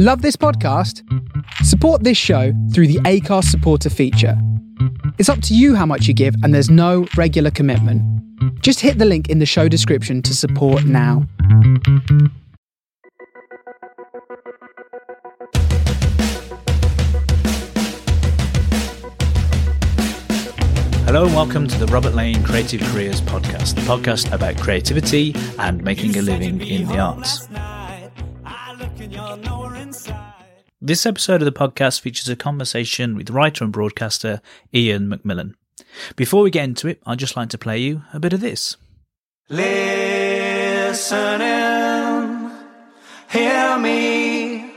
Love 0.00 0.22
this 0.22 0.36
podcast? 0.36 1.02
Support 1.64 2.04
this 2.04 2.16
show 2.16 2.52
through 2.72 2.86
the 2.86 3.00
Acast 3.00 3.46
supporter 3.46 3.90
feature. 3.90 4.40
It's 5.18 5.28
up 5.28 5.42
to 5.42 5.56
you 5.56 5.74
how 5.74 5.86
much 5.86 6.06
you 6.06 6.14
give, 6.14 6.36
and 6.44 6.54
there's 6.54 6.70
no 6.70 7.08
regular 7.16 7.50
commitment. 7.50 8.00
Just 8.62 8.78
hit 8.78 8.98
the 8.98 9.04
link 9.04 9.28
in 9.28 9.40
the 9.40 9.44
show 9.44 9.66
description 9.66 10.22
to 10.22 10.36
support 10.36 10.84
now. 10.84 11.26
Hello 21.06 21.24
and 21.24 21.34
welcome 21.34 21.66
to 21.66 21.76
the 21.76 21.88
Robert 21.90 22.14
Lane 22.14 22.44
Creative 22.44 22.80
Careers 22.92 23.20
Podcast, 23.20 23.74
the 23.74 23.80
podcast 23.80 24.32
about 24.32 24.58
creativity 24.58 25.34
and 25.58 25.82
making 25.82 26.16
a 26.16 26.22
living 26.22 26.60
in 26.60 26.86
the 26.86 27.00
arts. 27.00 27.48
This 30.80 31.06
episode 31.06 31.42
of 31.42 31.46
the 31.46 31.52
podcast 31.52 32.00
features 32.00 32.28
a 32.28 32.36
conversation 32.36 33.16
with 33.16 33.30
writer 33.30 33.64
and 33.64 33.72
broadcaster 33.72 34.40
Ian 34.74 35.08
McMillan. 35.08 35.54
Before 36.16 36.42
we 36.42 36.50
get 36.50 36.64
into 36.64 36.88
it, 36.88 37.00
I'd 37.04 37.18
just 37.18 37.36
like 37.36 37.48
to 37.50 37.58
play 37.58 37.78
you 37.78 38.02
a 38.12 38.20
bit 38.20 38.32
of 38.32 38.40
this. 38.40 38.76
Listen 39.48 40.68
Listening, 40.88 42.50
hear 43.30 43.78
me. 43.78 44.72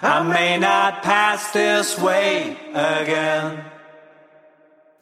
I 0.00 0.22
may 0.22 0.56
not 0.56 1.02
pass 1.02 1.50
this 1.50 1.98
way 1.98 2.56
again. 2.70 3.64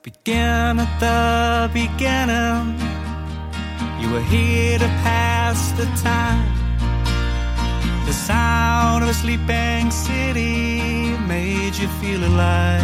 Begin 0.02 0.80
at 0.80 0.98
the 0.98 1.70
beginning. 1.74 2.80
You 4.00 4.14
were 4.14 4.22
here 4.22 4.78
to 4.78 4.88
pass 5.04 5.72
the 5.72 5.84
time. 6.02 6.59
The 8.06 8.12
sound 8.12 9.04
of 9.04 9.10
a 9.10 9.14
sleeping 9.14 9.90
city 9.90 11.16
made 11.26 11.74
you 11.76 11.88
feel 12.00 12.24
alive. 12.24 12.82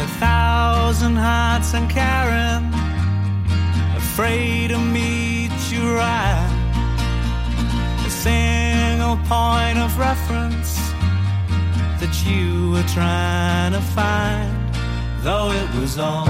A 0.00 0.08
thousand 0.20 1.16
hearts 1.16 1.74
and 1.74 1.90
Karen, 1.90 2.64
afraid 3.96 4.68
to 4.70 4.78
meet 4.78 5.52
you 5.70 5.82
right. 5.94 6.52
A 8.06 8.10
single 8.10 9.16
point 9.28 9.78
of 9.78 9.98
reference 9.98 10.76
that 12.00 12.14
you 12.24 12.72
were 12.72 12.88
trying 12.94 13.72
to 13.72 13.80
find, 13.80 14.54
though 15.22 15.50
it 15.50 15.68
was 15.80 15.98
all 15.98 16.28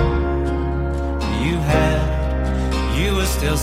you 1.44 1.56
had, 1.58 2.96
you 2.96 3.14
were 3.16 3.26
still 3.26 3.58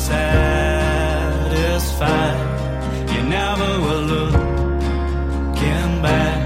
satisfied. 1.84 3.12
You 3.12 3.24
never 3.24 3.82
were 3.82 4.02
looking 4.16 4.42
back. 6.02 6.42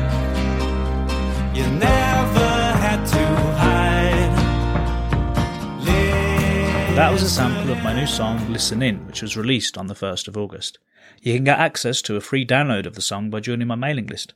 You 1.56 1.66
never 1.68 2.50
had 2.84 3.06
to 3.06 3.26
hide. 3.58 4.36
That 6.96 7.12
was 7.12 7.22
a 7.22 7.30
sample 7.30 7.72
of 7.72 7.84
my 7.84 7.94
new 7.94 8.08
song 8.08 8.52
Listen 8.52 8.82
In, 8.82 9.06
which 9.06 9.22
was 9.22 9.38
released 9.38 9.78
on 9.78 9.86
the 9.88 9.94
1st 9.94 10.28
of 10.28 10.38
August. 10.38 10.80
You 11.22 11.34
can 11.34 11.44
get 11.44 11.60
access 11.60 12.02
to 12.04 12.16
a 12.16 12.22
free 12.22 12.46
download 12.46 12.86
of 12.86 12.96
the 12.96 13.02
song 13.02 13.30
by 13.30 13.40
joining 13.40 13.68
my 13.68 13.76
mailing 13.76 14.08
list. 14.08 14.34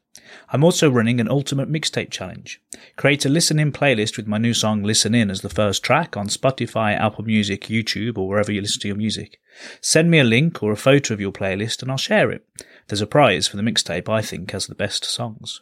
I'm 0.50 0.64
also 0.64 0.90
running 0.90 1.20
an 1.20 1.30
ultimate 1.30 1.72
mixtape 1.72 2.10
challenge. 2.10 2.62
Create 2.96 3.26
a 3.26 3.30
listen 3.30 3.60
in 3.60 3.72
playlist 3.72 4.18
with 4.18 4.28
my 4.28 4.38
new 4.38 4.54
song 4.54 4.84
Listen 4.84 5.14
In 5.14 5.30
as 5.30 5.42
the 5.42 5.50
first 5.50 5.84
track 5.84 6.18
on 6.18 6.28
Spotify, 6.28 6.98
Apple 7.00 7.24
Music, 7.24 7.64
YouTube, 7.64 8.18
or 8.18 8.28
wherever 8.28 8.52
you 8.52 8.62
listen 8.62 8.82
to 8.82 8.88
your 8.88 8.98
music. 8.98 9.40
Send 9.80 10.10
me 10.10 10.20
a 10.20 10.24
link 10.24 10.62
or 10.64 10.72
a 10.72 10.78
photo 10.78 11.14
of 11.14 11.22
your 11.22 11.32
playlist 11.32 11.82
and 11.82 11.92
I'll 11.92 11.98
share 11.98 12.32
it. 12.32 12.46
There's 12.88 13.02
a 13.02 13.08
prize 13.08 13.48
for 13.48 13.58
the 13.58 13.64
mixtape 13.64 14.10
I 14.10 14.22
think 14.22 14.52
has 14.52 14.68
the 14.68 14.76
best 14.76 15.06
songs. 15.06 15.62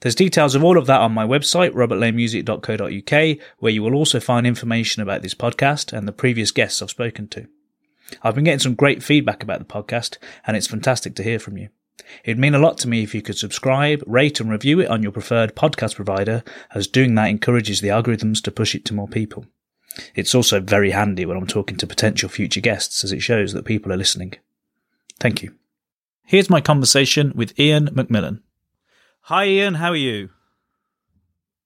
There's 0.00 0.14
details 0.14 0.54
of 0.54 0.62
all 0.62 0.76
of 0.76 0.86
that 0.86 1.00
on 1.00 1.12
my 1.12 1.26
website, 1.26 1.70
robertlanemusic.co.uk, 1.70 3.38
where 3.58 3.72
you 3.72 3.82
will 3.82 3.94
also 3.94 4.20
find 4.20 4.46
information 4.46 5.02
about 5.02 5.22
this 5.22 5.34
podcast 5.34 5.96
and 5.96 6.06
the 6.06 6.12
previous 6.12 6.50
guests 6.50 6.82
I've 6.82 6.90
spoken 6.90 7.28
to. 7.28 7.48
I've 8.22 8.34
been 8.34 8.44
getting 8.44 8.58
some 8.58 8.74
great 8.74 9.02
feedback 9.02 9.42
about 9.42 9.58
the 9.58 9.64
podcast, 9.64 10.18
and 10.46 10.56
it's 10.56 10.66
fantastic 10.66 11.14
to 11.16 11.22
hear 11.22 11.38
from 11.38 11.56
you. 11.56 11.68
It'd 12.24 12.38
mean 12.38 12.54
a 12.54 12.58
lot 12.58 12.78
to 12.78 12.88
me 12.88 13.02
if 13.02 13.14
you 13.14 13.22
could 13.22 13.38
subscribe, 13.38 14.02
rate, 14.06 14.40
and 14.40 14.50
review 14.50 14.80
it 14.80 14.88
on 14.88 15.02
your 15.02 15.12
preferred 15.12 15.54
podcast 15.54 15.94
provider, 15.94 16.42
as 16.74 16.86
doing 16.86 17.14
that 17.14 17.28
encourages 17.28 17.80
the 17.80 17.88
algorithms 17.88 18.42
to 18.42 18.50
push 18.50 18.74
it 18.74 18.84
to 18.86 18.94
more 18.94 19.08
people. 19.08 19.46
It's 20.14 20.34
also 20.34 20.60
very 20.60 20.90
handy 20.90 21.24
when 21.24 21.36
I'm 21.36 21.46
talking 21.46 21.76
to 21.76 21.86
potential 21.86 22.28
future 22.28 22.60
guests, 22.60 23.04
as 23.04 23.12
it 23.12 23.20
shows 23.20 23.52
that 23.52 23.64
people 23.64 23.92
are 23.92 23.96
listening. 23.96 24.34
Thank 25.20 25.42
you. 25.42 25.54
Here's 26.24 26.50
my 26.50 26.60
conversation 26.60 27.32
with 27.34 27.58
Ian 27.58 27.88
McMillan. 27.88 28.40
Hi, 29.22 29.46
Ian. 29.46 29.74
How 29.74 29.90
are 29.90 29.96
you? 29.96 30.30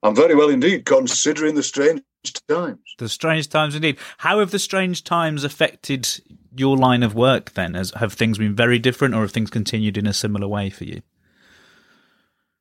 I'm 0.03 0.15
very 0.15 0.35
well 0.35 0.49
indeed, 0.49 0.85
considering 0.85 1.55
the 1.55 1.63
strange 1.63 2.03
times. 2.25 2.81
The 2.99 3.09
strange 3.09 3.49
times 3.49 3.75
indeed. 3.75 3.99
How 4.19 4.41
have 4.41 4.51
the 4.51 4.59
strange 4.59 5.05
times 5.05 5.45
affected 5.45 6.09
your 6.57 6.77
line 6.77 7.03
of 7.03 7.15
work 7.15 7.55
then? 7.55 7.75
Has, 7.75 7.93
have 7.93 8.13
things 8.13 8.39
been 8.39 8.55
very 8.55 8.79
different 8.79 9.15
or 9.15 9.23
have 9.23 9.33
things 9.33 9.51
continued 9.51 9.97
in 9.97 10.07
a 10.07 10.13
similar 10.13 10.49
way 10.49 10.71
for 10.71 10.85
you? 10.85 11.03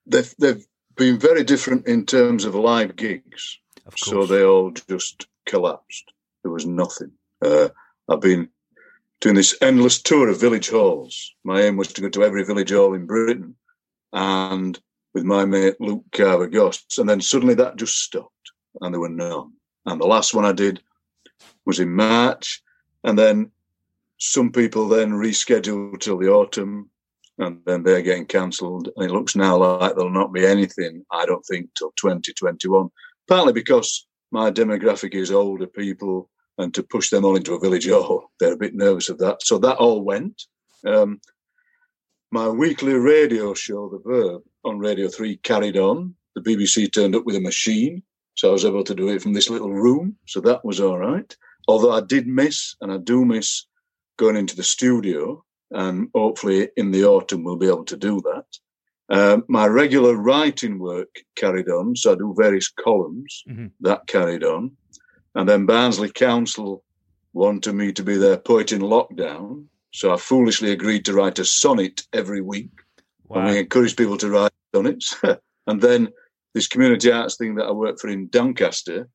They've, 0.06 0.34
they've 0.40 0.66
been 0.96 1.20
very 1.20 1.44
different 1.44 1.88
in 1.88 2.06
terms 2.06 2.46
of 2.46 2.56
live 2.56 2.96
gigs. 2.96 3.60
Of 3.86 3.96
So 3.98 4.26
they 4.26 4.44
all 4.44 4.72
just 4.72 5.28
collapsed. 5.46 6.12
There 6.44 6.52
was 6.52 6.66
nothing. 6.66 7.12
Uh, 7.42 7.70
I've 8.10 8.22
been 8.22 8.50
doing 9.22 9.36
this 9.36 9.56
endless 9.62 10.02
tour 10.02 10.30
of 10.30 10.40
village 10.40 10.70
halls. 10.70 11.34
My 11.44 11.62
aim 11.62 11.78
was 11.78 11.94
to 11.94 12.02
go 12.02 12.10
to 12.10 12.24
every 12.24 12.44
village 12.44 12.72
hall 12.72 12.94
in 12.94 13.06
Britain 13.06 13.56
and 14.14 14.80
with 15.14 15.24
my 15.24 15.46
mate 15.46 15.76
Luke 15.80 16.04
Carver 16.12 16.48
Goss. 16.48 16.84
And 16.98 17.10
then 17.10 17.22
suddenly 17.22 17.56
that 17.56 17.78
just 17.78 17.98
stopped 17.98 18.52
and 18.82 18.94
there 18.94 19.02
were 19.02 19.10
none. 19.10 19.54
And 19.86 20.02
the 20.02 20.08
last 20.08 20.34
one 20.34 20.46
I 20.46 20.52
did 20.52 20.82
was 21.66 21.80
in 21.80 21.96
March. 21.96 22.62
And 23.04 23.18
then 23.18 23.52
some 24.18 24.52
people 24.52 24.88
then 24.88 25.12
rescheduled 25.12 26.00
till 26.00 26.18
the 26.18 26.30
autumn 26.30 26.90
and 27.40 27.60
then 27.66 27.84
they're 27.84 28.02
getting 28.02 28.26
cancelled. 28.26 28.90
And 28.96 29.10
it 29.10 29.14
looks 29.14 29.36
now 29.36 29.58
like 29.58 29.96
there'll 29.96 30.10
not 30.10 30.34
be 30.34 30.46
anything, 30.46 31.06
I 31.12 31.26
don't 31.26 31.46
think, 31.46 31.70
till 31.78 31.92
2021. 32.00 32.90
Partly 33.28 33.54
because 33.54 34.08
my 34.32 34.52
demographic 34.52 35.14
is 35.14 35.32
older 35.32 35.68
people, 35.68 36.30
and 36.58 36.74
to 36.74 36.82
push 36.82 37.10
them 37.10 37.24
all 37.24 37.36
into 37.36 37.54
a 37.54 37.60
village 37.60 37.88
hall, 37.88 38.32
they're 38.40 38.54
a 38.54 38.58
bit 38.58 38.74
nervous 38.74 39.10
of 39.10 39.20
that. 39.20 39.44
So 39.44 39.58
that 39.60 39.78
all 39.78 40.02
went. 40.02 40.44
Um, 40.86 41.22
my 42.32 42.50
weekly 42.50 42.94
radio 42.94 43.54
show, 43.54 43.90
The 43.90 44.00
Verb, 44.00 44.42
on 44.66 44.80
Radio 44.80 45.08
3 45.08 45.38
carried 45.38 45.78
on. 45.78 46.16
The 46.36 46.42
BBC 46.42 46.92
turned 46.92 47.16
up 47.16 47.26
with 47.26 47.36
a 47.36 47.42
machine, 47.42 48.04
so 48.38 48.50
I 48.50 48.52
was 48.54 48.66
able 48.66 48.84
to 48.84 48.96
do 48.96 49.10
it 49.10 49.22
from 49.22 49.34
this 49.34 49.50
little 49.50 49.74
room. 49.74 50.16
So 50.28 50.40
that 50.42 50.64
was 50.64 50.80
all 50.80 50.98
right. 51.00 51.36
Although 51.68 51.92
I 51.92 52.02
did 52.02 52.28
miss, 52.28 52.76
and 52.82 52.92
I 52.92 52.98
do 52.98 53.26
miss, 53.26 53.66
going 54.18 54.36
into 54.38 54.56
the 54.56 54.64
studio, 54.64 55.44
and 55.72 56.08
hopefully 56.16 56.70
in 56.78 56.92
the 56.92 57.04
autumn 57.06 57.44
we'll 57.44 57.58
be 57.58 57.68
able 57.68 57.86
to 57.86 57.98
do 57.98 58.22
that. 58.22 58.46
Uh, 59.10 59.38
my 59.48 59.66
regular 59.68 60.16
writing 60.16 60.80
work 60.80 61.10
carried 61.36 61.70
on, 61.70 61.96
so 61.96 62.12
I 62.14 62.16
do 62.16 62.34
various 62.38 62.70
columns. 62.70 63.44
Mhm. 63.50 63.72
That 63.82 64.06
carried 64.08 64.44
on, 64.44 64.78
and 65.36 65.48
then 65.50 65.66
Barnsley 65.66 66.10
Council 66.12 66.84
wanted 67.34 67.74
me 67.74 67.92
to 67.94 68.04
be 68.04 68.18
their 68.18 68.38
poet 68.38 68.72
in 68.72 68.82
lockdown, 68.82 69.66
so 69.94 70.14
I 70.14 70.18
foolishly 70.18 70.72
agreed 70.72 71.06
to 71.06 71.14
write 71.14 71.40
a 71.40 71.46
sonnet 71.46 72.04
every 72.14 72.42
week, 72.42 72.72
and 73.30 73.46
we 73.46 73.52
Wow. 73.54 73.58
encouraged 73.58 73.98
people 73.98 74.18
to 74.18 74.30
write 74.30 74.52
sonnets. 74.76 75.16
and 75.68 75.82
then 75.82 76.10
this 76.58 76.68
community 76.68 77.12
arts 77.12 77.38
thing 77.38 77.54
that 77.56 77.66
I 77.66 77.72
work 77.72 78.00
for 78.00 78.10
in 78.10 78.30
Doncaster 78.30 79.08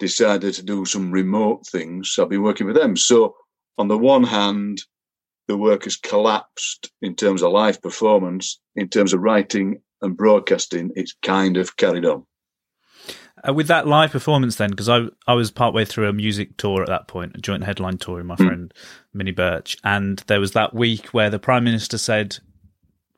decided 0.00 0.54
to 0.54 0.62
do 0.64 0.84
some 0.84 1.12
remote 1.12 1.64
things. 1.66 2.10
So 2.10 2.24
I've 2.24 2.28
been 2.28 2.42
working 2.42 2.66
with 2.66 2.74
them. 2.74 2.96
So 2.96 3.36
on 3.78 3.86
the 3.86 3.96
one 3.96 4.24
hand, 4.24 4.82
the 5.46 5.56
work 5.56 5.84
has 5.84 5.96
collapsed 5.96 6.90
in 7.00 7.14
terms 7.14 7.42
of 7.42 7.52
live 7.52 7.80
performance. 7.80 8.60
In 8.74 8.88
terms 8.88 9.12
of 9.12 9.20
writing 9.20 9.82
and 10.02 10.16
broadcasting, 10.16 10.90
it's 10.96 11.14
kind 11.22 11.56
of 11.56 11.76
carried 11.76 12.04
on. 12.04 12.26
Uh, 13.48 13.54
with 13.54 13.68
that 13.68 13.86
live 13.86 14.10
performance, 14.10 14.56
then, 14.56 14.70
because 14.70 14.88
I 14.88 15.06
I 15.28 15.34
was 15.34 15.52
partway 15.52 15.84
through 15.84 16.08
a 16.08 16.12
music 16.12 16.56
tour 16.56 16.82
at 16.82 16.88
that 16.88 17.06
point, 17.06 17.36
a 17.36 17.40
joint 17.40 17.62
headline 17.62 17.98
tour 17.98 18.16
with 18.16 18.26
my 18.26 18.36
friend 18.36 18.74
Minnie 19.14 19.30
Birch, 19.30 19.76
and 19.84 20.18
there 20.26 20.40
was 20.40 20.52
that 20.52 20.74
week 20.74 21.06
where 21.08 21.30
the 21.30 21.38
Prime 21.38 21.64
Minister 21.64 21.98
said, 21.98 22.38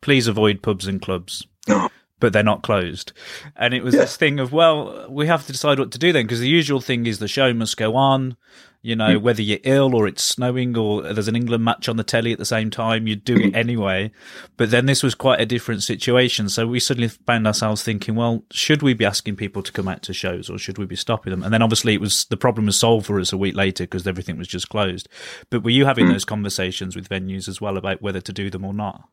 "Please 0.02 0.28
avoid 0.28 0.62
pubs 0.62 0.86
and 0.86 1.00
clubs." 1.00 1.46
Oh. 1.68 1.88
But 2.22 2.32
they're 2.32 2.44
not 2.44 2.62
closed. 2.62 3.12
And 3.56 3.74
it 3.74 3.82
was 3.82 3.94
yeah. 3.94 4.02
this 4.02 4.16
thing 4.16 4.38
of, 4.38 4.52
well, 4.52 5.08
we 5.10 5.26
have 5.26 5.44
to 5.44 5.50
decide 5.50 5.80
what 5.80 5.90
to 5.90 5.98
do 5.98 6.12
then, 6.12 6.24
because 6.24 6.38
the 6.38 6.48
usual 6.48 6.80
thing 6.80 7.04
is 7.04 7.18
the 7.18 7.26
show 7.26 7.52
must 7.52 7.76
go 7.76 7.96
on. 7.96 8.36
You 8.80 8.96
know, 8.96 9.18
mm. 9.18 9.22
whether 9.22 9.42
you're 9.42 9.60
ill 9.62 9.94
or 9.94 10.08
it's 10.08 10.24
snowing 10.24 10.76
or 10.76 11.02
there's 11.02 11.28
an 11.28 11.36
England 11.36 11.64
match 11.64 11.88
on 11.88 11.96
the 11.96 12.04
telly 12.04 12.32
at 12.32 12.38
the 12.38 12.44
same 12.44 12.68
time, 12.68 13.06
you'd 13.06 13.22
do 13.22 13.36
it 13.36 13.54
anyway. 13.54 14.10
But 14.56 14.72
then 14.72 14.86
this 14.86 15.04
was 15.04 15.14
quite 15.14 15.40
a 15.40 15.46
different 15.46 15.84
situation. 15.84 16.48
So 16.48 16.66
we 16.66 16.80
suddenly 16.80 17.08
found 17.08 17.46
ourselves 17.46 17.84
thinking, 17.84 18.16
well, 18.16 18.44
should 18.50 18.82
we 18.82 18.94
be 18.94 19.04
asking 19.04 19.36
people 19.36 19.62
to 19.62 19.72
come 19.72 19.86
out 19.86 20.02
to 20.02 20.12
shows 20.12 20.50
or 20.50 20.58
should 20.58 20.78
we 20.78 20.86
be 20.86 20.96
stopping 20.96 21.30
them? 21.30 21.44
And 21.44 21.54
then 21.54 21.62
obviously 21.62 21.94
it 21.94 22.00
was 22.00 22.24
the 22.24 22.36
problem 22.36 22.66
was 22.66 22.76
solved 22.76 23.06
for 23.06 23.20
us 23.20 23.32
a 23.32 23.36
week 23.36 23.54
later 23.54 23.84
because 23.84 24.06
everything 24.06 24.36
was 24.36 24.48
just 24.48 24.68
closed. 24.68 25.08
But 25.48 25.62
were 25.62 25.70
you 25.70 25.86
having 25.86 26.06
mm. 26.06 26.12
those 26.12 26.24
conversations 26.24 26.96
with 26.96 27.08
venues 27.08 27.46
as 27.46 27.60
well 27.60 27.76
about 27.76 28.02
whether 28.02 28.20
to 28.20 28.32
do 28.32 28.50
them 28.50 28.64
or 28.64 28.74
not? 28.74 29.08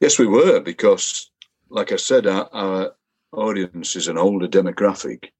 Yes, 0.00 0.18
we 0.18 0.26
were 0.26 0.60
because, 0.60 1.30
like 1.70 1.92
I 1.92 1.96
said, 1.96 2.26
our, 2.26 2.48
our 2.52 2.92
audience 3.32 3.96
is 3.96 4.08
an 4.08 4.18
older 4.18 4.48
demographic 4.48 5.30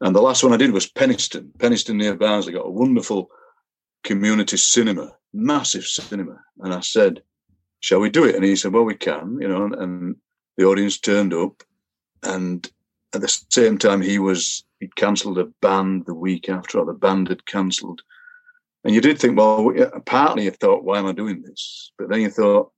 and 0.00 0.14
the 0.14 0.20
last 0.20 0.42
one 0.42 0.52
I 0.52 0.58
did 0.58 0.72
was 0.72 0.86
Penistone. 0.86 1.50
Penistone 1.58 1.96
near 1.96 2.14
Barnsley 2.14 2.52
got 2.52 2.66
a 2.66 2.70
wonderful 2.70 3.30
community 4.04 4.56
cinema, 4.56 5.14
massive 5.32 5.84
cinema. 5.84 6.38
And 6.60 6.74
I 6.74 6.80
said, 6.80 7.22
Shall 7.80 8.00
we 8.00 8.10
do 8.10 8.24
it? 8.24 8.34
And 8.34 8.44
he 8.44 8.56
said, 8.56 8.72
Well, 8.72 8.84
we 8.84 8.94
can, 8.94 9.38
you 9.40 9.48
know, 9.48 9.64
and, 9.64 9.74
and 9.74 10.16
the 10.56 10.64
audience 10.64 10.98
turned 10.98 11.32
up. 11.32 11.62
And 12.22 12.68
at 13.14 13.20
the 13.20 13.44
same 13.50 13.78
time, 13.78 14.02
he 14.02 14.18
was, 14.18 14.64
he'd 14.80 14.96
cancelled 14.96 15.38
a 15.38 15.44
band 15.62 16.04
the 16.06 16.14
week 16.14 16.48
after, 16.48 16.78
or 16.78 16.86
the 16.86 16.92
band 16.92 17.28
had 17.28 17.46
cancelled. 17.46 18.02
And 18.84 18.94
you 18.94 19.00
did 19.00 19.18
think, 19.18 19.36
well, 19.36 19.72
partly 20.04 20.44
you 20.44 20.50
thought, 20.50 20.84
why 20.84 20.98
am 20.98 21.06
I 21.06 21.12
doing 21.12 21.42
this? 21.42 21.92
But 21.98 22.08
then 22.08 22.20
you 22.20 22.30
thought, 22.30 22.70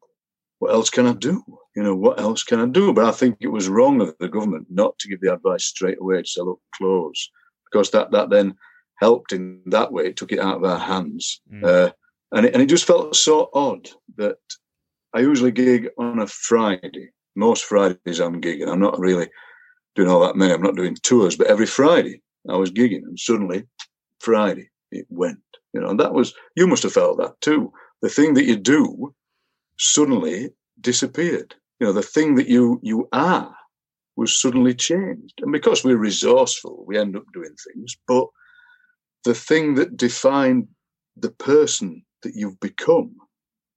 what 0.59 0.73
else 0.73 0.91
can 0.91 1.07
I 1.07 1.13
do? 1.13 1.43
You 1.79 1.85
know, 1.85 1.95
what 1.95 2.19
else 2.19 2.43
can 2.43 2.59
I 2.59 2.67
do? 2.67 2.93
But 2.93 3.05
I 3.05 3.13
think 3.13 3.37
it 3.39 3.53
was 3.53 3.69
wrong 3.69 4.01
of 4.01 4.13
the 4.19 4.29
government 4.29 4.67
not 4.69 4.99
to 4.99 5.07
give 5.07 5.21
the 5.21 5.33
advice 5.33 5.65
straight 5.65 5.99
away 6.01 6.21
to 6.21 6.29
sell 6.29 6.51
up 6.51 6.59
clothes 6.75 7.31
because 7.67 7.93
that, 7.93 8.11
that 8.11 8.31
then 8.31 8.57
helped 8.97 9.33
in 9.33 9.61
that 9.67 9.93
way. 9.93 10.07
It 10.07 10.17
took 10.17 10.33
it 10.33 10.41
out 10.41 10.57
of 10.57 10.65
our 10.65 10.81
hands. 10.81 11.41
Mm. 11.55 11.65
Uh, 11.65 11.93
and, 12.33 12.47
it, 12.47 12.53
and 12.53 12.61
it 12.61 12.67
just 12.67 12.85
felt 12.85 13.15
so 13.15 13.49
odd 13.55 13.89
that 14.17 14.39
I 15.15 15.21
usually 15.21 15.53
gig 15.53 15.89
on 15.97 16.19
a 16.19 16.27
Friday. 16.27 17.11
Most 17.37 17.63
Fridays 17.63 18.19
I'm 18.19 18.41
gigging. 18.41 18.67
I'm 18.67 18.81
not 18.81 18.99
really 18.99 19.31
doing 19.95 20.09
all 20.09 20.27
that 20.27 20.35
many. 20.35 20.53
I'm 20.53 20.63
not 20.63 20.75
doing 20.75 20.97
tours, 20.97 21.37
but 21.37 21.47
every 21.47 21.67
Friday 21.67 22.23
I 22.49 22.57
was 22.57 22.73
gigging 22.73 23.05
and 23.05 23.17
suddenly 23.17 23.69
Friday 24.19 24.69
it 24.91 25.07
went. 25.11 25.39
You 25.73 25.83
know, 25.83 25.91
and 25.91 26.01
that 26.01 26.13
was, 26.13 26.35
you 26.57 26.67
must 26.67 26.83
have 26.83 26.93
felt 26.93 27.19
that 27.19 27.41
too. 27.41 27.73
The 28.03 28.09
thing 28.09 28.35
that 28.35 28.47
you 28.47 28.57
do 28.57 29.15
suddenly 29.79 30.51
disappeared. 30.81 31.55
You 31.81 31.87
know, 31.87 31.93
the 31.93 32.03
thing 32.03 32.35
that 32.37 32.49
you 32.49 32.81
you 32.83 33.09
are 33.13 33.55
was 34.17 34.37
suddenly 34.37 34.75
changed. 34.75 35.35
And 35.41 35.53
because 35.53 35.85
we're 35.85 35.97
resourceful, 35.97 36.85
we 36.87 36.99
end 36.99 37.17
up 37.17 37.23
doing 37.33 37.55
things. 37.73 37.97
But 38.07 38.27
the 39.25 39.35
thing 39.35 39.77
that 39.77 39.97
defined 39.97 40.67
the 41.17 41.31
person 41.31 42.05
that 42.23 42.35
you've 42.35 42.59
become 42.59 43.15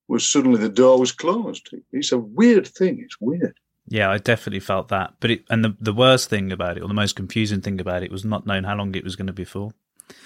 was 0.07 0.27
suddenly 0.30 0.59
the 0.59 0.69
door 0.69 1.00
was 1.00 1.12
closed. 1.12 1.69
It's 1.92 2.12
a 2.12 2.18
weird 2.18 2.68
thing. 2.68 3.01
It's 3.03 3.18
weird. 3.19 3.56
Yeah, 3.88 4.09
I 4.09 4.18
definitely 4.18 4.59
felt 4.59 4.88
that. 4.89 5.13
But 5.19 5.31
it, 5.31 5.44
and 5.50 5.63
the 5.63 5.75
the 5.80 5.94
worst 5.94 6.30
thing 6.30 6.51
about 6.51 6.77
it, 6.77 6.83
or 6.83 6.88
the 6.88 6.94
most 6.94 7.15
confusing 7.15 7.62
thing 7.62 7.80
about 7.80 8.03
it, 8.03 8.12
was 8.12 8.25
not 8.25 8.45
knowing 8.45 8.63
how 8.63 8.75
long 8.75 8.95
it 8.95 9.03
was 9.03 9.15
going 9.15 9.27
to 9.27 9.33
be 9.33 9.45
for. 9.45 9.71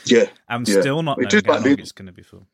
Yeah, 0.06 0.26
I'm 0.48 0.64
yeah. 0.66 0.80
still 0.80 1.04
not 1.04 1.18
knowing 1.20 1.46
how 1.46 1.60
long 1.60 1.80
it's 1.80 1.92
going 1.92 2.08
to 2.08 2.12
be 2.12 2.24
for 2.24 2.46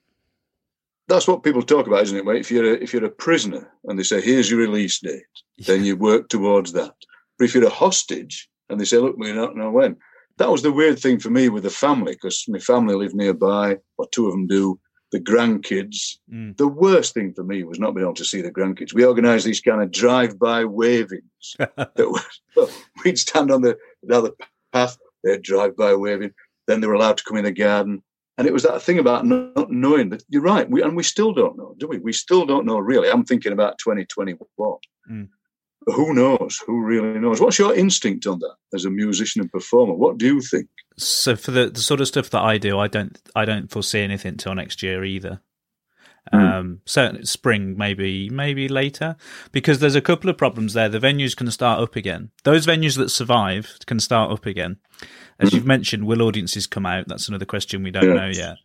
that's 1.11 1.27
what 1.27 1.43
people 1.43 1.61
talk 1.61 1.87
about, 1.87 2.03
isn't 2.03 2.17
it? 2.17 2.35
If 2.37 2.49
you're 2.49 2.73
a, 2.73 2.77
if 2.77 2.93
you're 2.93 3.05
a 3.05 3.09
prisoner 3.09 3.69
and 3.85 3.99
they 3.99 4.03
say, 4.03 4.21
"Here's 4.21 4.49
your 4.49 4.59
release 4.59 4.99
date," 4.99 5.23
yeah. 5.57 5.65
then 5.67 5.85
you 5.85 5.95
work 5.95 6.29
towards 6.29 6.73
that. 6.73 6.93
But 7.37 7.45
if 7.45 7.53
you're 7.53 7.67
a 7.67 7.69
hostage 7.69 8.49
and 8.69 8.79
they 8.79 8.85
say, 8.85 8.97
"Look, 8.97 9.17
we 9.17 9.33
don't 9.33 9.57
know 9.57 9.71
when," 9.71 9.97
that 10.37 10.49
was 10.49 10.61
the 10.61 10.71
weird 10.71 10.99
thing 10.99 11.19
for 11.19 11.29
me 11.29 11.49
with 11.49 11.63
the 11.63 11.69
family 11.69 12.13
because 12.13 12.45
my 12.47 12.59
family 12.59 12.95
live 12.95 13.13
nearby, 13.13 13.77
or 13.97 14.07
two 14.09 14.27
of 14.27 14.31
them 14.31 14.47
do. 14.47 14.79
The 15.11 15.19
grandkids. 15.19 16.19
Mm. 16.33 16.55
The 16.55 16.69
worst 16.69 17.13
thing 17.13 17.33
for 17.33 17.43
me 17.43 17.65
was 17.65 17.79
not 17.79 17.93
being 17.93 18.05
able 18.05 18.13
to 18.13 18.23
see 18.23 18.41
the 18.41 18.49
grandkids. 18.49 18.93
We 18.93 19.05
organised 19.05 19.43
these 19.43 19.59
kind 19.59 19.81
of 19.81 19.91
drive-by 19.91 20.63
wavings. 20.63 21.25
that 21.59 21.91
was, 21.97 22.71
we'd 23.03 23.19
stand 23.19 23.51
on 23.51 23.61
the, 23.61 23.77
the 24.03 24.17
other 24.17 24.31
path, 24.71 24.97
they'd 25.21 25.41
drive 25.41 25.75
by 25.75 25.95
waving. 25.95 26.31
Then 26.65 26.79
they 26.79 26.87
were 26.87 26.93
allowed 26.93 27.17
to 27.17 27.25
come 27.25 27.35
in 27.35 27.43
the 27.43 27.51
garden 27.51 28.03
and 28.41 28.47
it 28.47 28.53
was 28.53 28.63
that 28.63 28.81
thing 28.81 28.97
about 28.97 29.23
not 29.23 29.69
knowing 29.69 30.09
that 30.09 30.23
you're 30.27 30.41
right. 30.41 30.67
We, 30.67 30.81
and 30.81 30.95
we 30.95 31.03
still 31.03 31.31
don't 31.31 31.55
know, 31.55 31.75
do 31.77 31.87
we? 31.87 31.99
We 31.99 32.11
still 32.11 32.43
don't 32.43 32.65
know 32.65 32.79
really. 32.79 33.07
I'm 33.07 33.23
thinking 33.23 33.51
about 33.51 33.77
2021. 33.77 34.39
Mm. 35.11 35.29
Who 35.85 36.13
knows? 36.15 36.59
Who 36.65 36.81
really 36.81 37.19
knows? 37.19 37.39
What's 37.39 37.59
your 37.59 37.75
instinct 37.75 38.25
on 38.25 38.39
that 38.39 38.55
as 38.73 38.85
a 38.85 38.89
musician 38.89 39.41
and 39.41 39.51
performer? 39.51 39.93
What 39.93 40.17
do 40.17 40.25
you 40.25 40.41
think? 40.41 40.69
So 40.97 41.35
for 41.35 41.51
the, 41.51 41.69
the 41.69 41.81
sort 41.81 42.01
of 42.01 42.07
stuff 42.07 42.31
that 42.31 42.41
I 42.41 42.57
do, 42.57 42.79
I 42.79 42.87
don't 42.87 43.15
I 43.35 43.45
don't 43.45 43.69
foresee 43.69 43.99
anything 43.99 44.37
till 44.37 44.55
next 44.55 44.81
year 44.81 45.03
either. 45.03 45.39
Mm. 46.31 46.39
Um, 46.39 46.81
certainly 46.85 47.25
spring, 47.25 47.75
maybe 47.77 48.29
maybe 48.29 48.67
later, 48.67 49.15
because 49.51 49.79
there's 49.79 49.95
a 49.95 50.01
couple 50.01 50.29
of 50.29 50.37
problems 50.37 50.73
there. 50.73 50.87
The 50.87 50.99
venues 50.99 51.35
can 51.35 51.49
start 51.49 51.81
up 51.81 51.95
again. 51.95 52.29
Those 52.43 52.65
venues 52.65 52.95
that 52.97 53.09
survive 53.09 53.77
can 53.87 53.99
start 53.99 54.31
up 54.31 54.45
again. 54.45 54.77
As 55.39 55.51
you've 55.51 55.65
mentioned, 55.65 56.05
will 56.05 56.21
audiences 56.21 56.67
come 56.67 56.85
out? 56.85 57.07
That's 57.07 57.27
another 57.27 57.45
question 57.45 57.81
we 57.81 57.89
don't 57.89 58.07
yeah. 58.07 58.13
know 58.13 58.27
yet. 58.27 58.57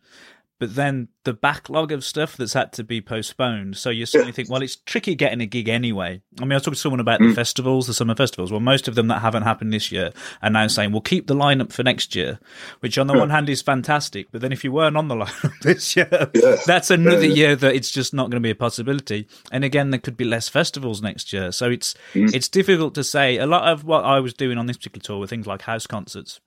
But 0.59 0.75
then 0.75 1.09
the 1.23 1.33
backlog 1.33 1.91
of 1.91 2.03
stuff 2.03 2.35
that's 2.35 2.53
had 2.53 2.73
to 2.73 2.83
be 2.83 2.99
postponed. 2.99 3.77
So 3.77 3.91
you 3.91 4.05
suddenly 4.07 4.31
yeah. 4.31 4.35
think, 4.35 4.49
well, 4.49 4.63
it's 4.63 4.75
tricky 4.75 5.13
getting 5.13 5.39
a 5.39 5.45
gig 5.45 5.69
anyway. 5.69 6.21
I 6.39 6.45
mean, 6.45 6.53
I 6.53 6.59
talking 6.59 6.73
to 6.73 6.79
someone 6.79 6.99
about 6.99 7.19
mm. 7.19 7.29
the 7.29 7.35
festivals, 7.35 7.85
the 7.85 7.93
summer 7.93 8.15
festivals. 8.15 8.51
Well, 8.51 8.59
most 8.59 8.87
of 8.87 8.95
them 8.95 9.07
that 9.09 9.21
haven't 9.21 9.43
happened 9.43 9.71
this 9.71 9.91
year 9.91 10.11
are 10.41 10.49
now 10.49 10.65
saying, 10.67 10.91
we'll 10.91 11.01
keep 11.01 11.27
the 11.27 11.35
lineup 11.35 11.71
for 11.71 11.83
next 11.83 12.15
year, 12.15 12.39
which 12.79 12.97
on 12.97 13.05
the 13.05 13.13
yeah. 13.13 13.19
one 13.19 13.29
hand 13.29 13.49
is 13.49 13.61
fantastic. 13.61 14.31
But 14.31 14.41
then 14.41 14.51
if 14.51 14.63
you 14.63 14.71
weren't 14.71 14.97
on 14.97 15.09
the 15.09 15.15
lineup 15.25 15.59
this 15.61 15.95
year, 15.95 16.31
yeah. 16.33 16.55
that's 16.65 16.89
another 16.89 17.25
year 17.25 17.55
that 17.55 17.75
it's 17.75 17.91
just 17.91 18.13
not 18.13 18.31
going 18.31 18.41
to 18.41 18.47
be 18.47 18.51
a 18.51 18.55
possibility. 18.55 19.27
And 19.51 19.63
again, 19.63 19.91
there 19.91 19.99
could 19.99 20.17
be 20.17 20.25
less 20.25 20.49
festivals 20.49 21.01
next 21.01 21.31
year. 21.33 21.51
So 21.51 21.69
it's, 21.69 21.93
mm. 22.13 22.33
it's 22.33 22.47
difficult 22.47 22.95
to 22.95 23.03
say. 23.03 23.37
A 23.37 23.45
lot 23.45 23.71
of 23.71 23.83
what 23.83 24.03
I 24.05 24.19
was 24.19 24.33
doing 24.33 24.57
on 24.57 24.65
this 24.65 24.77
particular 24.77 25.03
tour 25.03 25.19
were 25.19 25.27
things 25.27 25.45
like 25.45 25.61
house 25.63 25.85
concerts 25.85 26.39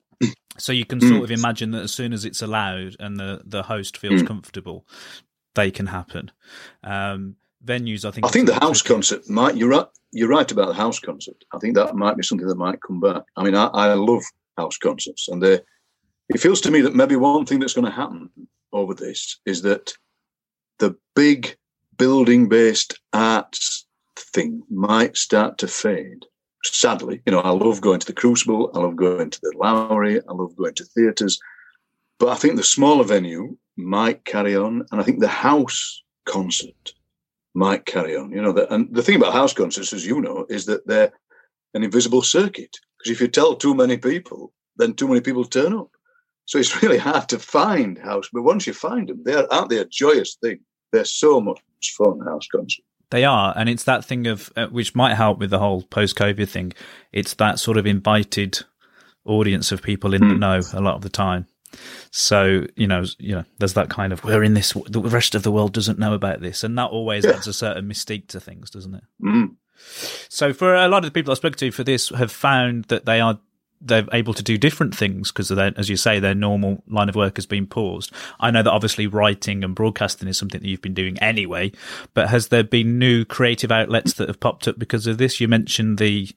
so 0.57 0.71
you 0.71 0.85
can 0.85 0.99
sort 0.99 1.21
mm. 1.21 1.23
of 1.23 1.31
imagine 1.31 1.71
that 1.71 1.83
as 1.83 1.93
soon 1.93 2.13
as 2.13 2.25
it's 2.25 2.41
allowed 2.41 2.95
and 2.99 3.17
the, 3.17 3.41
the 3.45 3.63
host 3.63 3.97
feels 3.97 4.21
mm. 4.21 4.27
comfortable, 4.27 4.85
they 5.55 5.71
can 5.71 5.87
happen. 5.87 6.31
Um, 6.83 7.35
venues, 7.63 8.05
I 8.05 8.11
think. 8.11 8.25
I 8.25 8.29
think 8.29 8.47
the 8.47 8.59
house 8.59 8.81
tricky. 8.81 8.93
concert 8.93 9.29
might. 9.29 9.55
You're 9.55 9.69
right. 9.69 9.87
You're 10.11 10.29
right 10.29 10.51
about 10.51 10.67
the 10.67 10.73
house 10.73 10.99
concert. 10.99 11.37
I 11.53 11.59
think 11.59 11.75
that 11.75 11.95
might 11.95 12.17
be 12.17 12.23
something 12.23 12.47
that 12.47 12.55
might 12.55 12.81
come 12.81 12.99
back. 12.99 13.23
I 13.37 13.43
mean, 13.43 13.55
I, 13.55 13.67
I 13.67 13.93
love 13.93 14.23
house 14.57 14.77
concerts, 14.77 15.29
and 15.29 15.41
they, 15.41 15.59
it 16.29 16.39
feels 16.39 16.61
to 16.61 16.71
me 16.71 16.81
that 16.81 16.95
maybe 16.95 17.15
one 17.15 17.45
thing 17.45 17.59
that's 17.59 17.73
going 17.73 17.85
to 17.85 17.91
happen 17.91 18.29
over 18.73 18.93
this 18.93 19.39
is 19.45 19.61
that 19.61 19.93
the 20.79 20.95
big 21.15 21.55
building-based 21.97 22.99
arts 23.13 23.85
thing 24.15 24.63
might 24.69 25.15
start 25.15 25.57
to 25.59 25.67
fade 25.67 26.25
sadly, 26.63 27.21
you 27.25 27.31
know, 27.31 27.39
I 27.39 27.49
love 27.49 27.81
going 27.81 27.99
to 27.99 28.07
the 28.07 28.13
Crucible, 28.13 28.71
I 28.73 28.79
love 28.79 28.95
going 28.95 29.29
to 29.29 29.39
the 29.41 29.53
Lowry, 29.57 30.19
I 30.19 30.31
love 30.33 30.55
going 30.55 30.75
to 30.75 30.85
theatres. 30.85 31.39
But 32.19 32.29
I 32.29 32.35
think 32.35 32.55
the 32.55 32.63
smaller 32.63 33.03
venue 33.03 33.57
might 33.77 34.25
carry 34.25 34.55
on, 34.55 34.85
and 34.91 35.01
I 35.01 35.03
think 35.03 35.19
the 35.19 35.27
house 35.27 36.03
concert 36.25 36.93
might 37.53 37.85
carry 37.85 38.15
on. 38.15 38.31
You 38.31 38.41
know, 38.41 38.51
the, 38.51 38.71
and 38.73 38.93
the 38.93 39.03
thing 39.03 39.15
about 39.15 39.33
house 39.33 39.53
concerts, 39.53 39.93
as 39.93 40.05
you 40.05 40.21
know, 40.21 40.45
is 40.49 40.65
that 40.65 40.85
they're 40.87 41.11
an 41.73 41.83
invisible 41.83 42.21
circuit. 42.21 42.77
Because 42.97 43.11
if 43.11 43.21
you 43.21 43.27
tell 43.27 43.55
too 43.55 43.73
many 43.73 43.97
people, 43.97 44.53
then 44.77 44.93
too 44.93 45.07
many 45.07 45.21
people 45.21 45.43
turn 45.45 45.73
up. 45.73 45.89
So 46.45 46.59
it's 46.59 46.83
really 46.83 46.97
hard 46.97 47.29
to 47.29 47.39
find 47.39 47.97
house. 47.97 48.29
But 48.31 48.43
once 48.43 48.67
you 48.67 48.73
find 48.73 49.09
them, 49.09 49.23
they 49.23 49.33
are, 49.33 49.47
aren't 49.51 49.69
they 49.69 49.79
a 49.79 49.85
joyous 49.85 50.35
thing? 50.35 50.59
They're 50.91 51.05
so 51.05 51.41
much 51.41 51.61
fun, 51.97 52.19
house 52.19 52.47
concerts. 52.47 52.87
They 53.11 53.25
are, 53.25 53.53
and 53.55 53.69
it's 53.69 53.83
that 53.83 54.03
thing 54.03 54.27
of 54.27 54.51
uh, 54.55 54.67
which 54.67 54.95
might 54.95 55.15
help 55.15 55.37
with 55.39 55.49
the 55.49 55.59
whole 55.59 55.83
post-COVID 55.83 56.49
thing. 56.49 56.73
It's 57.11 57.33
that 57.35 57.59
sort 57.59 57.77
of 57.77 57.85
invited 57.85 58.59
audience 59.25 59.71
of 59.71 59.83
people 59.83 60.13
in 60.13 60.21
mm. 60.21 60.29
the 60.29 60.35
know 60.35 60.61
a 60.73 60.81
lot 60.81 60.95
of 60.95 61.01
the 61.01 61.09
time. 61.09 61.45
So 62.09 62.65
you 62.75 62.87
know, 62.87 63.05
you 63.19 63.35
know, 63.35 63.45
there's 63.59 63.73
that 63.73 63.89
kind 63.89 64.11
of 64.11 64.23
we're 64.23 64.43
in 64.43 64.53
this. 64.53 64.73
The 64.87 65.01
rest 65.01 65.35
of 65.35 65.43
the 65.43 65.51
world 65.51 65.73
doesn't 65.73 65.99
know 65.99 66.13
about 66.13 66.41
this, 66.41 66.63
and 66.63 66.77
that 66.77 66.89
always 66.89 67.25
yeah. 67.25 67.31
adds 67.31 67.47
a 67.47 67.53
certain 67.53 67.87
mystique 67.87 68.27
to 68.29 68.39
things, 68.39 68.69
doesn't 68.69 68.95
it? 68.95 69.03
Mm. 69.23 69.55
So 70.29 70.53
for 70.53 70.75
a 70.75 70.87
lot 70.87 70.99
of 70.99 71.05
the 71.05 71.11
people 71.11 71.31
I 71.31 71.35
spoke 71.35 71.55
to 71.57 71.71
for 71.71 71.83
this, 71.83 72.09
have 72.09 72.31
found 72.31 72.85
that 72.85 73.05
they 73.05 73.19
are 73.19 73.39
they're 73.81 74.07
able 74.13 74.33
to 74.33 74.43
do 74.43 74.57
different 74.57 74.95
things 74.95 75.31
because, 75.31 75.51
as 75.51 75.89
you 75.89 75.97
say, 75.97 76.19
their 76.19 76.35
normal 76.35 76.83
line 76.87 77.09
of 77.09 77.15
work 77.15 77.37
has 77.37 77.45
been 77.45 77.67
paused. 77.67 78.11
I 78.39 78.51
know 78.51 78.63
that 78.63 78.71
obviously 78.71 79.07
writing 79.07 79.63
and 79.63 79.75
broadcasting 79.75 80.27
is 80.27 80.37
something 80.37 80.61
that 80.61 80.67
you've 80.67 80.81
been 80.81 80.93
doing 80.93 81.17
anyway, 81.19 81.71
but 82.13 82.29
has 82.29 82.49
there 82.49 82.63
been 82.63 82.99
new 82.99 83.25
creative 83.25 83.71
outlets 83.71 84.13
that 84.13 84.27
have 84.27 84.39
popped 84.39 84.67
up 84.67 84.77
because 84.77 85.07
of 85.07 85.17
this? 85.17 85.39
You 85.39 85.47
mentioned 85.47 85.97
the 85.97 86.29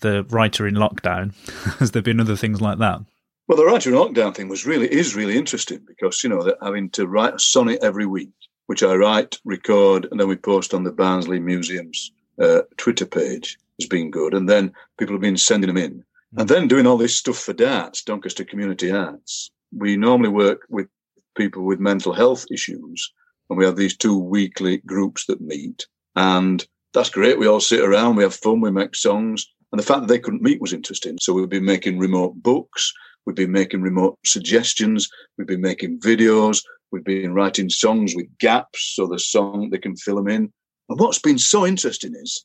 the 0.00 0.24
writer 0.24 0.66
in 0.66 0.74
lockdown. 0.74 1.34
has 1.78 1.92
there 1.92 2.02
been 2.02 2.20
other 2.20 2.36
things 2.36 2.60
like 2.60 2.78
that? 2.78 3.00
Well, 3.46 3.58
the 3.58 3.64
writer 3.64 3.90
in 3.90 3.96
lockdown 3.96 4.34
thing 4.34 4.48
was 4.48 4.66
really 4.66 4.92
is 4.92 5.14
really 5.14 5.36
interesting 5.36 5.80
because 5.86 6.22
you 6.22 6.30
know 6.30 6.54
having 6.62 6.90
to 6.90 7.06
write 7.06 7.34
a 7.34 7.38
sonnet 7.38 7.80
every 7.82 8.06
week, 8.06 8.32
which 8.66 8.82
I 8.82 8.94
write, 8.94 9.38
record, 9.44 10.06
and 10.10 10.20
then 10.20 10.28
we 10.28 10.36
post 10.36 10.74
on 10.74 10.84
the 10.84 10.92
Barnsley 10.92 11.40
Museum's 11.40 12.12
uh, 12.38 12.62
Twitter 12.76 13.06
page 13.06 13.58
has 13.78 13.88
been 13.88 14.10
good. 14.10 14.34
And 14.34 14.48
then 14.48 14.72
people 14.98 15.14
have 15.14 15.22
been 15.22 15.36
sending 15.36 15.68
them 15.68 15.76
in. 15.76 16.04
Mm. 16.34 16.40
And 16.40 16.48
then 16.48 16.68
doing 16.68 16.86
all 16.86 16.96
this 16.96 17.16
stuff 17.16 17.38
for 17.38 17.52
DARTS, 17.52 18.02
Doncaster 18.02 18.44
Community 18.44 18.90
Arts. 18.90 19.50
We 19.76 19.96
normally 19.96 20.30
work 20.30 20.62
with 20.68 20.88
people 21.36 21.64
with 21.64 21.80
mental 21.80 22.12
health 22.12 22.46
issues. 22.50 23.12
And 23.50 23.58
we 23.58 23.64
have 23.64 23.76
these 23.76 23.96
two 23.96 24.18
weekly 24.18 24.78
groups 24.78 25.26
that 25.26 25.40
meet. 25.40 25.86
And 26.16 26.64
that's 26.92 27.10
great. 27.10 27.38
We 27.38 27.46
all 27.46 27.60
sit 27.60 27.80
around, 27.80 28.16
we 28.16 28.22
have 28.22 28.34
fun, 28.34 28.60
we 28.60 28.70
make 28.70 28.94
songs. 28.94 29.46
And 29.72 29.80
the 29.80 29.86
fact 29.86 30.02
that 30.02 30.06
they 30.06 30.20
couldn't 30.20 30.42
meet 30.42 30.60
was 30.60 30.72
interesting. 30.72 31.18
So 31.20 31.32
we've 31.32 31.48
been 31.48 31.64
making 31.64 31.98
remote 31.98 32.40
books, 32.42 32.92
we've 33.26 33.34
been 33.34 33.50
making 33.50 33.82
remote 33.82 34.18
suggestions, 34.24 35.08
we've 35.36 35.48
been 35.48 35.60
making 35.60 35.98
videos, 35.98 36.62
we've 36.92 37.04
been 37.04 37.34
writing 37.34 37.68
songs 37.68 38.14
with 38.14 38.26
gaps 38.38 38.92
so 38.94 39.08
the 39.08 39.18
song 39.18 39.70
they 39.70 39.78
can 39.78 39.96
fill 39.96 40.16
them 40.16 40.28
in. 40.28 40.52
And 40.88 41.00
what's 41.00 41.18
been 41.18 41.38
so 41.38 41.66
interesting 41.66 42.14
is 42.14 42.44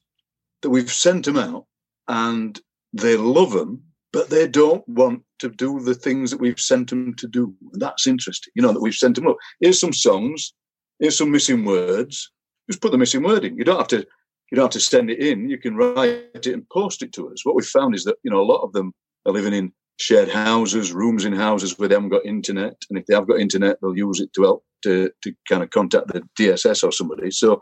that 0.63 0.72
we've 0.72 0.91
sent 0.91 1.25
them 1.25 1.38
out 1.38 1.65
and 2.08 2.60
they 2.93 3.15
love 3.15 3.51
them, 3.51 3.84
but 4.12 4.29
they 4.29 4.48
don't 4.48 4.88
want 4.88 5.24
to 5.39 5.50
do 5.50 5.79
the 5.79 5.93
things 5.93 6.31
that 6.31 6.39
we've 6.39 6.60
sent 6.60 6.89
them 6.89 7.13
to 7.15 7.27
do. 7.27 7.53
And 7.74 7.81
that's 7.81 8.08
interesting. 8.08 8.51
You 8.55 8.62
know, 8.62 8.74
that 8.74 8.81
we've 8.81 8.93
sent 8.93 9.15
them 9.15 9.27
up. 9.27 9.38
Here's 9.60 9.79
some 9.79 9.93
songs, 9.93 10.53
here's 11.00 11.17
some 11.17 11.31
missing 11.31 11.65
words. 11.65 12.31
Just 12.69 12.81
put 12.81 12.91
the 12.91 12.98
missing 12.98 13.24
word 13.24 13.46
in. 13.46 13.58
You 13.58 13.63
don't 13.63 13.77
have 13.77 13.88
to 13.89 14.05
you 14.51 14.55
don't 14.55 14.65
have 14.65 14.72
to 14.72 14.79
send 14.79 15.12
it 15.12 15.19
in. 15.19 15.50
You 15.50 15.60
can 15.60 15.75
write 15.75 16.25
it 16.34 16.48
and 16.48 16.67
post 16.69 17.03
it 17.03 17.13
to 17.13 17.29
us. 17.31 17.46
What 17.46 17.55
we've 17.55 17.65
found 17.65 17.93
is 17.93 18.03
that, 18.05 18.17
you 18.24 18.31
know, 18.31 18.41
a 18.41 18.51
lot 18.51 18.63
of 18.63 18.74
them 18.74 18.93
are 19.27 19.31
living 19.31 19.53
in 19.53 19.72
shared 19.98 20.29
houses, 20.29 20.91
rooms 20.91 21.24
in 21.24 21.34
houses 21.34 21.77
where 21.77 21.88
they 21.88 21.93
haven't 21.93 22.10
got 22.10 22.25
internet. 22.25 22.75
And 22.89 22.98
if 22.98 23.05
they 23.05 23.13
have 23.13 23.27
got 23.27 23.39
internet, 23.39 23.77
they'll 23.79 23.96
use 23.96 24.19
it 24.19 24.34
to 24.34 24.43
help 24.43 24.65
to, 24.84 25.12
to 25.24 25.34
kind 25.48 25.62
of 25.62 25.69
contact 25.69 26.08
the 26.08 26.24
DSS 26.39 26.84
or 26.84 26.91
somebody. 26.91 27.29
So 27.29 27.62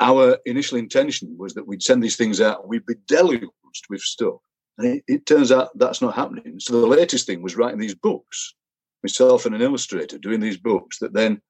our 0.00 0.38
initial 0.46 0.78
intention 0.78 1.36
was 1.38 1.54
that 1.54 1.66
we'd 1.66 1.82
send 1.82 2.02
these 2.02 2.16
things 2.16 2.40
out 2.40 2.68
we'd 2.68 2.86
be 2.86 2.96
deluged 3.06 3.46
with 3.88 4.00
stuff. 4.00 4.36
And 4.78 4.96
it, 4.96 5.04
it 5.06 5.26
turns 5.26 5.52
out 5.52 5.76
that's 5.78 6.02
not 6.02 6.14
happening. 6.14 6.58
So 6.58 6.80
the 6.80 6.86
latest 6.86 7.26
thing 7.26 7.42
was 7.42 7.56
writing 7.56 7.78
these 7.78 7.94
books, 7.94 8.54
myself 9.02 9.46
and 9.46 9.54
an 9.54 9.62
illustrator 9.62 10.18
doing 10.18 10.40
these 10.40 10.56
books 10.56 10.98
that 10.98 11.12
then 11.12 11.40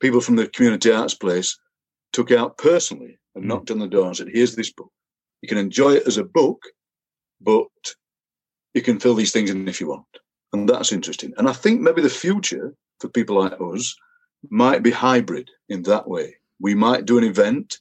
people 0.00 0.20
from 0.20 0.36
the 0.36 0.48
community 0.48 0.92
arts 0.92 1.14
place 1.14 1.58
took 2.12 2.30
out 2.30 2.58
personally 2.58 3.18
and 3.34 3.44
mm. 3.44 3.48
knocked 3.48 3.70
on 3.70 3.78
the 3.78 3.88
door 3.88 4.06
and 4.06 4.16
said, 4.16 4.28
Here's 4.32 4.54
this 4.54 4.72
book. 4.72 4.92
You 5.40 5.48
can 5.48 5.58
enjoy 5.58 5.94
it 5.94 6.06
as 6.06 6.18
a 6.18 6.24
book, 6.24 6.62
but 7.40 7.66
you 8.74 8.82
can 8.82 9.00
fill 9.00 9.14
these 9.14 9.32
things 9.32 9.50
in 9.50 9.66
if 9.68 9.80
you 9.80 9.88
want. 9.88 10.06
And 10.52 10.68
that's 10.68 10.92
interesting. 10.92 11.32
And 11.36 11.48
I 11.48 11.52
think 11.52 11.80
maybe 11.80 12.02
the 12.02 12.10
future 12.10 12.74
for 13.00 13.08
people 13.08 13.40
like 13.40 13.54
us 13.60 13.96
might 14.50 14.82
be 14.82 14.90
hybrid 14.90 15.50
in 15.68 15.82
that 15.82 16.08
way. 16.08 16.36
We 16.60 16.74
might 16.74 17.06
do 17.06 17.18
an 17.18 17.24
event 17.24 17.78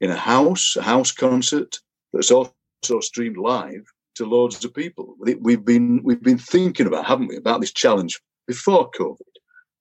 in 0.00 0.10
a 0.10 0.16
house, 0.16 0.76
a 0.76 0.82
house 0.82 1.12
concert 1.12 1.78
that's 2.12 2.30
also 2.30 2.52
streamed 2.82 3.36
live 3.36 3.84
to 4.16 4.26
loads 4.26 4.64
of 4.64 4.74
people. 4.74 5.16
We've 5.18 5.64
been 5.64 6.02
we've 6.02 6.22
been 6.22 6.38
thinking 6.38 6.86
about, 6.86 7.06
haven't 7.06 7.28
we, 7.28 7.36
about 7.36 7.60
this 7.60 7.72
challenge 7.72 8.20
before 8.46 8.90
COVID. 8.90 9.16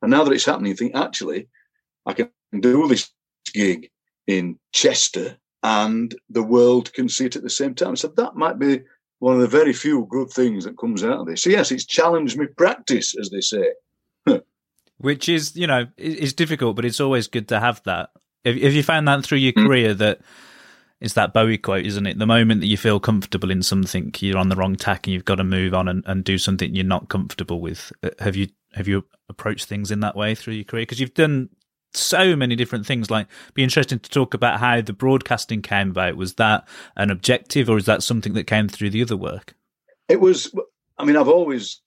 And 0.01 0.11
now 0.11 0.23
that 0.23 0.33
it's 0.33 0.45
happening, 0.45 0.71
you 0.71 0.75
think 0.75 0.95
actually 0.95 1.47
I 2.05 2.13
can 2.13 2.29
do 2.59 2.87
this 2.87 3.11
gig 3.53 3.89
in 4.27 4.57
Chester 4.71 5.37
and 5.63 6.15
the 6.29 6.43
world 6.43 6.93
can 6.93 7.09
see 7.09 7.25
it 7.25 7.35
at 7.35 7.43
the 7.43 7.49
same 7.49 7.75
time. 7.75 7.95
So 7.95 8.07
that 8.15 8.35
might 8.35 8.59
be 8.59 8.81
one 9.19 9.35
of 9.35 9.41
the 9.41 9.47
very 9.47 9.73
few 9.73 10.07
good 10.09 10.29
things 10.29 10.63
that 10.63 10.77
comes 10.77 11.03
out 11.03 11.19
of 11.19 11.27
this. 11.27 11.43
So 11.43 11.49
yes, 11.49 11.71
it's 11.71 11.85
challenged 11.85 12.37
me 12.37 12.45
practice, 12.45 13.15
as 13.19 13.29
they 13.29 13.41
say. 13.41 13.73
Which 14.97 15.27
is, 15.27 15.55
you 15.55 15.67
know, 15.67 15.87
is 15.97 16.33
difficult, 16.33 16.75
but 16.75 16.85
it's 16.85 17.01
always 17.01 17.27
good 17.27 17.49
to 17.49 17.59
have 17.59 17.83
that. 17.83 18.11
If, 18.43 18.55
if 18.55 18.73
you 18.73 18.83
found 18.83 19.07
that 19.07 19.23
through 19.25 19.39
your 19.39 19.53
mm. 19.53 19.65
career 19.65 19.93
that 19.95 20.21
it's 21.01 21.13
that 21.13 21.33
Bowie 21.33 21.57
quote, 21.57 21.85
isn't 21.85 22.05
it? 22.05 22.19
The 22.19 22.25
moment 22.25 22.61
that 22.61 22.67
you 22.67 22.77
feel 22.77 22.99
comfortable 22.99 23.51
in 23.51 23.63
something, 23.63 24.13
you're 24.19 24.37
on 24.37 24.49
the 24.49 24.55
wrong 24.55 24.75
tack 24.75 25.07
and 25.07 25.13
you've 25.13 25.25
got 25.25 25.35
to 25.35 25.43
move 25.43 25.73
on 25.73 25.87
and, 25.87 26.03
and 26.05 26.23
do 26.23 26.37
something 26.37 26.75
you're 26.75 26.83
not 26.83 27.09
comfortable 27.09 27.61
with. 27.61 27.91
Uh, 28.03 28.09
have 28.19 28.35
you 28.35 28.47
have 28.73 28.87
you 28.87 29.05
approached 29.29 29.65
things 29.65 29.91
in 29.91 30.01
that 30.01 30.15
way 30.15 30.35
through 30.35 30.55
your 30.55 30.65
career? 30.65 30.83
Because 30.83 30.99
you've 30.99 31.13
done 31.13 31.49
so 31.93 32.35
many 32.35 32.55
different 32.55 32.85
things. 32.85 33.09
Like, 33.09 33.27
be 33.53 33.63
interesting 33.63 33.99
to 33.99 34.09
talk 34.09 34.33
about 34.33 34.59
how 34.59 34.81
the 34.81 34.93
broadcasting 34.93 35.61
came 35.61 35.91
about. 35.91 36.17
Was 36.17 36.35
that 36.35 36.67
an 36.97 37.09
objective, 37.11 37.69
or 37.69 37.77
is 37.77 37.85
that 37.85 38.03
something 38.03 38.33
that 38.33 38.45
came 38.45 38.67
through 38.67 38.89
the 38.89 39.01
other 39.01 39.17
work? 39.17 39.55
It 40.07 40.19
was. 40.19 40.53
I 40.97 41.05
mean, 41.05 41.15
I've 41.15 41.29
always, 41.29 41.81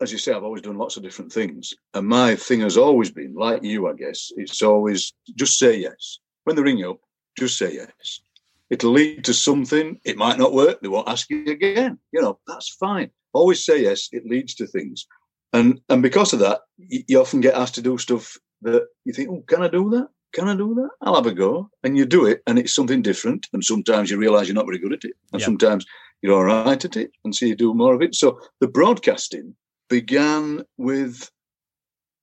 as 0.00 0.10
you 0.10 0.16
say, 0.16 0.32
I've 0.32 0.44
always 0.44 0.62
done 0.62 0.78
lots 0.78 0.96
of 0.96 1.02
different 1.02 1.32
things, 1.32 1.74
and 1.92 2.06
my 2.06 2.34
thing 2.34 2.60
has 2.60 2.78
always 2.78 3.10
been 3.10 3.34
like 3.34 3.62
you. 3.62 3.88
I 3.88 3.92
guess 3.92 4.32
it's 4.36 4.62
always 4.62 5.12
just 5.34 5.58
say 5.58 5.78
yes 5.78 6.18
when 6.44 6.56
they 6.56 6.62
ring 6.62 6.78
you 6.78 6.92
up. 6.92 7.00
Just 7.38 7.58
say 7.58 7.74
yes. 7.74 8.20
It'll 8.70 8.92
lead 8.92 9.24
to 9.24 9.34
something. 9.34 9.98
It 10.04 10.16
might 10.16 10.38
not 10.38 10.52
work. 10.52 10.80
They 10.80 10.88
won't 10.88 11.08
ask 11.08 11.30
you 11.30 11.44
again. 11.46 11.98
You 12.12 12.20
know, 12.20 12.38
that's 12.46 12.68
fine. 12.68 13.10
Always 13.32 13.64
say 13.64 13.82
yes. 13.82 14.08
It 14.12 14.26
leads 14.26 14.54
to 14.56 14.66
things. 14.66 15.06
And 15.52 15.80
and 15.88 16.02
because 16.02 16.32
of 16.32 16.40
that, 16.40 16.60
you 16.76 17.20
often 17.20 17.40
get 17.40 17.54
asked 17.54 17.76
to 17.76 17.82
do 17.82 17.96
stuff 17.98 18.36
that 18.62 18.86
you 19.04 19.12
think, 19.12 19.30
oh, 19.30 19.42
can 19.46 19.62
I 19.62 19.68
do 19.68 19.88
that? 19.90 20.08
Can 20.34 20.48
I 20.48 20.54
do 20.54 20.74
that? 20.74 20.90
I'll 21.00 21.14
have 21.14 21.26
a 21.26 21.32
go. 21.32 21.70
And 21.82 21.96
you 21.96 22.04
do 22.04 22.26
it, 22.26 22.42
and 22.46 22.58
it's 22.58 22.74
something 22.74 23.00
different. 23.00 23.46
And 23.52 23.64
sometimes 23.64 24.10
you 24.10 24.18
realize 24.18 24.46
you're 24.46 24.54
not 24.54 24.66
very 24.66 24.78
good 24.78 24.92
at 24.92 25.04
it. 25.04 25.14
And 25.32 25.40
yep. 25.40 25.46
sometimes 25.46 25.86
you're 26.20 26.34
all 26.34 26.44
right 26.44 26.84
at 26.84 26.96
it, 26.96 27.12
and 27.24 27.34
so 27.34 27.46
you 27.46 27.54
do 27.54 27.72
more 27.74 27.94
of 27.94 28.02
it. 28.02 28.14
So 28.14 28.40
the 28.60 28.68
broadcasting 28.68 29.54
began 29.88 30.64
with, 30.76 31.30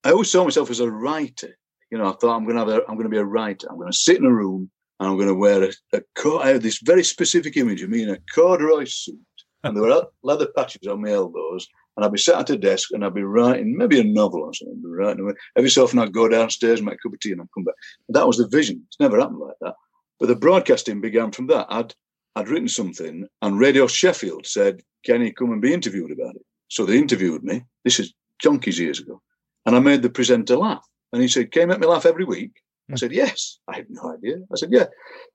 I 0.04 0.12
always 0.12 0.30
saw 0.30 0.44
myself 0.44 0.70
as 0.70 0.82
a 0.82 0.92
writer. 0.92 1.58
You 1.90 1.98
know, 1.98 2.10
I 2.10 2.16
thought 2.16 2.36
I'm 2.36 2.44
going 2.44 2.58
to 2.58 2.60
have 2.60 2.70
a, 2.70 2.82
I'm 2.88 2.96
going 2.96 3.06
to 3.06 3.10
be 3.10 3.18
a 3.18 3.26
writer. 3.26 3.68
I'm 3.70 3.78
going 3.78 3.92
to 3.92 3.98
sit 3.98 4.18
in 4.18 4.26
a 4.26 4.32
room 4.32 4.70
and 5.00 5.10
I'm 5.10 5.16
going 5.16 5.28
to 5.28 5.34
wear 5.34 5.64
a, 5.64 5.72
a 5.94 6.02
coat. 6.16 6.42
I 6.42 6.50
had 6.50 6.62
this 6.62 6.80
very 6.80 7.04
specific 7.04 7.58
image 7.58 7.82
of 7.82 7.90
me 7.90 8.04
in 8.04 8.10
a 8.10 8.20
corduroy 8.34 8.86
suit, 8.86 9.20
and 9.64 9.76
there 9.76 9.84
were 9.84 10.08
leather 10.24 10.48
patches 10.56 10.88
on 10.88 11.02
my 11.02 11.12
elbows, 11.12 11.68
and 11.96 12.06
I'd 12.06 12.12
be 12.12 12.18
sat 12.18 12.40
at 12.40 12.50
a 12.50 12.58
desk 12.58 12.90
and 12.92 13.06
I'd 13.06 13.14
be 13.14 13.24
writing 13.24 13.78
maybe 13.78 14.00
a 14.00 14.04
novel 14.04 14.42
or 14.42 14.54
something. 14.54 14.78
I'd 14.78 14.84
be 14.84 14.90
writing 14.90 15.24
away. 15.24 15.34
Every 15.58 15.70
so 15.70 15.84
often 15.84 16.00
I'd 16.00 16.14
go 16.14 16.28
downstairs, 16.28 16.82
make 16.82 16.96
a 16.96 16.98
cup 16.98 17.14
of 17.14 17.20
tea, 17.20 17.32
and 17.32 17.42
I'd 17.42 17.48
come 17.54 17.64
back. 17.64 17.76
that 18.10 18.28
was 18.28 18.38
the 18.38 18.48
vision. 18.48 18.84
It's 18.88 19.00
never 19.00 19.20
happened 19.20 19.40
like 19.40 19.56
that. 19.62 19.76
But 20.20 20.28
the 20.28 20.36
broadcasting 20.36 21.02
began 21.02 21.32
from 21.32 21.48
that. 21.48 21.68
I'd 21.70 21.94
I'd 22.38 22.50
written 22.50 22.68
something, 22.68 23.28
and 23.42 23.60
Radio 23.60 23.88
Sheffield 23.88 24.46
said, 24.46 24.82
"Can 25.06 25.22
you 25.22 25.34
come 25.34 25.52
and 25.52 25.62
be 25.62 25.74
interviewed 25.74 26.12
about 26.12 26.36
it?" 26.36 26.46
So 26.68 26.86
they 26.86 26.98
interviewed 26.98 27.44
me. 27.44 27.64
This 27.84 28.00
is 28.00 28.14
donkeys 28.42 28.80
years 28.80 29.00
ago, 29.00 29.22
and 29.66 29.76
I 29.76 29.80
made 29.80 30.02
the 30.02 30.10
presenter 30.10 30.58
laugh. 30.58 30.86
And 31.14 31.22
he 31.22 31.30
said, 31.30 31.52
"Can 31.52 31.62
you 31.62 31.68
make 31.68 31.80
me 31.80 31.88
laugh 31.88 32.06
every 32.06 32.26
week?" 32.26 32.52
Hmm. 32.88 32.94
I 32.94 32.98
said, 32.98 33.12
"Yes." 33.12 33.60
I 33.68 33.78
had 33.78 33.88
no 33.90 34.14
idea. 34.14 34.38
I 34.52 34.56
said, 34.56 34.70
"Yeah." 34.72 34.88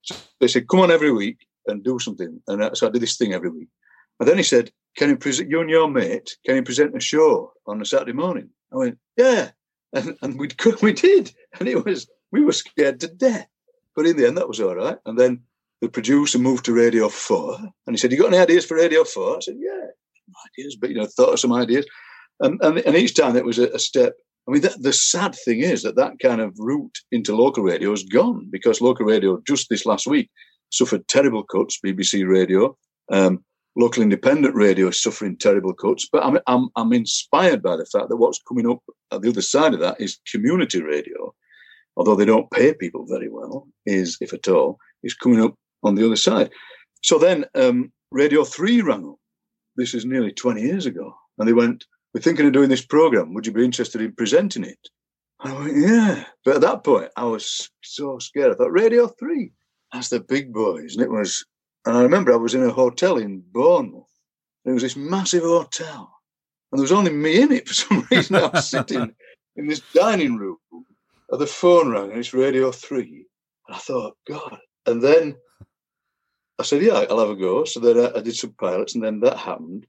So 0.03 0.15
they 0.41 0.49
said, 0.49 0.69
"Come 0.69 0.81
on 0.81 0.91
every 0.91 1.13
week 1.13 1.47
and 1.67 1.85
do 1.85 1.99
something." 1.99 2.41
And 2.47 2.63
uh, 2.63 2.75
so 2.75 2.87
I 2.87 2.91
did 2.91 3.03
this 3.03 3.17
thing 3.17 3.33
every 3.33 3.51
week. 3.51 3.69
And 4.19 4.29
then 4.29 4.37
he 4.37 4.43
said, 4.43 4.71
can 4.97 5.09
you 5.09 5.17
present 5.17 5.51
you 5.51 5.61
and 5.61 5.71
your 5.71 5.89
mate? 5.89 6.37
Can 6.45 6.57
you 6.57 6.63
present 6.63 6.97
a 6.97 7.01
show 7.01 7.53
on 7.67 7.81
a 7.81 7.85
Saturday 7.85 8.13
morning? 8.13 8.51
I 8.73 8.77
went, 8.77 8.99
yeah, 9.17 9.51
and 9.93 10.17
and 10.23 10.39
we 10.39 10.49
we 10.83 10.93
did, 10.93 11.33
and 11.59 11.69
it 11.69 11.85
was 11.85 12.09
we 12.33 12.45
were 12.45 12.53
scared 12.53 13.01
to 13.01 13.09
death, 13.09 13.49
but 13.95 14.07
in 14.07 14.17
the 14.17 14.27
end 14.27 14.37
that 14.37 14.49
was 14.49 14.61
all 14.61 14.75
right. 14.75 14.99
And 15.07 15.19
then 15.19 15.43
the 15.81 15.89
producer 15.89 16.39
moved 16.39 16.65
to 16.67 16.75
Radio 16.75 17.09
Four, 17.09 17.57
and 17.87 17.95
he 17.95 17.97
said, 17.97 18.13
"You 18.13 18.19
got 18.19 18.29
any 18.33 18.39
ideas 18.39 18.67
for 18.67 18.77
Radio 18.77 19.05
4? 19.05 19.37
I 19.37 19.41
said, 19.41 19.57
"Yeah, 19.59 19.87
ideas, 20.53 20.77
but 20.77 20.91
you 20.91 20.97
know, 20.97 21.07
thought 21.07 21.33
of 21.33 21.41
some 21.41 21.53
ideas." 21.53 21.87
And 22.41 22.61
and, 22.63 22.79
and 22.79 22.97
each 22.97 23.15
time 23.15 23.37
it 23.37 23.45
was 23.45 23.59
a, 23.59 23.69
a 23.69 23.79
step. 23.79 24.15
I 24.51 24.53
mean, 24.53 24.63
that, 24.63 24.83
the 24.83 24.93
sad 24.93 25.37
thing 25.37 25.61
is 25.61 25.83
that 25.83 25.95
that 25.95 26.19
kind 26.21 26.41
of 26.41 26.57
route 26.59 26.99
into 27.13 27.37
local 27.37 27.63
radio 27.63 27.93
is 27.93 28.03
gone 28.03 28.49
because 28.51 28.81
local 28.81 29.07
radio 29.07 29.41
just 29.47 29.69
this 29.71 29.87
last 29.87 30.09
week 30.09 30.29
suffered 30.71 31.07
terrible 31.07 31.45
cuts. 31.45 31.79
BBC 31.87 32.29
Radio. 32.29 32.77
Um, 33.13 33.45
local 33.77 34.03
independent 34.03 34.57
radio 34.57 34.89
is 34.89 35.01
suffering 35.01 35.37
terrible 35.37 35.73
cuts. 35.73 36.09
But 36.11 36.25
I'm, 36.25 36.41
I'm, 36.49 36.69
I'm 36.75 36.93
inspired 36.93 37.63
by 37.63 37.77
the 37.77 37.87
fact 37.87 38.09
that 38.09 38.17
what's 38.17 38.43
coming 38.43 38.69
up 38.69 38.81
at 39.13 39.23
the 39.23 39.29
other 39.29 39.41
side 39.41 39.73
of 39.73 39.79
that 39.81 40.01
is 40.01 40.19
community 40.29 40.83
radio, 40.83 41.33
although 41.97 42.17
they 42.17 42.25
don't 42.25 42.51
pay 42.51 42.75
people 42.75 43.07
very 43.09 43.29
well, 43.29 43.69
is 43.87 44.17
if 44.21 44.33
at 44.33 44.49
all, 44.49 44.79
is 45.05 45.15
coming 45.15 45.41
up 45.41 45.55
on 45.85 45.95
the 45.95 46.05
other 46.05 46.17
side. 46.17 46.51
So 47.05 47.21
then 47.21 47.45
um, 47.55 47.93
Radio 48.11 48.43
3 48.43 48.81
rang 48.81 49.07
up. 49.07 49.17
This 49.77 49.95
is 49.95 50.05
nearly 50.05 50.33
20 50.33 50.61
years 50.61 50.87
ago. 50.87 51.15
And 51.39 51.47
they 51.47 51.53
went, 51.53 51.85
We're 52.13 52.21
thinking 52.21 52.47
of 52.47 52.53
doing 52.53 52.69
this 52.69 52.85
program. 52.85 53.35
Would 53.35 53.47
you 53.47 53.53
be 53.53 53.65
interested 53.65 54.01
in 54.01 54.13
presenting 54.15 54.65
it? 54.65 54.89
I 55.41 55.53
went, 55.53 55.77
Yeah. 55.77 56.25
But 56.45 56.57
at 56.57 56.61
that 56.63 56.85
point, 56.85 57.11
I 57.17 57.25
was 57.25 57.71
so 57.83 58.19
scared. 58.19 58.53
I 58.53 58.55
thought, 58.57 58.73
Radio 58.73 59.07
3, 59.07 59.53
that's 59.93 60.09
the 60.09 60.21
big 60.21 60.53
boys. 60.53 60.95
And 60.95 61.05
it 61.05 61.11
was 61.11 61.45
and 61.87 61.97
I 61.97 62.03
remember 62.03 62.33
I 62.33 62.37
was 62.37 62.55
in 62.55 62.63
a 62.63 62.71
hotel 62.71 63.17
in 63.17 63.43
Bournemouth. 63.53 64.07
It 64.65 64.73
was 64.73 64.83
this 64.83 64.97
massive 64.97 65.43
hotel. 65.43 66.13
And 66.71 66.79
there 66.79 66.83
was 66.83 66.93
only 66.93 67.11
me 67.11 67.41
in 67.41 67.53
it 67.53 67.67
for 67.67 67.75
some 67.75 68.07
reason. 68.11 68.37
I 68.37 68.47
was 68.47 68.69
sitting 68.69 69.15
in 69.57 69.67
this 69.67 69.83
dining 69.95 70.37
room. 70.37 70.59
And 71.31 71.41
the 71.41 71.47
phone 71.47 71.91
rang 71.91 72.11
and 72.11 72.19
it's 72.19 72.35
Radio 72.35 72.71
3. 72.71 73.27
And 73.69 73.77
I 73.77 73.79
thought, 73.79 74.17
God. 74.29 74.59
And 74.87 75.03
then 75.03 75.37
I 76.59 76.65
said, 76.65 76.83
yeah, 76.83 77.05
I'll 77.09 77.21
have 77.21 77.31
a 77.31 77.37
go. 77.37 77.65
So 77.65 77.81
then 77.81 77.99
I, 77.99 78.19
I 78.19 78.23
did 78.23 78.37
some 78.37 78.55
pilots 78.59 78.95
and 78.95 79.03
then 79.03 79.21
that 79.21 79.39
happened. 79.39 79.87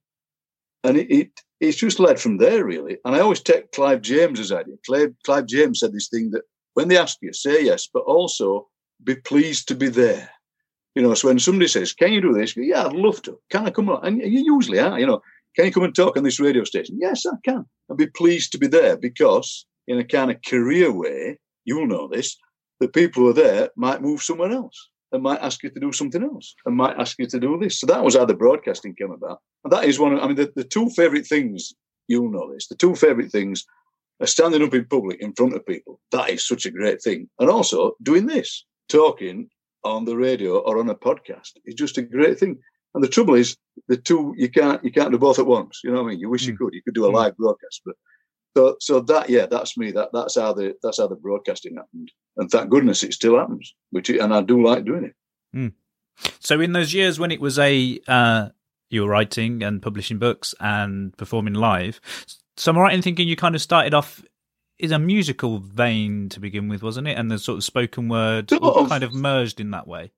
And 0.84 0.98
it, 0.98 1.12
it, 1.12 1.42
it's 1.62 1.78
just 1.78 2.00
led 2.00 2.20
from 2.20 2.38
there, 2.38 2.66
really. 2.66 2.98
And 3.06 3.16
I 3.16 3.20
always 3.20 3.40
take 3.40 3.72
Clive 3.72 4.02
James's 4.02 4.52
idea. 4.52 4.76
Clive, 4.86 5.14
Clive 5.26 5.46
James 5.46 5.80
said 5.80 5.94
this 5.94 6.10
thing 6.10 6.32
that 6.32 6.42
when 6.74 6.88
they 6.88 6.98
ask 6.98 7.18
you, 7.22 7.32
say 7.32 7.64
yes, 7.64 7.88
but 7.94 8.04
also 8.04 8.68
be 9.04 9.16
pleased 9.16 9.68
to 9.68 9.76
be 9.76 9.88
there. 9.88 10.30
You 10.96 11.04
know, 11.04 11.14
so 11.14 11.30
when 11.30 11.40
somebody 11.40 11.68
says, 11.68 11.94
"Can 11.94 12.12
you 12.12 12.20
do 12.20 12.34
this?" 12.34 12.54
Go, 12.54 12.62
yeah, 12.64 12.86
I'd 12.86 12.94
love 12.94 13.22
to. 13.22 13.40
Can 13.50 13.66
I 13.66 13.70
come 13.70 13.90
on? 13.90 14.06
And 14.06 14.22
you 14.22 14.44
usually 14.56 14.80
are. 14.80 15.00
You 15.00 15.06
know, 15.06 15.22
can 15.56 15.66
you 15.66 15.72
come 15.72 15.84
and 15.84 15.96
talk 15.96 16.18
on 16.18 16.24
this 16.24 16.40
radio 16.40 16.66
station? 16.66 16.98
Yes, 17.00 17.26
I 17.26 17.36
can. 17.46 17.66
I'd 17.90 17.98
be 17.98 18.08
pleased 18.08 18.52
to 18.52 18.58
be 18.58 18.68
there 18.68 18.98
because, 18.98 19.66
in 19.88 20.00
a 20.00 20.04
kind 20.04 20.32
of 20.32 20.42
career 20.46 20.92
way, 20.92 21.40
you'll 21.64 21.88
know 21.88 22.08
this. 22.08 22.36
The 22.82 22.90
people 22.90 23.24
who 23.24 23.30
are 23.30 23.34
there 23.34 23.70
might 23.78 24.02
move 24.02 24.22
somewhere 24.22 24.52
else 24.52 24.90
and 25.12 25.24
might 25.24 25.42
ask 25.42 25.64
you 25.64 25.70
to 25.70 25.80
do 25.80 25.92
something 25.92 26.24
else 26.24 26.56
and 26.66 26.76
might 26.76 26.98
ask 26.98 27.18
you 27.20 27.28
to 27.28 27.40
do 27.40 27.58
this. 27.60 27.80
So 27.80 27.88
that 27.88 28.04
was 28.04 28.16
how 28.16 28.26
the 28.26 28.34
broadcasting 28.34 28.96
came 28.96 29.12
about. 29.12 29.40
And 29.64 29.74
that 29.74 29.86
is 29.86 30.00
one 30.00 30.14
of, 30.14 30.20
I 30.20 30.28
mean, 30.28 30.36
the, 30.36 30.52
the 30.56 30.64
two 30.64 30.90
favourite 30.90 31.26
things, 31.26 31.74
you'll 32.08 32.32
know 32.32 32.52
this, 32.54 32.68
the 32.68 32.76
two 32.76 32.96
favourite 32.96 33.32
things 33.32 33.66
are 34.22 34.28
standing 34.28 34.64
up 34.64 34.74
in 34.74 34.86
public 34.86 35.22
in 35.22 35.34
front 35.34 35.56
of 35.56 35.66
people. 35.66 36.00
That 36.12 36.30
is 36.30 36.48
such 36.48 36.66
a 36.66 36.72
great 36.72 37.02
thing. 37.02 37.30
And 37.40 37.50
also 37.50 37.96
doing 38.02 38.28
this, 38.28 38.66
talking 38.90 39.50
on 39.84 40.06
the 40.06 40.16
radio 40.16 40.60
or 40.60 40.80
on 40.80 40.90
a 40.90 40.96
podcast 40.96 41.52
is 41.66 41.76
just 41.76 41.98
a 41.98 42.02
great 42.04 42.40
thing. 42.40 42.58
And 42.94 43.04
the 43.04 43.08
trouble 43.08 43.36
is, 43.36 43.58
the 43.88 43.98
two 43.98 44.34
you 44.38 44.50
can't 44.50 44.84
you 44.84 44.92
can't 44.92 45.12
do 45.12 45.18
both 45.18 45.40
at 45.40 45.46
once. 45.46 45.80
You 45.84 45.92
know 45.92 46.02
what 46.02 46.08
I 46.08 46.10
mean? 46.12 46.20
You 46.20 46.30
wish 46.30 46.46
you 46.46 46.58
could. 46.58 46.74
You 46.74 46.84
could 46.84 46.94
do 46.94 47.06
a 47.06 47.10
mm. 47.10 47.14
live 47.14 47.38
broadcast, 47.38 47.82
but 47.86 47.96
so 48.56 48.76
so 48.80 49.00
that 49.02 49.30
yeah, 49.30 49.46
that's 49.46 49.78
me. 49.78 49.92
That 49.92 50.10
that's 50.14 50.36
how 50.36 50.54
the 50.54 50.76
that's 50.84 51.00
how 51.00 51.08
the 51.08 51.16
broadcasting 51.16 51.76
happened. 51.76 52.12
And 52.38 52.50
thank 52.50 52.70
goodness 52.70 53.04
it 53.04 53.14
still 53.14 53.38
happens. 53.38 53.74
Which 53.92 54.10
and 54.10 54.34
I 54.34 54.42
do 54.42 54.66
like 54.66 54.86
doing 54.86 55.06
it. 55.06 55.16
Mm. 55.56 55.74
So 56.40 56.60
in 56.60 56.74
those 56.74 56.94
years 56.94 57.20
when 57.20 57.32
it 57.32 57.42
was 57.42 57.58
a 57.60 58.00
uh, 58.08 58.50
you 58.90 59.02
were 59.04 59.10
writing 59.10 59.64
and 59.64 59.82
publishing 59.82 60.20
books 60.20 60.54
and 60.60 61.16
performing 61.18 61.54
live, 61.54 62.00
so 62.58 62.72
I'm 62.72 62.78
right 62.78 62.94
in 62.94 63.02
thinking 63.02 63.28
you 63.28 63.36
kind 63.36 63.56
of 63.56 63.62
started 63.62 63.94
off 63.94 64.24
in 64.80 64.92
a 64.92 65.00
musical 65.00 65.60
vein 65.60 66.28
to 66.30 66.40
begin 66.40 66.68
with, 66.68 66.82
wasn't 66.82 67.08
it? 67.08 67.18
And 67.18 67.30
the 67.30 67.38
sort 67.38 67.58
of 67.58 67.64
spoken 67.64 68.10
word 68.10 68.50
kind 68.50 69.04
of 69.04 69.14
merged 69.14 69.60
in 69.60 69.72
that 69.72 69.88
way. 69.88 70.12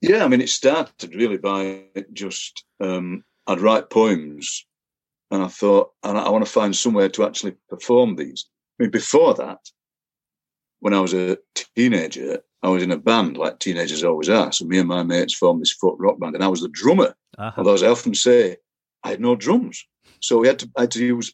Yeah, 0.00 0.24
I 0.24 0.28
mean, 0.28 0.40
it 0.40 0.48
started 0.48 1.14
really 1.14 1.36
by 1.36 1.84
just 2.12 2.64
um, 2.80 3.24
I'd 3.46 3.60
write 3.60 3.90
poems, 3.90 4.66
and 5.32 5.42
I 5.42 5.48
thought, 5.48 5.90
and 6.04 6.18
I 6.18 6.28
want 6.28 6.44
to 6.44 6.50
find 6.50 6.76
somewhere 6.76 7.08
to 7.08 7.24
actually 7.24 7.54
perform 7.70 8.16
these. 8.16 8.44
I 8.78 8.84
mean, 8.84 8.90
before 8.90 9.32
that, 9.34 9.58
when 10.80 10.92
I 10.92 11.00
was 11.00 11.14
a 11.14 11.38
teenager, 11.74 12.40
I 12.62 12.68
was 12.68 12.82
in 12.82 12.90
a 12.90 12.98
band 12.98 13.38
like 13.38 13.58
teenagers 13.58 14.04
always 14.04 14.28
are. 14.28 14.52
So 14.52 14.66
me 14.66 14.78
and 14.78 14.88
my 14.88 15.02
mates 15.02 15.34
formed 15.34 15.62
this 15.62 15.72
folk 15.72 15.96
rock 15.98 16.20
band, 16.20 16.34
and 16.34 16.44
I 16.44 16.48
was 16.48 16.60
the 16.60 16.68
drummer. 16.68 17.14
Uh-huh. 17.38 17.52
Although, 17.56 17.72
as 17.72 17.82
I 17.82 17.88
often 17.88 18.14
say, 18.14 18.58
I 19.04 19.08
had 19.08 19.20
no 19.20 19.34
drums, 19.34 19.82
so 20.20 20.38
we 20.38 20.48
had 20.48 20.58
to 20.60 20.70
I 20.76 20.82
had 20.82 20.90
to 20.92 21.04
use 21.04 21.32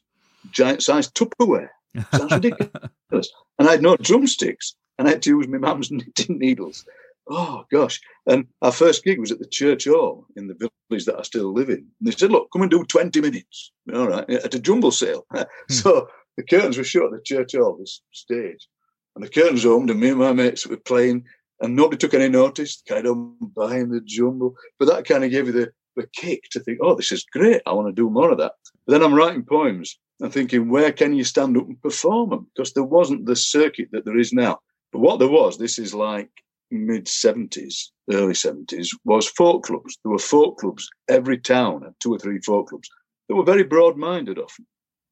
giant 0.52 0.82
sized 0.82 1.14
Tupperware. 1.16 1.68
Sounds 2.14 2.32
ridiculous. 2.32 2.70
and 3.58 3.68
I 3.68 3.72
had 3.72 3.82
no 3.82 3.96
drumsticks, 3.96 4.76
and 4.96 5.08
I 5.08 5.12
had 5.12 5.22
to 5.22 5.30
use 5.30 5.48
my 5.48 5.58
mum's 5.58 5.90
knitting 5.90 6.38
needles 6.38 6.84
oh 7.28 7.64
gosh. 7.70 8.00
And 8.26 8.46
our 8.62 8.72
first 8.72 9.04
gig 9.04 9.18
was 9.18 9.32
at 9.32 9.38
the 9.38 9.46
church 9.46 9.86
hall 9.86 10.26
in 10.36 10.48
the 10.48 10.54
village 10.90 11.04
that 11.06 11.18
I 11.18 11.22
still 11.22 11.52
live 11.52 11.70
in. 11.70 11.76
And 11.78 11.86
they 12.02 12.10
said, 12.10 12.32
look, 12.32 12.48
come 12.52 12.62
and 12.62 12.70
do 12.70 12.84
20 12.84 13.20
minutes. 13.20 13.72
All 13.94 14.08
right, 14.08 14.28
at 14.28 14.54
a 14.54 14.58
jumble 14.58 14.90
sale. 14.90 15.26
hmm. 15.34 15.42
So 15.68 16.08
the 16.36 16.44
curtains 16.44 16.78
were 16.78 16.84
shut 16.84 17.04
at 17.04 17.10
the 17.12 17.20
church 17.22 17.54
hall, 17.54 17.76
this 17.78 18.00
stage. 18.12 18.68
And 19.14 19.24
the 19.24 19.28
curtains 19.28 19.66
opened, 19.66 19.90
and 19.90 20.00
me 20.00 20.10
and 20.10 20.18
my 20.18 20.32
mates 20.32 20.66
were 20.66 20.76
playing, 20.76 21.24
and 21.60 21.74
nobody 21.74 21.96
took 21.96 22.14
any 22.14 22.28
notice, 22.28 22.82
kind 22.88 23.06
of 23.06 23.16
buying 23.54 23.90
the 23.90 24.00
jumble. 24.00 24.54
But 24.78 24.86
that 24.86 25.06
kind 25.06 25.24
of 25.24 25.30
gave 25.30 25.46
you 25.46 25.52
the, 25.52 25.72
the 25.96 26.08
kick 26.14 26.44
to 26.52 26.60
think, 26.60 26.78
oh, 26.80 26.94
this 26.94 27.10
is 27.10 27.26
great. 27.32 27.62
I 27.66 27.72
want 27.72 27.88
to 27.88 27.92
do 27.92 28.10
more 28.10 28.30
of 28.30 28.38
that. 28.38 28.52
But 28.86 28.92
then 28.92 29.02
I'm 29.02 29.14
writing 29.14 29.42
poems 29.42 29.98
and 30.20 30.32
thinking, 30.32 30.68
where 30.68 30.92
can 30.92 31.14
you 31.14 31.24
stand 31.24 31.56
up 31.56 31.66
and 31.66 31.80
perform 31.82 32.30
them? 32.30 32.46
Because 32.54 32.72
there 32.72 32.84
wasn't 32.84 33.26
the 33.26 33.36
circuit 33.36 33.88
that 33.92 34.04
there 34.04 34.18
is 34.18 34.32
now. 34.32 34.60
But 34.92 35.00
what 35.00 35.18
there 35.18 35.28
was, 35.28 35.58
this 35.58 35.78
is 35.78 35.94
like 35.94 36.30
mid 36.70 37.06
70s, 37.06 37.88
early 38.10 38.32
70s, 38.32 38.88
was 39.04 39.28
folk 39.28 39.64
clubs. 39.64 39.96
There 40.02 40.12
were 40.12 40.18
folk 40.18 40.58
clubs. 40.58 40.88
Every 41.08 41.38
town 41.38 41.82
had 41.82 41.94
two 42.00 42.14
or 42.14 42.18
three 42.18 42.40
folk 42.40 42.68
clubs. 42.68 42.88
They 43.28 43.34
were 43.34 43.44
very 43.44 43.64
broad 43.64 43.96
minded 43.96 44.38
often. 44.38 44.66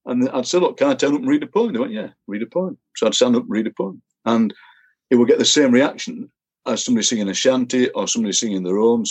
And 0.07 0.29
I'd 0.31 0.47
say, 0.47 0.59
look, 0.59 0.79
can 0.79 0.89
I 0.89 0.95
turn 0.95 1.15
up 1.15 1.21
and 1.21 1.29
read 1.29 1.43
a 1.43 1.47
poem? 1.49 1.73
They 1.73 1.81
went, 1.81 1.93
yeah, 1.93 2.11
read 2.27 2.43
a 2.43 2.47
poem. 2.47 2.79
So 2.97 3.07
I'd 3.07 3.15
stand 3.15 3.37
up 3.37 3.43
and 3.43 3.51
read 3.51 3.67
a 3.67 3.73
poem. 3.73 4.01
And 4.25 4.55
it 5.11 5.17
would 5.17 5.29
get 5.29 5.39
the 5.39 5.45
same 5.45 5.73
reaction 5.73 6.31
as 6.67 6.85
somebody 6.85 7.05
singing 7.05 7.29
a 7.29 7.35
shanty 7.35 7.91
or 7.91 8.09
somebody 8.09 8.33
singing 8.33 8.63
their 8.63 8.79
own 8.79 9.05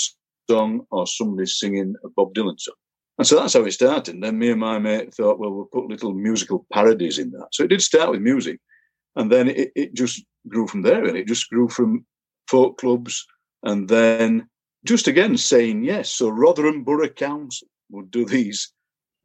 song 0.49 0.85
or 0.91 1.05
somebody 1.05 1.45
singing 1.45 1.95
a 2.03 2.09
Bob 2.09 2.33
Dylan 2.33 2.59
song. 2.59 2.75
And 3.17 3.25
so 3.25 3.35
that's 3.35 3.53
how 3.53 3.63
it 3.63 3.71
started. 3.71 4.15
And 4.15 4.23
then 4.23 4.37
me 4.37 4.51
and 4.51 4.59
my 4.59 4.77
mate 4.77 5.13
thought, 5.13 5.39
well, 5.39 5.51
we'll 5.51 5.65
put 5.65 5.87
little 5.87 6.13
musical 6.13 6.65
parodies 6.71 7.17
in 7.17 7.31
that. 7.31 7.47
So 7.53 7.63
it 7.63 7.69
did 7.69 7.81
start 7.81 8.11
with 8.11 8.21
music. 8.21 8.59
And 9.15 9.31
then 9.31 9.47
it, 9.47 9.71
it 9.75 9.93
just 9.93 10.23
grew 10.47 10.67
from 10.67 10.81
there. 10.81 11.05
And 11.05 11.15
it 11.15 11.27
just 11.27 11.49
grew 11.49 11.69
from 11.69 12.05
folk 12.47 12.77
clubs, 12.77 13.25
and 13.63 13.87
then 13.87 14.47
just 14.85 15.07
again 15.07 15.37
saying 15.37 15.83
yes. 15.83 16.09
So 16.09 16.29
Rotherham 16.29 16.83
Borough 16.83 17.09
Council 17.09 17.67
would 17.91 18.11
do 18.11 18.25
these 18.25 18.71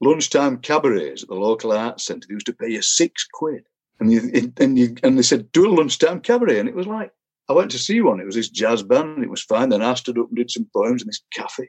lunchtime 0.00 0.59
cabarets 0.59 1.22
at 1.22 1.28
the 1.28 1.35
local 1.35 1.72
arts 1.72 2.06
centre. 2.06 2.26
They 2.28 2.35
used 2.35 2.46
to 2.46 2.52
pay 2.52 2.70
you 2.70 2.83
six 2.83 3.26
quid, 3.33 3.64
and 3.98 4.12
you 4.12 4.52
and 4.59 4.78
you 4.78 4.96
and 5.02 5.18
they 5.18 5.22
said 5.22 5.52
do 5.52 5.68
a 5.68 5.74
lunchtime 5.74 6.20
cabaret, 6.20 6.59
and 6.59 6.68
it 6.68 6.74
was 6.74 6.87
like 6.87 7.12
I 7.48 7.52
went 7.52 7.70
to 7.72 7.78
see 7.78 8.00
one. 8.00 8.20
It 8.20 8.26
was 8.26 8.37
this 8.37 8.48
jazz 8.48 8.83
band, 8.83 9.16
and 9.16 9.24
it 9.24 9.30
was 9.30 9.42
fine. 9.42 9.68
Then 9.68 9.83
I 9.83 9.94
stood 9.94 10.18
up 10.18 10.28
and 10.28 10.37
did 10.37 10.50
some 10.50 10.68
poems 10.74 11.02
in 11.02 11.09
this 11.09 11.22
cafe, 11.33 11.68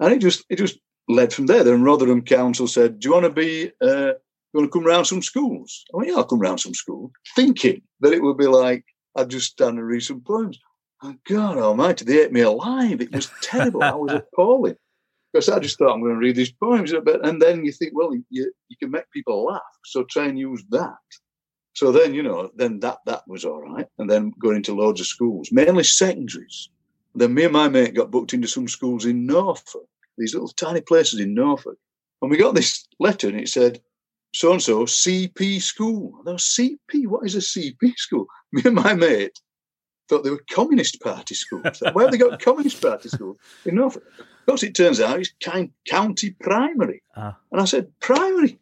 and 0.00 0.12
it 0.12 0.20
just 0.20 0.44
it 0.48 0.56
just 0.56 0.78
led 1.08 1.32
from 1.32 1.46
there. 1.46 1.64
Then 1.64 1.82
Rotherham 1.82 2.22
Council 2.22 2.66
said, 2.68 3.00
"Do 3.00 3.08
you 3.08 3.12
want 3.12 3.24
to 3.24 3.30
be?" 3.30 3.72
Uh, 3.80 4.12
you 4.52 4.60
want 4.60 4.72
to 4.72 4.78
come 4.78 4.86
round 4.86 5.06
some 5.06 5.20
schools? 5.20 5.84
I 5.92 5.98
went, 5.98 6.08
yeah, 6.08 6.16
I'll 6.16 6.24
come 6.24 6.38
round 6.38 6.58
some 6.58 6.72
schools, 6.72 7.10
thinking 7.36 7.82
that 8.00 8.14
it 8.14 8.22
would 8.22 8.38
be 8.38 8.46
like 8.46 8.82
I'd 9.14 9.28
just 9.28 9.60
and 9.60 9.84
read 9.84 10.02
some 10.02 10.20
poems. 10.20 10.58
Oh, 11.02 11.14
God 11.28 11.58
almighty, 11.58 12.04
they 12.04 12.22
ate 12.22 12.32
me 12.32 12.40
alive. 12.40 13.00
It 13.00 13.14
was 13.14 13.30
terrible. 13.40 13.82
I 13.82 13.94
was 13.94 14.12
appalling. 14.32 14.76
Because 15.32 15.48
I 15.48 15.58
just 15.58 15.78
thought 15.78 15.92
I'm 15.92 16.00
going 16.00 16.14
to 16.14 16.18
read 16.18 16.36
these 16.36 16.52
poems. 16.52 16.92
Uh, 16.92 17.02
and 17.22 17.40
then 17.40 17.64
you 17.64 17.70
think, 17.70 17.92
well, 17.94 18.14
you, 18.14 18.52
you 18.68 18.76
can 18.80 18.90
make 18.90 19.10
people 19.12 19.44
laugh. 19.44 19.60
So 19.84 20.04
try 20.04 20.26
and 20.26 20.38
use 20.38 20.64
that. 20.70 20.96
So 21.74 21.92
then, 21.92 22.14
you 22.14 22.22
know, 22.22 22.50
then 22.56 22.80
that 22.80 22.98
that 23.06 23.22
was 23.28 23.44
all 23.44 23.62
right. 23.62 23.86
And 23.98 24.10
then 24.10 24.32
going 24.40 24.56
into 24.56 24.74
loads 24.74 25.00
of 25.00 25.06
schools, 25.06 25.50
mainly 25.52 25.84
secondaries. 25.84 26.70
Then 27.14 27.34
me 27.34 27.44
and 27.44 27.52
my 27.52 27.68
mate 27.68 27.94
got 27.94 28.10
booked 28.10 28.34
into 28.34 28.48
some 28.48 28.66
schools 28.66 29.04
in 29.04 29.26
Norfolk, 29.26 29.86
these 30.16 30.34
little 30.34 30.48
tiny 30.48 30.80
places 30.80 31.20
in 31.20 31.34
Norfolk. 31.34 31.78
And 32.20 32.30
we 32.30 32.36
got 32.36 32.56
this 32.56 32.88
letter 32.98 33.28
and 33.28 33.38
it 33.38 33.48
said, 33.48 33.80
so 34.34 34.52
and 34.52 34.62
so 34.62 34.86
CP 34.86 35.62
school. 35.62 36.18
I 36.20 36.24
thought, 36.24 36.40
CP? 36.40 37.06
What 37.06 37.24
is 37.24 37.36
a 37.36 37.38
CP 37.38 37.96
school? 37.96 38.26
Me 38.52 38.62
and 38.64 38.74
my 38.74 38.94
mate 38.94 39.38
thought 40.08 40.24
they 40.24 40.30
were 40.30 40.42
Communist 40.50 41.00
Party 41.00 41.34
schools. 41.34 41.82
Where 41.92 42.06
have 42.06 42.12
they 42.12 42.18
got 42.18 42.40
Communist 42.42 42.80
Party 42.80 43.08
schools? 43.08 43.36
In 43.64 43.76
Norfolk. 43.76 44.04
Of 44.18 44.46
course, 44.46 44.62
it 44.62 44.74
turns 44.74 45.00
out 45.00 45.18
it's 45.18 45.32
kind 45.42 45.70
county 45.88 46.30
primary. 46.40 47.02
Ah. 47.16 47.36
And 47.52 47.60
I 47.60 47.64
said, 47.64 47.92
primary? 48.00 48.58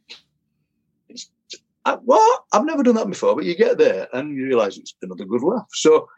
I, 1.85 1.95
what? 1.95 2.45
I've 2.53 2.65
never 2.65 2.83
done 2.83 2.97
that 2.97 3.09
before, 3.09 3.37
but 3.37 3.45
you 3.45 3.57
get 3.57 3.79
there 3.79 4.09
and 4.13 4.37
you 4.37 4.47
realise 4.47 4.77
it's 4.77 4.95
another 5.03 5.25
good 5.25 5.43
laugh. 5.43 5.69
So 5.73 6.09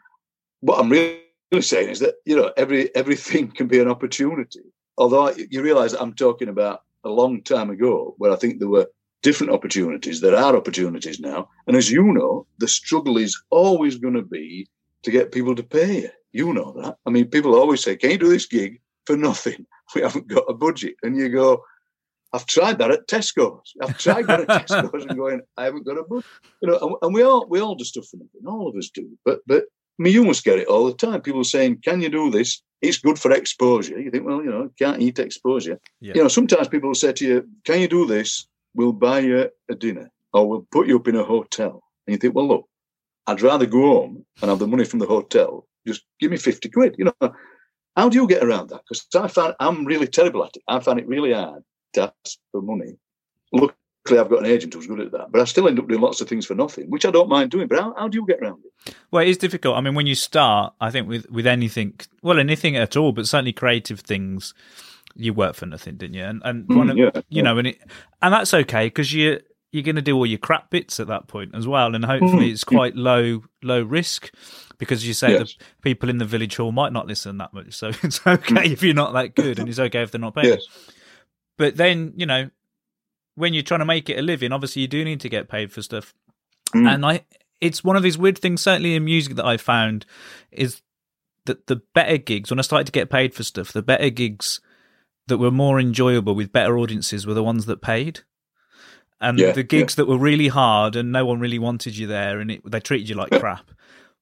what 0.61 0.79
I'm 0.79 0.89
really 0.89 1.21
saying 1.61 1.89
is 1.89 1.99
that, 1.99 2.15
you 2.25 2.35
know, 2.35 2.51
every 2.57 2.93
everything 2.95 3.51
can 3.51 3.67
be 3.67 3.79
an 3.79 3.87
opportunity. 3.87 4.63
Although 4.97 5.33
you 5.49 5.61
realise 5.61 5.93
I'm 5.93 6.13
talking 6.13 6.49
about 6.49 6.81
a 7.03 7.09
long 7.09 7.43
time 7.43 7.69
ago 7.69 8.15
where 8.17 8.31
I 8.31 8.35
think 8.35 8.59
there 8.59 8.67
were 8.67 8.87
different 9.21 9.53
opportunities. 9.53 10.21
There 10.21 10.35
are 10.35 10.55
opportunities 10.55 11.19
now. 11.19 11.49
And 11.67 11.75
as 11.75 11.91
you 11.91 12.03
know, 12.03 12.47
the 12.57 12.67
struggle 12.67 13.17
is 13.17 13.39
always 13.51 13.97
going 13.97 14.15
to 14.15 14.21
be 14.21 14.67
to 15.03 15.11
get 15.11 15.31
people 15.31 15.55
to 15.55 15.63
pay 15.63 16.01
you. 16.01 16.09
You 16.31 16.53
know 16.53 16.73
that. 16.81 16.97
I 17.05 17.09
mean, 17.09 17.25
people 17.25 17.55
always 17.55 17.81
say, 17.81 17.95
"Can 17.95 18.11
you 18.11 18.17
do 18.17 18.29
this 18.29 18.45
gig 18.45 18.81
for 19.05 19.17
nothing? 19.17 19.65
We 19.95 20.01
haven't 20.01 20.27
got 20.27 20.43
a 20.47 20.53
budget." 20.53 20.95
And 21.01 21.17
you 21.17 21.29
go, 21.29 21.63
"I've 22.31 22.45
tried 22.45 22.77
that 22.77 22.91
at 22.91 23.07
Tesco's. 23.07 23.73
I've 23.81 23.97
tried 23.97 24.27
that 24.27 24.41
at 24.41 24.47
Tesco's 24.67 25.05
and 25.05 25.17
going, 25.17 25.41
I 25.57 25.63
haven't 25.63 25.85
got 25.85 25.97
a 25.97 26.03
budget." 26.03 26.25
You 26.61 26.69
know, 26.69 26.77
and, 26.77 26.95
and 27.01 27.13
we 27.13 27.23
all 27.23 27.47
we 27.49 27.59
all 27.59 27.75
do 27.75 27.83
stuff 27.83 28.05
for 28.07 28.17
nothing. 28.17 28.45
All 28.45 28.67
of 28.67 28.75
us 28.75 28.89
do. 28.89 29.09
But 29.25 29.39
but 29.47 29.63
I 29.63 30.03
mean, 30.03 30.13
you 30.13 30.23
must 30.23 30.43
get 30.43 30.59
it 30.59 30.67
all 30.67 30.85
the 30.85 30.93
time. 30.93 31.21
People 31.21 31.43
saying, 31.43 31.81
"Can 31.83 32.01
you 32.01 32.09
do 32.09 32.29
this?" 32.29 32.61
It's 32.81 32.99
good 32.99 33.19
for 33.19 33.31
exposure. 33.31 33.99
You 33.99 34.09
think, 34.09 34.25
well, 34.25 34.41
you 34.41 34.49
know, 34.49 34.69
can't 34.79 35.01
eat 35.01 35.19
exposure. 35.19 35.77
Yeah. 35.99 36.13
You 36.15 36.21
know, 36.21 36.29
sometimes 36.29 36.69
people 36.69 36.89
will 36.89 36.95
say 36.95 37.11
to 37.13 37.25
you, 37.25 37.49
"Can 37.65 37.81
you 37.81 37.87
do 37.87 38.05
this? 38.05 38.47
We'll 38.75 38.93
buy 38.93 39.19
you 39.19 39.49
a 39.69 39.75
dinner, 39.75 40.11
or 40.33 40.47
we'll 40.47 40.67
put 40.71 40.87
you 40.87 40.97
up 40.97 41.07
in 41.07 41.15
a 41.15 41.23
hotel." 41.23 41.83
And 42.05 42.13
you 42.13 42.17
think, 42.17 42.35
well, 42.35 42.47
look, 42.47 42.69
I'd 43.29 43.41
rather 43.43 43.67
go 43.67 43.81
home 43.81 44.25
and 44.41 44.49
have 44.49 44.57
the 44.57 44.67
money 44.67 44.85
from 44.85 44.97
the 44.97 45.05
hotel. 45.05 45.67
Just 45.85 46.03
give 46.19 46.31
me 46.31 46.37
50 46.37 46.67
quid. 46.69 46.95
You 46.97 47.05
know, 47.05 47.33
how 47.95 48.09
do 48.09 48.17
you 48.17 48.27
get 48.27 48.43
around 48.43 48.69
that? 48.69 48.81
Because 48.89 49.05
I 49.15 49.27
find 49.27 49.53
I'm 49.59 49.85
really 49.85 50.07
terrible 50.07 50.43
at 50.43 50.55
it. 50.55 50.63
I 50.67 50.79
find 50.79 50.99
it 50.99 51.07
really 51.07 51.33
hard 51.33 51.63
to 51.93 52.11
ask 52.25 52.39
for 52.51 52.63
money. 52.63 52.97
Luckily, 53.51 54.19
I've 54.19 54.29
got 54.29 54.39
an 54.39 54.47
agent 54.47 54.73
who's 54.73 54.87
good 54.87 54.99
at 54.99 55.11
that, 55.11 55.31
but 55.31 55.41
I 55.41 55.43
still 55.43 55.67
end 55.67 55.77
up 55.77 55.87
doing 55.87 56.01
lots 56.01 56.21
of 56.21 56.27
things 56.27 56.47
for 56.47 56.55
nothing, 56.55 56.89
which 56.89 57.05
I 57.05 57.11
don't 57.11 57.29
mind 57.29 57.51
doing. 57.51 57.67
But 57.67 57.79
how, 57.79 57.93
how 57.95 58.07
do 58.07 58.17
you 58.17 58.25
get 58.25 58.39
around 58.39 58.63
it? 58.65 58.95
Well, 59.11 59.21
it 59.21 59.29
is 59.29 59.37
difficult. 59.37 59.77
I 59.77 59.81
mean, 59.81 59.93
when 59.93 60.07
you 60.07 60.15
start, 60.15 60.73
I 60.81 60.89
think 60.89 61.07
with, 61.07 61.29
with 61.29 61.45
anything, 61.45 61.99
well, 62.23 62.39
anything 62.39 62.77
at 62.77 62.97
all, 62.97 63.11
but 63.11 63.27
certainly 63.27 63.53
creative 63.53 63.99
things, 63.99 64.55
you 65.15 65.33
work 65.35 65.53
for 65.53 65.67
nothing, 65.67 65.97
didn't 65.97 66.15
you? 66.15 66.23
And 66.23 66.41
and 66.43 66.67
mm, 66.67 66.77
one 66.77 66.89
of, 66.89 66.97
yeah, 66.97 67.11
you 67.13 67.23
yeah. 67.29 67.43
know, 67.43 67.57
and 67.59 67.67
it 67.67 67.79
and 68.23 68.33
that's 68.33 68.55
okay 68.55 68.87
because 68.87 69.13
you 69.13 69.39
you're 69.71 69.83
going 69.83 69.95
to 69.95 70.01
do 70.01 70.15
all 70.15 70.25
your 70.25 70.39
crap 70.39 70.69
bits 70.69 70.99
at 70.99 71.07
that 71.07 71.27
point 71.27 71.53
as 71.53 71.67
well, 71.67 71.93
and 71.93 72.03
hopefully 72.03 72.49
mm. 72.49 72.51
it's 72.51 72.63
quite 72.63 72.95
low 72.95 73.43
low 73.61 73.81
risk 73.81 74.33
because 74.77 75.05
you 75.07 75.13
say 75.13 75.31
yes. 75.31 75.55
the 75.55 75.65
people 75.81 76.09
in 76.09 76.17
the 76.17 76.25
village 76.25 76.55
hall 76.55 76.71
might 76.71 76.93
not 76.93 77.07
listen 77.07 77.37
that 77.37 77.53
much, 77.53 77.73
so 77.73 77.89
it's 78.03 78.25
okay 78.25 78.53
mm. 78.53 78.71
if 78.71 78.81
you're 78.81 78.93
not 78.93 79.13
that 79.13 79.35
good, 79.35 79.59
and 79.59 79.69
it's 79.69 79.79
okay 79.79 80.01
if 80.01 80.11
they're 80.11 80.21
not 80.21 80.35
paying. 80.35 80.53
Yes. 80.53 80.65
But 81.57 81.77
then 81.77 82.13
you 82.15 82.25
know 82.25 82.49
when 83.35 83.53
you're 83.53 83.63
trying 83.63 83.79
to 83.79 83.85
make 83.85 84.09
it 84.09 84.19
a 84.19 84.21
living, 84.21 84.51
obviously 84.51 84.81
you 84.81 84.87
do 84.87 85.05
need 85.05 85.21
to 85.21 85.29
get 85.29 85.49
paid 85.49 85.71
for 85.71 85.81
stuff, 85.81 86.13
mm. 86.73 86.87
and 86.87 87.05
I 87.05 87.25
it's 87.61 87.83
one 87.83 87.95
of 87.95 88.03
these 88.03 88.17
weird 88.17 88.39
things, 88.39 88.61
certainly 88.61 88.95
in 88.95 89.05
music 89.05 89.35
that 89.35 89.45
I 89.45 89.57
found 89.57 90.05
is 90.51 90.81
that 91.45 91.67
the 91.67 91.81
better 91.93 92.17
gigs 92.17 92.49
when 92.49 92.59
I 92.59 92.63
started 92.63 92.85
to 92.85 92.91
get 92.91 93.09
paid 93.09 93.33
for 93.33 93.43
stuff, 93.43 93.71
the 93.71 93.81
better 93.81 94.09
gigs 94.09 94.61
that 95.27 95.37
were 95.37 95.51
more 95.51 95.79
enjoyable 95.79 96.35
with 96.35 96.51
better 96.51 96.77
audiences 96.77 97.27
were 97.27 97.33
the 97.33 97.43
ones 97.43 97.65
that 97.67 97.81
paid 97.81 98.21
and 99.21 99.39
yeah, 99.39 99.51
the 99.51 99.63
gigs 99.63 99.93
yeah. 99.93 100.03
that 100.03 100.09
were 100.09 100.17
really 100.17 100.47
hard 100.47 100.95
and 100.95 101.11
no 101.11 101.25
one 101.25 101.39
really 101.39 101.59
wanted 101.59 101.97
you 101.97 102.07
there 102.07 102.39
and 102.39 102.51
it, 102.51 102.61
they 102.69 102.79
treated 102.79 103.09
you 103.09 103.15
like 103.15 103.31
crap 103.31 103.71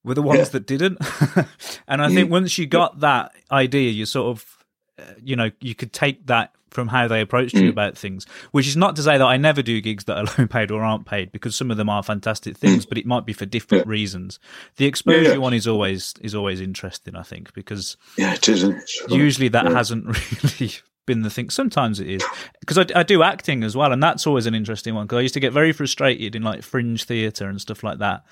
were 0.03 0.13
the 0.13 0.21
ones 0.21 0.39
yeah. 0.39 0.45
that 0.45 0.65
didn't. 0.65 0.97
And 1.89 2.01
i 2.01 2.09
think 2.09 2.29
once 2.29 2.57
you 2.57 2.65
got 2.65 2.99
that 2.99 3.31
idea 3.51 3.91
you 3.91 4.05
sort 4.05 4.27
of 4.27 4.65
uh, 4.99 5.03
you 5.23 5.35
know 5.35 5.51
you 5.61 5.73
could 5.73 5.93
take 5.93 6.25
that 6.27 6.51
from 6.69 6.89
how 6.89 7.07
they 7.07 7.21
approached 7.21 7.55
mm. 7.55 7.61
you 7.61 7.69
about 7.69 7.97
things 7.97 8.25
which 8.51 8.67
is 8.67 8.75
not 8.75 8.95
to 8.97 9.03
say 9.03 9.17
that 9.17 9.25
i 9.25 9.37
never 9.37 9.61
do 9.61 9.79
gigs 9.79 10.03
that 10.03 10.17
are 10.17 10.25
low 10.37 10.47
paid 10.47 10.69
or 10.69 10.83
aren't 10.83 11.05
paid 11.05 11.31
because 11.31 11.55
some 11.55 11.71
of 11.71 11.77
them 11.77 11.89
are 11.89 12.03
fantastic 12.03 12.57
things 12.57 12.85
mm. 12.85 12.89
but 12.89 12.97
it 12.97 13.05
might 13.05 13.25
be 13.25 13.33
for 13.33 13.45
different 13.45 13.87
reasons. 13.87 14.39
The 14.75 14.85
exposure 14.85 15.39
one 15.39 15.53
is 15.53 15.65
always 15.65 16.13
is 16.21 16.35
always 16.35 16.59
interesting 16.59 17.15
i 17.15 17.23
think 17.23 17.53
because 17.53 17.95
yeah 18.17 18.33
it 18.33 18.49
isn't 18.49 18.83
usually 19.09 19.47
that 19.49 19.67
hasn't 19.67 20.05
really 20.59 20.73
been 21.07 21.23
the 21.23 21.31
thing. 21.31 21.49
Sometimes 21.49 21.99
it 21.99 22.07
is 22.07 22.23
because 22.59 22.77
I, 22.77 22.85
I, 22.93 23.01
do 23.01 23.23
acting 23.23 23.63
as 23.63 23.75
well, 23.75 23.91
and 23.91 24.03
that's 24.03 24.27
always 24.27 24.45
an 24.45 24.53
interesting 24.53 24.93
one. 24.93 25.07
Because 25.07 25.17
I 25.17 25.21
used 25.21 25.33
to 25.33 25.39
get 25.39 25.53
very 25.53 25.71
frustrated 25.71 26.35
in 26.35 26.43
like 26.43 26.61
fringe 26.61 27.05
theatre 27.05 27.49
and 27.49 27.59
stuff 27.59 27.81
like 27.81 27.97
that. 27.97 28.23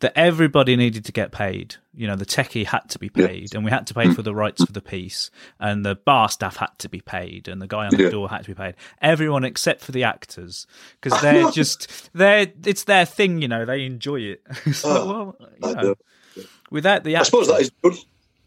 That 0.00 0.12
everybody 0.16 0.76
needed 0.76 1.04
to 1.06 1.12
get 1.12 1.32
paid. 1.32 1.76
You 1.94 2.06
know, 2.06 2.16
the 2.16 2.26
techie 2.26 2.66
had 2.66 2.90
to 2.90 2.98
be 2.98 3.08
paid, 3.08 3.52
yeah. 3.52 3.56
and 3.56 3.64
we 3.64 3.70
had 3.70 3.86
to 3.86 3.94
pay 3.94 4.12
for 4.12 4.22
the 4.22 4.34
rights 4.34 4.62
for 4.62 4.72
the 4.72 4.82
piece, 4.82 5.30
and 5.58 5.84
the 5.84 5.94
bar 5.94 6.28
staff 6.28 6.56
had 6.56 6.78
to 6.80 6.88
be 6.88 7.00
paid, 7.00 7.48
and 7.48 7.62
the 7.62 7.66
guy 7.66 7.86
on 7.86 7.90
the 7.96 8.02
yeah. 8.02 8.10
door 8.10 8.28
had 8.28 8.42
to 8.42 8.50
be 8.50 8.54
paid. 8.54 8.74
Everyone 9.00 9.44
except 9.44 9.80
for 9.80 9.92
the 9.92 10.04
actors, 10.04 10.66
because 11.00 11.18
they're 11.22 11.50
just 11.52 12.10
they're 12.12 12.48
it's 12.66 12.84
their 12.84 13.06
thing. 13.06 13.40
You 13.40 13.48
know, 13.48 13.64
they 13.64 13.86
enjoy 13.86 14.20
it. 14.20 14.42
so, 14.74 14.88
oh, 14.90 15.36
well, 15.60 15.74
know, 15.74 15.94
without 16.70 17.04
the, 17.04 17.14
actors, 17.14 17.28
I 17.28 17.30
suppose 17.30 17.46
that 17.48 17.60
is 17.62 17.72
good. 17.82 17.94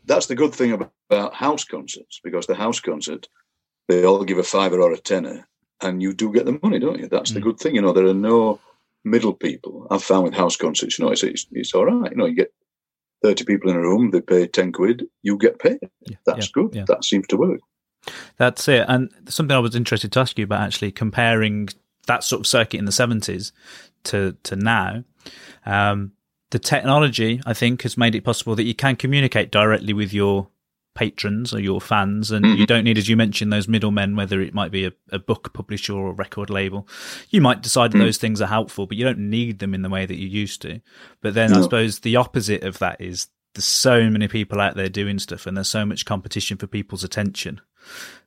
That's 0.05 0.27
the 0.27 0.35
good 0.35 0.53
thing 0.53 0.73
about 0.73 1.33
house 1.33 1.63
concerts, 1.63 2.19
because 2.23 2.45
the 2.45 2.55
house 2.55 2.79
concert 2.81 3.27
they 3.88 4.04
all 4.04 4.23
give 4.23 4.38
a 4.38 4.43
fiver 4.43 4.82
or 4.82 4.91
a 4.91 4.97
tenner, 4.97 5.47
and 5.82 6.02
you 6.02 6.13
do 6.13 6.32
get 6.32 6.45
the 6.45 6.60
money, 6.62 6.80
don't 6.80 7.00
you? 7.00 7.08
That's 7.08 7.32
mm. 7.32 7.36
the 7.36 7.41
good 7.41 7.60
thing. 7.60 7.76
You 7.76 7.82
know, 7.82 7.93
there 7.93 8.08
are 8.08 8.13
no 8.13 8.60
middle 9.04 9.34
people. 9.34 9.88
I've 9.89 10.04
found 10.04 10.23
with 10.23 10.34
house 10.34 10.56
concerts, 10.56 11.00
you 11.00 11.06
know, 11.06 11.12
it's, 11.12 11.23
it's, 11.23 11.47
it's 11.52 11.73
all 11.73 11.86
right. 11.86 12.12
You 12.12 12.17
know, 12.17 12.26
you 12.26 12.36
get 12.36 12.54
30 13.23 13.45
people 13.45 13.69
in 13.69 13.76
a 13.76 13.82
room, 13.82 14.12
they 14.12 14.21
pay 14.21 14.47
10 14.47 14.71
quid, 14.73 15.06
you 15.23 15.38
get 15.38 15.60
paid. 15.60 15.80
Yeah, 16.02 16.17
That's 16.26 16.47
yeah, 16.47 16.52
good. 16.54 16.76
Yeah. 16.76 16.86
That 16.88 17.04
seems 17.04 17.28
to 17.28 17.38
work. 17.38 17.60
That's 18.38 18.67
it. 18.67 18.86
And 18.88 19.10
something 19.28 19.56
I 19.56 19.60
was 19.60 19.76
interested 19.76 20.12
to 20.12 20.19
ask 20.19 20.38
you 20.38 20.43
about 20.43 20.62
actually 20.62 20.91
comparing 20.91 21.69
that 22.06 22.23
sort 22.23 22.41
of 22.41 22.47
circuit 22.47 22.78
in 22.78 22.86
the 22.86 22.91
70s 22.91 23.52
to, 24.06 24.38
to 24.43 24.56
now. 24.56 25.04
Um, 25.65 26.13
the 26.52 26.60
technology, 26.60 27.41
I 27.45 27.54
think, 27.54 27.82
has 27.82 27.97
made 27.97 28.15
it 28.15 28.23
possible 28.23 28.56
that 28.56 28.63
you 28.63 28.76
can 28.76 28.95
communicate 28.95 29.52
directly 29.52 29.91
with 29.93 30.13
your 30.13 30.47
patrons 30.97 31.53
or 31.53 31.60
your 31.60 31.79
fans, 31.79 32.31
and 32.31 32.43
mm-hmm. 32.43 32.57
you 32.57 32.65
don't 32.65 32.83
need, 32.83 32.97
as 32.97 33.07
you 33.07 33.15
mentioned, 33.15 33.53
those 33.53 33.67
middlemen, 33.67 34.15
whether 34.15 34.41
it 34.41 34.53
might 34.53 34.71
be 34.71 34.86
a, 34.86 34.91
a 35.12 35.19
book 35.19 35.53
publisher 35.53 35.93
or 35.93 36.10
a 36.10 36.13
record 36.13 36.49
label. 36.49 36.88
You 37.29 37.39
might 37.39 37.62
decide 37.62 37.91
mm-hmm. 37.91 37.99
those 37.99 38.17
things 38.17 38.41
are 38.41 38.47
helpful, 38.47 38.88
but 38.88 38.97
you 38.97 39.05
don't 39.05 39.29
need 39.29 39.60
them 39.60 39.75
in 39.75 39.83
the 39.83 39.89
way 39.89 40.07
that 40.07 40.17
you 40.17 40.27
used 40.27 40.62
to. 40.63 40.81
But 41.21 41.36
then 41.36 41.51
no. 41.51 41.60
I 41.60 41.62
suppose 41.62 41.99
the 41.99 42.15
opposite 42.15 42.63
of 42.63 42.79
that 42.79 42.99
is 42.99 43.27
there's 43.53 43.65
so 43.65 44.10
many 44.10 44.27
people 44.27 44.60
out 44.60 44.75
there 44.75 44.89
doing 44.89 45.19
stuff, 45.19 45.45
and 45.45 45.55
there's 45.55 45.69
so 45.69 45.86
much 45.86 46.05
competition 46.05 46.57
for 46.57 46.65
people's 46.65 47.03
attention. 47.03 47.62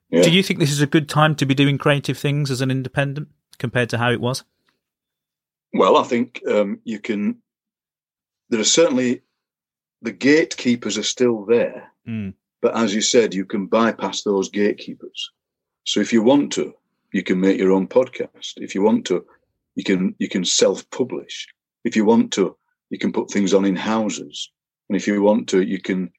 Yeah. 0.08 0.22
Do 0.22 0.30
you 0.30 0.42
think 0.42 0.60
this 0.60 0.72
is 0.72 0.80
a 0.80 0.86
good 0.86 1.08
time 1.08 1.34
to 1.36 1.46
be 1.46 1.54
doing 1.54 1.76
creative 1.76 2.18
things 2.18 2.50
as 2.50 2.60
an 2.60 2.70
independent 2.70 3.28
compared 3.58 3.90
to 3.90 3.98
how 3.98 4.12
it 4.12 4.20
was? 4.20 4.44
Well, 5.72 5.96
I 5.96 6.04
think 6.04 6.40
um, 6.48 6.80
you 6.84 7.00
can. 7.00 7.42
There 8.48 8.60
are 8.60 8.64
certainly 8.64 9.22
the 10.02 10.12
gatekeepers 10.12 10.98
are 10.98 11.04
still 11.04 11.44
there. 11.44 11.92
Mm. 12.08 12.34
But 12.62 12.76
as 12.76 12.94
you 12.94 13.00
said, 13.00 13.32
you 13.32 13.44
can 13.46 13.66
bypass 13.66 14.22
those 14.22 14.50
gatekeepers. 14.50 15.30
So 15.84 16.00
if 16.00 16.12
you 16.12 16.22
want 16.22 16.52
to, 16.52 16.74
you 17.12 17.22
can 17.22 17.40
make 17.40 17.58
your 17.58 17.72
own 17.72 17.88
podcast. 17.88 18.52
If 18.56 18.74
you 18.74 18.82
want 18.82 19.06
to, 19.06 19.24
you 19.74 19.84
can 19.84 20.14
you 20.18 20.28
can 20.28 20.44
self-publish. 20.44 21.46
If 21.84 21.96
you 21.96 22.04
want 22.04 22.32
to, 22.32 22.56
you 22.90 22.98
can 22.98 23.12
put 23.12 23.30
things 23.30 23.54
on 23.54 23.64
in 23.64 23.76
houses. 23.76 24.50
And 24.88 24.96
if 24.96 25.06
you 25.06 25.22
want 25.22 25.48
to, 25.48 25.62
you 25.62 25.80
can 25.80 26.12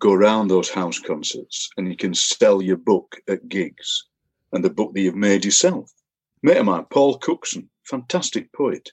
go 0.00 0.12
around 0.12 0.48
those 0.48 0.70
house 0.70 0.98
concerts 0.98 1.68
and 1.76 1.88
you 1.88 1.96
can 1.96 2.14
sell 2.14 2.62
your 2.62 2.76
book 2.76 3.16
at 3.28 3.48
gigs 3.48 4.06
and 4.52 4.64
the 4.64 4.70
book 4.70 4.94
that 4.94 5.00
you've 5.00 5.14
made 5.14 5.44
yourself. 5.44 5.92
Mate 6.42 6.58
of 6.58 6.66
mine, 6.66 6.86
Paul 6.90 7.18
Cookson, 7.18 7.68
fantastic 7.84 8.52
poet, 8.52 8.90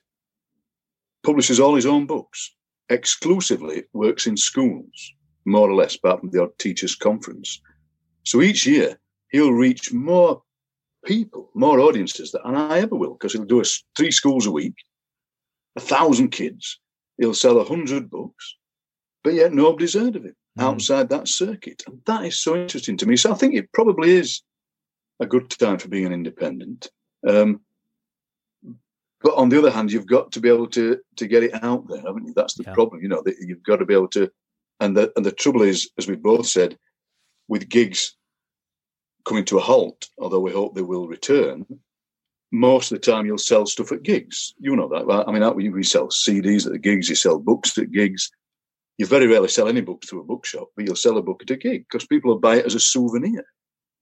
publishes 1.22 1.60
all 1.60 1.74
his 1.74 1.86
own 1.86 2.06
books, 2.06 2.54
exclusively 2.88 3.84
works 3.92 4.26
in 4.26 4.36
schools 4.36 5.12
more 5.44 5.68
or 5.68 5.74
less, 5.74 5.96
apart 5.96 6.20
from 6.20 6.30
the 6.30 6.42
odd 6.42 6.58
teachers' 6.58 6.94
conference. 6.94 7.60
So 8.24 8.40
each 8.40 8.66
year 8.66 8.98
he'll 9.30 9.52
reach 9.52 9.92
more 9.92 10.42
people, 11.04 11.50
more 11.54 11.80
audiences 11.80 12.32
than 12.32 12.54
I 12.54 12.78
ever 12.78 12.94
will, 12.94 13.14
because 13.14 13.32
he'll 13.32 13.44
do 13.44 13.60
a, 13.60 13.64
three 13.96 14.10
schools 14.10 14.46
a 14.46 14.52
week, 14.52 14.74
a 15.76 15.80
thousand 15.80 16.28
kids. 16.28 16.78
He'll 17.18 17.34
sell 17.34 17.58
a 17.58 17.64
hundred 17.64 18.10
books, 18.10 18.56
but 19.22 19.34
yet 19.34 19.52
nobody's 19.52 19.94
heard 19.94 20.16
of 20.16 20.24
him 20.24 20.36
mm. 20.58 20.62
outside 20.62 21.08
that 21.08 21.28
circuit. 21.28 21.82
And 21.86 22.00
that 22.06 22.24
is 22.24 22.40
so 22.40 22.56
interesting 22.56 22.96
to 22.98 23.06
me. 23.06 23.16
So 23.16 23.32
I 23.32 23.34
think 23.34 23.54
it 23.54 23.72
probably 23.72 24.12
is 24.12 24.42
a 25.20 25.26
good 25.26 25.50
time 25.50 25.78
for 25.78 25.88
being 25.88 26.06
an 26.06 26.12
independent. 26.12 26.90
Um, 27.26 27.60
but 29.22 29.34
on 29.34 29.48
the 29.48 29.58
other 29.58 29.70
hand, 29.70 29.92
you've 29.92 30.06
got 30.06 30.32
to 30.32 30.40
be 30.40 30.48
able 30.48 30.66
to 30.68 30.98
to 31.16 31.26
get 31.28 31.44
it 31.44 31.62
out 31.62 31.86
there, 31.88 32.00
haven't 32.00 32.26
you? 32.26 32.32
That's 32.34 32.54
the 32.54 32.64
yeah. 32.64 32.74
problem. 32.74 33.02
You 33.02 33.08
know, 33.08 33.22
that 33.24 33.36
you've 33.38 33.62
got 33.62 33.76
to 33.76 33.86
be 33.86 33.94
able 33.94 34.08
to 34.08 34.30
and 34.82 34.96
the, 34.96 35.12
and 35.16 35.24
the 35.24 35.32
trouble 35.32 35.62
is, 35.62 35.90
as 35.96 36.08
we've 36.08 36.22
both 36.22 36.46
said, 36.46 36.76
with 37.48 37.68
gigs 37.68 38.16
coming 39.24 39.44
to 39.44 39.58
a 39.58 39.60
halt, 39.60 40.08
although 40.18 40.40
we 40.40 40.50
hope 40.50 40.74
they 40.74 40.82
will 40.82 41.06
return, 41.06 41.64
most 42.50 42.90
of 42.90 43.00
the 43.00 43.10
time 43.10 43.24
you'll 43.24 43.38
sell 43.38 43.64
stuff 43.64 43.92
at 43.92 44.02
gigs. 44.02 44.54
You 44.58 44.74
know 44.74 44.88
that. 44.88 45.06
Right? 45.06 45.24
I 45.26 45.32
mean, 45.32 45.72
we 45.72 45.84
sell 45.84 46.08
CDs 46.08 46.66
at 46.66 46.72
the 46.72 46.78
gigs, 46.78 47.08
you 47.08 47.14
sell 47.14 47.38
books 47.38 47.78
at 47.78 47.92
gigs. 47.92 48.30
You 48.98 49.06
very 49.06 49.26
rarely 49.26 49.48
sell 49.48 49.68
any 49.68 49.80
books 49.80 50.08
through 50.08 50.20
a 50.20 50.24
bookshop, 50.24 50.68
but 50.76 50.84
you'll 50.84 50.96
sell 50.96 51.16
a 51.16 51.22
book 51.22 51.42
at 51.42 51.50
a 51.50 51.56
gig 51.56 51.86
because 51.88 52.06
people 52.06 52.30
will 52.30 52.40
buy 52.40 52.56
it 52.56 52.66
as 52.66 52.74
a 52.74 52.80
souvenir. 52.80 53.44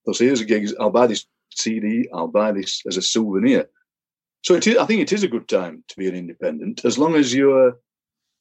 They'll 0.04 0.14
say, 0.14 0.26
here's 0.26 0.40
a 0.40 0.46
gig, 0.46 0.68
I'll 0.80 0.90
buy 0.90 1.06
this 1.06 1.26
CD, 1.54 2.08
I'll 2.12 2.28
buy 2.28 2.52
this 2.52 2.82
as 2.88 2.96
a 2.96 3.02
souvenir. 3.02 3.66
So 4.42 4.54
it 4.54 4.66
is, 4.66 4.78
I 4.78 4.86
think 4.86 5.02
it 5.02 5.12
is 5.12 5.22
a 5.22 5.28
good 5.28 5.46
time 5.46 5.84
to 5.88 5.96
be 5.96 6.08
an 6.08 6.16
independent, 6.16 6.84
as 6.84 6.98
long 6.98 7.14
as 7.14 7.34
you're 7.34 7.74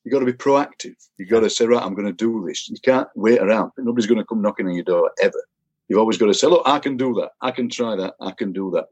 You've 0.10 0.19
got 0.19 0.26
to 0.26 0.34
be 0.34 0.34
proactive. 0.34 0.95
You've 1.19 1.30
got 1.30 1.41
to 1.41 1.52
say, 1.52 1.67
right, 1.67 1.84
I'm 1.84 1.93
going 1.93 2.08
to 2.08 2.12
do 2.12 2.43
this. 2.48 2.67
You 2.67 2.78
can't 2.84 3.08
wait 3.13 3.39
around. 3.39 3.69
Nobody's 3.78 4.08
going 4.08 4.17
to 4.17 4.26
come 4.26 4.41
knocking 4.41 4.65
on 4.65 4.74
your 4.74 4.84
door 4.84 5.12
ever. 5.22 5.39
You've 5.88 6.00
always 6.00 6.17
got 6.17 6.26
to 6.26 6.34
say, 6.34 6.48
look, 6.48 6.63
I 6.65 6.80
can 6.80 6.98
do 6.98 7.13
that. 7.13 7.34
I 7.41 7.52
can 7.52 7.69
try 7.69 7.95
that. 7.95 8.15
I 8.19 8.32
can 8.32 8.52
do 8.52 8.72
that. 8.72 8.86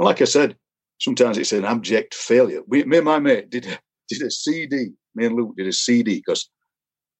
And 0.00 0.06
like 0.06 0.20
I 0.20 0.24
said, 0.24 0.56
sometimes 0.98 1.38
it's 1.38 1.52
an 1.52 1.64
abject 1.64 2.12
failure. 2.12 2.62
We, 2.66 2.82
me 2.82 2.96
and 2.96 3.04
my 3.04 3.20
mate 3.20 3.50
did 3.50 3.66
a, 3.66 3.78
did 4.08 4.22
a 4.22 4.32
CD. 4.32 4.88
Me 5.14 5.26
and 5.26 5.36
Luke 5.36 5.54
did 5.56 5.68
a 5.68 5.72
CD 5.72 6.16
because 6.16 6.50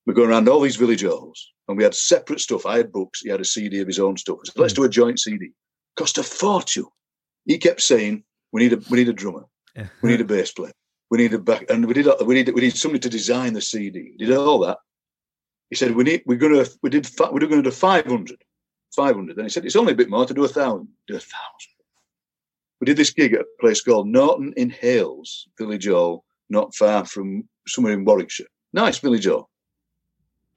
we're 0.05 0.14
going 0.14 0.31
around 0.31 0.48
all 0.48 0.59
these 0.59 0.74
village 0.74 1.05
halls 1.05 1.53
and 1.68 1.79
we 1.79 1.85
had 1.85 1.94
separate 1.94 2.40
stuff. 2.40 2.66
I 2.66 2.79
had 2.79 2.90
books. 2.90 3.20
He 3.20 3.29
had 3.29 3.40
a 3.40 3.44
CD 3.44 3.79
of 3.79 3.87
his 3.87 4.01
own 4.01 4.16
stuff. 4.16 4.38
So 4.46 4.61
let's 4.61 4.72
hmm. 4.72 4.83
do 4.83 4.87
a 4.87 4.88
joint 4.88 5.20
CD. 5.20 5.53
Cost 5.94 6.18
a 6.18 6.24
fortune. 6.24 6.87
He 7.44 7.57
kept 7.57 7.83
saying, 7.83 8.24
we 8.51 8.62
need 8.62 8.72
a, 8.72 8.83
we 8.90 8.98
need 8.98 9.11
a 9.11 9.12
drummer. 9.12 9.44
Yeah. 9.77 9.87
We 10.03 10.11
need 10.11 10.22
a 10.22 10.24
bass 10.24 10.51
player 10.51 10.72
we 11.11 11.18
needed 11.18 11.44
back, 11.44 11.71
and 11.71 11.87
we 11.87 11.94
did. 11.94 12.07
We 12.25 12.35
needed 12.35 12.55
we 12.55 12.62
need 12.62 12.77
somebody 12.77 13.01
to 13.01 13.09
design 13.09 13.53
the 13.53 13.61
CD. 13.61 14.12
We 14.18 14.27
did 14.27 14.37
all 14.37 14.61
that. 14.61 14.79
He 15.71 15.77
said 15.77 15.94
we 15.94 16.05
need. 16.05 16.23
We're 16.27 16.38
gonna. 16.38 16.66
We 16.83 16.90
did. 16.90 17.09
We're 17.18 17.40
going 17.40 17.62
to 17.62 17.71
do 17.71 17.71
500. 17.71 18.44
500. 18.94 19.37
Then 19.37 19.44
he 19.44 19.49
said 19.51 19.64
it's 19.64 19.77
only 19.77 19.92
a 19.92 19.97
bit 19.97 20.11
more 20.11 20.27
to 20.27 20.35
do 20.35 20.44
a 20.44 20.49
thousand. 20.49 20.88
Do 21.07 21.16
a 21.16 21.21
thousand. 21.21 21.79
We 22.81 22.87
did 22.87 22.97
this 22.97 23.11
gig 23.11 23.35
at 23.35 23.40
a 23.40 23.47
place 23.61 23.83
called 23.83 24.09
Norton 24.09 24.55
in 24.57 24.71
Hales, 24.71 25.49
Village 25.59 25.87
Hall, 25.87 26.25
not 26.49 26.75
far 26.75 27.05
from 27.05 27.49
somewhere 27.66 27.92
in 27.92 28.05
Warwickshire. 28.05 28.47
Nice 28.73 28.99
Village 28.99 29.27
Hall. 29.27 29.51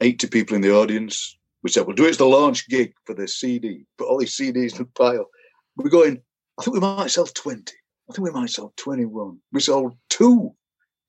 80 0.01 0.27
people 0.27 0.55
in 0.55 0.61
the 0.61 0.73
audience. 0.73 1.37
We 1.63 1.69
said, 1.69 1.85
we'll 1.85 1.95
do 1.95 2.05
it 2.05 2.09
as 2.09 2.17
the 2.17 2.25
launch 2.25 2.67
gig 2.69 2.93
for 3.05 3.13
the 3.13 3.27
CD. 3.27 3.85
Put 3.97 4.07
all 4.07 4.19
these 4.19 4.35
CDs 4.35 4.75
in 4.75 4.81
a 4.81 4.85
pile. 4.85 5.29
We're 5.75 5.89
going, 5.89 6.21
I 6.59 6.63
think 6.63 6.73
we 6.73 6.79
might 6.79 7.11
sell 7.11 7.25
20. 7.25 7.73
I 8.11 8.13
think 8.13 8.27
we 8.27 8.31
might 8.41 8.49
sell 8.49 8.73
21. 8.75 9.37
We 9.53 9.61
sold 9.61 9.95
two. 10.09 10.53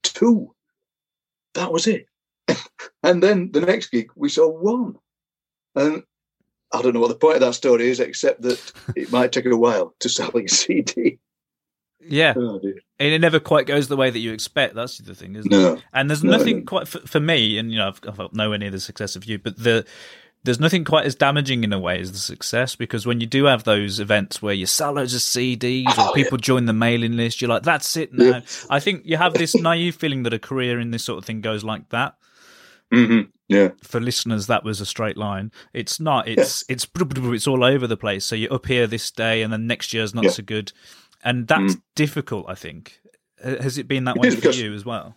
Two. 0.04 0.54
That 1.54 1.72
was 1.72 1.88
it. 1.88 2.06
and 3.02 3.20
then 3.20 3.50
the 3.50 3.60
next 3.60 3.90
gig, 3.90 4.10
we 4.14 4.28
sold 4.28 4.62
one. 4.62 4.94
And 5.74 6.04
I 6.72 6.80
don't 6.80 6.94
know 6.94 7.00
what 7.00 7.08
the 7.08 7.16
point 7.16 7.34
of 7.36 7.40
that 7.40 7.54
story 7.54 7.88
is, 7.90 7.98
except 7.98 8.42
that 8.42 8.72
it 8.96 9.10
might 9.10 9.32
take 9.32 9.46
a 9.46 9.56
while 9.56 9.94
to 9.98 10.08
sell 10.08 10.30
a 10.36 10.46
CD. 10.46 11.18
Yeah, 12.04 12.34
Oh, 12.36 12.60
and 12.98 13.12
it 13.12 13.20
never 13.20 13.38
quite 13.40 13.66
goes 13.66 13.88
the 13.88 13.96
way 13.96 14.10
that 14.10 14.18
you 14.18 14.32
expect. 14.32 14.74
That's 14.74 14.98
the 14.98 15.14
thing, 15.14 15.34
isn't 15.36 15.50
No. 15.50 15.74
it? 15.74 15.84
And 15.92 16.08
there's 16.08 16.22
No, 16.24 16.36
nothing 16.36 16.58
no. 16.58 16.64
quite 16.64 16.88
for, 16.88 16.98
for 17.00 17.20
me, 17.20 17.58
and 17.58 17.70
you 17.70 17.78
know, 17.78 17.88
I've, 17.88 18.00
I've 18.20 18.32
nowhere 18.32 18.58
near 18.58 18.70
the 18.70 18.80
success 18.80 19.14
of 19.16 19.24
you, 19.24 19.38
but 19.38 19.56
the 19.58 19.84
there's 20.44 20.59
nothing 20.61 20.85
quite 20.85 21.07
as 21.07 21.14
damaging 21.14 21.62
in 21.64 21.72
a 21.72 21.78
way 21.78 22.00
as 22.00 22.11
the 22.12 22.18
success 22.18 22.74
because 22.74 23.07
when 23.07 23.20
you 23.20 23.26
do 23.26 23.44
have 23.44 23.64
those 23.64 24.00
events 24.00 24.42
where 24.42 24.55
you 24.55 24.66
sell 24.66 24.92
loads 24.92 25.14
of 25.14 25.20
CDs 25.20 25.87
or 25.96 26.09
Oh, 26.09 26.12
people 26.14 26.37
join 26.38 26.64
the 26.66 26.72
mailing 26.72 27.12
list, 27.16 27.40
you're 27.40 27.48
like, 27.48 27.62
that's 27.62 27.96
it 27.96 28.12
now. 28.12 28.24
Yeah. 28.24 28.40
I 28.68 28.81
think 28.81 29.02
you 29.05 29.16
have 29.16 29.35
this 29.35 29.55
naive 29.55 29.94
feeling 29.96 30.24
that 30.24 30.35
a 30.35 30.38
career 30.38 30.81
in 30.81 30.90
this 30.90 31.05
sort 31.05 31.18
of 31.18 31.24
thing 31.24 31.40
goes 31.42 31.62
like 31.62 31.88
that. 31.90 32.16
hmm 32.92 33.20
Yeah. 33.48 33.68
For 33.85 34.00
listeners, 34.00 34.48
that 34.48 34.64
was 34.64 34.81
a 34.81 34.87
straight 34.87 35.16
line. 35.16 35.52
It's 35.72 36.00
not. 36.00 36.26
It's 36.26 36.64
it's 36.68 36.87
it's 36.96 37.46
all 37.46 37.62
over 37.64 37.87
the 37.87 37.96
place. 37.96 38.24
So 38.24 38.35
you're 38.35 38.52
up 38.52 38.66
here 38.66 38.87
this 38.87 39.11
day, 39.11 39.42
and 39.42 39.52
then 39.52 39.66
next 39.66 39.92
year's 39.92 40.14
not 40.14 40.24
Yeah. 40.24 40.31
so 40.31 40.42
good, 40.42 40.72
and 41.22 41.46
that's 41.46 41.76
difficult. 41.94 42.46
I 42.48 42.55
think. 42.55 42.98
Has 43.44 43.76
it 43.78 43.88
been 43.88 44.05
that 44.05 44.16
It 44.16 44.22
way 44.22 44.31
for 44.31 44.50
you 44.50 44.72
as 44.74 44.85
well? 44.85 45.16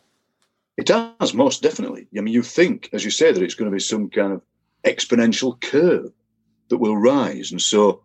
It 0.78 0.90
has, 0.90 1.34
most 1.34 1.62
definitely. 1.62 2.08
I 2.18 2.22
mean, 2.22 2.34
you 2.34 2.42
think, 2.42 2.90
as 2.92 3.06
you 3.06 3.12
say, 3.12 3.32
that 3.32 3.42
it's 3.42 3.54
going 3.56 3.70
to 3.72 3.76
be 3.76 3.80
some 3.80 4.10
kind 4.10 4.34
of 4.34 4.42
exponential 4.86 5.60
curve 5.60 6.12
that 6.70 6.78
will 6.78 6.98
rise. 6.98 7.52
And 7.52 7.62
so 7.62 8.04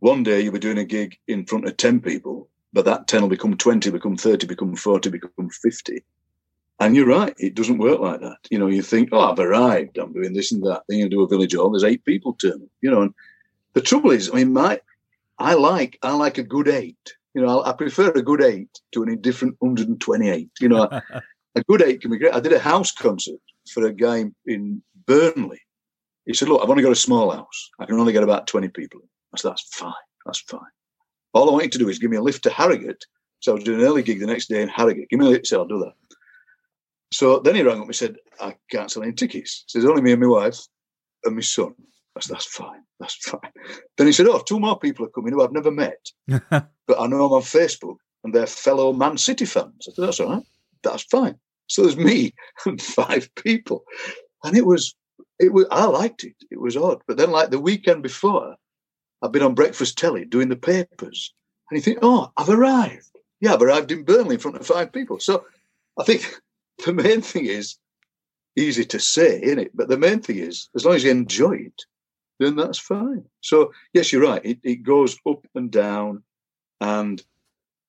one 0.00 0.22
day 0.22 0.40
you'll 0.40 0.52
be 0.52 0.58
doing 0.58 0.78
a 0.78 0.84
gig 0.84 1.18
in 1.26 1.44
front 1.46 1.66
of 1.66 1.76
10 1.76 2.00
people, 2.00 2.48
but 2.72 2.84
that 2.84 3.08
10 3.08 3.22
will 3.22 3.28
become 3.28 3.56
20, 3.56 3.90
become 3.90 4.16
30, 4.16 4.46
become 4.46 4.76
40, 4.76 5.10
become 5.10 5.50
50. 5.50 6.04
And 6.80 6.94
you're 6.94 7.06
right, 7.06 7.34
it 7.38 7.54
doesn't 7.54 7.78
work 7.78 7.98
like 7.98 8.20
that. 8.20 8.36
You 8.50 8.58
know, 8.58 8.68
you 8.68 8.82
think, 8.82 9.08
oh, 9.10 9.32
I've 9.32 9.38
arrived, 9.40 9.98
I'm 9.98 10.12
doing 10.12 10.32
this 10.32 10.52
and 10.52 10.62
that. 10.62 10.82
Then 10.88 10.98
you 10.98 11.08
do 11.08 11.22
a 11.22 11.28
village 11.28 11.54
hall, 11.54 11.70
there's 11.70 11.82
eight 11.82 12.04
people 12.04 12.34
turn 12.34 12.52
up, 12.52 12.68
you 12.80 12.90
know. 12.90 13.02
And 13.02 13.14
the 13.72 13.80
trouble 13.80 14.12
is, 14.12 14.30
I 14.30 14.36
mean, 14.36 14.52
my, 14.52 14.80
I 15.38 15.54
like, 15.54 15.98
I 16.02 16.14
like 16.14 16.38
a 16.38 16.44
good 16.44 16.68
eight. 16.68 17.14
You 17.34 17.42
know, 17.42 17.60
I, 17.60 17.70
I 17.70 17.72
prefer 17.72 18.10
a 18.10 18.22
good 18.22 18.42
eight 18.42 18.70
to 18.92 19.02
an 19.02 19.08
indifferent 19.08 19.56
128. 19.58 20.50
You 20.60 20.68
know, 20.68 20.88
a 21.56 21.64
good 21.64 21.82
eight 21.82 22.00
can 22.00 22.12
be 22.12 22.18
great. 22.18 22.34
I 22.34 22.40
did 22.40 22.52
a 22.52 22.60
house 22.60 22.92
concert 22.92 23.40
for 23.72 23.84
a 23.84 23.92
guy 23.92 24.24
in 24.46 24.82
Burnley. 25.06 25.60
He 26.28 26.34
said, 26.34 26.48
Look, 26.48 26.62
I've 26.62 26.70
only 26.70 26.82
got 26.82 26.92
a 26.92 26.96
small 26.96 27.30
house. 27.30 27.70
I 27.80 27.86
can 27.86 27.98
only 27.98 28.12
get 28.12 28.22
about 28.22 28.46
20 28.46 28.68
people. 28.68 29.00
in." 29.00 29.08
I 29.34 29.38
said, 29.38 29.50
That's 29.50 29.66
fine. 29.74 29.92
That's 30.26 30.40
fine. 30.40 30.60
All 31.32 31.48
I 31.48 31.52
want 31.52 31.64
you 31.64 31.70
to 31.70 31.78
do 31.78 31.88
is 31.88 31.98
give 31.98 32.10
me 32.10 32.18
a 32.18 32.22
lift 32.22 32.42
to 32.44 32.50
Harrogate. 32.50 33.04
So 33.40 33.52
I 33.52 33.54
was 33.54 33.64
doing 33.64 33.80
an 33.80 33.86
early 33.86 34.02
gig 34.02 34.20
the 34.20 34.26
next 34.26 34.48
day 34.48 34.60
in 34.62 34.68
Harrogate. 34.68 35.08
Give 35.08 35.18
me 35.18 35.26
a 35.26 35.30
lift. 35.30 35.46
So 35.46 35.60
I'll 35.60 35.66
do 35.66 35.78
that. 35.80 35.92
So 37.12 37.38
then 37.38 37.54
he 37.54 37.62
rang 37.62 37.80
up 37.80 37.86
and 37.86 37.96
said, 37.96 38.16
I 38.40 38.56
can't 38.70 38.90
sell 38.90 39.02
any 39.02 39.12
tickets. 39.12 39.64
He 39.66 39.80
says, 39.80 39.88
Only 39.88 40.02
me 40.02 40.12
and 40.12 40.20
my 40.20 40.28
wife 40.28 40.60
and 41.24 41.34
my 41.34 41.40
son. 41.40 41.74
I 42.14 42.20
said, 42.20 42.34
That's 42.34 42.46
fine. 42.46 42.82
That's 43.00 43.14
fine. 43.14 43.52
Then 43.96 44.06
he 44.06 44.12
said, 44.12 44.26
Oh, 44.26 44.42
two 44.46 44.60
more 44.60 44.78
people 44.78 45.06
are 45.06 45.10
coming 45.10 45.32
who 45.32 45.42
I've 45.42 45.52
never 45.52 45.70
met, 45.70 46.10
but 46.28 46.70
I 47.00 47.06
know 47.06 47.22
them 47.22 47.32
on 47.32 47.42
Facebook 47.42 47.96
and 48.22 48.34
they're 48.34 48.46
fellow 48.46 48.92
Man 48.92 49.16
City 49.16 49.46
fans. 49.46 49.88
I 49.88 49.92
said, 49.94 50.04
That's 50.04 50.20
all 50.20 50.30
right. 50.30 50.44
That's 50.82 51.04
fine. 51.04 51.38
So 51.68 51.82
there's 51.82 51.96
me 51.96 52.34
and 52.66 52.80
five 52.82 53.34
people. 53.36 53.84
And 54.44 54.56
it 54.56 54.66
was, 54.66 54.94
it 55.38 55.52
was, 55.52 55.66
I 55.70 55.84
liked 55.86 56.24
it. 56.24 56.34
It 56.50 56.60
was 56.60 56.76
odd. 56.76 57.02
But 57.06 57.16
then, 57.16 57.30
like 57.30 57.50
the 57.50 57.60
weekend 57.60 58.02
before, 58.02 58.56
I've 59.22 59.32
been 59.32 59.42
on 59.42 59.54
breakfast 59.54 59.98
telly 59.98 60.24
doing 60.24 60.48
the 60.48 60.56
papers. 60.56 61.32
And 61.70 61.76
you 61.76 61.82
think, 61.82 61.98
oh, 62.02 62.32
I've 62.36 62.48
arrived. 62.48 63.10
Yeah, 63.40 63.54
I've 63.54 63.62
arrived 63.62 63.92
in 63.92 64.04
Burnley 64.04 64.34
in 64.34 64.40
front 64.40 64.56
of 64.56 64.66
five 64.66 64.92
people. 64.92 65.20
So 65.20 65.44
I 65.98 66.04
think 66.04 66.40
the 66.86 66.92
main 66.92 67.20
thing 67.20 67.46
is 67.46 67.76
easy 68.56 68.84
to 68.84 68.98
say, 68.98 69.40
isn't 69.42 69.58
it? 69.58 69.76
But 69.76 69.88
the 69.88 69.98
main 69.98 70.20
thing 70.20 70.38
is, 70.38 70.68
as 70.74 70.84
long 70.84 70.94
as 70.94 71.04
you 71.04 71.10
enjoy 71.10 71.52
it, 71.52 71.84
then 72.40 72.56
that's 72.56 72.78
fine. 72.78 73.24
So, 73.40 73.72
yes, 73.92 74.12
you're 74.12 74.22
right. 74.22 74.44
It, 74.44 74.58
it 74.62 74.82
goes 74.82 75.16
up 75.26 75.46
and 75.54 75.70
down, 75.70 76.22
and 76.80 77.22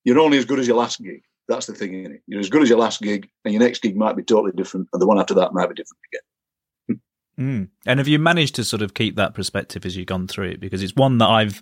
you're 0.04 0.20
only 0.20 0.38
as 0.38 0.46
good 0.46 0.60
as 0.60 0.68
your 0.68 0.78
last 0.78 1.02
gig. 1.02 1.24
That's 1.48 1.66
the 1.66 1.74
thing, 1.74 1.94
isn't 1.94 2.16
it? 2.16 2.22
You're 2.28 2.40
as 2.40 2.50
good 2.50 2.62
as 2.62 2.70
your 2.70 2.80
last 2.80 3.02
gig, 3.02 3.30
and 3.46 3.54
your 3.54 3.62
next 3.62 3.82
gig 3.82 3.96
might 3.96 4.16
be 4.16 4.24
totally 4.24 4.52
different, 4.52 4.88
and 4.94 5.02
the 5.02 5.08
one 5.08 5.20
after 5.20 5.34
that 5.36 5.54
might 5.54 5.70
be 5.70 5.76
different 5.76 6.00
again. 6.12 6.22
Mm. 7.40 7.70
And 7.86 8.00
have 8.00 8.08
you 8.08 8.20
managed 8.20 8.56
to 8.56 8.66
sort 8.66 8.82
of 8.82 8.94
keep 8.94 9.16
that 9.16 9.34
perspective 9.34 9.86
as 9.86 9.96
you've 9.96 10.08
gone 10.08 10.28
through 10.28 10.50
it? 10.50 10.60
Because 10.60 10.84
it's 10.84 10.96
one 10.96 11.20
that 11.20 11.30
I've 11.30 11.62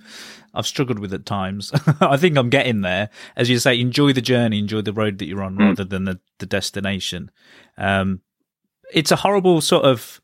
I've 0.53 0.65
struggled 0.65 0.97
with 0.97 1.13
at 1.13 1.25
times. 1.25 1.71
I 2.01 2.17
think 2.17 2.35
I'm 2.35 2.49
getting 2.49 2.81
there. 2.81 3.09
As 3.35 3.47
you 3.49 3.59
say, 3.59 3.79
enjoy 3.79 4.11
the 4.13 4.21
journey, 4.21 4.57
enjoy 4.57 4.81
the 4.81 4.93
road 4.93 5.19
that 5.19 5.25
you're 5.27 5.43
on, 5.43 5.55
Mm. 5.57 5.59
rather 5.67 5.83
than 5.83 6.05
the, 6.05 6.19
the 6.39 6.47
destination. 6.47 7.29
Um, 7.77 8.21
it's 8.91 9.11
a 9.11 9.17
horrible 9.17 9.61
sort 9.61 9.85
of 9.85 10.19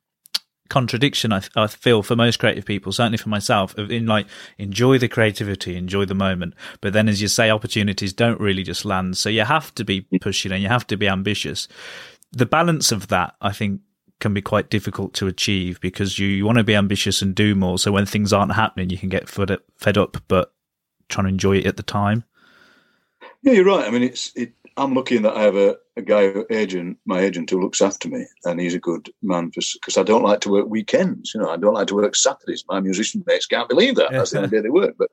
contradiction. 0.70 1.32
I, 1.32 1.42
I 1.56 1.68
feel 1.68 2.02
for 2.02 2.16
most 2.16 2.40
creative 2.40 2.66
people, 2.66 2.92
certainly 2.92 3.20
for 3.20 3.30
myself, 3.30 3.78
of 3.78 3.92
in 3.92 4.08
like 4.08 4.26
enjoy 4.58 4.98
the 4.98 5.08
creativity, 5.08 5.76
enjoy 5.76 6.06
the 6.06 6.16
moment. 6.16 6.56
But 6.82 6.94
then, 6.94 7.08
as 7.08 7.22
you 7.22 7.28
say, 7.28 7.52
opportunities 7.52 8.12
don't 8.14 8.40
really 8.40 8.64
just 8.64 8.86
land. 8.86 9.18
So 9.18 9.30
you 9.30 9.42
have 9.44 9.76
to 9.76 9.84
be 9.86 10.08
pushing 10.20 10.52
and 10.52 10.64
you 10.64 10.70
have 10.70 10.88
to 10.88 10.98
be 10.98 11.08
ambitious. 11.08 11.68
The 12.32 12.48
balance 12.48 12.92
of 12.92 13.10
that, 13.10 13.36
I 13.40 13.52
think, 13.52 13.82
can 14.24 14.34
be 14.34 14.42
quite 14.42 14.70
difficult 14.70 15.14
to 15.14 15.28
achieve 15.28 15.82
because 15.82 16.18
you, 16.18 16.26
you 16.26 16.46
want 16.46 16.58
to 16.58 16.64
be 16.64 16.76
ambitious 16.76 17.22
and 17.22 17.36
do 17.36 17.54
more. 17.56 17.78
So 17.78 17.92
when 17.92 18.06
things 18.06 18.32
aren't 18.32 18.54
happening, 18.54 18.90
you 18.90 18.98
can 18.98 19.10
get 19.10 19.28
fed 19.28 19.52
up, 19.52 19.64
fed 19.78 19.98
up, 19.98 20.16
but 20.30 20.54
trying 21.10 21.26
to 21.26 21.30
enjoy 21.30 21.58
it 21.58 21.66
at 21.66 21.76
the 21.76 21.84
time. 21.84 22.24
Yeah, 23.42 23.52
you're 23.52 23.66
right. 23.66 23.86
I 23.86 23.92
mean, 23.92 24.02
it's 24.02 24.32
it. 24.36 24.54
I'm 24.78 24.96
lucky 24.96 25.18
in 25.18 25.24
that 25.24 25.36
I 25.36 25.42
have 25.42 25.58
a, 25.58 25.76
a 25.98 26.02
guy, 26.02 26.32
who- 26.32 26.48
agent, 26.50 26.98
my 27.06 27.20
agent, 27.20 27.50
who 27.50 27.62
looks 27.62 27.82
after 27.82 28.08
me, 28.08 28.26
and 28.46 28.62
he's 28.62 28.74
a 28.74 28.80
good 28.80 29.12
man 29.22 29.52
because 29.54 29.98
I 29.98 30.04
don't 30.04 30.24
like 30.24 30.40
to 30.42 30.50
work 30.50 30.68
weekends. 30.70 31.34
You 31.36 31.42
know, 31.42 31.50
I 31.50 31.58
don't 31.58 31.74
like 31.74 31.88
to 31.88 31.96
work 31.96 32.16
Saturdays. 32.16 32.64
My 32.70 32.80
musician 32.80 33.26
mates 33.28 33.46
can't 33.46 33.68
believe 33.68 33.96
that. 33.96 34.12
That's 34.12 34.32
the 34.32 34.38
only 34.38 34.50
day 34.56 34.62
they 34.62 34.70
work. 34.70 34.96
But 34.98 35.12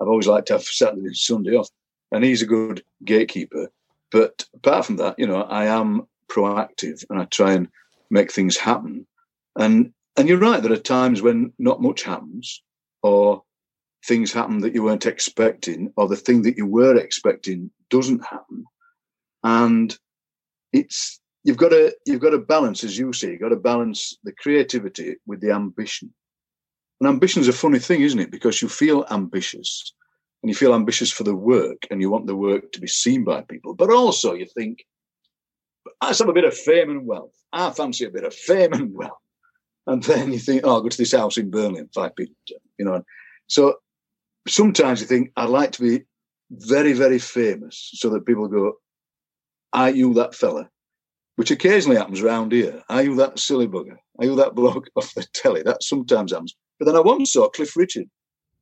I've 0.00 0.06
always 0.06 0.28
liked 0.28 0.46
to 0.46 0.52
have 0.54 0.62
Saturday 0.62 1.06
and 1.06 1.16
Sunday 1.16 1.56
off, 1.56 1.68
and 2.12 2.22
he's 2.22 2.42
a 2.42 2.46
good 2.46 2.84
gatekeeper. 3.04 3.72
But 4.12 4.44
apart 4.54 4.86
from 4.86 4.96
that, 4.98 5.18
you 5.18 5.26
know, 5.26 5.42
I 5.42 5.64
am 5.64 6.06
proactive 6.28 7.04
and 7.10 7.20
I 7.20 7.24
try 7.24 7.52
and 7.52 7.68
make 8.10 8.32
things 8.32 8.56
happen. 8.56 9.06
And 9.56 9.92
and 10.16 10.28
you're 10.28 10.38
right. 10.38 10.62
There 10.62 10.72
are 10.72 10.76
times 10.76 11.22
when 11.22 11.52
not 11.58 11.82
much 11.82 12.02
happens, 12.02 12.62
or 13.02 13.42
things 14.06 14.32
happen 14.32 14.60
that 14.60 14.74
you 14.74 14.82
weren't 14.82 15.06
expecting, 15.06 15.92
or 15.96 16.08
the 16.08 16.16
thing 16.16 16.42
that 16.42 16.56
you 16.56 16.66
were 16.66 16.96
expecting 16.96 17.70
doesn't 17.90 18.24
happen. 18.24 18.64
And 19.44 19.96
it's 20.72 21.20
you've 21.44 21.56
got 21.56 21.70
to 21.70 21.94
you've 22.06 22.20
got 22.20 22.30
to 22.30 22.38
balance, 22.38 22.84
as 22.84 22.98
you 22.98 23.12
say, 23.12 23.32
you've 23.32 23.40
got 23.40 23.50
to 23.50 23.56
balance 23.56 24.16
the 24.24 24.32
creativity 24.32 25.16
with 25.26 25.40
the 25.40 25.52
ambition. 25.52 26.12
And 27.00 27.08
ambition's 27.08 27.48
a 27.48 27.52
funny 27.52 27.78
thing, 27.78 28.00
isn't 28.02 28.18
it? 28.18 28.30
Because 28.30 28.62
you 28.62 28.68
feel 28.68 29.06
ambitious 29.10 29.92
and 30.42 30.50
you 30.50 30.54
feel 30.54 30.74
ambitious 30.74 31.12
for 31.12 31.24
the 31.24 31.34
work 31.34 31.86
and 31.90 32.00
you 32.00 32.10
want 32.10 32.26
the 32.26 32.36
work 32.36 32.72
to 32.72 32.80
be 32.80 32.86
seen 32.86 33.24
by 33.24 33.42
people. 33.42 33.74
But 33.74 33.90
also 33.90 34.32
you 34.32 34.46
think, 34.46 34.84
let's 36.02 36.18
have 36.18 36.28
a 36.28 36.32
bit 36.32 36.44
of 36.44 36.56
fame 36.56 36.90
and 36.90 37.06
wealth. 37.06 37.34
I 37.52 37.70
fancy 37.70 38.04
a 38.04 38.10
bit 38.10 38.24
of 38.24 38.34
fame 38.34 38.72
and 38.72 38.94
wealth. 38.94 39.18
And 39.86 40.02
then 40.02 40.32
you 40.32 40.38
think, 40.38 40.62
oh, 40.64 40.74
I'll 40.74 40.80
go 40.80 40.88
to 40.88 40.98
this 40.98 41.12
house 41.12 41.38
in 41.38 41.54
and 41.54 41.92
five 41.94 42.16
people, 42.16 42.34
you 42.78 42.84
know. 42.84 43.02
So 43.46 43.76
sometimes 44.48 45.00
you 45.00 45.06
think, 45.06 45.30
I'd 45.36 45.48
like 45.48 45.72
to 45.72 45.82
be 45.82 46.04
very, 46.50 46.92
very 46.92 47.18
famous 47.18 47.90
so 47.94 48.10
that 48.10 48.26
people 48.26 48.48
go, 48.48 48.74
are 49.72 49.90
you 49.90 50.14
that 50.14 50.34
fella? 50.34 50.68
Which 51.36 51.50
occasionally 51.50 51.98
happens 51.98 52.22
round 52.22 52.52
here. 52.52 52.82
Are 52.88 53.02
you 53.02 53.14
that 53.16 53.38
silly 53.38 53.68
bugger? 53.68 53.96
Are 54.18 54.24
you 54.24 54.34
that 54.36 54.54
bloke 54.54 54.88
off 54.96 55.14
the 55.14 55.24
telly? 55.34 55.62
That 55.62 55.82
sometimes 55.82 56.32
happens. 56.32 56.56
But 56.78 56.86
then 56.86 56.96
I 56.96 57.00
once 57.00 57.32
saw 57.32 57.48
Cliff 57.48 57.76
Richard 57.76 58.08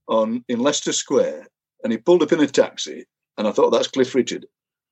on 0.09 0.45
in 0.49 0.59
Leicester 0.59 0.93
Square 0.93 1.47
and 1.83 1.93
he 1.93 1.99
pulled 1.99 2.23
up 2.23 2.33
in 2.33 2.41
a 2.41 2.47
taxi 2.47 3.07
and 3.39 3.47
I 3.47 3.53
thought 3.53 3.71
that's 3.71 3.89
Cliff 3.89 4.15
Richard. 4.15 4.47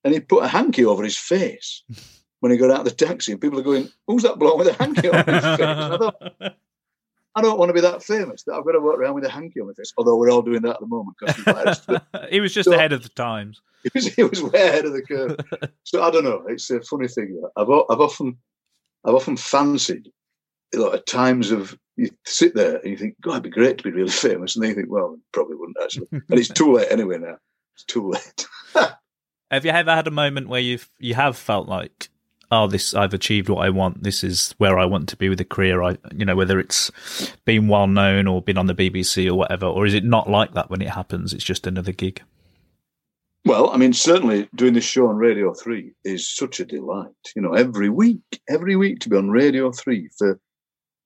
And 0.04 0.14
he 0.14 0.20
put 0.20 0.44
a 0.44 0.48
hanky 0.48 0.84
over 0.84 1.02
his 1.04 1.18
face 1.18 1.82
when 2.42 2.50
he 2.50 2.58
got 2.58 2.72
out 2.72 2.80
of 2.80 2.84
the 2.86 2.90
taxi 2.90 3.30
and 3.30 3.40
people 3.40 3.56
are 3.60 3.62
going, 3.62 3.88
Who's 4.08 4.24
that 4.24 4.36
bloke 4.36 4.58
with 4.58 4.66
a 4.66 4.72
hanky 4.72 5.08
over 5.08 5.32
his 5.32 5.44
face? 5.44 5.60
I 5.60 5.96
thought, 5.96 6.32
I 7.36 7.40
don't 7.40 7.56
want 7.56 7.68
to 7.68 7.72
be 7.72 7.80
that 7.80 8.02
famous 8.02 8.42
that 8.42 8.54
I've 8.54 8.64
got 8.64 8.72
to 8.72 8.80
walk 8.80 8.98
around 8.98 9.14
with 9.14 9.24
a 9.24 9.30
hanky 9.30 9.60
on 9.60 9.68
my 9.68 9.74
face, 9.74 9.92
although 9.96 10.16
we're 10.16 10.28
all 10.30 10.42
doing 10.42 10.60
that 10.62 10.74
at 10.74 10.80
the 10.80 10.86
moment. 10.86 11.16
he 12.30 12.40
was 12.40 12.52
just 12.52 12.68
So- 12.68 12.74
ahead 12.74 12.92
of 12.92 13.04
the 13.04 13.08
times. 13.10 13.62
it 13.84 13.94
was, 13.94 14.18
it 14.18 14.28
was 14.30 14.42
way 14.42 14.60
ahead 14.68 14.84
of 14.84 14.92
the 14.92 15.02
curve. 15.02 15.36
so 15.84 16.02
I 16.02 16.10
don't 16.10 16.24
know. 16.24 16.42
It's 16.48 16.68
a 16.70 16.80
funny 16.82 17.06
thing. 17.08 17.40
I've 17.56 17.70
I've 17.70 18.00
often 18.00 18.36
I've 19.04 19.14
often 19.14 19.36
fancied 19.36 20.10
at 20.74 21.06
times 21.06 21.52
of 21.52 21.78
you 21.96 22.08
sit 22.24 22.54
there 22.54 22.78
and 22.78 22.90
you 22.90 22.96
think, 22.96 23.20
God, 23.20 23.32
it'd 23.32 23.42
be 23.44 23.50
great 23.50 23.78
to 23.78 23.84
be 23.84 23.90
really 23.92 24.10
famous, 24.10 24.56
and 24.56 24.62
then 24.64 24.70
you 24.70 24.74
think, 24.76 24.90
well, 24.90 25.16
probably 25.32 25.56
wouldn't 25.56 25.76
actually. 25.82 26.08
And 26.10 26.22
it's 26.30 26.48
too 26.48 26.72
late 26.72 26.88
anyway 26.90 27.18
now. 27.18 27.36
It's 27.74 27.84
too 27.84 28.10
late. 28.10 28.46
Have 29.50 29.64
you 29.64 29.70
ever 29.70 29.94
had 29.94 30.06
a 30.06 30.10
moment 30.12 30.48
where 30.48 30.60
you've 30.60 30.88
you 30.98 31.14
have 31.14 31.36
felt 31.36 31.68
like, 31.68 32.08
oh, 32.52 32.68
this 32.68 32.94
I've 32.94 33.14
achieved 33.14 33.48
what 33.48 33.64
I 33.64 33.70
want. 33.70 34.04
This 34.04 34.22
is 34.22 34.54
where 34.58 34.78
I 34.78 34.84
want 34.84 35.08
to 35.08 35.16
be 35.16 35.28
with 35.28 35.40
a 35.40 35.44
career. 35.44 35.82
I, 35.82 35.96
you 36.14 36.24
know, 36.24 36.36
whether 36.36 36.60
it's 36.60 36.90
been 37.44 37.66
well 37.66 37.86
known 37.88 38.28
or 38.28 38.42
been 38.42 38.58
on 38.58 38.66
the 38.66 38.74
BBC 38.74 39.26
or 39.28 39.34
whatever, 39.34 39.66
or 39.66 39.86
is 39.86 39.94
it 39.94 40.04
not 40.04 40.30
like 40.30 40.54
that 40.54 40.70
when 40.70 40.82
it 40.82 40.90
happens? 40.90 41.32
It's 41.32 41.42
just 41.42 41.66
another 41.66 41.92
gig. 41.92 42.22
Well, 43.44 43.70
I 43.70 43.76
mean, 43.76 43.92
certainly 43.92 44.48
doing 44.54 44.74
this 44.74 44.84
show 44.84 45.08
on 45.08 45.16
Radio 45.16 45.52
3 45.52 45.92
is 46.04 46.28
such 46.28 46.60
a 46.60 46.64
delight. 46.64 47.10
You 47.34 47.42
know, 47.42 47.54
every 47.54 47.88
week, 47.88 48.40
every 48.48 48.76
week 48.76 49.00
to 49.00 49.08
be 49.08 49.16
on 49.16 49.30
Radio 49.30 49.72
3 49.72 50.10
for 50.16 50.38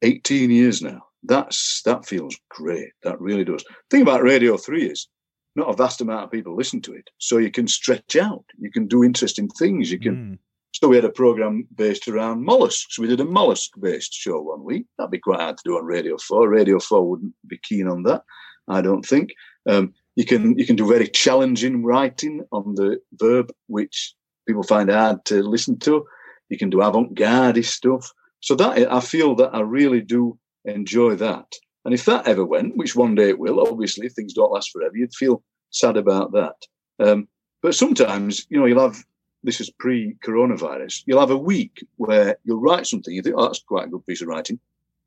18 0.03 0.51
years 0.51 0.83
now. 0.83 1.03
That's 1.23 1.81
that 1.83 2.05
feels 2.05 2.37
great. 2.51 2.91
That 3.05 3.21
really 3.21 3.45
does. 3.45 3.65
The 3.65 3.75
thing 3.91 4.03
about 4.03 4.23
Radio 4.23 4.57
3 4.57 4.85
is 4.91 5.09
not 5.55 5.71
a 5.71 5.77
vast 5.77 6.01
amount 6.01 6.25
of 6.25 6.31
people 6.31 6.55
listen 6.55 6.83
to 6.83 6.93
it. 6.93 7.09
So 7.19 7.39
you 7.39 7.51
can 7.51 7.67
stretch 7.67 8.17
out. 8.17 8.45
You 8.59 8.71
can 8.71 8.87
do 8.87 9.03
interesting 9.03 9.49
things. 9.49 9.91
You 9.91 9.99
can. 9.99 10.17
Mm. 10.17 10.39
So 10.77 10.89
we 10.89 10.97
had 10.97 11.07
a 11.07 11.11
program 11.11 11.67
based 11.75 12.07
around 12.07 12.45
mollusks. 12.45 12.99
We 12.99 13.07
did 13.07 13.21
a 13.21 13.25
mollusk-based 13.25 14.13
show 14.13 14.43
one 14.43 14.63
week. 14.63 14.85
That'd 14.99 15.11
be 15.11 15.19
quite 15.19 15.41
hard 15.41 15.57
to 15.57 15.63
do 15.65 15.79
on 15.79 15.87
Radio 15.87 16.19
Four. 16.19 16.51
Radio 16.51 16.79
Four 16.79 17.09
wouldn't 17.09 17.33
be 17.47 17.59
keen 17.63 17.89
on 17.89 18.03
that, 18.03 18.25
I 18.69 18.83
don't 18.83 19.01
think. 19.03 19.31
Um, 19.67 19.95
you 20.17 20.27
can 20.27 20.59
you 20.59 20.67
can 20.67 20.77
do 20.77 20.87
very 20.87 21.09
challenging 21.09 21.83
writing 21.83 22.45
on 22.53 22.75
the 22.75 22.99
verb, 23.15 23.51
which 23.69 24.15
people 24.47 24.63
find 24.65 24.91
hard 24.91 25.25
to 25.25 25.43
listen 25.43 25.79
to. 25.79 26.05
You 26.51 26.59
can 26.59 26.69
do 26.69 26.83
avant-garde 26.83 27.65
stuff. 27.65 28.13
So 28.41 28.55
that 28.57 28.93
I 28.93 29.01
feel 29.01 29.35
that 29.37 29.55
I 29.55 29.61
really 29.61 30.03
do 30.03 30.39
enjoy 30.67 31.15
that. 31.17 31.47
And 31.87 31.95
if 31.95 32.05
that 32.05 32.29
ever 32.29 32.45
went, 32.45 32.77
which 32.77 32.95
one 32.95 33.15
day 33.15 33.31
it 33.31 33.39
will, 33.39 33.67
obviously, 33.67 34.11
things 34.11 34.35
don't 34.35 34.53
last 34.53 34.73
forever, 34.73 34.95
you'd 34.95 35.15
feel 35.15 35.43
sad 35.71 35.97
about 35.97 36.33
that. 36.33 36.57
Um, 36.99 37.29
but 37.63 37.75
sometimes, 37.75 38.47
you 38.51 38.59
know, 38.59 38.67
you'll 38.67 38.83
have 38.83 39.03
this 39.43 39.61
is 39.61 39.71
pre-coronavirus. 39.71 41.03
You'll 41.07 41.21
have 41.21 41.31
a 41.31 41.37
week 41.39 41.85
where 41.97 42.37
you'll 42.45 42.61
write 42.61 42.87
something. 42.87 43.15
You 43.15 43.23
think, 43.23 43.37
oh, 43.39 43.47
that's 43.47 43.63
quite 43.63 43.87
a 43.87 43.91
good 43.91 44.07
piece 44.07 44.23
of 44.23 44.29
writing. 44.29 44.59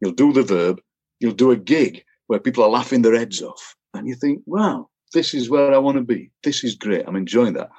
You'll 0.01 0.13
do 0.13 0.31
the 0.31 0.43
verb. 0.43 0.81
You'll 1.19 1.33
do 1.33 1.51
a 1.51 1.57
gig 1.57 2.03
where 2.27 2.39
people 2.39 2.63
are 2.63 2.69
laughing 2.69 3.01
their 3.01 3.15
heads 3.17 3.41
off, 3.41 3.75
and 3.93 4.07
you 4.07 4.15
think, 4.15 4.41
wow, 4.45 4.87
this 5.13 5.33
is 5.33 5.49
where 5.49 5.73
I 5.73 5.77
want 5.79 5.97
to 5.97 6.03
be. 6.03 6.31
This 6.43 6.63
is 6.63 6.75
great. 6.75 7.05
I'm 7.07 7.15
enjoying 7.15 7.53
that. 7.53 7.69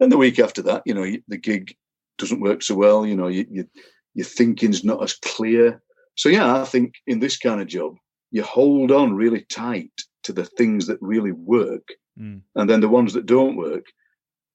And 0.00 0.12
the 0.12 0.18
week 0.18 0.38
after 0.38 0.62
that, 0.62 0.82
you 0.84 0.94
know, 0.94 1.06
the 1.28 1.38
gig 1.38 1.74
doesn't 2.18 2.40
work 2.40 2.62
so 2.62 2.74
well. 2.74 3.06
You 3.06 3.16
know, 3.16 3.28
you, 3.28 3.46
you, 3.50 3.68
your 4.14 4.26
thinking's 4.26 4.84
not 4.84 5.02
as 5.02 5.14
clear. 5.14 5.82
So 6.16 6.28
yeah, 6.28 6.60
I 6.60 6.64
think 6.64 6.94
in 7.06 7.18
this 7.18 7.38
kind 7.38 7.60
of 7.60 7.66
job, 7.66 7.96
you 8.30 8.42
hold 8.42 8.92
on 8.92 9.14
really 9.14 9.42
tight 9.48 9.92
to 10.24 10.32
the 10.32 10.44
things 10.44 10.86
that 10.86 10.98
really 11.00 11.32
work, 11.32 11.88
Mm. 12.16 12.42
and 12.54 12.70
then 12.70 12.80
the 12.80 12.88
ones 12.88 13.12
that 13.14 13.26
don't 13.26 13.56
work 13.56 13.86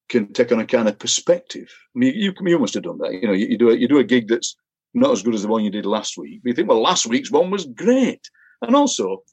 can 0.10 0.34
take 0.34 0.52
on 0.52 0.60
a 0.60 0.65
kind 0.65 0.89
of 0.89 1.00
perspective. 1.00 1.69
I 1.95 2.00
mean, 2.00 2.13
you, 2.15 2.34
you 2.41 2.60
must 2.60 2.74
have 2.74 2.84
done 2.84 2.98
that. 3.00 3.13
You 3.13 3.28
know, 3.28 3.34
you, 3.34 3.48
you 3.48 3.58
do 3.58 3.69
a, 3.69 3.76
you 3.76 3.88
do 3.88 4.00
a 4.00 4.04
gig 4.04 4.28
that's 4.28 4.56
not 4.93 5.12
as 5.12 5.22
good 5.22 5.36
as 5.36 5.43
the 5.43 5.48
one 5.48 5.63
you 5.63 5.72
did 5.72 5.86
last 5.86 6.17
week, 6.17 6.41
but 6.43 6.50
you 6.50 6.56
think, 6.56 6.67
well, 6.67 6.82
last 6.82 7.06
week's 7.06 7.32
one 7.32 7.52
was 7.52 7.65
great. 7.65 8.30
And 8.62 8.76
also, 8.76 9.24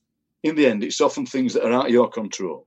in 0.42 0.54
the 0.54 0.66
end, 0.66 0.84
it's 0.84 1.00
often 1.00 1.26
things 1.26 1.54
that 1.54 1.64
are 1.64 1.72
out 1.72 1.86
of 1.86 1.90
your 1.92 2.08
control. 2.08 2.66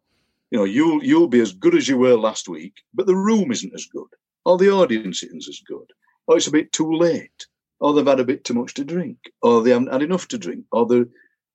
You 0.51 0.59
know, 0.59 0.65
you'll 0.65 1.03
you'll 1.03 1.27
be 1.27 1.39
as 1.39 1.53
good 1.53 1.75
as 1.75 1.87
you 1.87 1.97
were 1.97 2.17
last 2.17 2.49
week, 2.49 2.73
but 2.93 3.05
the 3.05 3.15
room 3.15 3.51
isn't 3.51 3.73
as 3.73 3.85
good, 3.85 4.07
or 4.45 4.57
the 4.57 4.71
audience 4.71 5.21
isn't 5.23 5.47
as 5.47 5.61
good, 5.67 5.85
or 6.25 6.37
it's 6.37 6.47
a 6.47 6.51
bit 6.51 6.71
too 6.71 6.91
late, 6.91 7.45
or 7.79 7.93
they've 7.93 8.05
had 8.05 8.19
a 8.19 8.25
bit 8.25 8.43
too 8.43 8.55
much 8.55 8.73
to 8.73 8.83
drink, 8.83 9.17
or 9.43 9.61
they 9.61 9.69
haven't 9.69 9.93
had 9.93 10.01
enough 10.01 10.27
to 10.29 10.39
drink, 10.39 10.65
or 10.71 10.87
the, 10.87 11.07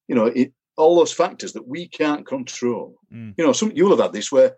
you 0.07 0.15
know, 0.15 0.27
it, 0.27 0.53
all 0.77 0.97
those 0.97 1.13
factors 1.13 1.53
that 1.55 1.67
we 1.67 1.89
can't 1.89 2.25
control. 2.25 2.95
Mm. 3.13 3.35
You 3.37 3.45
know, 3.45 3.53
some 3.53 3.73
you'll 3.75 3.91
have 3.91 3.99
had 3.99 4.13
this 4.13 4.31
where 4.31 4.55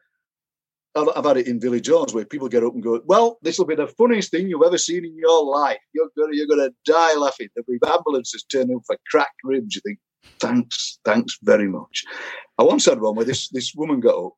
I've 0.97 1.25
had 1.25 1.37
it 1.37 1.47
in 1.47 1.61
Village 1.61 1.89
Halls 1.89 2.15
where 2.15 2.25
people 2.25 2.49
get 2.49 2.65
up 2.65 2.73
and 2.75 2.83
go, 2.83 3.01
"Well, 3.05 3.39
this 3.43 3.59
will 3.59 3.67
be 3.67 3.75
the 3.75 3.87
funniest 3.87 4.31
thing 4.31 4.49
you've 4.49 4.63
ever 4.65 4.79
seen 4.79 5.05
in 5.05 5.17
your 5.17 5.45
life. 5.45 5.79
You're 5.93 6.09
gonna 6.17 6.35
you're 6.35 6.47
gonna 6.47 6.71
die 6.87 7.15
laughing. 7.17 7.49
There'll 7.55 7.67
be 7.67 7.79
ambulances 7.87 8.45
turning 8.45 8.77
up 8.77 8.83
for 8.87 8.97
cracked 9.11 9.41
ribs." 9.45 9.75
You 9.75 9.83
think, 9.85 9.99
"Thanks, 10.41 10.99
thanks 11.05 11.39
very 11.43 11.69
much." 11.69 12.05
I 12.59 12.63
once 12.63 12.87
had 12.87 13.01
one 13.01 13.15
where 13.15 13.27
this 13.27 13.49
this 13.51 13.75
woman 13.75 14.01
got 14.01 14.17
up 14.17 14.33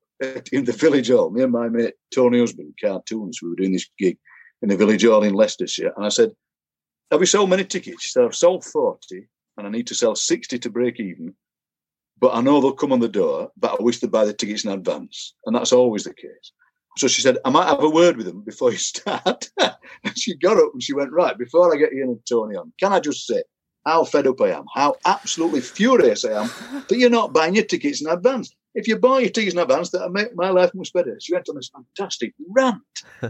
in 0.52 0.64
the 0.64 0.72
Village 0.72 1.08
Hall. 1.08 1.30
Me 1.30 1.42
and 1.42 1.52
my 1.52 1.68
mate 1.68 1.94
Tony 2.12 2.40
Husband, 2.40 2.74
cartoons. 2.82 3.40
We 3.40 3.50
were 3.50 3.56
doing 3.56 3.72
this 3.72 3.88
gig 3.98 4.18
in 4.62 4.68
the 4.68 4.76
Village 4.76 5.04
Hall 5.04 5.22
in 5.22 5.34
Leicestershire, 5.34 5.92
and 5.96 6.04
I 6.04 6.08
said, 6.08 6.32
"Have 7.12 7.20
we 7.20 7.26
sold 7.26 7.50
many 7.50 7.64
tickets?" 7.64 8.02
She 8.02 8.10
said, 8.10 8.24
"I've 8.24 8.34
sold 8.34 8.64
forty, 8.64 9.28
and 9.56 9.66
I 9.66 9.70
need 9.70 9.86
to 9.86 9.94
sell 9.94 10.16
sixty 10.16 10.58
to 10.58 10.70
break 10.70 10.98
even." 10.98 11.36
But 12.20 12.34
I 12.34 12.40
know 12.40 12.60
they'll 12.60 12.72
come 12.72 12.92
on 12.92 13.00
the 13.00 13.08
door, 13.08 13.50
but 13.56 13.78
I 13.78 13.82
wish 13.82 14.00
they'd 14.00 14.10
buy 14.10 14.24
the 14.24 14.32
tickets 14.32 14.64
in 14.64 14.70
advance. 14.72 15.34
And 15.46 15.54
that's 15.54 15.72
always 15.72 16.04
the 16.04 16.14
case. 16.14 16.52
So 16.96 17.06
she 17.06 17.22
said, 17.22 17.38
I 17.44 17.50
might 17.50 17.68
have 17.68 17.82
a 17.82 17.88
word 17.88 18.16
with 18.16 18.26
them 18.26 18.42
before 18.42 18.72
you 18.72 18.76
start. 18.92 19.50
and 19.60 20.16
she 20.18 20.36
got 20.36 20.56
up 20.56 20.70
and 20.72 20.82
she 20.82 20.94
went, 20.94 21.12
Right, 21.12 21.38
before 21.38 21.72
I 21.72 21.78
get 21.78 21.92
Ian 21.92 22.08
and 22.08 22.20
Tony 22.28 22.56
on, 22.56 22.72
can 22.80 22.92
I 22.92 23.00
just 23.00 23.26
say 23.26 23.42
how 23.86 24.04
fed 24.04 24.26
up 24.26 24.40
I 24.40 24.50
am, 24.50 24.64
how 24.74 24.96
absolutely 25.06 25.60
furious 25.60 26.24
I 26.24 26.32
am 26.42 26.50
that 26.88 26.98
you're 26.98 27.08
not 27.08 27.32
buying 27.32 27.54
your 27.54 27.64
tickets 27.64 28.02
in 28.02 28.08
advance. 28.08 28.52
If 28.74 28.86
you 28.86 28.98
buy 28.98 29.20
your 29.20 29.30
tickets 29.30 29.54
in 29.54 29.60
advance, 29.60 29.90
that'll 29.90 30.10
make 30.10 30.34
my 30.34 30.50
life 30.50 30.72
much 30.74 30.92
better. 30.92 31.16
She 31.20 31.32
went 31.32 31.48
on 31.48 31.54
this 31.56 31.70
fantastic 31.70 32.34
rant. 32.50 32.82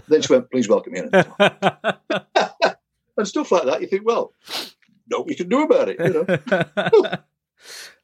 then 0.09 0.22
she 0.22 0.33
went, 0.33 0.51
Please 0.51 0.68
welcome 0.68 0.96
Ian 0.96 1.11
and 1.12 1.27
Tony. 1.38 2.74
and 3.18 3.29
stuff 3.29 3.53
like 3.53 3.64
that. 3.64 3.81
You 3.83 3.87
think, 3.87 4.07
Well, 4.07 4.33
no, 5.11 5.20
we 5.20 5.35
can 5.35 5.48
do 5.48 5.62
about 5.62 5.90
it. 5.90 6.01
You 6.01 6.27
know? 6.27 7.14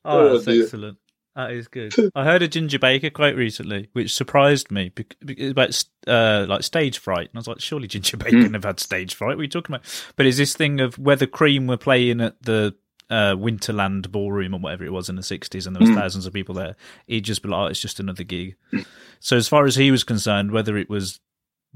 oh, 0.04 0.18
Oh, 0.28 0.38
that's 0.38 0.48
excellent. 0.48 0.98
That 1.36 1.50
is 1.50 1.66
good. 1.66 1.92
I 2.14 2.22
heard 2.22 2.42
a 2.42 2.48
Ginger 2.48 2.78
Baker 2.78 3.10
quote 3.10 3.34
recently, 3.34 3.88
which 3.92 4.14
surprised 4.14 4.70
me 4.70 4.92
about 5.40 5.84
uh, 6.06 6.46
like 6.48 6.62
stage 6.62 6.98
fright, 6.98 7.28
and 7.28 7.30
I 7.34 7.38
was 7.40 7.48
like, 7.48 7.60
"Surely 7.60 7.88
Ginger 7.88 8.16
Baker 8.18 8.36
Mm. 8.36 8.54
have 8.54 8.62
had 8.62 8.78
stage 8.78 9.14
fright." 9.16 9.30
What 9.36 9.40
are 9.40 9.42
you 9.42 9.48
talking 9.48 9.74
about? 9.74 10.12
But 10.14 10.26
is 10.26 10.36
this 10.36 10.54
thing 10.54 10.80
of 10.80 10.96
whether 10.96 11.26
Cream 11.26 11.66
were 11.66 11.76
playing 11.76 12.20
at 12.20 12.40
the 12.42 12.76
uh, 13.10 13.34
Winterland 13.34 14.10
Ballroom 14.12 14.54
or 14.54 14.60
whatever 14.60 14.84
it 14.84 14.92
was 14.92 15.08
in 15.08 15.16
the 15.16 15.22
'60s, 15.22 15.66
and 15.66 15.74
there 15.74 15.80
was 15.80 15.90
Mm. 15.90 15.96
thousands 15.96 16.24
of 16.26 16.32
people 16.32 16.54
there, 16.54 16.76
he'd 17.08 17.24
just 17.24 17.42
be 17.42 17.48
like, 17.48 17.58
oh, 17.58 17.66
"It's 17.66 17.80
just 17.80 17.98
another 17.98 18.22
gig." 18.22 18.54
So 19.18 19.36
as 19.36 19.48
far 19.48 19.64
as 19.66 19.74
he 19.74 19.90
was 19.90 20.04
concerned, 20.04 20.52
whether 20.52 20.76
it 20.76 20.88
was 20.88 21.18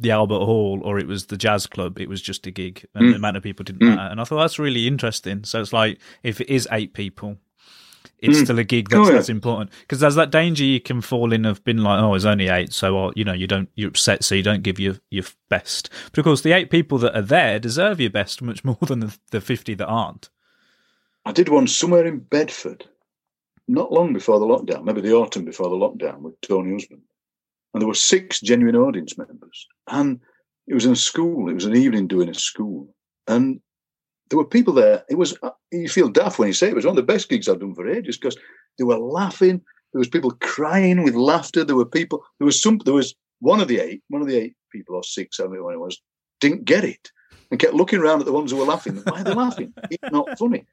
the 0.00 0.12
Albert 0.12 0.44
Hall 0.44 0.80
or 0.84 1.00
it 1.00 1.08
was 1.08 1.26
the 1.26 1.36
jazz 1.36 1.66
club, 1.66 1.98
it 1.98 2.08
was 2.08 2.22
just 2.22 2.46
a 2.46 2.52
gig, 2.52 2.86
and 2.94 3.06
Mm. 3.06 3.10
the 3.10 3.16
amount 3.16 3.36
of 3.36 3.42
people 3.42 3.64
didn't 3.64 3.82
Mm. 3.82 3.96
matter. 3.96 4.12
And 4.12 4.20
I 4.20 4.24
thought 4.24 4.38
that's 4.38 4.60
really 4.60 4.86
interesting. 4.86 5.42
So 5.42 5.60
it's 5.60 5.72
like 5.72 5.98
if 6.22 6.40
it 6.40 6.48
is 6.48 6.68
eight 6.70 6.94
people, 6.94 7.38
it's 8.20 8.38
Mm. 8.38 8.44
still 8.44 8.58
a 8.58 8.64
gig 8.64 8.92
Oh, 8.92 8.98
that's 8.98 9.08
yeah. 9.08 9.14
that's 9.16 9.28
important 9.28 9.70
because 9.80 10.00
there's 10.00 10.14
that 10.16 10.30
danger 10.30 10.64
you 10.64 10.80
can 10.80 11.00
fall 11.00 11.32
in 11.32 11.44
of 11.44 11.62
being 11.64 11.78
like, 11.78 12.02
oh, 12.02 12.14
it's 12.14 12.24
only 12.24 12.48
eight, 12.48 12.72
so 12.72 13.12
you 13.14 13.24
know 13.24 13.32
you 13.32 13.46
don't 13.46 13.68
you're 13.74 13.88
upset, 13.88 14.24
so 14.24 14.34
you 14.34 14.42
don't 14.42 14.62
give 14.62 14.78
your 14.80 14.96
your 15.10 15.24
best. 15.48 15.90
But 16.10 16.18
of 16.18 16.24
course, 16.24 16.40
the 16.42 16.52
eight 16.52 16.70
people 16.70 16.98
that 16.98 17.16
are 17.16 17.22
there 17.22 17.58
deserve 17.58 18.00
your 18.00 18.10
best 18.10 18.42
much 18.42 18.64
more 18.64 18.78
than 18.80 19.00
the, 19.00 19.16
the 19.30 19.40
fifty 19.40 19.74
that 19.74 19.86
aren't. 19.86 20.30
I 21.24 21.32
did 21.32 21.48
one 21.48 21.66
somewhere 21.66 22.06
in 22.06 22.20
Bedford, 22.20 22.86
not 23.66 23.92
long 23.92 24.12
before 24.14 24.38
the 24.38 24.46
lockdown, 24.46 24.84
maybe 24.84 25.00
the 25.02 25.12
autumn 25.14 25.44
before 25.44 25.68
the 25.68 25.76
lockdown, 25.76 26.20
with 26.20 26.40
Tony 26.40 26.72
Husband. 26.72 27.02
And 27.74 27.82
there 27.82 27.88
were 27.88 27.94
six 27.94 28.40
genuine 28.40 28.76
audience 28.76 29.18
members. 29.18 29.66
And 29.88 30.20
it 30.66 30.72
was 30.74 30.86
in 30.86 30.92
a 30.92 30.96
school, 30.96 31.50
it 31.50 31.54
was 31.54 31.66
an 31.66 31.76
evening 31.76 32.06
doing 32.06 32.30
a 32.30 32.34
school. 32.34 32.94
And 33.26 33.60
there 34.30 34.38
were 34.38 34.44
people 34.44 34.74
there. 34.74 35.04
It 35.08 35.16
was, 35.16 35.36
uh, 35.42 35.50
you 35.72 35.88
feel 35.88 36.08
daft 36.08 36.38
when 36.38 36.48
you 36.48 36.54
say 36.54 36.68
it, 36.68 36.70
it 36.70 36.76
was 36.76 36.84
one 36.84 36.92
of 36.92 37.06
the 37.06 37.12
best 37.12 37.28
gigs 37.28 37.48
I've 37.48 37.60
done 37.60 37.74
for 37.74 37.88
ages 37.88 38.16
because 38.16 38.36
they 38.78 38.84
were 38.84 38.98
laughing. 38.98 39.60
There 39.92 39.98
was 39.98 40.08
people 40.08 40.32
crying 40.40 41.02
with 41.02 41.14
laughter. 41.14 41.64
There 41.64 41.76
were 41.76 41.86
people, 41.86 42.24
there 42.38 42.46
was 42.46 42.60
some, 42.60 42.78
there 42.84 42.94
was 42.94 43.14
one 43.40 43.60
of 43.60 43.68
the 43.68 43.80
eight, 43.80 44.02
one 44.08 44.22
of 44.22 44.28
the 44.28 44.36
eight 44.36 44.56
people 44.70 44.96
or 44.96 45.02
six, 45.02 45.40
I 45.40 45.44
don't 45.44 45.54
know 45.54 45.64
what 45.64 45.74
it 45.74 45.80
was, 45.80 46.00
didn't 46.40 46.64
get 46.64 46.84
it 46.84 47.10
and 47.50 47.58
kept 47.58 47.74
looking 47.74 48.00
around 48.00 48.20
at 48.20 48.26
the 48.26 48.32
ones 48.32 48.50
who 48.50 48.58
were 48.58 48.64
laughing. 48.64 48.96
Why 49.04 49.20
are 49.20 49.24
they 49.24 49.34
laughing? 49.34 49.72
It's 49.90 50.12
not 50.12 50.38
funny 50.38 50.66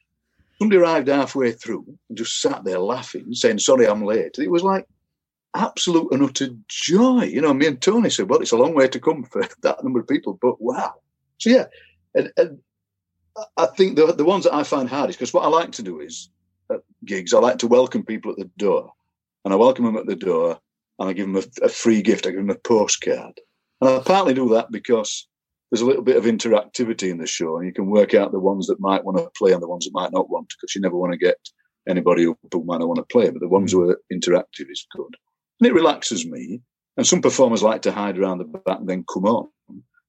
somebody 0.59 0.79
arrived 0.79 1.07
halfway 1.07 1.51
through 1.51 1.85
and 2.09 2.17
just 2.17 2.41
sat 2.41 2.63
there 2.63 2.79
laughing, 2.79 3.33
saying, 3.33 3.59
Sorry, 3.59 3.87
I'm 3.87 4.03
late. 4.03 4.37
It 4.37 4.51
was 4.51 4.63
like 4.63 4.85
absolute 5.55 6.11
and 6.11 6.23
utter 6.23 6.49
joy. 6.67 7.23
You 7.23 7.41
know, 7.41 7.53
me 7.53 7.67
and 7.67 7.81
Tony 7.81 8.09
said, 8.09 8.29
Well, 8.29 8.41
it's 8.41 8.51
a 8.51 8.57
long 8.57 8.73
way 8.73 8.87
to 8.87 8.99
come 8.99 9.23
for 9.23 9.43
that 9.61 9.83
number 9.83 9.99
of 9.99 10.07
people, 10.07 10.37
but 10.41 10.61
wow. 10.61 10.93
So, 11.37 11.49
yeah, 11.49 11.65
and, 12.13 12.31
and 12.37 12.59
I 13.57 13.65
think 13.65 13.95
the, 13.95 14.13
the 14.13 14.25
ones 14.25 14.45
that 14.45 14.53
I 14.53 14.63
find 14.63 14.89
hardest, 14.89 15.19
because 15.19 15.33
what 15.33 15.43
I 15.43 15.47
like 15.47 15.71
to 15.73 15.83
do 15.83 15.99
is 15.99 16.29
at 16.71 16.81
gigs, 17.03 17.33
I 17.33 17.39
like 17.39 17.57
to 17.59 17.67
welcome 17.67 18.03
people 18.03 18.31
at 18.31 18.37
the 18.37 18.49
door. 18.57 18.91
And 19.43 19.53
I 19.53 19.57
welcome 19.57 19.85
them 19.85 19.97
at 19.97 20.07
the 20.07 20.15
door 20.15 20.59
and 20.99 21.09
I 21.09 21.13
give 21.13 21.27
them 21.27 21.35
a, 21.35 21.65
a 21.65 21.69
free 21.69 22.01
gift, 22.01 22.25
I 22.25 22.31
give 22.31 22.39
them 22.39 22.49
a 22.49 22.55
postcard. 22.55 23.39
And 23.81 23.89
I 23.89 23.99
partly 23.99 24.33
do 24.33 24.49
that 24.49 24.71
because 24.71 25.27
there's 25.69 25.81
a 25.81 25.85
little 25.85 26.03
bit 26.03 26.17
of 26.17 26.23
interactivity 26.23 27.09
in 27.09 27.17
the 27.17 27.27
show, 27.27 27.57
and 27.57 27.65
you 27.65 27.73
can 27.73 27.87
work 27.87 28.13
out 28.13 28.31
the 28.31 28.39
ones 28.39 28.67
that 28.67 28.79
might 28.79 29.03
want 29.03 29.17
to 29.17 29.29
play 29.37 29.51
and 29.51 29.61
the 29.61 29.67
ones 29.67 29.85
that 29.85 29.93
might 29.93 30.13
not 30.13 30.29
want 30.29 30.49
to, 30.49 30.55
because 30.59 30.73
you 30.73 30.81
never 30.81 30.95
want 30.95 31.11
to 31.11 31.17
get 31.17 31.37
anybody 31.87 32.23
who 32.23 32.37
who 32.51 32.63
might 32.63 32.79
not 32.79 32.87
want 32.87 32.97
to 32.97 33.03
play, 33.03 33.29
but 33.29 33.41
the 33.41 33.47
ones 33.47 33.71
hmm. 33.71 33.79
who 33.79 33.89
are 33.89 34.01
interactive 34.11 34.71
is 34.71 34.87
good. 34.95 35.15
And 35.59 35.67
it 35.67 35.73
relaxes 35.73 36.25
me. 36.25 36.61
And 36.97 37.05
some 37.05 37.21
performers 37.21 37.61
like 37.61 37.81
to 37.81 37.91
hide 37.91 38.17
around 38.17 38.37
the 38.37 38.45
back 38.45 38.79
and 38.79 38.87
then 38.87 39.03
come 39.11 39.25
on. 39.25 39.49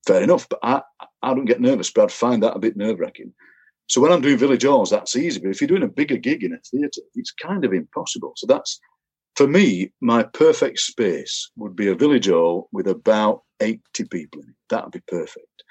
Fair 0.06 0.22
enough, 0.22 0.48
but 0.48 0.60
I, 0.62 0.82
I 1.26 1.34
don't 1.34 1.44
get 1.44 1.60
nervous, 1.60 1.90
but 1.90 2.04
I'd 2.04 2.12
find 2.12 2.42
that 2.42 2.56
a 2.56 2.60
bit 2.60 2.76
nerve 2.76 3.00
wracking. 3.00 3.32
So 3.88 4.00
when 4.00 4.12
I'm 4.12 4.20
doing 4.20 4.38
Village 4.38 4.64
Halls, 4.64 4.90
that's 4.90 5.16
easy. 5.16 5.40
But 5.40 5.50
if 5.50 5.60
you're 5.60 5.68
doing 5.68 5.82
a 5.82 5.88
bigger 5.88 6.16
gig 6.16 6.44
in 6.44 6.52
a 6.52 6.58
theatre, 6.58 7.02
it's 7.14 7.32
kind 7.32 7.64
of 7.64 7.72
impossible. 7.72 8.32
So 8.36 8.46
that's, 8.46 8.80
for 9.34 9.48
me, 9.48 9.92
my 10.00 10.22
perfect 10.22 10.78
space 10.78 11.50
would 11.56 11.74
be 11.74 11.88
a 11.88 11.94
Village 11.94 12.28
Hall 12.28 12.68
with 12.72 12.86
about 12.86 13.42
80 13.60 13.80
people 14.10 14.42
in 14.42 14.50
it. 14.50 14.54
That 14.70 14.84
would 14.84 14.92
be 14.92 15.02
perfect. 15.08 15.64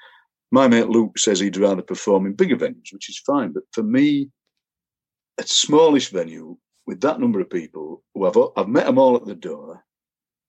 My 0.52 0.68
mate 0.68 0.88
Luke 0.88 1.18
says 1.18 1.40
he'd 1.40 1.56
rather 1.56 1.82
perform 1.82 2.26
in 2.26 2.34
bigger 2.34 2.56
venues, 2.56 2.92
which 2.92 3.08
is 3.08 3.18
fine. 3.18 3.52
But 3.52 3.64
for 3.72 3.82
me, 3.82 4.30
a 5.38 5.46
smallish 5.46 6.10
venue 6.10 6.56
with 6.86 7.00
that 7.00 7.18
number 7.18 7.40
of 7.40 7.50
people 7.50 8.02
who 8.14 8.26
I've, 8.26 8.36
I've 8.56 8.68
met 8.68 8.86
them 8.86 8.98
all 8.98 9.16
at 9.16 9.24
the 9.24 9.34
door, 9.34 9.84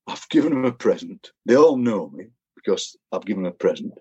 I've 0.06 0.28
given 0.28 0.50
them 0.52 0.64
a 0.64 0.72
present. 0.72 1.30
They 1.46 1.56
all 1.56 1.76
know 1.76 2.10
me 2.10 2.26
because 2.56 2.96
I've 3.12 3.24
given 3.24 3.42
them 3.42 3.52
a 3.52 3.56
present. 3.56 3.92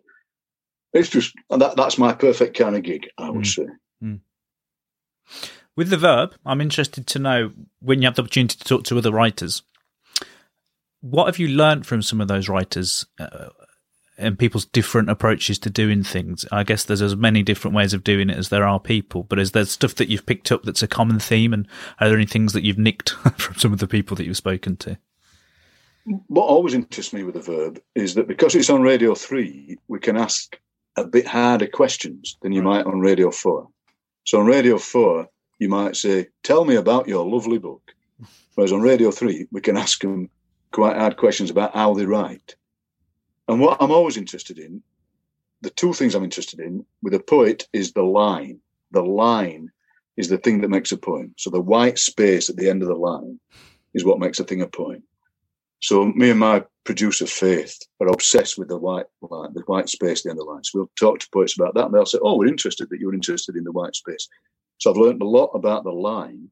It's 0.94 1.10
just, 1.10 1.36
that, 1.50 1.76
that's 1.76 1.98
my 1.98 2.14
perfect 2.14 2.58
kind 2.58 2.76
of 2.76 2.84
gig, 2.84 3.10
I 3.18 3.30
would 3.30 3.46
say. 3.46 3.68
With 5.78 5.90
the 5.90 5.98
verb, 5.98 6.34
I'm 6.44 6.60
interested 6.60 7.06
to 7.06 7.20
know 7.20 7.52
when 7.80 8.02
you 8.02 8.08
have 8.08 8.16
the 8.16 8.24
opportunity 8.24 8.58
to 8.58 8.64
talk 8.64 8.84
to 8.86 8.98
other 8.98 9.12
writers. 9.12 9.62
what 11.02 11.28
have 11.28 11.38
you 11.38 11.48
learned 11.50 11.86
from 11.86 12.02
some 12.02 12.20
of 12.20 12.28
those 12.28 12.50
writers 12.50 13.06
uh, 13.20 13.50
and 14.18 14.40
people's 14.40 14.66
different 14.66 15.12
approaches 15.12 15.60
to 15.60 15.70
doing 15.70 16.04
things? 16.04 16.46
I 16.52 16.64
guess 16.64 16.84
there's 16.84 17.04
as 17.04 17.16
many 17.16 17.44
different 17.44 17.76
ways 17.76 17.94
of 17.94 18.04
doing 18.04 18.32
it 18.32 18.38
as 18.38 18.50
there 18.50 18.66
are 18.66 18.80
people, 18.80 19.22
but 19.24 19.38
is 19.38 19.52
there 19.52 19.66
stuff 19.66 19.94
that 19.96 20.10
you've 20.10 20.26
picked 20.26 20.52
up 20.52 20.64
that's 20.64 20.82
a 20.82 20.88
common 20.88 21.20
theme? 21.20 21.54
And 21.54 21.68
are 22.00 22.08
there 22.08 22.18
any 22.18 22.26
things 22.26 22.54
that 22.54 22.64
you've 22.64 22.80
nicked 22.80 23.12
from 23.38 23.56
some 23.56 23.72
of 23.72 23.78
the 23.78 23.88
people 23.88 24.18
that 24.18 24.26
you've 24.26 24.36
spoken 24.36 24.78
to? 24.78 24.98
What 26.26 26.48
always 26.48 26.74
interests 26.74 27.14
me 27.14 27.22
with 27.22 27.36
the 27.36 27.42
verb 27.42 27.80
is 27.94 28.16
that 28.16 28.28
because 28.28 28.56
it's 28.56 28.72
on 28.72 28.82
Radio 28.82 29.14
3, 29.14 29.78
we 29.88 30.00
can 30.00 30.18
ask 30.18 30.58
a 30.98 31.06
bit 31.06 31.28
harder 31.28 31.68
questions 31.68 32.38
than 32.42 32.52
you 32.52 32.62
might 32.62 32.86
on 32.86 33.00
Radio 33.00 33.32
4. 33.32 33.68
So 34.26 34.40
on 34.40 34.48
Radio 34.48 34.78
4, 34.78 35.28
you 35.60 35.70
might 35.70 35.96
say, 35.96 36.28
Tell 36.44 36.66
me 36.66 36.76
about 36.76 37.08
your 37.08 37.26
lovely 37.26 37.60
book. 37.60 37.94
Whereas 38.56 38.74
on 38.74 38.82
Radio 38.82 39.12
3, 39.12 39.48
we 39.52 39.62
can 39.62 39.78
ask 39.78 40.02
them 40.02 40.30
quite 40.72 40.98
hard 40.98 41.18
questions 41.18 41.50
about 41.50 41.76
how 41.76 41.94
they 41.94 42.06
write. 42.06 42.56
And 43.48 43.62
what 43.62 43.78
I'm 43.80 43.92
always 43.92 44.18
interested 44.18 44.58
in, 44.58 44.82
the 45.62 45.70
two 45.70 45.94
things 45.94 46.16
I'm 46.16 46.24
interested 46.24 46.60
in 46.60 46.86
with 47.02 47.14
a 47.14 47.20
poet 47.20 47.68
is 47.74 47.94
the 47.94 48.04
line. 48.04 48.60
The 48.92 49.04
line 49.04 49.72
is 50.18 50.30
the 50.30 50.38
thing 50.38 50.62
that 50.62 50.70
makes 50.70 50.92
a 50.92 50.98
poem. 50.98 51.34
So 51.38 51.50
the 51.50 51.62
white 51.62 52.00
space 52.00 52.50
at 52.50 52.58
the 52.58 52.70
end 52.70 52.82
of 52.82 52.88
the 52.88 52.96
line 52.96 53.40
is 53.94 54.04
what 54.04 54.20
makes 54.20 54.40
a 54.40 54.44
thing 54.44 54.62
a 54.62 54.68
poem. 54.68 55.04
So 55.80 56.06
me 56.06 56.32
and 56.32 56.40
my 56.40 56.64
producer 56.88 57.28
Faith 57.28 57.78
are 58.02 58.08
obsessed 58.08 58.58
with 58.58 58.70
the 58.70 58.78
white 58.78 59.06
line, 59.22 59.54
the 59.54 59.62
white 59.68 59.90
space 59.90 60.24
the 60.24 60.32
end 60.32 60.40
of 60.40 60.46
the 60.46 60.52
line. 60.52 60.64
So 60.64 60.80
we'll 60.80 60.92
talk 61.00 61.20
to 61.20 61.30
poets 61.32 61.56
about 61.56 61.76
that, 61.76 61.86
and 61.86 61.94
they'll 61.94 62.06
say, 62.06 62.18
"Oh, 62.22 62.38
we're 62.38 62.48
interested 62.48 62.90
that 62.90 63.00
you're 63.00 63.14
interested 63.14 63.56
in 63.56 63.64
the 63.64 63.72
white 63.72 63.96
space." 63.96 64.28
So 64.80 64.90
I've 64.90 64.98
learned 64.98 65.22
a 65.22 65.28
lot 65.28 65.52
about 65.54 65.84
the 65.84 65.92
line 65.92 66.50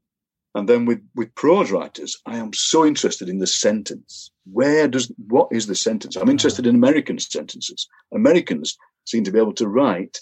and 0.55 0.69
then 0.69 0.85
with, 0.85 1.01
with 1.15 1.35
prose 1.35 1.69
writers, 1.69 2.17
I 2.25 2.37
am 2.37 2.53
so 2.53 2.85
interested 2.85 3.27
in 3.27 3.39
the 3.39 3.47
sentence. 3.47 4.31
Where 4.45 4.87
does 4.87 5.11
what 5.27 5.49
is 5.51 5.67
the 5.67 5.75
sentence? 5.75 6.15
I'm 6.15 6.23
hmm. 6.23 6.31
interested 6.31 6.65
in 6.65 6.75
American 6.75 7.19
sentences. 7.19 7.87
Americans 8.13 8.77
seem 9.05 9.25
to 9.25 9.31
be 9.31 9.39
able 9.39 9.53
to 9.55 9.67
write 9.67 10.19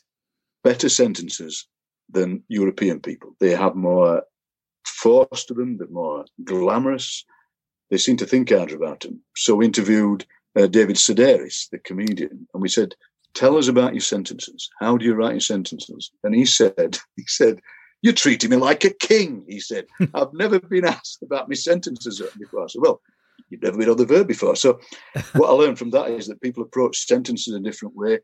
better 0.64 0.89
sentences 0.89 1.68
than 2.09 2.43
European 2.47 2.99
people. 2.99 3.36
They 3.39 3.51
have 3.51 3.76
more 3.76 4.24
force 4.86 5.45
to 5.45 5.53
them, 5.53 5.78
they're 5.78 5.88
more 5.88 6.26
glamorous. 6.43 7.24
They 7.94 8.00
seem 8.00 8.18
to 8.18 8.26
think 8.26 8.50
harder 8.50 8.76
about 8.76 9.02
them. 9.02 9.22
So 9.36 9.54
we 9.54 9.66
interviewed 9.66 10.26
uh, 10.58 10.66
David 10.66 10.96
Sedaris, 10.96 11.70
the 11.70 11.78
comedian, 11.78 12.48
and 12.52 12.60
we 12.60 12.68
said, 12.68 12.96
"Tell 13.36 13.56
us 13.56 13.68
about 13.68 13.94
your 13.94 14.02
sentences. 14.02 14.68
How 14.80 14.98
do 14.98 15.06
you 15.06 15.14
write 15.14 15.34
your 15.34 15.41
sentences?" 15.41 16.10
And 16.24 16.34
he 16.34 16.44
said, 16.44 16.98
"He 17.16 17.24
said." 17.28 17.62
You're 18.02 18.14
treating 18.14 18.50
me 18.50 18.58
like 18.58 18.84
a 18.84 18.89
king, 18.89 19.46
he 19.48 19.60
said. 19.60 19.86
I've 20.16 20.34
never 20.34 20.60
been 20.60 20.86
asked 20.86 21.22
about 21.22 21.48
my 21.48 21.54
sentences 21.54 22.20
before. 22.39 22.64
I 22.64 22.68
said, 22.68 22.82
Well, 22.82 23.00
you've 23.50 23.62
never 23.62 23.78
been 23.78 23.89
on 23.89 23.98
the 23.98 24.06
verb 24.06 24.28
before. 24.28 24.56
So 24.56 24.80
what 25.36 25.50
I 25.50 25.54
learned 25.54 25.78
from 25.78 25.91
that 25.91 26.10
is 26.10 26.28
that 26.28 26.41
people 26.41 26.64
approach 26.64 27.06
sentences 27.06 27.54
in 27.54 27.62
a 27.62 27.64
different 27.64 27.96
way. 27.96 28.20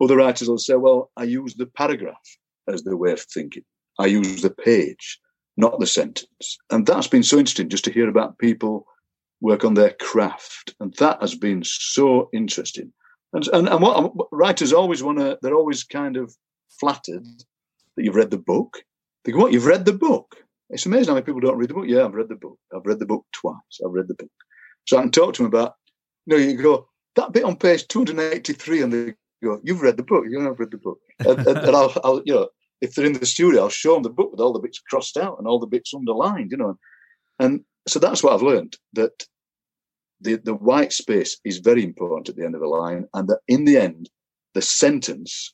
Other 0.00 0.18
writers 0.18 0.48
will 0.48 0.58
say, 0.58 0.74
Well, 0.74 1.10
I 1.16 1.24
use 1.24 1.54
the 1.54 1.66
paragraph 1.66 2.36
as 2.68 2.82
the 2.82 2.98
way 2.98 3.12
of 3.12 3.20
thinking. 3.22 3.64
I 3.98 4.06
use 4.06 4.42
the 4.42 4.50
page, 4.50 5.18
not 5.56 5.80
the 5.80 5.86
sentence. 5.86 6.58
And 6.70 6.86
that's 6.86 7.08
been 7.08 7.24
so 7.24 7.38
interesting 7.38 7.70
just 7.70 7.86
to 7.86 7.92
hear 7.92 8.08
about 8.08 8.38
people 8.38 8.86
work 9.40 9.64
on 9.64 9.74
their 9.74 9.94
craft. 10.00 10.74
And 10.80 10.94
that 10.94 11.20
has 11.20 11.34
been 11.34 11.62
so 11.64 12.28
interesting. 12.32 12.92
And, 13.32 13.46
and, 13.48 13.68
and 13.68 13.82
what 13.82 14.12
writers 14.32 14.72
always 14.72 15.02
want 15.02 15.18
to, 15.18 15.38
they're 15.42 15.54
always 15.54 15.84
kind 15.84 16.16
of 16.16 16.34
flattered 16.80 17.26
that 17.96 18.04
you've 18.04 18.14
read 18.14 18.30
the 18.30 18.38
book. 18.38 18.82
They 19.24 19.32
go, 19.32 19.38
What, 19.38 19.52
you've 19.52 19.66
read 19.66 19.84
the 19.84 19.92
book? 19.92 20.36
It's 20.70 20.86
amazing 20.86 21.08
how 21.08 21.14
many 21.14 21.24
people 21.24 21.40
don't 21.40 21.56
read 21.56 21.70
the 21.70 21.74
book. 21.74 21.86
Yeah, 21.86 22.04
I've 22.04 22.14
read 22.14 22.28
the 22.28 22.36
book. 22.36 22.58
I've 22.74 22.86
read 22.86 22.98
the 22.98 23.06
book 23.06 23.24
twice. 23.32 23.80
I've 23.84 23.92
read 23.92 24.08
the 24.08 24.14
book. 24.14 24.30
So 24.86 24.98
I 24.98 25.02
can 25.02 25.10
talk 25.10 25.34
to 25.34 25.42
them 25.42 25.52
about, 25.52 25.74
you 26.26 26.36
know, 26.36 26.42
you 26.42 26.56
go, 26.60 26.88
that 27.16 27.32
bit 27.32 27.44
on 27.44 27.56
page 27.56 27.86
283, 27.88 28.82
and 28.82 28.92
they 28.92 29.14
go, 29.42 29.60
You've 29.62 29.82
read 29.82 29.96
the 29.96 30.02
book. 30.02 30.24
You 30.28 30.40
have 30.40 30.58
read 30.58 30.70
the 30.70 30.78
book. 30.78 30.98
and, 31.20 31.38
and, 31.38 31.58
and 31.58 31.76
I'll, 31.76 31.92
I'll, 32.04 32.22
you 32.24 32.34
know, 32.34 32.48
if 32.80 32.94
they're 32.94 33.06
in 33.06 33.14
the 33.14 33.26
studio, 33.26 33.62
I'll 33.62 33.68
show 33.68 33.94
them 33.94 34.02
the 34.02 34.10
book 34.10 34.30
with 34.30 34.40
all 34.40 34.52
the 34.52 34.60
bits 34.60 34.78
crossed 34.78 35.16
out 35.16 35.38
and 35.38 35.46
all 35.46 35.58
the 35.58 35.66
bits 35.66 35.94
underlined, 35.94 36.50
you 36.50 36.56
know. 36.56 36.78
And 37.38 37.64
so 37.88 37.98
that's 37.98 38.22
what 38.22 38.32
I've 38.32 38.42
learned 38.42 38.76
that 38.94 39.26
the, 40.20 40.36
the 40.36 40.54
white 40.54 40.92
space 40.92 41.38
is 41.44 41.58
very 41.58 41.84
important 41.84 42.28
at 42.28 42.36
the 42.36 42.44
end 42.44 42.54
of 42.54 42.60
the 42.60 42.66
line, 42.66 43.06
and 43.14 43.28
that 43.28 43.40
in 43.48 43.64
the 43.64 43.76
end, 43.76 44.10
the 44.54 44.62
sentence 44.62 45.52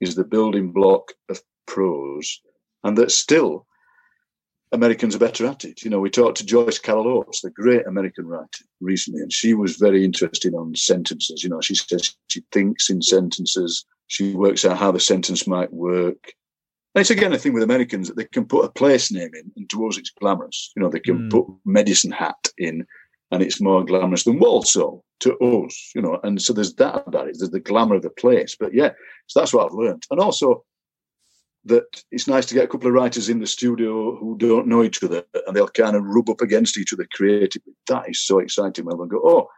is 0.00 0.14
the 0.14 0.24
building 0.24 0.72
block 0.72 1.12
of 1.28 1.40
prose 1.66 2.40
and 2.82 2.96
that 2.98 3.10
still 3.10 3.66
Americans 4.72 5.16
are 5.16 5.20
better 5.20 5.46
at 5.46 5.64
it. 5.64 5.82
You 5.82 5.90
know, 5.90 6.00
we 6.00 6.10
talked 6.10 6.38
to 6.38 6.46
Joyce 6.46 6.78
Carol 6.78 7.08
Oates, 7.08 7.40
the 7.40 7.50
great 7.50 7.86
American 7.86 8.26
writer, 8.26 8.64
recently, 8.80 9.20
and 9.20 9.32
she 9.32 9.54
was 9.54 9.76
very 9.76 10.04
interested 10.04 10.54
on 10.54 10.74
sentences. 10.74 11.42
You 11.42 11.50
know, 11.50 11.60
she 11.60 11.74
says 11.74 12.14
she 12.28 12.42
thinks 12.52 12.88
in 12.88 13.02
sentences, 13.02 13.84
she 14.06 14.34
works 14.34 14.64
out 14.64 14.78
how 14.78 14.92
the 14.92 15.00
sentence 15.00 15.46
might 15.46 15.72
work. 15.72 16.32
It's 16.94 17.10
again 17.10 17.32
a 17.32 17.38
thing 17.38 17.52
with 17.52 17.62
Americans 17.62 18.08
that 18.08 18.16
they 18.16 18.24
can 18.24 18.46
put 18.46 18.64
a 18.64 18.70
place 18.70 19.12
name 19.12 19.30
in, 19.34 19.52
and 19.56 19.70
towards 19.70 19.96
it's 19.96 20.10
glamorous. 20.10 20.72
You 20.76 20.82
know, 20.82 20.90
they 20.90 21.00
can 21.00 21.18
mm. 21.18 21.30
put 21.30 21.46
Medicine 21.64 22.10
Hat 22.10 22.48
in, 22.58 22.84
and 23.30 23.42
it's 23.42 23.60
more 23.60 23.84
glamorous 23.84 24.24
than 24.24 24.40
Walsall 24.40 25.04
to 25.20 25.36
us. 25.38 25.92
You 25.94 26.02
know, 26.02 26.18
and 26.24 26.42
so 26.42 26.52
there's 26.52 26.74
that 26.74 27.04
about 27.06 27.28
it. 27.28 27.36
There's 27.38 27.50
the 27.50 27.60
glamour 27.60 27.94
of 27.94 28.02
the 28.02 28.10
place. 28.10 28.56
But 28.58 28.74
yeah, 28.74 28.90
so 29.28 29.40
that's 29.40 29.54
what 29.54 29.66
I've 29.66 29.74
learned. 29.74 30.04
And 30.10 30.18
also, 30.18 30.64
that 31.64 31.84
it's 32.10 32.26
nice 32.26 32.46
to 32.46 32.54
get 32.54 32.64
a 32.64 32.68
couple 32.68 32.88
of 32.88 32.94
writers 32.94 33.28
in 33.28 33.38
the 33.38 33.46
studio 33.46 34.16
who 34.16 34.36
don't 34.38 34.66
know 34.66 34.82
each 34.82 35.02
other 35.02 35.22
and 35.46 35.54
they'll 35.54 35.68
kind 35.68 35.94
of 35.94 36.04
rub 36.04 36.30
up 36.30 36.40
against 36.40 36.78
each 36.78 36.92
other 36.92 37.06
creatively. 37.12 37.74
That 37.88 38.08
is 38.08 38.24
so 38.24 38.38
exciting 38.38 38.86
when 38.86 38.98
they 38.98 39.06
go, 39.06 39.20
oh, 39.22 39.48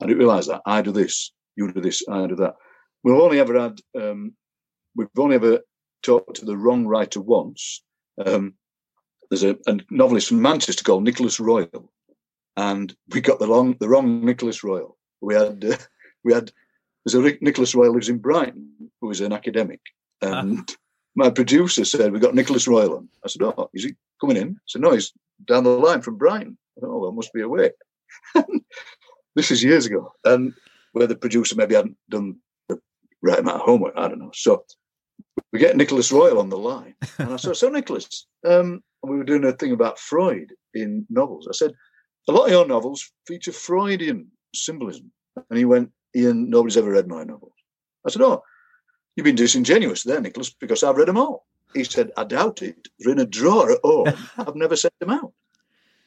I 0.00 0.06
didn't 0.06 0.18
realize 0.18 0.46
that. 0.46 0.62
I 0.66 0.82
do 0.82 0.92
this, 0.92 1.32
you 1.56 1.70
do 1.72 1.80
this, 1.80 2.02
I 2.08 2.26
do 2.26 2.36
that. 2.36 2.54
We've 3.02 3.16
only 3.16 3.40
ever 3.40 3.60
had, 3.60 3.80
um, 4.00 4.34
we've 4.94 5.08
only 5.18 5.34
ever 5.34 5.60
talked 6.02 6.36
to 6.36 6.44
the 6.44 6.56
wrong 6.56 6.86
writer 6.86 7.20
once. 7.20 7.82
Um, 8.24 8.54
there's 9.30 9.44
a, 9.44 9.56
a, 9.66 9.78
novelist 9.90 10.28
from 10.28 10.42
Manchester 10.42 10.82
called 10.82 11.04
Nicholas 11.04 11.38
Royle, 11.38 11.92
and 12.56 12.94
we 13.10 13.20
got 13.20 13.38
the 13.38 13.46
wrong, 13.46 13.76
the 13.78 13.88
wrong 13.88 14.24
Nicholas 14.24 14.64
Royle. 14.64 14.96
We 15.20 15.34
had, 15.34 15.64
uh, 15.64 15.76
we 16.24 16.32
had, 16.32 16.50
there's 17.04 17.14
a 17.14 17.38
Nicholas 17.40 17.74
Royle 17.74 17.92
lives 17.92 18.08
in 18.08 18.18
Brighton, 18.18 18.90
who 19.00 19.10
is 19.10 19.20
an 19.20 19.32
academic, 19.32 19.80
ah. 20.22 20.38
and 20.38 20.76
my 21.18 21.30
producer 21.30 21.84
said, 21.84 22.12
We 22.12 22.20
got 22.20 22.36
Nicholas 22.36 22.68
Royle 22.68 22.96
on. 22.96 23.08
I 23.24 23.28
said, 23.28 23.42
Oh, 23.42 23.68
is 23.74 23.82
he 23.82 23.96
coming 24.20 24.36
in? 24.36 24.50
I 24.50 24.66
said, 24.66 24.82
No, 24.82 24.92
he's 24.92 25.12
down 25.46 25.64
the 25.64 25.70
line 25.70 26.00
from 26.00 26.16
Brighton. 26.16 26.56
I 26.76 26.80
thought, 26.80 26.90
Oh, 26.90 26.98
well, 26.98 27.12
must 27.12 27.32
be 27.32 27.40
away. 27.40 27.72
this 29.34 29.50
is 29.50 29.64
years 29.64 29.86
ago. 29.86 30.12
And 30.24 30.54
where 30.92 31.08
the 31.08 31.16
producer 31.16 31.56
maybe 31.56 31.74
hadn't 31.74 31.96
done 32.08 32.36
the 32.68 32.78
right 33.20 33.40
amount 33.40 33.56
of 33.56 33.62
homework, 33.62 33.94
I 33.96 34.06
don't 34.06 34.20
know. 34.20 34.30
So 34.32 34.64
we 35.52 35.58
get 35.58 35.76
Nicholas 35.76 36.12
Royle 36.12 36.38
on 36.38 36.48
the 36.48 36.58
line. 36.58 36.94
And 37.18 37.32
I 37.32 37.36
said, 37.36 37.56
So, 37.56 37.68
Nicholas, 37.68 38.26
um, 38.46 38.82
we 39.02 39.16
were 39.16 39.24
doing 39.24 39.44
a 39.44 39.52
thing 39.52 39.72
about 39.72 39.98
Freud 39.98 40.52
in 40.74 41.06
novels. 41.10 41.46
I 41.48 41.52
said, 41.54 41.72
A 42.28 42.32
lot 42.32 42.46
of 42.46 42.50
your 42.50 42.66
novels 42.66 43.10
feature 43.26 43.52
Freudian 43.52 44.28
symbolism. 44.54 45.10
And 45.50 45.58
he 45.58 45.64
went, 45.64 45.90
Ian, 46.16 46.50
nobody's 46.50 46.76
ever 46.76 46.90
read 46.90 47.08
my 47.08 47.24
novels. 47.24 47.52
I 48.06 48.10
said, 48.10 48.22
Oh, 48.22 48.42
You've 49.18 49.24
been 49.24 49.34
disingenuous 49.34 50.04
there, 50.04 50.20
Nicholas, 50.20 50.54
because 50.60 50.84
I've 50.84 50.96
read 50.96 51.08
them 51.08 51.18
all. 51.18 51.44
He 51.74 51.82
said, 51.82 52.12
I 52.16 52.22
doubt 52.22 52.62
it. 52.62 52.86
They're 53.00 53.12
in 53.12 53.18
a 53.18 53.26
drawer 53.26 53.72
at 53.72 53.80
home. 53.82 54.06
I've 54.38 54.54
never 54.54 54.76
sent 54.76 54.94
them 55.00 55.10
out. 55.10 55.32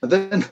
And 0.01 0.09
then 0.09 0.45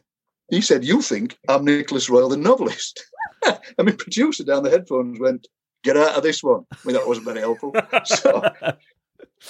he 0.50 0.60
said, 0.60 0.84
You 0.84 1.02
think 1.02 1.38
I'm 1.48 1.64
Nicholas 1.64 2.10
Royle, 2.10 2.28
the 2.28 2.36
novelist. 2.36 3.02
I 3.46 3.60
mean, 3.82 3.96
producer 3.96 4.44
down 4.44 4.64
the 4.64 4.70
headphones 4.70 5.22
went, 5.22 5.48
Get 5.84 5.98
out 5.98 6.16
of 6.16 6.24
this 6.24 6.44
one. 6.44 6.66
I 6.72 6.78
mean, 6.86 6.96
that 6.96 7.08
wasn't 7.08 7.26
very 7.26 7.40
helpful. 7.40 7.74
So, 8.06 8.42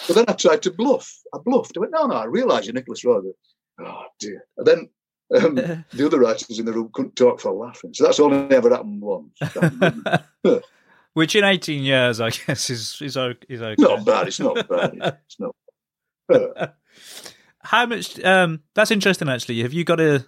but 0.07 0.15
then 0.15 0.25
I 0.27 0.34
tried 0.34 0.61
to 0.63 0.71
bluff. 0.71 1.11
I 1.34 1.39
bluffed. 1.43 1.77
I 1.77 1.80
went, 1.82 1.91
No, 1.91 2.05
no, 2.05 2.15
I 2.15 2.25
realise 2.25 2.65
you're 2.65 2.73
Nicholas 2.73 3.03
Royle. 3.03 3.34
Oh, 3.80 4.03
dear. 4.19 4.45
And 4.57 4.67
then 4.67 4.89
um, 5.36 5.55
the 5.93 6.05
other 6.05 6.19
writers 6.19 6.59
in 6.59 6.65
the 6.65 6.73
room 6.73 6.89
couldn't 6.93 7.15
talk 7.15 7.39
for 7.39 7.51
laughing. 7.51 7.93
So 7.93 8.03
that's 8.03 8.19
only 8.19 8.55
ever 8.55 8.69
happened 8.69 9.01
once. 9.01 9.38
Which 11.13 11.36
in 11.36 11.43
18 11.43 11.84
years, 11.84 12.21
I 12.21 12.30
guess, 12.30 12.69
is 12.69 13.01
is, 13.01 13.17
is 13.49 13.61
okay. 13.61 13.75
Not 13.80 14.05
bad. 14.05 14.27
It's 14.27 14.39
not 14.39 14.67
bad. 14.67 15.17
It's 15.25 15.39
not. 15.39 15.55
bad. 16.27 16.73
How 17.61 17.86
much? 17.88 18.23
Um, 18.23 18.61
that's 18.75 18.91
interesting. 18.91 19.27
Actually, 19.27 19.61
have 19.63 19.73
you 19.73 19.84
got 19.84 19.99
a 19.99 20.25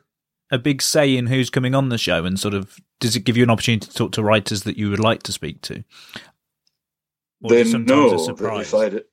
a 0.51 0.59
big 0.59 0.81
say 0.81 1.15
in 1.15 1.27
who's 1.27 1.49
coming 1.49 1.73
on 1.73 1.89
the 1.89 1.97
show, 1.97 2.25
and 2.25 2.39
sort 2.39 2.53
of 2.53 2.77
does 2.99 3.15
it 3.15 3.21
give 3.21 3.37
you 3.37 3.43
an 3.43 3.49
opportunity 3.49 3.87
to 3.87 3.93
talk 3.93 4.11
to 4.13 4.23
writers 4.23 4.63
that 4.63 4.77
you 4.77 4.89
would 4.89 4.99
like 4.99 5.23
to 5.23 5.31
speak 5.31 5.61
to? 5.61 5.83
Or 7.43 7.49
they 7.49 7.63
know 7.63 8.25
that 8.25 8.61
if 8.61 8.73
I 8.73 8.83
had, 8.83 9.03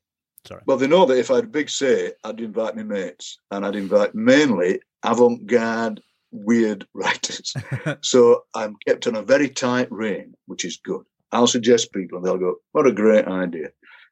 Sorry. 0.47 0.62
Well, 0.66 0.76
they 0.76 0.86
know 0.86 1.05
that 1.05 1.18
if 1.18 1.30
I 1.30 1.36
had 1.36 1.45
a 1.45 1.49
big 1.49 1.68
say, 1.68 2.12
I'd 2.24 2.41
invite 2.41 2.76
my 2.76 2.82
mates, 2.82 3.39
and 3.51 3.66
I'd 3.66 3.76
invite 3.76 4.14
mainly 4.14 4.80
avant-garde, 5.03 6.03
weird 6.30 6.86
writers. 6.95 7.55
so 8.03 8.45
I'm 8.55 8.76
kept 8.86 9.07
on 9.07 9.16
a 9.16 9.22
very 9.22 9.49
tight 9.49 9.91
rein, 9.91 10.34
which 10.47 10.64
is 10.64 10.78
good. 10.82 11.03
I'll 11.32 11.47
suggest 11.47 11.93
people 11.93 12.16
and 12.16 12.26
they'll 12.26 12.39
go, 12.39 12.57
what 12.72 12.86
a 12.86 12.93
great 12.93 13.26
idea. 13.26 13.68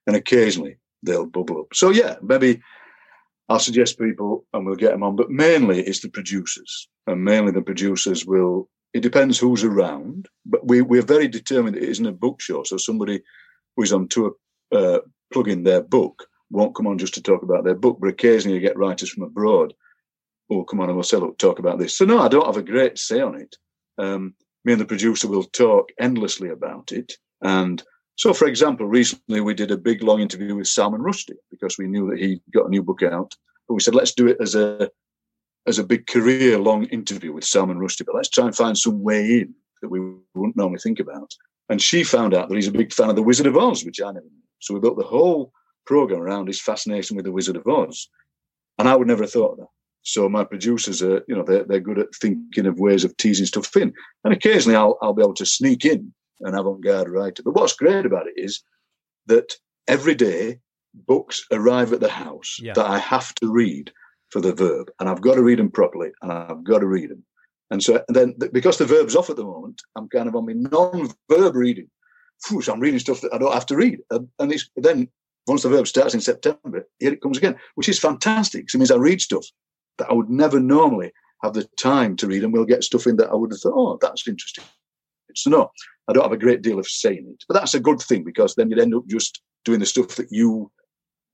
And 0.07 0.15
occasionally 0.15 0.77
they'll 1.03 1.27
bubble 1.27 1.61
up. 1.61 1.69
So, 1.73 1.91
yeah, 1.91 2.17
maybe 2.23 2.61
I'll 3.49 3.61
suggest 3.61 3.99
people 3.99 4.45
and 4.53 4.67
we'll 4.67 4.77
get 4.77 4.91
them 4.93 5.03
on. 5.03 5.17
But 5.17 5.31
mainly 5.31 5.83
it's 5.83 6.01
the 6.01 6.09
producers. 6.09 6.89
And 7.07 7.25
mainly 7.25 7.53
the 7.53 7.63
producers 7.63 8.27
will 8.27 8.69
It 8.93 9.03
depends 9.03 9.39
who's 9.39 9.65
around, 9.65 10.29
but 10.45 10.67
we, 10.67 10.81
we're 10.81 11.15
very 11.15 11.29
determined 11.29 11.77
it 11.77 11.91
isn't 11.93 12.07
a 12.07 12.13
book 12.13 12.41
show. 12.41 12.65
So 12.65 12.77
somebody 12.79 13.21
who's 13.77 13.93
on 13.93 14.09
tour 14.09 14.33
uh, 14.73 15.01
plugging 15.33 15.65
their 15.65 15.83
book 15.83 16.27
won't 16.51 16.75
come 16.75 16.87
on 16.87 16.99
just 16.99 17.15
to 17.15 17.23
talk 17.23 17.43
about 17.43 17.65
their 17.65 17.75
book, 17.75 17.99
but 18.01 18.09
occasionally 18.09 18.57
you 18.57 18.61
get 18.67 18.79
writers 18.79 19.11
from 19.11 19.25
abroad 19.25 19.75
who 20.49 20.57
will 20.57 20.65
come 20.65 20.81
on 20.81 20.89
and 20.89 20.97
will 20.97 21.03
say, 21.03 21.19
look, 21.19 21.37
talk 21.37 21.59
about 21.59 21.79
this. 21.79 21.97
So 21.97 22.05
no, 22.05 22.19
I 22.21 22.29
don't 22.29 22.47
have 22.47 22.57
a 22.57 22.73
great 22.73 22.99
say 22.99 23.21
on 23.21 23.35
it. 23.35 23.57
Um, 23.99 24.35
me 24.65 24.73
and 24.73 24.81
the 24.81 24.87
producer 24.87 25.29
will 25.29 25.45
talk 25.45 25.91
endlessly 25.99 26.49
about 26.49 26.93
it. 26.93 27.13
And 27.43 27.83
so, 28.17 28.33
for 28.33 28.49
example, 28.49 28.87
recently 28.87 29.41
we 29.41 29.55
did 29.55 29.71
a 29.71 29.77
big 29.77 30.03
long 30.03 30.21
interview 30.21 30.57
with 30.57 30.67
Salman 30.67 31.03
Rushdie 31.03 31.37
because 31.51 31.77
we 31.79 31.87
knew 31.87 32.11
that 32.11 32.19
he 32.19 32.41
got 32.53 32.67
a 32.67 32.71
new 32.71 32.83
book 32.83 33.03
out. 33.03 33.35
But 33.69 33.75
we 33.75 33.81
said, 33.81 33.95
let's 33.95 34.15
do 34.15 34.27
it 34.27 34.39
as 34.41 34.55
a 34.55 34.91
as 35.67 35.79
a 35.79 35.85
big 35.85 36.07
career 36.07 36.59
long 36.59 36.85
interview 36.87 37.33
with 37.33 37.45
Salman 37.45 37.79
Rushdie, 37.79 38.07
but 38.07 38.15
let's 38.15 38.29
try 38.29 38.47
and 38.47 38.57
find 38.57 38.79
some 38.79 39.03
way 39.03 39.41
in 39.41 39.55
that 39.83 39.89
we 39.89 40.01
wouldn't 40.35 40.57
normally 40.57 40.79
think 40.79 41.01
about. 41.01 41.35
And 41.69 41.83
she 41.83 42.05
found 42.05 42.35
out 42.35 42.49
that 42.49 42.55
he's 42.55 42.69
a 42.69 42.73
big 42.73 42.93
fan 42.93 43.11
of 43.11 43.17
The 43.17 43.23
Wizard 43.23 43.47
of 43.47 43.57
Oz, 43.57 43.85
which 43.85 44.01
I 44.01 44.07
never 44.07 44.27
knew. 44.27 44.43
So 44.61 44.75
we 44.75 44.81
built 44.81 44.97
the 44.97 45.03
whole 45.03 45.53
program 45.85 46.21
around 46.21 46.47
his 46.47 46.61
fascination 46.61 47.17
with 47.17 47.25
The 47.25 47.33
Wizard 47.33 47.57
of 47.57 47.67
Oz. 47.67 48.09
And 48.79 48.89
I 48.89 48.95
would 48.95 49.09
never 49.09 49.25
have 49.25 49.33
thought 49.33 49.53
of 49.53 49.59
that. 49.59 49.67
So 50.03 50.29
my 50.29 50.45
producers 50.45 51.03
are, 51.03 51.25
you 51.27 51.35
know, 51.35 51.43
they're, 51.43 51.65
they're 51.65 51.81
good 51.81 51.99
at 51.99 52.15
thinking 52.15 52.67
of 52.67 52.79
ways 52.79 53.03
of 53.03 53.17
teasing 53.17 53.47
stuff 53.47 53.77
in. 53.77 53.93
And 54.23 54.33
occasionally 54.33 54.77
I'll, 54.77 54.97
I'll 55.03 55.15
be 55.15 55.23
able 55.23 55.35
to 55.35 55.47
sneak 55.47 55.85
in 55.85 56.15
an 56.41 56.55
avant-garde 56.55 57.09
writer. 57.09 57.43
But 57.43 57.55
what's 57.55 57.75
great 57.75 58.07
about 58.07 58.27
it 58.27 58.35
is 58.37 58.63
that 59.27 59.55
every 59.89 60.15
day 60.15 60.61
books 60.95 61.45
arrive 61.53 61.93
at 61.93 62.01
the 62.01 62.09
house 62.09 62.59
yeah. 62.61 62.73
that 62.75 62.87
I 62.87 62.99
have 62.99 63.35
to 63.37 63.53
read 63.53 63.93
for 64.31 64.41
the 64.41 64.53
verb, 64.53 64.91
and 64.99 65.09
I've 65.09 65.21
got 65.21 65.35
to 65.35 65.43
read 65.43 65.59
them 65.59 65.71
properly, 65.71 66.11
and 66.23 66.33
I've 66.33 66.65
got 66.65 66.81
to 66.81 66.87
read 66.87 67.11
them. 67.11 67.25
And 67.71 67.83
so 67.83 68.03
and 68.09 68.17
then 68.17 68.35
because 68.53 68.79
the 68.79 68.87
verb's 68.87 69.17
off 69.17 69.31
at 69.31 69.37
the 69.37 69.45
moment, 69.45 69.83
I'm 69.97 70.09
kind 70.09 70.29
of 70.29 70.37
on 70.37 70.47
my 70.47 70.53
non-verb 70.53 71.55
reading. 71.55 71.89
Whew, 72.47 72.63
so 72.63 72.73
I'm 72.73 72.81
reading 72.81 73.01
stuff 73.01 73.21
that 73.23 73.33
I 73.33 73.39
don't 73.39 73.55
have 73.55 73.67
to 73.67 73.77
read, 73.77 74.01
and, 74.11 74.29
and 74.39 74.53
it's, 74.53 74.69
then 74.77 75.09
once 75.47 75.63
the 75.63 75.69
verb 75.69 75.87
starts 75.87 76.13
in 76.13 76.21
September, 76.21 76.87
here 76.99 77.13
it 77.13 77.23
comes 77.23 77.39
again, 77.39 77.57
which 77.77 77.89
is 77.89 77.99
fantastic. 77.99 78.69
So 78.69 78.77
it 78.77 78.81
means 78.81 78.91
I 78.91 78.97
read 78.97 79.21
stuff 79.21 79.47
that 79.99 80.11
I 80.11 80.13
would 80.13 80.29
never 80.29 80.61
normally 80.61 81.13
have 81.43 81.55
the 81.55 81.69
time 81.79 82.17
to 82.17 82.27
read, 82.27 82.43
and 82.43 82.53
we'll 82.53 82.65
get 82.65 82.85
stuff 82.85 83.07
in 83.07 83.17
that 83.17 83.31
I 83.31 83.35
would 83.35 83.53
have 83.53 83.61
thought, 83.61 83.75
oh, 83.75 83.99
that's 84.01 84.27
interesting. 84.27 84.65
So 85.35 85.51
no, 85.51 85.71
I 86.09 86.13
don't 86.13 86.23
have 86.23 86.33
a 86.33 86.39
great 86.39 86.63
deal 86.63 86.79
of 86.79 86.87
say 86.87 87.17
in 87.17 87.27
it, 87.29 87.45
but 87.49 87.55
that's 87.55 87.75
a 87.75 87.81
good 87.81 88.01
thing 88.01 88.25
because 88.25 88.55
then 88.55 88.71
you'd 88.71 88.79
end 88.79 88.95
up 88.95 89.07
just 89.07 89.43
doing 89.65 89.81
the 89.81 89.87
stuff 89.87 90.17
that 90.17 90.31
you 90.31 90.71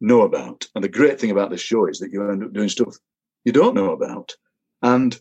know 0.00 0.22
about. 0.22 0.66
And 0.74 0.82
the 0.82 0.88
great 0.88 1.20
thing 1.20 1.30
about 1.30 1.50
this 1.50 1.60
show 1.60 1.86
is 1.86 1.98
that 1.98 2.10
you 2.12 2.28
end 2.28 2.42
up 2.42 2.52
doing 2.52 2.68
stuff 2.68 2.96
you 3.44 3.52
don't 3.52 3.74
know 3.74 3.92
about. 3.92 4.32
And 4.82 5.18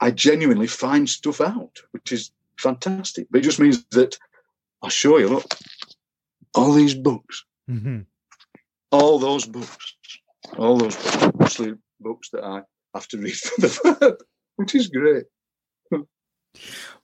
I 0.00 0.10
genuinely 0.10 0.66
find 0.66 1.08
stuff 1.08 1.40
out, 1.40 1.78
which 1.92 2.12
is 2.12 2.30
fantastic. 2.58 3.26
But 3.30 3.38
it 3.38 3.44
just 3.44 3.60
means 3.60 3.84
that 3.92 4.18
I'll 4.82 4.90
show 4.90 5.18
you, 5.18 5.28
look, 5.28 5.54
all 6.54 6.72
these 6.72 6.94
books, 6.94 7.44
mm-hmm. 7.70 8.00
all 8.90 9.18
those 9.18 9.46
books, 9.46 9.96
all 10.58 10.76
those 10.76 10.96
books, 10.96 11.32
mostly 11.38 11.74
books 12.00 12.30
that 12.30 12.44
I 12.44 12.62
have 12.94 13.08
to 13.08 13.18
read 13.18 13.34
for 13.34 13.60
the 13.60 13.96
verb, 14.00 14.16
which 14.56 14.74
is 14.74 14.88
great. 14.88 15.24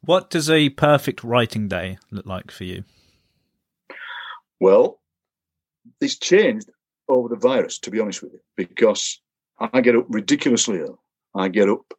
What 0.00 0.30
does 0.30 0.48
a 0.50 0.70
perfect 0.70 1.22
writing 1.24 1.68
day 1.68 1.98
look 2.10 2.26
like 2.26 2.50
for 2.50 2.64
you? 2.64 2.84
Well, 4.60 5.00
it's 6.00 6.18
changed 6.18 6.68
over 7.08 7.28
the 7.28 7.36
virus, 7.36 7.78
to 7.80 7.90
be 7.90 8.00
honest 8.00 8.22
with 8.22 8.32
you, 8.32 8.40
because 8.56 9.20
I 9.58 9.80
get 9.80 9.96
up 9.96 10.06
ridiculously 10.08 10.78
early. 10.78 10.94
I 11.34 11.48
get 11.48 11.68
up 11.68 11.92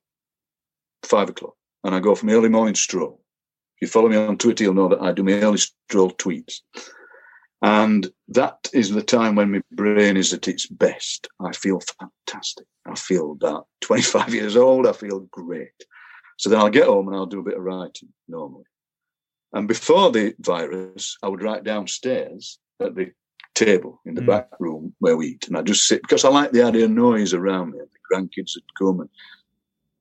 five 1.03 1.29
o'clock 1.29 1.55
and 1.83 1.95
I 1.95 1.99
go 1.99 2.15
for 2.15 2.25
my 2.25 2.33
early 2.33 2.49
morning 2.49 2.75
stroll. 2.75 3.21
If 3.77 3.81
you 3.83 3.87
follow 3.87 4.09
me 4.09 4.17
on 4.17 4.37
Twitter, 4.37 4.63
you'll 4.63 4.73
know 4.73 4.89
that 4.89 5.01
I 5.01 5.11
do 5.11 5.23
my 5.23 5.33
early 5.33 5.57
stroll 5.57 6.11
tweets. 6.11 6.59
And 7.61 8.11
that 8.29 8.69
is 8.73 8.89
the 8.89 9.03
time 9.03 9.35
when 9.35 9.51
my 9.51 9.61
brain 9.71 10.17
is 10.17 10.33
at 10.33 10.47
its 10.47 10.65
best. 10.65 11.27
I 11.39 11.51
feel 11.51 11.79
fantastic. 11.99 12.65
I 12.87 12.95
feel 12.95 13.33
about 13.33 13.67
25 13.81 14.33
years 14.33 14.55
old. 14.55 14.87
I 14.87 14.93
feel 14.93 15.21
great. 15.31 15.85
So 16.37 16.49
then 16.49 16.59
I'll 16.59 16.69
get 16.69 16.87
home 16.87 17.07
and 17.07 17.15
I'll 17.15 17.25
do 17.25 17.39
a 17.39 17.43
bit 17.43 17.57
of 17.57 17.63
writing 17.63 18.09
normally. 18.27 18.65
And 19.53 19.67
before 19.67 20.11
the 20.11 20.33
virus, 20.39 21.17
I 21.21 21.27
would 21.27 21.43
write 21.43 21.63
downstairs 21.63 22.59
at 22.79 22.95
the 22.95 23.11
table 23.53 24.01
in 24.05 24.15
the 24.15 24.21
mm. 24.21 24.27
back 24.27 24.49
room 24.59 24.93
where 24.99 25.17
we 25.17 25.27
eat. 25.27 25.47
And 25.47 25.57
I 25.57 25.61
just 25.61 25.87
sit 25.87 26.01
because 26.01 26.23
I 26.23 26.29
like 26.29 26.51
the 26.51 26.63
idea 26.63 26.85
of 26.85 26.91
noise 26.91 27.33
around 27.33 27.71
me. 27.71 27.79
The 27.79 28.15
grandkids 28.15 28.55
would 28.55 28.75
come 28.77 29.01
and 29.01 29.09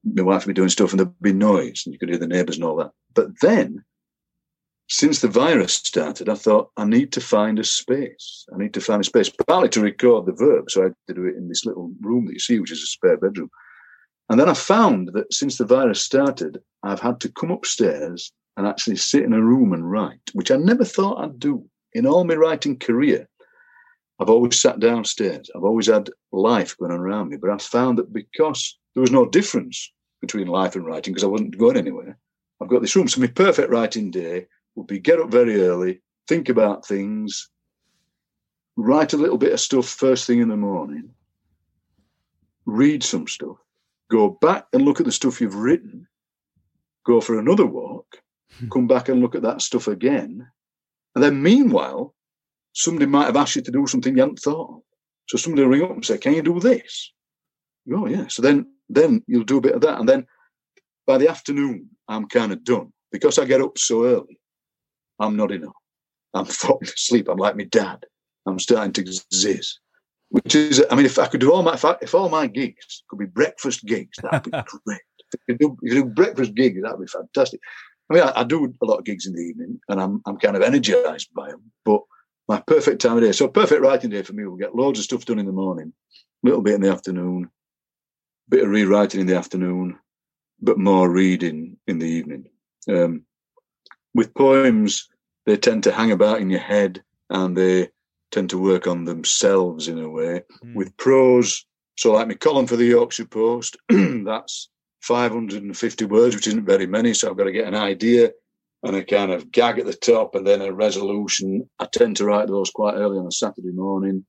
my 0.05 0.23
wife 0.23 0.47
would 0.47 0.55
be 0.55 0.59
doing 0.59 0.69
stuff 0.69 0.93
and 0.93 1.01
there'd 1.01 1.21
be 1.21 1.33
noise 1.33 1.83
and 1.85 1.93
you 1.93 1.99
could 1.99 2.09
hear 2.09 2.19
the 2.19 2.27
neighbours 2.27 2.57
and 2.57 2.65
all 2.65 2.77
that. 2.77 2.93
But 3.15 3.41
then, 3.41 3.85
since 4.89 5.21
the 5.21 5.29
virus 5.29 5.75
started, 5.75 6.29
I 6.29 6.35
thought 6.35 6.71
I 6.77 6.85
need 6.85 7.13
to 7.13 7.21
find 7.21 7.59
a 7.59 7.65
space. 7.65 8.47
I 8.53 8.59
need 8.59 8.75
to 8.75 8.81
find 8.81 9.01
a 9.01 9.05
space, 9.05 9.31
partly 9.47 9.69
to 9.71 9.81
record 9.81 10.27
the 10.27 10.33
verb. 10.33 10.71
So 10.71 10.81
I 10.81 10.85
had 10.85 10.95
to 11.09 11.15
do 11.15 11.27
it 11.27 11.37
in 11.37 11.49
this 11.49 11.65
little 11.65 11.93
room 12.01 12.27
that 12.27 12.33
you 12.33 12.41
see, 12.41 12.59
which 12.59 12.73
is 12.73 12.83
a 12.83 12.87
spare 12.87 13.17
bedroom. 13.17 13.51
And 14.31 14.39
then 14.39 14.49
I 14.49 14.55
found 14.55 15.11
that 15.15 15.35
since 15.35 15.59
the 15.59 15.65
virus 15.67 16.01
started, 16.01 16.63
I've 16.85 17.01
had 17.01 17.21
to 17.21 17.33
come 17.33 17.51
upstairs 17.51 18.33
and 18.57 18.65
actually 18.65 18.97
sit 18.97 19.25
in 19.25 19.33
a 19.33 19.43
room 19.43 19.73
and 19.73 19.91
write, 19.91 20.21
which 20.35 20.53
I 20.53 20.57
never 20.57 20.85
thought 20.85 21.23
I'd 21.23 21.41
do. 21.41 21.69
In 21.95 22.07
all 22.07 22.23
my 22.23 22.37
writing 22.37 22.79
career, 22.79 23.29
I've 24.21 24.31
always 24.31 24.61
sat 24.61 24.79
downstairs. 24.79 25.51
I've 25.55 25.65
always 25.65 25.89
had 25.89 26.11
life 26.31 26.77
going 26.79 26.93
on 26.93 27.01
around 27.01 27.31
me. 27.31 27.39
But 27.39 27.51
I 27.51 27.59
found 27.59 27.99
that 27.99 28.13
because 28.13 28.79
there 28.95 29.01
was 29.01 29.11
no 29.11 29.29
difference 29.29 29.93
between 30.21 30.47
life 30.47 30.77
and 30.77 30.87
writing, 30.87 31.13
because 31.13 31.25
I 31.25 31.29
wasn't 31.29 31.59
going 31.59 31.77
anywhere, 31.77 32.17
I've 32.61 32.69
got 32.69 32.83
this 32.83 32.95
room. 32.95 33.09
So 33.09 33.21
my 33.21 33.27
perfect 33.27 33.71
writing 33.71 34.13
day 34.13 34.47
would 34.77 34.87
be 34.87 35.01
get 35.01 35.19
up 35.19 35.31
very 35.31 35.61
early, 35.63 36.03
think 36.29 36.49
about 36.49 36.87
things, 36.87 37.49
write 38.77 39.13
a 39.13 39.17
little 39.17 39.39
bit 39.39 39.53
of 39.53 39.61
stuff 39.61 39.89
first 39.89 40.27
thing 40.27 40.39
in 40.39 40.49
the 40.49 40.57
morning, 40.57 41.11
read 42.67 43.03
some 43.03 43.27
stuff, 43.27 43.57
go 44.11 44.31
back 44.41 44.67
and 44.73 44.85
look 44.85 45.01
at 45.01 45.07
the 45.07 45.13
stuff 45.13 45.41
you've 45.41 45.55
written, 45.55 46.07
go 47.07 47.21
for 47.21 47.39
another 47.39 47.67
walk, 47.67 48.21
hmm. 48.59 48.69
come 48.69 48.87
back 48.87 49.09
and 49.09 49.21
look 49.21 49.35
at 49.35 49.43
that 49.43 49.63
stuff 49.63 49.89
again. 49.89 50.47
And 51.15 51.25
then 51.25 51.43
meanwhile, 51.43 52.15
somebody 52.73 53.07
might 53.07 53.27
have 53.27 53.37
asked 53.37 53.57
you 53.57 53.63
to 53.63 53.71
do 53.71 53.87
something 53.87 54.15
you 54.15 54.21
hadn't 54.21 54.41
thought 54.41 54.77
of. 54.77 54.83
So 55.29 55.39
somebody 55.39 55.63
will 55.63 55.71
ring 55.71 55.83
up 55.83 55.91
and 55.93 56.05
say, 56.05 56.19
Can 56.19 56.35
you 56.35 56.43
do 56.43 56.61
this? 56.61 57.13
Oh 57.93 58.07
yeah. 58.07 58.27
So 58.29 58.43
then 58.43 58.67
then 58.89 59.23
you'll 59.27 59.45
do 59.45 59.59
a 59.59 59.63
bit 59.63 59.75
of 59.75 59.81
that. 59.83 59.99
And 59.99 60.09
then 60.09 60.27
by 61.07 61.19
the 61.19 61.29
afternoon, 61.29 61.89
I'm 62.09 62.27
kind 62.27 62.53
of 62.53 62.65
done. 62.65 62.93
Because 63.13 63.39
I 63.39 63.45
get 63.45 63.61
up 63.61 63.79
so 63.79 64.05
early, 64.05 64.39
I'm 65.19 65.37
not 65.37 65.53
enough. 65.53 65.75
I'm 66.35 66.45
falling 66.63 66.85
asleep. 66.85 67.29
I'm 67.29 67.39
like 67.39 67.57
my 67.57 67.65
dad. 67.65 68.05
I'm 68.47 68.59
starting 68.59 68.93
to 68.93 69.23
ziz. 69.33 69.79
Which 70.31 70.55
is, 70.55 70.85
I 70.91 70.95
mean, 70.95 71.07
if 71.07 71.19
I 71.19 71.27
could 71.27 71.41
do 71.41 71.53
all 71.53 71.63
my, 71.63 71.75
if, 71.75 71.85
I, 71.85 71.97
if 72.01 72.15
all 72.15 72.29
my 72.29 72.47
gigs 72.47 73.03
could 73.09 73.19
be 73.19 73.27
breakfast 73.27 73.85
gigs, 73.85 74.17
that'd 74.23 74.45
be 74.45 74.51
great. 74.87 75.01
If 75.33 75.41
you, 75.49 75.55
do, 75.57 75.77
if 75.83 75.95
you 75.95 76.03
do 76.03 76.09
breakfast 76.09 76.55
gigs, 76.55 76.81
that'd 76.83 77.01
be 77.01 77.07
fantastic. 77.07 77.61
I 78.09 78.15
mean, 78.15 78.23
I, 78.23 78.41
I, 78.41 78.45
do 78.45 78.73
a 78.81 78.85
lot 78.85 78.99
of 78.99 79.05
gigs 79.05 79.27
in 79.27 79.35
the 79.35 79.41
evening, 79.41 79.81
and 79.89 80.01
I'm 80.01 80.21
I'm 80.27 80.37
kind 80.39 80.57
of 80.57 80.63
energized 80.63 81.33
by 81.35 81.51
them. 81.51 81.63
But 81.85 82.01
my 82.51 82.61
perfect 82.67 83.01
time 83.01 83.17
of 83.17 83.23
day. 83.23 83.31
So 83.31 83.47
perfect 83.47 83.81
writing 83.81 84.11
day 84.11 84.23
for 84.23 84.33
me. 84.33 84.45
We'll 84.45 84.57
get 84.57 84.75
loads 84.75 84.99
of 84.99 85.05
stuff 85.05 85.25
done 85.25 85.39
in 85.39 85.47
the 85.47 85.53
morning, 85.53 85.93
a 86.43 86.47
little 86.47 86.63
bit 86.63 86.75
in 86.75 86.81
the 86.81 86.91
afternoon, 86.91 87.45
a 87.45 88.51
bit 88.51 88.65
of 88.65 88.71
rewriting 88.71 89.21
in 89.21 89.29
the 89.29 89.37
afternoon, 89.37 89.97
but 90.61 90.77
more 90.77 91.09
reading 91.09 91.77
in 91.87 92.01
the 92.01 92.09
evening. 92.09 92.47
Um, 92.89 93.23
with 94.15 94.35
poems, 94.35 95.09
they 95.47 95.57
tend 95.57 95.85
to 95.85 95.93
hang 95.93 96.11
about 96.11 96.41
in 96.41 96.51
your 96.51 96.59
head 96.59 97.05
and 97.31 97.57
they 97.57 97.91
tend 98.31 98.51
to 98.51 98.59
work 98.59 98.87
on 98.87 99.05
themselves 99.05 99.89
in 99.89 99.99
a 99.99 100.09
way. 100.09 100.43
Mm. 100.65 100.75
With 100.75 100.97
prose, 100.97 101.65
so 101.97 102.13
like 102.13 102.29
my 102.29 102.35
column 102.35 102.67
for 102.67 102.77
the 102.77 102.85
Yorkshire 102.85 103.27
Post, 103.27 103.77
that's 103.89 104.69
550 105.03 106.05
words, 106.07 106.35
which 106.35 106.47
isn't 106.47 106.65
very 106.65 106.87
many. 106.87 107.15
So 107.15 107.31
I've 107.31 107.37
got 107.37 107.45
to 107.45 107.53
get 107.53 107.69
an 107.69 107.75
idea 107.75 108.31
and 108.83 108.97
a 108.97 109.05
kind 109.05 109.31
of 109.31 109.51
gag 109.51 109.79
at 109.79 109.87
the 109.87 109.95
top 109.95 110.35
and 110.35 110.47
then 110.47 110.63
a 110.63 110.73
resolution. 110.73 111.69
I 111.79 111.87
tend 111.93 112.17
to 112.17 112.25
write 112.25 112.49
those 112.49 112.71
quite 112.71 112.95
early 112.95 113.19
on 113.19 113.27
a 113.27 113.33
Saturday 113.33 113.73
morning 113.73 114.25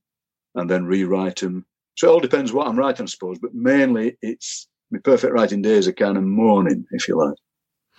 and 0.54 0.68
then 0.68 0.84
rewrite 0.84 1.36
them. 1.36 1.64
So 1.96 2.08
it 2.08 2.12
all 2.12 2.20
depends 2.20 2.52
what 2.52 2.66
I'm 2.66 2.78
writing, 2.78 3.04
I 3.04 3.06
suppose, 3.06 3.38
but 3.38 3.54
mainly 3.54 4.16
it's 4.22 4.68
my 4.90 4.98
perfect 4.98 5.32
writing 5.32 5.62
days 5.62 5.88
are 5.88 5.92
kind 5.92 6.18
of 6.18 6.24
morning, 6.24 6.84
if 6.92 7.08
you 7.08 7.16
like. 7.16 7.36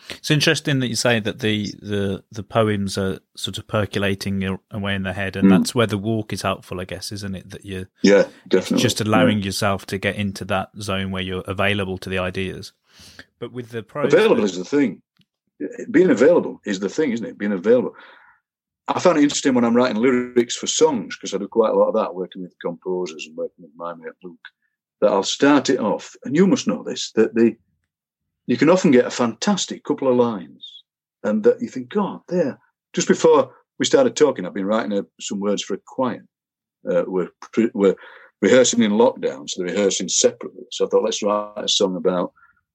It's 0.10 0.32
interesting 0.32 0.80
that 0.80 0.88
you 0.88 0.96
say 0.96 1.20
that 1.20 1.40
the, 1.40 1.74
the, 1.82 2.24
the 2.32 2.44
poems 2.44 2.98
are 2.98 3.20
sort 3.36 3.58
of 3.58 3.68
percolating 3.68 4.58
away 4.72 4.96
in 4.96 5.04
the 5.04 5.14
head, 5.14 5.36
and 5.36 5.48
mm. 5.48 5.50
that's 5.50 5.74
where 5.74 5.88
the 5.88 5.98
walk 5.98 6.34
is 6.34 6.42
helpful, 6.42 6.82
I 6.82 6.86
guess, 6.86 7.12
isn't 7.12 7.36
it? 7.36 7.50
That 7.50 7.66
you, 7.66 7.88
yeah, 8.02 8.28
definitely, 8.48 8.84
just 8.84 9.02
allowing 9.02 9.40
yeah. 9.40 9.46
yourself 9.46 9.86
to 9.88 9.98
get 9.98 10.16
into 10.16 10.46
that 10.46 10.70
zone 10.80 11.12
where 11.12 11.24
you're 11.24 11.44
available 11.48 11.98
to 12.00 12.10
the 12.10 12.20
ideas. 12.20 12.74
But 13.40 13.52
with 13.52 13.70
the 13.70 13.84
prose, 13.84 14.14
available 14.14 14.44
is 14.44 14.58
the 14.58 14.66
thing 14.66 15.02
being 15.92 16.10
available 16.10 16.60
is 16.66 16.80
the 16.80 16.90
thing, 16.90 17.12
isn't 17.12 17.26
it? 17.26 17.38
Being 17.38 17.52
available. 17.52 17.96
I 18.88 19.00
find 19.00 19.18
it 19.18 19.24
interesting 19.24 19.54
when 19.54 19.64
I'm 19.64 19.76
writing 19.76 20.02
lyrics 20.02 20.56
for 20.56 20.68
songs 20.68 21.16
because 21.16 21.34
I 21.34 21.38
do 21.38 21.48
quite 21.48 21.72
a 21.72 21.76
lot 21.76 21.88
of 21.88 21.94
that, 21.96 22.14
working 22.14 22.42
with 22.42 22.54
composers 22.62 23.26
and 23.28 23.38
working 23.38 23.64
with 23.64 23.72
my 23.76 23.94
mate 23.94 24.14
Luke. 24.24 24.38
That 25.02 25.12
I'll 25.12 25.24
start 25.24 25.70
it 25.70 25.80
off, 25.80 26.16
and 26.24 26.36
you 26.36 26.48
must 26.48 26.68
know 26.68 26.84
this 26.84 27.12
that 27.14 27.34
the 27.34 27.56
you 28.46 28.58
can 28.58 28.70
often 28.70 28.92
get 28.92 29.06
a 29.06 29.12
fantastic 29.12 29.84
couple 29.84 30.08
of 30.08 30.16
lines, 30.16 30.84
and 31.24 31.44
that 31.44 31.62
you 31.62 31.68
think, 31.68 31.90
God, 31.90 32.22
there. 32.28 32.60
Just 32.94 33.08
before 33.08 33.54
we 33.80 33.86
started 33.86 34.16
talking, 34.16 34.46
I've 34.46 34.54
been 34.54 34.66
writing 34.66 34.98
a, 34.98 35.06
some 35.20 35.40
words 35.40 35.64
for 35.64 35.76
a 35.76 35.82
choir. 35.86 36.26
Uh, 36.90 37.04
we're 37.08 37.30
we're 37.74 37.96
rehearsing 38.42 38.84
in 38.84 38.92
lockdown, 38.92 39.50
so 39.50 39.64
they're 39.64 39.74
rehearsing 39.74 40.10
separately. 40.10 40.66
So 40.72 40.86
I 40.86 40.90
thought, 40.90 41.04
let's 41.04 41.24
write 41.24 41.54
a 41.58 41.68
song 41.68 41.96
about, 41.96 42.34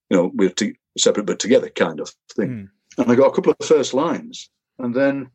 you 0.09 0.17
know, 0.17 0.33
we're 0.35 0.53
separate 0.97 1.27
but 1.27 1.39
together 1.39 1.69
kind 1.69 2.01
of 2.01 2.11
thing. 2.35 2.49
Mm. 2.49 2.69
And 2.97 3.13
I 3.13 3.15
got 3.15 3.29
a 3.29 3.35
couple 3.35 3.53
of 3.53 3.67
first 3.67 3.95
lines, 3.95 4.51
and 4.79 4.95
then 4.95 5.31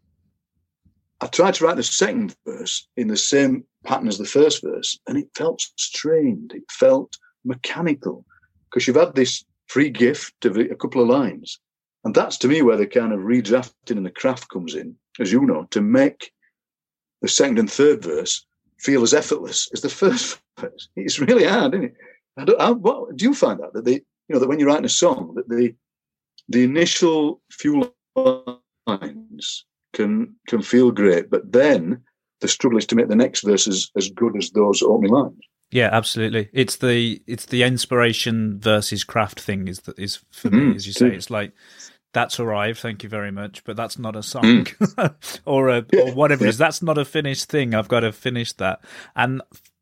I 1.22 1.28
tried 1.28 1.54
to 1.54 1.66
write 1.66 1.78
the 1.78 1.84
second 1.84 2.36
verse 2.46 2.88
in 2.98 3.08
the 3.08 3.16
same 3.16 3.64
pattern 3.86 4.08
as 4.08 4.18
the 4.18 4.26
first 4.26 4.64
verse, 4.64 5.00
and 5.08 5.18
it 5.18 5.30
felt 5.36 5.62
strained. 5.78 6.52
It 6.54 6.64
felt 6.70 7.18
mechanical 7.46 8.26
because 8.66 8.88
you've 8.88 8.98
had 8.98 9.16
this 9.16 9.46
free 9.68 9.90
gift 9.90 10.46
of 10.46 10.58
a 10.58 10.76
couple 10.76 11.02
of 11.02 11.10
lines. 11.10 11.60
And 12.04 12.14
that's 12.14 12.38
to 12.40 12.48
me 12.48 12.62
where 12.62 12.78
the 12.78 12.86
kind 12.86 13.14
of 13.14 13.22
redrafting 13.22 13.98
and 13.98 14.06
the 14.06 14.12
craft 14.12 14.50
comes 14.50 14.76
in, 14.76 14.96
as 15.20 15.32
you 15.32 15.42
know, 15.42 15.68
to 15.72 15.82
make 15.82 16.32
the 17.22 17.30
second 17.30 17.60
and 17.60 17.72
third 17.72 18.04
verse 18.04 18.46
feel 18.80 19.04
as 19.04 19.14
effortless 19.14 19.70
as 19.74 19.82
the 19.82 19.90
first 20.04 20.40
verse. 20.60 20.90
It's 20.96 21.20
really 21.20 21.46
hard, 21.46 21.74
isn't 21.74 21.86
it? 21.86 21.96
I 22.38 22.44
I, 22.60 22.72
what, 22.72 23.16
do 23.16 23.26
you 23.26 23.34
find 23.34 23.60
that 23.60 23.74
that 23.74 23.86
the 23.86 23.94
you 23.94 24.34
know 24.34 24.40
that 24.40 24.48
when 24.48 24.60
you're 24.60 24.68
writing 24.68 24.86
a 24.86 24.90
song 24.90 25.34
that 25.36 25.50
the 25.50 25.76
the 26.50 26.64
initial 26.64 27.42
few 27.52 27.94
lines 28.16 29.66
can 29.94 30.36
can 30.48 30.62
feel 30.62 30.92
great, 30.92 31.30
but 31.30 31.52
then 31.52 32.02
the 32.42 32.48
struggle 32.48 32.78
is 32.78 32.86
to 32.88 32.96
make 32.96 33.08
the 33.08 33.16
next 33.16 33.42
verse 33.42 33.68
as, 33.68 33.90
as 33.96 34.10
good 34.10 34.36
as 34.36 34.52
those 34.52 34.82
opening 34.82 35.12
lines. 35.12 35.40
Yeah, 35.74 35.90
absolutely. 35.92 36.50
It's 36.54 36.78
the 36.78 37.22
it's 37.26 37.48
the 37.48 37.64
inspiration 37.64 38.60
versus 38.60 39.04
craft 39.04 39.40
thing 39.40 39.68
is 39.68 39.80
that 39.82 39.98
is 39.98 40.20
for 40.32 40.50
mm, 40.50 40.70
me, 40.70 40.76
as 40.76 40.86
you 40.86 40.94
say. 40.94 41.08
It's 41.08 41.32
like 41.32 41.52
that's 42.14 42.40
arrived, 42.40 42.80
thank 42.80 43.02
you 43.02 43.10
very 43.10 43.32
much, 43.32 43.64
but 43.64 43.76
that's 43.76 43.98
not 43.98 44.16
a 44.16 44.22
song 44.22 44.66
mm. 44.66 45.16
or 45.46 45.70
a 45.70 45.86
or 45.98 46.14
whatever 46.14 46.46
it 46.46 46.50
is. 46.50 46.58
That's 46.60 46.84
not 46.84 47.00
a 47.00 47.06
finished 47.06 47.50
thing. 47.50 47.74
I've 47.74 47.88
got 47.88 48.02
to 48.02 48.12
finish 48.12 48.54
that, 48.54 48.82
and 49.16 49.42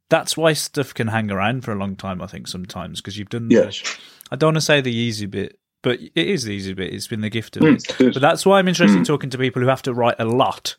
that's 0.10 0.38
why 0.38 0.54
stuff 0.54 0.94
can 0.94 1.08
hang 1.08 1.30
around 1.30 1.66
for 1.66 1.74
a 1.74 1.78
long 1.78 1.98
time. 1.98 2.22
I 2.22 2.28
think 2.28 2.48
sometimes 2.48 3.02
because 3.02 3.18
you've 3.18 3.30
done. 3.30 3.50
Yes. 3.52 3.84
I 4.32 4.38
don't 4.38 4.50
want 4.50 4.58
to 4.58 4.62
say 4.62 4.80
the 4.80 4.96
easy 4.96 5.26
bit, 5.26 5.60
but 5.84 6.00
it 6.00 6.12
is 6.16 6.46
the 6.46 6.52
easy 6.52 6.74
bit. 6.74 6.94
It's 6.94 7.08
been 7.08 7.20
the 7.20 7.30
gift 7.30 7.58
of 7.58 7.64
mm, 7.64 8.00
it. 8.00 8.14
But 8.14 8.22
that's 8.22 8.46
why 8.46 8.60
I'm 8.60 8.70
interested 8.70 8.96
in 8.96 9.04
mm. 9.04 9.08
talking 9.08 9.30
to 9.30 9.38
people 9.38 9.62
who 9.62 9.68
have 9.68 9.82
to 9.84 9.94
write 9.94 10.16
a 10.20 10.26
lot 10.26 10.78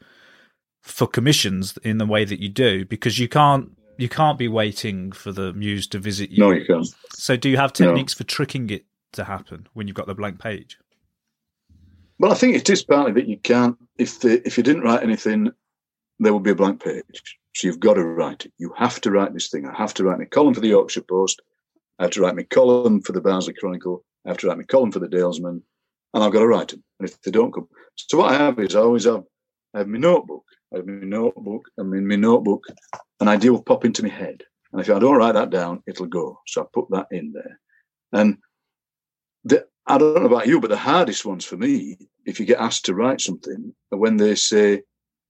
for 0.80 1.06
commissions 1.06 1.76
in 1.84 1.98
the 1.98 2.06
way 2.06 2.24
that 2.24 2.40
you 2.40 2.48
do, 2.48 2.86
because 2.86 3.18
you 3.18 3.28
can't 3.28 3.76
you 4.02 4.08
can't 4.08 4.36
be 4.36 4.48
waiting 4.48 5.12
for 5.12 5.30
the 5.30 5.52
muse 5.52 5.86
to 5.86 5.98
visit 6.00 6.30
you. 6.30 6.40
No, 6.40 6.50
you 6.50 6.64
can't. 6.66 6.86
So, 7.14 7.36
do 7.36 7.48
you 7.48 7.56
have 7.56 7.72
techniques 7.72 8.16
no. 8.16 8.18
for 8.18 8.24
tricking 8.24 8.68
it 8.68 8.84
to 9.12 9.22
happen 9.22 9.68
when 9.74 9.86
you've 9.86 9.94
got 9.94 10.08
the 10.08 10.14
blank 10.14 10.40
page? 10.40 10.76
Well, 12.18 12.32
I 12.32 12.34
think 12.34 12.56
it 12.56 12.68
is 12.68 12.82
partly 12.82 13.12
that 13.12 13.28
you 13.28 13.38
can't. 13.38 13.76
If 13.98 14.18
the, 14.18 14.44
if 14.44 14.56
you 14.56 14.64
didn't 14.64 14.82
write 14.82 15.04
anything, 15.04 15.52
there 16.18 16.34
would 16.34 16.42
be 16.42 16.50
a 16.50 16.56
blank 16.56 16.82
page. 16.82 17.38
So 17.54 17.68
you've 17.68 17.78
got 17.78 17.94
to 17.94 18.04
write 18.04 18.44
it. 18.44 18.52
You 18.58 18.74
have 18.76 19.00
to 19.02 19.10
write 19.12 19.34
this 19.34 19.50
thing. 19.50 19.68
I 19.68 19.76
have 19.76 19.94
to 19.94 20.04
write 20.04 20.18
my 20.18 20.24
column 20.24 20.54
for 20.54 20.60
the 20.60 20.68
Yorkshire 20.68 21.02
Post. 21.02 21.40
I 22.00 22.04
have 22.04 22.12
to 22.12 22.22
write 22.22 22.34
my 22.34 22.42
column 22.42 23.02
for 23.02 23.12
the 23.12 23.20
Barnsley 23.20 23.54
Chronicle. 23.54 24.04
I 24.26 24.30
have 24.30 24.38
to 24.38 24.48
write 24.48 24.58
my 24.58 24.64
column 24.64 24.90
for 24.90 24.98
the 24.98 25.08
Dalesman, 25.08 25.62
and 26.14 26.24
I've 26.24 26.32
got 26.32 26.40
to 26.40 26.48
write 26.48 26.68
them. 26.68 26.82
And 26.98 27.08
if 27.08 27.20
they 27.22 27.30
don't 27.30 27.52
come, 27.52 27.68
so 27.94 28.18
what 28.18 28.32
I 28.32 28.38
have 28.38 28.58
is 28.58 28.74
I 28.74 28.80
always 28.80 29.04
have 29.04 29.22
I 29.74 29.78
have 29.78 29.88
my 29.88 29.98
notebook. 29.98 30.44
I 30.72 30.78
have 30.78 30.86
my 30.86 31.06
notebook, 31.06 31.68
and 31.76 31.94
in 31.94 32.08
my 32.08 32.16
notebook, 32.16 32.64
an 33.22 33.28
idea 33.28 33.52
will 33.52 33.62
pop 33.62 33.84
into 33.84 34.02
my 34.02 34.08
head. 34.08 34.42
And 34.72 34.80
if 34.80 34.90
I 34.90 34.98
don't 34.98 35.16
write 35.16 35.34
that 35.34 35.50
down, 35.50 35.82
it'll 35.86 36.06
go. 36.06 36.40
So 36.48 36.62
I 36.62 36.64
put 36.72 36.90
that 36.90 37.06
in 37.12 37.32
there. 37.32 37.60
And 38.12 38.38
the, 39.44 39.64
I 39.86 39.96
don't 39.96 40.20
know 40.20 40.26
about 40.26 40.48
you, 40.48 40.60
but 40.60 40.70
the 40.70 40.76
hardest 40.76 41.24
ones 41.24 41.44
for 41.44 41.56
me, 41.56 41.96
if 42.26 42.40
you 42.40 42.46
get 42.46 42.58
asked 42.58 42.86
to 42.86 42.94
write 42.94 43.20
something, 43.20 43.74
are 43.92 43.98
when 43.98 44.16
they 44.16 44.34
say, 44.34 44.82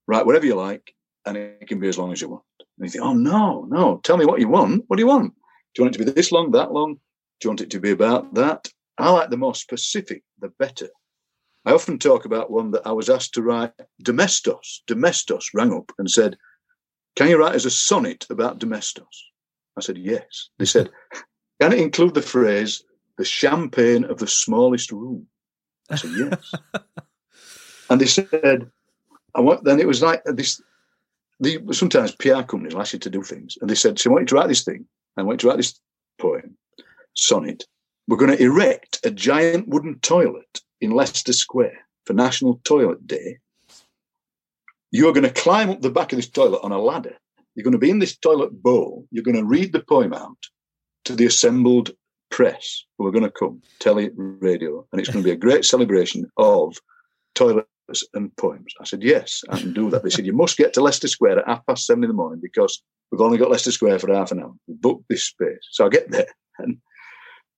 write 0.07 0.25
whatever 0.25 0.47
you 0.47 0.55
like, 0.55 0.95
and 1.27 1.37
it 1.37 1.69
can 1.69 1.81
be 1.81 1.89
as 1.89 1.99
long 1.99 2.13
as 2.13 2.21
you 2.23 2.31
want. 2.31 2.43
And 2.79 2.87
you 2.87 2.91
think, 2.91 3.05
oh, 3.05 3.13
no, 3.13 3.67
no, 3.69 4.01
tell 4.03 4.17
me 4.17 4.25
what 4.25 4.41
you 4.41 4.49
want. 4.49 4.85
What 4.87 4.97
do 4.97 5.03
you 5.03 5.09
want? 5.09 5.35
Do 5.35 5.83
you 5.83 5.85
want 5.85 5.95
it 5.95 5.99
to 5.99 6.05
be 6.05 6.11
this 6.11 6.33
long, 6.33 6.51
that 6.53 6.73
long? 6.73 6.95
Do 6.95 7.45
you 7.45 7.51
want 7.51 7.61
it 7.61 7.71
to 7.71 7.81
be 7.81 7.91
about 7.91 8.33
that? 8.35 8.69
I 8.97 9.11
like 9.11 9.29
the 9.29 9.37
more 9.37 9.55
specific, 9.55 10.23
the 10.41 10.49
better. 10.59 10.89
I 11.67 11.73
often 11.73 11.99
talk 11.99 12.25
about 12.25 12.51
one 12.51 12.71
that 12.71 12.87
I 12.87 12.93
was 12.93 13.11
asked 13.11 13.35
to 13.35 13.43
write. 13.43 13.73
Domestos, 14.03 14.83
Domestos 14.87 15.51
rang 15.55 15.75
up 15.75 15.93
and 15.99 16.11
said, 16.11 16.37
Can 17.17 17.29
you 17.29 17.39
write 17.39 17.55
as 17.55 17.67
a 17.67 17.71
sonnet 17.71 18.27
about 18.31 18.59
Domestos? 18.59 19.31
I 19.77 19.81
said, 19.81 19.99
Yes. 19.99 20.49
They 20.59 20.65
said, 20.65 20.91
Can 21.61 21.73
it 21.73 21.81
include 21.81 22.15
the 22.15 22.23
phrase, 22.23 22.83
the 23.19 23.25
champagne 23.25 24.05
of 24.05 24.19
the 24.19 24.27
smallest 24.27 24.91
room? 24.93 25.27
I 25.91 25.97
said, 25.97 26.11
Yes. 26.17 26.53
and 27.91 28.01
they 28.01 28.07
said, 28.07 28.71
I 29.35 29.41
want, 29.41 29.65
then 29.65 29.81
it 29.81 29.87
was 29.87 30.03
like 30.03 30.23
this. 30.25 30.61
The, 31.41 31.59
sometimes 31.73 32.15
PR 32.15 32.43
companies 32.43 32.75
ask 32.75 32.93
you 32.93 32.99
to 33.01 33.11
do 33.11 33.23
things, 33.23 33.57
and 33.61 33.69
they 33.69 33.75
said, 33.75 33.99
So 33.99 34.11
I 34.11 34.13
want 34.13 34.23
you 34.23 34.27
to 34.29 34.35
write 34.37 34.49
this 34.49 34.65
thing. 34.65 34.87
I 35.17 35.23
want 35.23 35.43
you 35.43 35.49
to 35.49 35.49
write 35.49 35.57
this 35.57 35.79
poem, 36.19 36.57
sonnet. 37.15 37.65
We're 38.09 38.17
going 38.17 38.37
to 38.37 38.43
erect 38.43 39.01
a 39.05 39.11
giant 39.11 39.69
wooden 39.69 39.99
toilet 40.01 40.61
in 40.81 40.91
Leicester 40.91 41.33
Square 41.33 41.79
for 42.05 42.13
National 42.13 42.61
Toilet 42.65 43.07
Day, 43.07 43.39
you're 44.93 45.13
going 45.13 45.25
to 45.25 45.31
climb 45.31 45.71
up 45.71 45.81
the 45.81 45.91
back 45.91 46.13
of 46.13 46.17
this 46.17 46.29
toilet 46.29 46.61
on 46.63 46.71
a 46.71 46.79
ladder. 46.79 47.17
You're 47.55 47.65
going 47.65 47.73
to 47.73 47.79
be 47.79 47.91
in 47.91 47.99
this 47.99 48.17
toilet 48.17 48.63
bowl. 48.63 49.07
You're 49.11 49.25
going 49.25 49.37
to 49.37 49.45
read 49.45 49.73
the 49.73 49.81
poem 49.81 50.13
out 50.13 50.39
to 51.07 51.17
the 51.17 51.27
assembled 51.27 51.91
press 52.31 52.85
who 52.97 53.07
are 53.07 53.11
going 53.11 53.25
to 53.25 53.31
come, 53.31 53.61
telly, 53.81 54.11
radio, 54.17 54.87
and 54.93 55.01
it's 55.01 55.11
going 55.11 55.23
to 55.23 55.29
be 55.29 55.33
a 55.33 55.37
great 55.37 55.65
celebration 55.65 56.31
of 56.37 56.77
toilets 57.35 57.69
and 58.15 58.35
poems. 58.37 58.73
I 58.81 58.85
said, 58.85 59.03
yes, 59.03 59.43
I 59.51 59.59
can 59.59 59.73
do 59.73 59.91
that. 59.91 60.03
They 60.03 60.11
said, 60.11 60.27
you 60.27 60.33
must 60.33 60.57
get 60.57 60.73
to 60.75 60.83
Leicester 60.83 61.09
Square 61.09 61.41
at 61.41 61.49
half 61.49 61.67
past 61.67 61.87
seven 61.87 62.05
in 62.05 62.09
the 62.09 62.15
morning 62.15 62.41
because 62.43 62.83
we've 63.11 63.21
only 63.21 63.39
got 63.39 63.51
Leicester 63.51 63.73
Square 63.73 63.99
for 63.99 64.15
half 64.15 64.31
an 64.31 64.41
hour. 64.41 64.53
We 64.67 64.75
booked 64.75 65.09
this 65.09 65.25
space. 65.25 65.67
So 65.73 65.85
I 65.87 65.89
get 65.89 66.11
there 66.11 66.29
and 66.59 66.79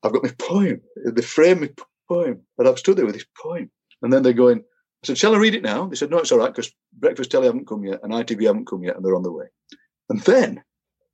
I've 0.03 0.13
got 0.13 0.25
my 0.25 0.33
poem. 0.39 0.81
They 1.05 1.23
frame 1.23 1.61
my 1.61 1.71
poem. 2.09 2.43
And 2.59 2.69
I've 2.69 2.79
stood 2.79 2.97
there 2.97 3.07
with 3.07 3.15
this 3.15 3.27
poem. 3.41 3.71
And 4.03 4.13
then 4.13 4.23
they're 4.23 4.33
going, 4.33 4.65
I 5.05 5.07
said, 5.07 5.19
Shall 5.19 5.35
I 5.35 5.39
read 5.39 5.55
it 5.55 5.63
now? 5.63 5.87
They 5.87 5.97
said, 5.97 6.11
No, 6.11 6.19
it's 6.19 6.33
all 6.33 6.39
right, 6.39 6.53
because 6.53 6.73
Breakfast 6.93 7.31
Telly 7.31 7.47
haven't 7.47 7.69
come 7.69 7.85
yet 7.85 8.01
and 8.03 8.13
ITV 8.13 8.47
haven't 8.47 8.67
come 8.67 8.83
yet 8.83 8.97
and 8.97 9.05
they're 9.05 9.17
on 9.17 9.23
the 9.23 9.33
way. 9.33 9.47
And 10.09 10.21
then 10.23 10.63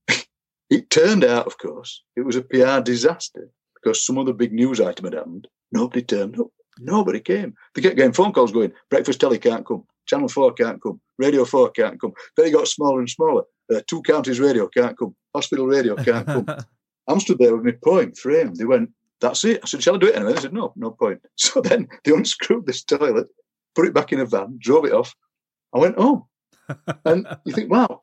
it 0.70 0.90
turned 0.90 1.24
out, 1.24 1.46
of 1.46 1.58
course, 1.58 2.02
it 2.16 2.22
was 2.22 2.36
a 2.36 2.42
PR 2.42 2.80
disaster 2.80 3.50
because 3.74 4.04
some 4.04 4.18
other 4.18 4.32
big 4.32 4.52
news 4.52 4.80
item 4.80 5.06
had 5.06 5.14
happened. 5.14 5.48
Nobody 5.72 6.02
turned 6.02 6.38
up. 6.38 6.48
Nobody 6.78 7.20
came. 7.20 7.54
They 7.74 7.82
kept 7.82 7.96
getting 7.96 8.12
phone 8.12 8.32
calls 8.32 8.52
going, 8.52 8.72
Breakfast 8.90 9.20
Telly 9.20 9.38
can't 9.38 9.66
come. 9.66 9.84
Channel 10.06 10.28
4 10.28 10.52
can't 10.54 10.82
come. 10.82 11.00
Radio 11.18 11.44
4 11.44 11.70
can't 11.70 12.00
come. 12.00 12.12
Then 12.36 12.46
it 12.46 12.52
got 12.52 12.68
smaller 12.68 13.00
and 13.00 13.10
smaller. 13.10 13.42
Uh, 13.72 13.80
two 13.86 14.02
counties 14.02 14.40
radio 14.40 14.66
can't 14.68 14.98
come. 14.98 15.14
Hospital 15.34 15.66
radio 15.66 15.94
can't 15.96 16.26
come. 16.26 16.46
I'm 17.08 17.20
stood 17.20 17.38
there 17.38 17.56
with 17.56 17.64
my 17.64 17.74
poem 17.84 18.12
framed. 18.14 18.56
They 18.56 18.64
went, 18.64 18.90
that's 19.20 19.44
it. 19.44 19.60
I 19.62 19.66
said, 19.66 19.82
shall 19.82 19.96
I 19.96 19.98
do 19.98 20.08
it 20.08 20.16
anyway? 20.16 20.32
They 20.32 20.40
said, 20.40 20.52
no, 20.52 20.72
no 20.76 20.90
point. 20.90 21.20
So 21.36 21.60
then 21.60 21.88
they 22.04 22.12
unscrewed 22.12 22.66
this 22.66 22.82
toilet, 22.82 23.28
put 23.74 23.86
it 23.86 23.94
back 23.94 24.12
in 24.12 24.20
a 24.20 24.26
van, 24.26 24.58
drove 24.58 24.84
it 24.84 24.92
off. 24.92 25.14
I 25.74 25.78
went 25.78 25.98
home. 25.98 26.24
and 27.04 27.26
you 27.44 27.52
think, 27.52 27.70
wow. 27.70 28.00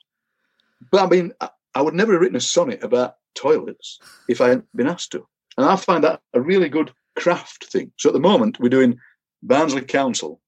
But 0.92 1.04
I 1.06 1.10
mean, 1.10 1.34
I, 1.42 1.50
I 1.76 1.82
would 1.82 1.94
never 1.94 2.14
have 2.14 2.22
written 2.22 2.38
a 2.38 2.42
sonnet 2.42 2.84
about 2.84 3.16
toilets 3.36 4.00
if 4.28 4.42
I 4.42 4.50
hadn't 4.50 4.76
been 4.76 4.88
asked 4.88 5.12
to. 5.12 5.28
And 5.58 5.66
I 5.66 5.76
find 5.76 6.04
that 6.04 6.22
a 6.34 6.42
really 6.42 6.70
good 6.70 6.92
craft 7.16 7.66
thing. 7.66 7.92
So 7.98 8.10
at 8.10 8.14
the 8.14 8.20
moment, 8.20 8.60
we're 8.60 8.70
doing 8.70 9.00
Barnsley 9.44 9.82
Council 9.82 10.42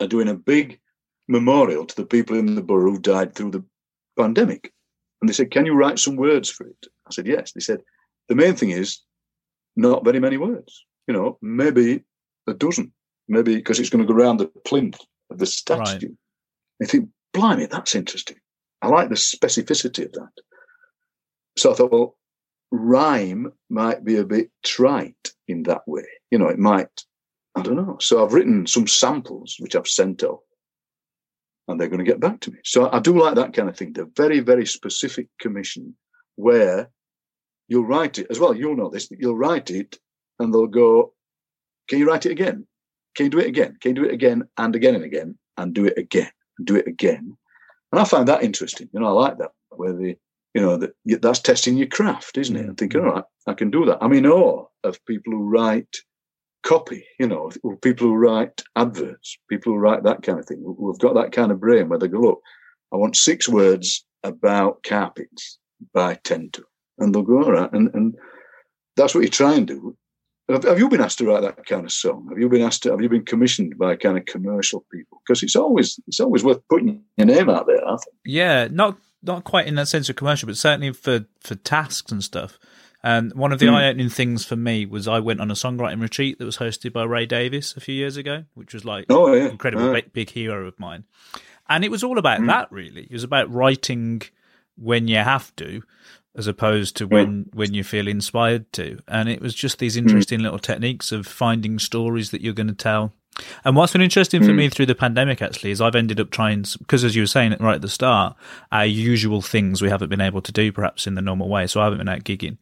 are 0.00 0.06
doing 0.06 0.28
a 0.28 0.34
big 0.34 0.80
memorial 1.28 1.84
to 1.84 1.96
the 1.96 2.06
people 2.06 2.36
in 2.36 2.54
the 2.54 2.62
borough 2.62 2.92
who 2.92 2.98
died 2.98 3.34
through 3.34 3.50
the 3.50 3.64
pandemic. 4.16 4.72
And 5.20 5.28
they 5.28 5.34
said, 5.34 5.50
Can 5.50 5.66
you 5.66 5.74
write 5.74 5.98
some 5.98 6.16
words 6.16 6.48
for 6.50 6.66
it? 6.66 6.86
I 7.06 7.10
said, 7.10 7.26
Yes. 7.26 7.52
They 7.52 7.60
said, 7.60 7.80
The 8.28 8.34
main 8.34 8.54
thing 8.54 8.70
is 8.70 9.00
not 9.76 10.04
very 10.04 10.20
many 10.20 10.36
words. 10.36 10.84
You 11.06 11.14
know, 11.14 11.38
maybe 11.40 12.04
a 12.46 12.54
dozen, 12.54 12.92
maybe 13.28 13.56
because 13.56 13.78
it's 13.78 13.90
going 13.90 14.06
to 14.06 14.12
go 14.12 14.18
around 14.18 14.38
the 14.38 14.50
plinth 14.66 15.00
of 15.30 15.38
the 15.38 15.46
statue. 15.46 16.08
Right. 16.08 16.82
I 16.82 16.86
think, 16.86 17.08
blimey, 17.32 17.66
that's 17.66 17.94
interesting. 17.94 18.38
I 18.82 18.88
like 18.88 19.08
the 19.08 19.16
specificity 19.16 20.06
of 20.06 20.12
that. 20.12 20.30
So 21.56 21.72
I 21.72 21.74
thought, 21.74 21.92
well, 21.92 22.16
rhyme 22.70 23.52
might 23.68 24.04
be 24.04 24.16
a 24.16 24.24
bit 24.24 24.50
trite 24.64 25.32
in 25.48 25.64
that 25.64 25.82
way. 25.86 26.06
You 26.30 26.38
know, 26.38 26.48
it 26.48 26.58
might, 26.58 27.04
I 27.56 27.62
don't 27.62 27.76
know. 27.76 27.98
So 28.00 28.24
I've 28.24 28.32
written 28.32 28.66
some 28.66 28.86
samples 28.86 29.56
which 29.58 29.74
I've 29.74 29.88
sent 29.88 30.22
off 30.22 30.40
and 31.68 31.78
they're 31.78 31.88
going 31.88 32.04
to 32.04 32.10
get 32.10 32.20
back 32.20 32.40
to 32.40 32.50
me. 32.50 32.58
So 32.64 32.90
I 32.90 32.98
do 32.98 33.18
like 33.18 33.34
that 33.34 33.52
kind 33.52 33.68
of 33.68 33.76
thing. 33.76 33.92
The 33.92 34.10
very, 34.16 34.40
very 34.40 34.66
specific 34.66 35.28
commission 35.40 35.94
where 36.36 36.90
you'll 37.68 37.84
write 37.84 38.18
it 38.18 38.26
as 38.30 38.38
well. 38.38 38.54
You'll 38.54 38.76
know 38.76 38.88
this. 38.88 39.08
but 39.08 39.20
You'll 39.20 39.36
write 39.36 39.70
it, 39.70 39.98
and 40.38 40.52
they'll 40.52 40.66
go, 40.66 41.12
"Can 41.88 41.98
you 41.98 42.08
write 42.08 42.26
it 42.26 42.32
again? 42.32 42.66
Can 43.18 43.26
you 43.26 43.30
do 43.30 43.40
it 43.40 43.48
again? 43.48 43.76
Can 43.80 43.96
you 43.96 44.02
do 44.02 44.08
it 44.08 44.14
again 44.14 44.44
and 44.56 44.76
again 44.76 44.94
and 44.94 45.02
again 45.02 45.36
and 45.56 45.74
do 45.74 45.86
it 45.86 45.98
again 45.98 46.30
and 46.56 46.66
do 46.68 46.76
it 46.76 46.86
again?" 46.86 47.36
And 47.90 48.00
I 48.00 48.04
find 48.04 48.28
that 48.28 48.44
interesting. 48.44 48.88
You 48.92 49.00
know, 49.00 49.08
I 49.08 49.10
like 49.10 49.38
that 49.38 49.50
where 49.70 49.92
the 49.92 50.16
you 50.54 50.62
know 50.62 50.76
that 50.76 50.92
that's 51.04 51.40
testing 51.40 51.76
your 51.76 51.88
craft, 51.88 52.38
isn't 52.38 52.54
it? 52.54 52.60
And 52.60 52.68
mm-hmm. 52.68 52.74
thinking, 52.76 53.00
all 53.00 53.10
right, 53.10 53.24
I 53.48 53.54
can 53.54 53.72
do 53.72 53.84
that. 53.86 53.98
I'm 54.00 54.12
in 54.12 54.24
awe 54.24 54.66
of 54.84 55.04
people 55.04 55.32
who 55.32 55.48
write 55.48 55.96
copy, 56.62 57.04
you 57.18 57.26
know, 57.26 57.50
people 57.82 58.06
who 58.06 58.14
write 58.14 58.62
adverts, 58.76 59.36
people 59.50 59.72
who 59.72 59.78
write 59.78 60.04
that 60.04 60.22
kind 60.22 60.38
of 60.38 60.46
thing, 60.46 60.62
who've 60.78 60.98
got 61.00 61.14
that 61.14 61.32
kind 61.32 61.50
of 61.50 61.60
brain 61.60 61.88
where 61.88 61.98
they 61.98 62.06
go, 62.06 62.20
look, 62.20 62.40
I 62.92 62.96
want 62.96 63.16
six 63.16 63.48
words 63.48 64.04
about 64.22 64.82
carpets 64.82 65.58
by 65.92 66.18
10 66.24 66.50
to. 66.52 66.64
And 66.98 67.14
they'll 67.14 67.22
go, 67.22 67.42
all 67.42 67.52
right. 67.52 67.72
And, 67.72 67.90
and 67.94 68.14
that's 68.96 69.14
what 69.14 69.24
you 69.24 69.30
try 69.30 69.54
and 69.54 69.66
do. 69.66 69.96
Have, 70.48 70.64
have, 70.64 70.78
you 70.78 70.88
been 70.88 71.00
asked 71.00 71.18
to 71.18 71.26
write 71.26 71.42
that 71.42 71.66
kind 71.66 71.84
of 71.84 71.92
song? 71.92 72.26
Have 72.30 72.38
you 72.38 72.48
been 72.48 72.62
asked 72.62 72.82
to, 72.84 72.90
have 72.90 73.00
you 73.02 73.08
been 73.08 73.24
commissioned 73.24 73.76
by 73.76 73.96
kind 73.96 74.16
of 74.16 74.24
commercial 74.24 74.84
people? 74.90 75.20
Because 75.26 75.42
it's 75.42 75.56
always, 75.56 76.00
it's 76.06 76.20
always 76.20 76.42
worth 76.42 76.66
putting 76.68 77.04
your 77.16 77.26
name 77.26 77.50
out 77.50 77.66
there, 77.66 77.86
I 77.86 77.96
think. 77.96 78.16
Yeah, 78.24 78.68
not, 78.70 78.96
not 79.22 79.44
quite 79.44 79.66
in 79.66 79.74
that 79.74 79.88
sense 79.88 80.08
of 80.08 80.16
commercial, 80.16 80.46
but 80.46 80.56
certainly 80.56 80.92
for, 80.92 81.26
for 81.40 81.54
tasks 81.54 82.10
and 82.10 82.24
stuff. 82.24 82.58
And 83.02 83.32
one 83.34 83.52
of 83.52 83.58
the 83.58 83.66
mm. 83.66 83.74
eye-opening 83.74 84.08
things 84.08 84.44
for 84.44 84.56
me 84.56 84.86
was 84.86 85.06
I 85.06 85.20
went 85.20 85.40
on 85.40 85.50
a 85.50 85.54
songwriting 85.54 86.00
retreat 86.00 86.38
that 86.38 86.44
was 86.44 86.58
hosted 86.58 86.92
by 86.92 87.04
Ray 87.04 87.26
Davies 87.26 87.74
a 87.76 87.80
few 87.80 87.94
years 87.94 88.16
ago, 88.16 88.44
which 88.54 88.74
was 88.74 88.84
like 88.84 89.06
oh, 89.10 89.32
yeah. 89.32 89.44
an 89.44 89.50
incredible 89.52 89.92
big, 89.92 90.12
big, 90.12 90.30
hero 90.30 90.66
of 90.66 90.78
mine. 90.80 91.04
And 91.68 91.84
it 91.84 91.90
was 91.90 92.02
all 92.02 92.18
about 92.18 92.40
mm. 92.40 92.46
that, 92.46 92.72
really. 92.72 93.02
It 93.02 93.12
was 93.12 93.24
about 93.24 93.52
writing 93.52 94.22
when 94.76 95.08
you 95.08 95.16
have 95.16 95.54
to, 95.56 95.82
as 96.38 96.46
opposed 96.46 96.96
to 96.96 97.06
when 97.06 97.44
mm. 97.44 97.54
when 97.54 97.74
you 97.74 97.84
feel 97.84 98.08
inspired 98.08 98.72
to. 98.72 99.00
And 99.08 99.28
it 99.28 99.42
was 99.42 99.54
just 99.54 99.78
these 99.78 99.96
hmm. 99.96 100.06
interesting 100.06 100.40
little 100.40 100.60
techniques 100.60 101.12
of 101.12 101.26
finding 101.26 101.78
stories 101.78 102.30
that 102.30 102.40
you're 102.40 102.54
going 102.54 102.68
to 102.68 102.74
tell. 102.74 103.12
And 103.64 103.76
what's 103.76 103.92
been 103.92 104.02
interesting 104.02 104.42
for 104.42 104.50
mm. 104.50 104.56
me 104.56 104.68
through 104.68 104.86
the 104.86 104.94
pandemic 104.94 105.42
actually 105.42 105.70
is 105.70 105.80
I've 105.80 105.94
ended 105.94 106.18
up 106.18 106.30
trying 106.30 106.64
because 106.78 107.04
as 107.04 107.14
you 107.14 107.22
were 107.22 107.26
saying 107.26 107.56
right 107.60 107.74
at 107.74 107.82
the 107.82 107.88
start, 107.88 108.36
our 108.72 108.86
usual 108.86 109.42
things 109.42 109.82
we 109.82 109.90
haven't 109.90 110.08
been 110.08 110.20
able 110.20 110.40
to 110.42 110.52
do 110.52 110.72
perhaps 110.72 111.06
in 111.06 111.14
the 111.14 111.22
normal 111.22 111.48
way. 111.48 111.66
So 111.66 111.80
I 111.80 111.84
haven't 111.84 111.98
been 111.98 112.08
out 112.08 112.24
gigging. 112.24 112.56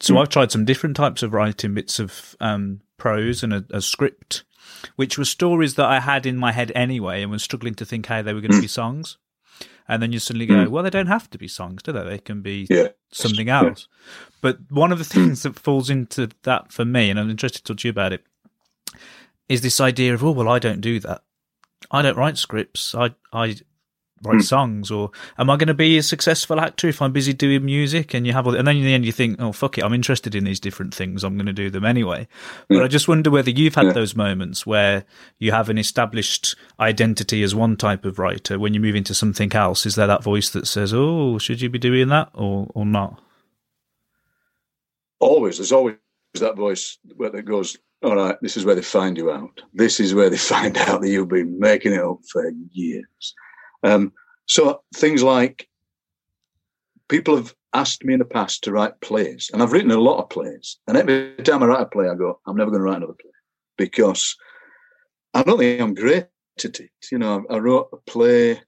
So 0.00 0.14
mm. 0.14 0.20
I've 0.20 0.28
tried 0.28 0.52
some 0.52 0.64
different 0.64 0.96
types 0.96 1.22
of 1.22 1.34
writing 1.34 1.74
bits 1.74 1.98
of 1.98 2.36
um, 2.40 2.80
prose 2.98 3.42
and 3.42 3.52
a, 3.52 3.64
a, 3.70 3.80
script, 3.80 4.44
which 4.96 5.18
were 5.18 5.24
stories 5.24 5.74
that 5.74 5.86
I 5.86 6.00
had 6.00 6.24
in 6.24 6.36
my 6.36 6.52
head 6.52 6.72
anyway 6.74 7.22
and 7.22 7.30
was 7.30 7.42
struggling 7.42 7.74
to 7.76 7.84
think 7.84 8.06
how 8.06 8.22
they 8.22 8.32
were 8.32 8.40
going 8.40 8.52
to 8.52 8.58
mm. 8.58 8.62
be 8.62 8.68
songs. 8.68 9.18
And 9.88 10.02
then 10.02 10.12
you 10.12 10.18
suddenly 10.18 10.44
go, 10.44 10.54
mm. 10.54 10.68
well, 10.68 10.82
they 10.82 10.90
don't 10.90 11.06
have 11.06 11.30
to 11.30 11.38
be 11.38 11.48
songs, 11.48 11.82
do 11.82 11.92
they? 11.92 12.04
They 12.04 12.18
can 12.18 12.42
be 12.42 12.66
yeah. 12.68 12.88
something 13.10 13.48
else. 13.48 13.88
Yeah. 13.88 14.28
But 14.42 14.58
one 14.70 14.92
of 14.92 14.98
the 14.98 15.04
things 15.04 15.42
that 15.42 15.58
falls 15.58 15.88
into 15.88 16.28
that 16.42 16.72
for 16.72 16.84
me, 16.84 17.08
and 17.08 17.18
I'm 17.18 17.30
interested 17.30 17.64
to 17.64 17.72
talk 17.72 17.80
to 17.80 17.88
you 17.88 17.90
about 17.90 18.12
it, 18.12 18.22
is 19.48 19.62
this 19.62 19.80
idea 19.80 20.12
of, 20.12 20.22
oh, 20.22 20.32
well, 20.32 20.48
I 20.48 20.58
don't 20.58 20.82
do 20.82 21.00
that. 21.00 21.22
I 21.90 22.02
don't 22.02 22.18
write 22.18 22.36
scripts. 22.36 22.94
I, 22.94 23.14
I 23.32 23.56
write 24.22 24.38
mm. 24.38 24.42
songs 24.42 24.90
or 24.90 25.10
am 25.38 25.50
I 25.50 25.56
going 25.56 25.68
to 25.68 25.74
be 25.74 25.98
a 25.98 26.02
successful 26.02 26.60
actor 26.60 26.88
if 26.88 27.00
I'm 27.00 27.12
busy 27.12 27.32
doing 27.32 27.64
music 27.64 28.14
and 28.14 28.26
you 28.26 28.32
have 28.32 28.46
all 28.46 28.54
and 28.54 28.66
then 28.66 28.76
in 28.76 28.84
the 28.84 28.94
end 28.94 29.04
you 29.04 29.12
think 29.12 29.40
oh 29.40 29.52
fuck 29.52 29.78
it 29.78 29.84
I'm 29.84 29.94
interested 29.94 30.34
in 30.34 30.44
these 30.44 30.60
different 30.60 30.94
things 30.94 31.24
I'm 31.24 31.36
going 31.36 31.46
to 31.46 31.52
do 31.52 31.70
them 31.70 31.84
anyway 31.84 32.26
but 32.68 32.82
I 32.82 32.88
just 32.88 33.08
wonder 33.08 33.30
whether 33.30 33.50
you've 33.50 33.74
had 33.74 33.86
yeah. 33.86 33.92
those 33.92 34.16
moments 34.16 34.66
where 34.66 35.04
you 35.38 35.52
have 35.52 35.68
an 35.68 35.78
established 35.78 36.56
identity 36.80 37.42
as 37.42 37.54
one 37.54 37.76
type 37.76 38.04
of 38.04 38.18
writer 38.18 38.58
when 38.58 38.74
you 38.74 38.80
move 38.80 38.96
into 38.96 39.14
something 39.14 39.52
else 39.52 39.86
is 39.86 39.94
there 39.94 40.06
that 40.06 40.22
voice 40.22 40.50
that 40.50 40.66
says 40.66 40.92
oh 40.94 41.38
should 41.38 41.60
you 41.60 41.68
be 41.68 41.78
doing 41.78 42.08
that 42.08 42.30
or 42.34 42.68
or 42.74 42.84
not 42.84 43.20
always 45.20 45.58
there's 45.58 45.72
always 45.72 45.96
that 46.34 46.56
voice 46.56 46.98
that 47.04 47.44
goes 47.44 47.76
all 48.02 48.14
right, 48.14 48.36
this 48.40 48.56
is 48.56 48.64
where 48.64 48.74
they 48.74 48.82
find 48.82 49.16
you 49.16 49.30
out. 49.30 49.60
This 49.74 49.98
is 49.98 50.14
where 50.14 50.30
they 50.30 50.36
find 50.36 50.76
out 50.78 51.00
that 51.00 51.08
you've 51.08 51.28
been 51.28 51.58
making 51.58 51.92
it 51.92 52.00
up 52.00 52.20
for 52.30 52.50
years. 52.72 53.34
Um, 53.82 54.12
so 54.46 54.82
things 54.94 55.22
like 55.22 55.68
people 57.08 57.36
have 57.36 57.54
asked 57.74 58.04
me 58.04 58.14
in 58.14 58.18
the 58.18 58.24
past 58.24 58.64
to 58.64 58.72
write 58.72 59.00
plays, 59.00 59.50
and 59.52 59.62
I've 59.62 59.72
written 59.72 59.90
a 59.90 60.00
lot 60.00 60.22
of 60.22 60.30
plays. 60.30 60.78
And 60.86 60.96
every 60.96 61.34
time 61.44 61.62
I 61.62 61.66
write 61.66 61.82
a 61.82 61.86
play, 61.86 62.08
I 62.08 62.14
go, 62.14 62.40
I'm 62.46 62.56
never 62.56 62.70
going 62.70 62.80
to 62.80 62.84
write 62.84 62.96
another 62.96 63.12
play 63.12 63.30
because 63.76 64.36
I 65.34 65.42
don't 65.42 65.58
think 65.58 65.80
I'm 65.80 65.94
great 65.94 66.26
at 66.64 66.80
it. 66.80 66.90
You 67.12 67.18
know, 67.18 67.44
I 67.50 67.58
wrote 67.58 67.88
a 67.92 67.96
play. 68.10 68.60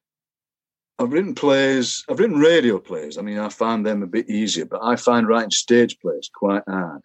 I've 0.99 1.13
written 1.13 1.35
plays. 1.35 2.05
I've 2.09 2.19
written 2.19 2.39
radio 2.39 2.79
plays. 2.79 3.17
I 3.17 3.23
mean, 3.23 3.39
I 3.39 3.49
find 3.49 3.87
them 3.87 4.03
a 4.03 4.07
bit 4.07 4.29
easier, 4.29 4.67
but 4.67 4.83
I 4.83 4.97
find 4.97 5.27
writing 5.27 5.51
stage 5.51 5.99
plays 6.01 6.31
quite 6.33 6.63
hard. 6.69 7.01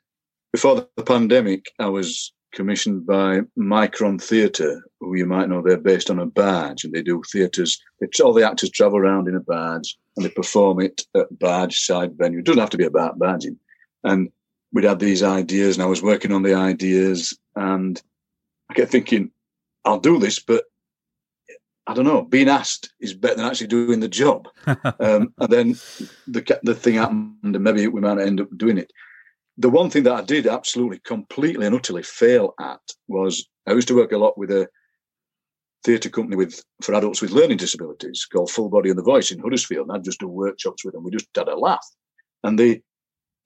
Before 0.51 0.87
the 0.95 1.03
pandemic, 1.03 1.65
I 1.79 1.87
was 1.87 2.33
commissioned 2.55 3.05
by 3.05 3.41
Mikron 3.57 4.19
Theatre, 4.19 4.81
who 4.99 5.15
you 5.15 5.25
might 5.25 5.49
know 5.49 5.61
they're 5.61 5.77
based 5.77 6.09
on 6.09 6.19
a 6.19 6.25
badge 6.25 6.83
and 6.83 6.93
they 6.93 7.03
do 7.03 7.21
theatres. 7.31 7.79
All 8.23 8.33
the 8.33 8.47
actors 8.47 8.71
travel 8.71 8.97
around 8.97 9.27
in 9.27 9.35
a 9.35 9.41
badge 9.41 9.95
and 10.15 10.25
they 10.25 10.29
perform 10.29 10.79
it 10.79 11.03
at 11.15 11.37
badge 11.37 11.81
side 11.81 12.17
venue. 12.17 12.39
It 12.39 12.45
doesn't 12.45 12.59
have 12.59 12.69
to 12.71 12.77
be 12.77 12.85
about 12.85 13.19
barging. 13.19 13.59
And 14.03 14.31
we'd 14.71 14.85
had 14.85 14.99
these 14.99 15.21
ideas 15.21 15.75
and 15.75 15.83
I 15.83 15.87
was 15.87 16.01
working 16.01 16.31
on 16.31 16.43
the 16.43 16.55
ideas 16.55 17.37
and 17.55 18.01
I 18.69 18.73
kept 18.73 18.91
thinking, 18.91 19.31
I'll 19.83 19.99
do 19.99 20.17
this, 20.17 20.39
but 20.39 20.63
I 21.87 21.93
don't 21.93 22.05
know, 22.05 22.23
being 22.23 22.49
asked 22.49 22.93
is 22.99 23.13
better 23.13 23.35
than 23.35 23.45
actually 23.45 23.67
doing 23.67 23.99
the 23.99 24.07
job. 24.07 24.47
um, 24.65 25.33
and 25.37 25.49
then 25.49 25.75
the, 26.25 26.59
the 26.63 26.73
thing 26.73 26.95
happened 26.95 27.35
and 27.43 27.59
maybe 27.59 27.87
we 27.87 28.01
might 28.01 28.17
end 28.17 28.41
up 28.41 28.47
doing 28.57 28.77
it 28.77 28.91
the 29.57 29.69
one 29.69 29.89
thing 29.89 30.03
that 30.03 30.13
I 30.15 30.21
did 30.21 30.47
absolutely, 30.47 30.99
completely, 30.99 31.65
and 31.65 31.75
utterly 31.75 32.03
fail 32.03 32.53
at 32.59 32.81
was 33.07 33.47
I 33.67 33.73
used 33.73 33.87
to 33.87 33.95
work 33.95 34.11
a 34.11 34.17
lot 34.17 34.37
with 34.37 34.51
a 34.51 34.67
theatre 35.83 36.09
company 36.09 36.35
with 36.35 36.63
for 36.81 36.95
adults 36.95 37.21
with 37.21 37.31
learning 37.31 37.57
disabilities 37.57 38.25
called 38.31 38.49
Full 38.49 38.69
Body 38.69 38.89
and 38.89 38.97
the 38.97 39.03
Voice 39.03 39.31
in 39.31 39.39
Huddersfield. 39.39 39.87
And 39.87 39.95
I'd 39.95 40.03
just 40.03 40.19
do 40.19 40.27
workshops 40.27 40.83
with 40.83 40.93
them. 40.93 41.03
We 41.03 41.11
just 41.11 41.27
had 41.35 41.47
a 41.47 41.55
laugh. 41.55 41.85
And 42.43 42.59
the 42.59 42.81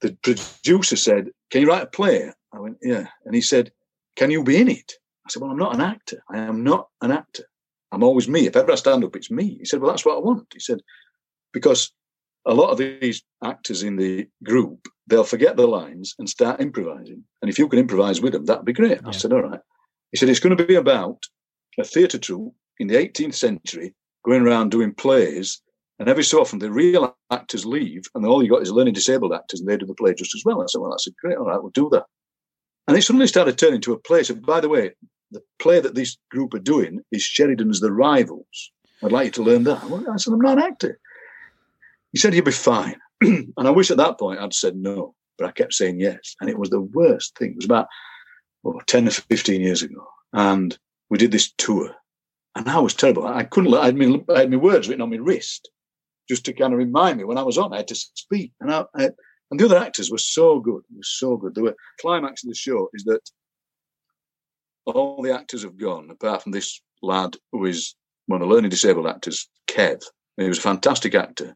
the 0.01 0.17
producer 0.23 0.95
said, 0.95 1.29
Can 1.51 1.61
you 1.61 1.67
write 1.67 1.83
a 1.83 1.87
play? 1.87 2.31
I 2.53 2.59
went, 2.59 2.77
Yeah. 2.81 3.07
And 3.25 3.35
he 3.35 3.41
said, 3.41 3.71
Can 4.15 4.31
you 4.31 4.43
be 4.43 4.57
in 4.57 4.69
it? 4.69 4.93
I 5.25 5.29
said, 5.29 5.41
Well, 5.41 5.51
I'm 5.51 5.57
not 5.57 5.75
an 5.75 5.81
actor. 5.81 6.23
I 6.31 6.39
am 6.39 6.63
not 6.63 6.87
an 7.01 7.11
actor. 7.11 7.43
I'm 7.91 8.03
always 8.03 8.27
me. 8.27 8.47
If 8.47 8.55
ever 8.55 8.71
I 8.71 8.75
stand 8.75 9.03
up, 9.03 9.15
it's 9.15 9.31
me. 9.31 9.57
He 9.59 9.65
said, 9.65 9.81
Well, 9.81 9.91
that's 9.91 10.05
what 10.05 10.15
I 10.15 10.19
want. 10.19 10.47
He 10.53 10.59
said, 10.59 10.79
Because 11.53 11.91
a 12.49 12.53
lot 12.53 12.71
of 12.71 12.79
these 12.79 13.23
actors 13.43 13.83
in 13.83 13.95
the 13.95 14.27
group, 14.43 14.87
they'll 15.05 15.23
forget 15.23 15.55
the 15.55 15.67
lines 15.67 16.15
and 16.17 16.27
start 16.27 16.59
improvising. 16.59 17.23
And 17.41 17.49
if 17.49 17.59
you 17.59 17.69
can 17.69 17.79
improvise 17.79 18.21
with 18.21 18.33
them, 18.33 18.45
that'd 18.45 18.65
be 18.65 18.73
great. 18.73 18.99
Yeah. 19.01 19.07
I 19.07 19.11
said, 19.11 19.31
all 19.31 19.43
right. 19.43 19.59
He 20.11 20.17
said, 20.17 20.29
it's 20.29 20.39
going 20.39 20.57
to 20.57 20.65
be 20.65 20.73
about 20.73 21.21
a 21.79 21.83
theatre 21.83 22.17
troupe 22.17 22.55
in 22.79 22.87
the 22.87 22.95
18th 22.95 23.35
century 23.35 23.93
going 24.25 24.41
around 24.41 24.71
doing 24.71 24.95
plays. 24.95 25.61
And 25.99 26.09
every 26.09 26.23
so 26.23 26.41
often 26.41 26.57
the 26.57 26.71
real 26.71 27.15
actors 27.29 27.67
leave 27.67 28.03
and 28.15 28.25
all 28.25 28.41
you 28.41 28.49
got 28.49 28.63
is 28.63 28.71
learning 28.71 28.95
disabled 28.95 29.33
actors 29.33 29.59
and 29.59 29.69
they 29.69 29.77
do 29.77 29.85
the 29.85 29.93
play 29.93 30.15
just 30.15 30.33
as 30.33 30.43
well. 30.43 30.61
I 30.61 30.65
said, 30.67 30.81
well, 30.81 30.89
that's 30.89 31.07
a 31.07 31.11
great. 31.21 31.37
All 31.37 31.45
right, 31.45 31.61
we'll 31.61 31.71
do 31.71 31.89
that. 31.91 32.05
And 32.87 32.97
it 32.97 33.03
suddenly 33.03 33.27
started 33.27 33.59
turning 33.59 33.81
to 33.81 33.93
a 33.93 33.99
play. 33.99 34.23
So, 34.23 34.33
by 34.33 34.59
the 34.59 34.69
way, 34.69 34.93
the 35.29 35.43
play 35.61 35.79
that 35.81 35.93
this 35.93 36.17
group 36.31 36.55
are 36.55 36.59
doing 36.59 37.01
is 37.11 37.21
Sheridan's 37.21 37.79
The 37.79 37.91
Rivals. 37.91 38.71
I'd 39.03 39.11
like 39.11 39.25
you 39.25 39.31
to 39.33 39.43
learn 39.43 39.65
that. 39.65 39.87
Well, 39.87 40.03
I 40.11 40.17
said, 40.17 40.33
I'm 40.33 40.41
not 40.41 40.57
an 40.57 40.63
actor. 40.63 40.99
He 42.11 42.19
said 42.19 42.33
he'd 42.33 42.45
be 42.45 42.51
fine. 42.51 42.99
and 43.21 43.53
I 43.57 43.69
wish 43.69 43.91
at 43.91 43.97
that 43.97 44.19
point 44.19 44.39
I'd 44.39 44.53
said 44.53 44.75
no, 44.75 45.15
but 45.37 45.47
I 45.47 45.51
kept 45.51 45.73
saying 45.73 45.99
yes. 45.99 46.35
And 46.41 46.49
it 46.49 46.57
was 46.57 46.69
the 46.69 46.81
worst 46.81 47.37
thing. 47.37 47.51
It 47.51 47.57
was 47.57 47.65
about 47.65 47.87
oh, 48.65 48.79
10 48.87 49.07
or 49.07 49.11
15 49.11 49.61
years 49.61 49.81
ago. 49.83 50.05
And 50.33 50.77
we 51.09 51.17
did 51.17 51.31
this 51.31 51.51
tour. 51.57 51.93
And 52.55 52.67
I 52.67 52.79
was 52.79 52.93
terrible. 52.93 53.27
I 53.27 53.43
couldn't, 53.43 53.73
I 53.73 53.85
had, 53.85 53.95
my, 53.95 54.21
I 54.33 54.39
had 54.39 54.51
my 54.51 54.57
words 54.57 54.87
written 54.87 55.01
on 55.01 55.11
my 55.11 55.17
wrist 55.17 55.69
just 56.27 56.45
to 56.45 56.53
kind 56.53 56.73
of 56.73 56.79
remind 56.79 57.17
me 57.17 57.23
when 57.23 57.37
I 57.37 57.43
was 57.43 57.57
on, 57.57 57.73
I 57.73 57.77
had 57.77 57.87
to 57.89 57.95
speak. 57.95 58.53
And, 58.59 58.71
I, 58.71 58.85
I, 58.95 59.09
and 59.51 59.59
the 59.59 59.65
other 59.65 59.77
actors 59.77 60.11
were 60.11 60.17
so 60.17 60.59
good. 60.59 60.83
It 60.91 60.97
was 60.97 61.15
so 61.17 61.37
good. 61.37 61.55
The 61.55 61.75
climax 61.99 62.43
of 62.43 62.49
the 62.49 62.55
show 62.55 62.89
is 62.93 63.03
that 63.05 63.21
all 64.85 65.21
the 65.21 65.33
actors 65.33 65.63
have 65.63 65.77
gone, 65.77 66.09
apart 66.09 66.43
from 66.43 66.51
this 66.51 66.81
lad 67.01 67.35
who 67.51 67.65
is 67.65 67.95
one 68.25 68.41
of 68.41 68.47
the 68.47 68.53
learning 68.53 68.69
disabled 68.69 69.07
actors, 69.07 69.47
Kev. 69.67 70.01
He 70.37 70.47
was 70.47 70.59
a 70.59 70.61
fantastic 70.61 71.15
actor 71.15 71.55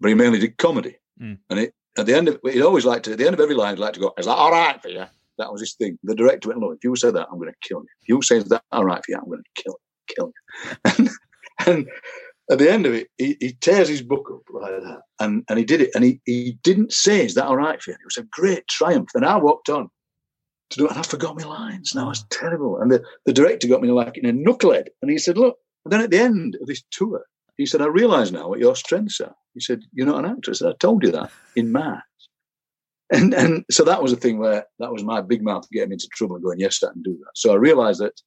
but 0.00 0.08
he 0.08 0.14
mainly 0.14 0.38
did 0.38 0.58
comedy. 0.58 0.96
Mm. 1.20 1.38
And 1.50 1.58
it, 1.58 1.74
at 1.96 2.06
the 2.06 2.14
end 2.14 2.28
of 2.28 2.38
he'd 2.44 2.62
always 2.62 2.84
like 2.84 3.02
to 3.04 3.12
at 3.12 3.18
the 3.18 3.26
end 3.26 3.34
of 3.34 3.40
every 3.40 3.54
line 3.54 3.74
he'd 3.74 3.80
like 3.80 3.94
to 3.94 4.00
go, 4.00 4.12
Is 4.18 4.26
that 4.26 4.32
all 4.32 4.50
right 4.50 4.80
for 4.80 4.88
you? 4.88 5.04
That 5.38 5.52
was 5.52 5.60
his 5.60 5.74
thing. 5.74 5.98
The 6.02 6.14
director 6.14 6.48
went, 6.48 6.60
Look, 6.60 6.76
if 6.76 6.84
you 6.84 6.94
say 6.96 7.10
that, 7.10 7.28
I'm 7.30 7.38
gonna 7.38 7.52
kill 7.62 7.78
you. 7.78 7.88
If 8.02 8.08
you 8.08 8.22
say 8.22 8.38
that 8.40 8.62
all 8.72 8.84
right 8.84 9.04
for 9.04 9.12
you, 9.12 9.18
I'm 9.18 9.28
gonna 9.28 9.42
kill 9.54 9.78
you, 9.78 10.14
kill 10.16 10.32
you. 10.32 10.72
and, 10.98 11.10
and 11.66 11.88
at 12.50 12.58
the 12.58 12.70
end 12.70 12.86
of 12.86 12.94
it, 12.94 13.08
he, 13.18 13.36
he 13.40 13.52
tears 13.60 13.88
his 13.88 14.02
book 14.02 14.30
up 14.32 14.42
like 14.52 14.82
that. 14.82 15.00
And 15.20 15.44
and 15.48 15.58
he 15.58 15.64
did 15.64 15.80
it. 15.80 15.90
And 15.94 16.04
he, 16.04 16.20
he 16.24 16.58
didn't 16.62 16.92
say, 16.92 17.24
Is 17.24 17.34
that 17.34 17.46
all 17.46 17.56
right 17.56 17.82
for 17.82 17.90
you? 17.90 17.96
It 17.96 18.04
was 18.04 18.16
a 18.16 18.28
great 18.30 18.66
triumph. 18.68 19.10
And 19.14 19.24
I 19.24 19.36
walked 19.36 19.68
on 19.68 19.88
to 20.70 20.78
do 20.78 20.86
it, 20.86 20.90
and 20.90 21.00
I 21.00 21.02
forgot 21.02 21.38
my 21.38 21.46
lines. 21.46 21.94
Now 21.94 22.10
it's 22.10 22.24
terrible. 22.30 22.80
And 22.80 22.90
the, 22.90 23.02
the 23.26 23.32
director 23.32 23.68
got 23.68 23.82
me 23.82 23.90
like 23.90 24.16
in 24.16 24.26
a 24.26 24.32
knucklehead. 24.32 24.86
And 25.02 25.10
he 25.10 25.18
said, 25.18 25.36
Look, 25.36 25.56
and 25.84 25.92
then 25.92 26.00
at 26.00 26.10
the 26.10 26.18
end 26.18 26.56
of 26.60 26.66
this 26.66 26.82
tour, 26.90 27.24
he 27.58 27.66
said, 27.66 27.82
I 27.82 27.86
realise 27.86 28.30
now 28.30 28.48
what 28.48 28.60
your 28.60 28.76
strengths 28.76 29.20
are. 29.20 29.34
He 29.52 29.60
said, 29.60 29.82
You're 29.92 30.06
not 30.06 30.24
an 30.24 30.30
actress. 30.30 30.62
I 30.62 30.72
told 30.78 31.02
you 31.02 31.10
that 31.10 31.30
in 31.56 31.70
maths. 31.70 32.02
And 33.12 33.34
and 33.34 33.64
so 33.70 33.84
that 33.84 34.02
was 34.02 34.12
a 34.12 34.16
thing 34.16 34.38
where 34.38 34.64
that 34.78 34.92
was 34.92 35.02
my 35.02 35.20
big 35.20 35.42
mouth 35.42 35.68
getting 35.70 35.92
into 35.92 36.08
trouble 36.14 36.36
and 36.36 36.44
going, 36.44 36.60
Yes, 36.60 36.82
I 36.82 36.92
can 36.92 37.02
do 37.02 37.18
that. 37.18 37.32
So 37.34 37.52
I 37.52 37.56
realised 37.56 38.00
that 38.00 38.20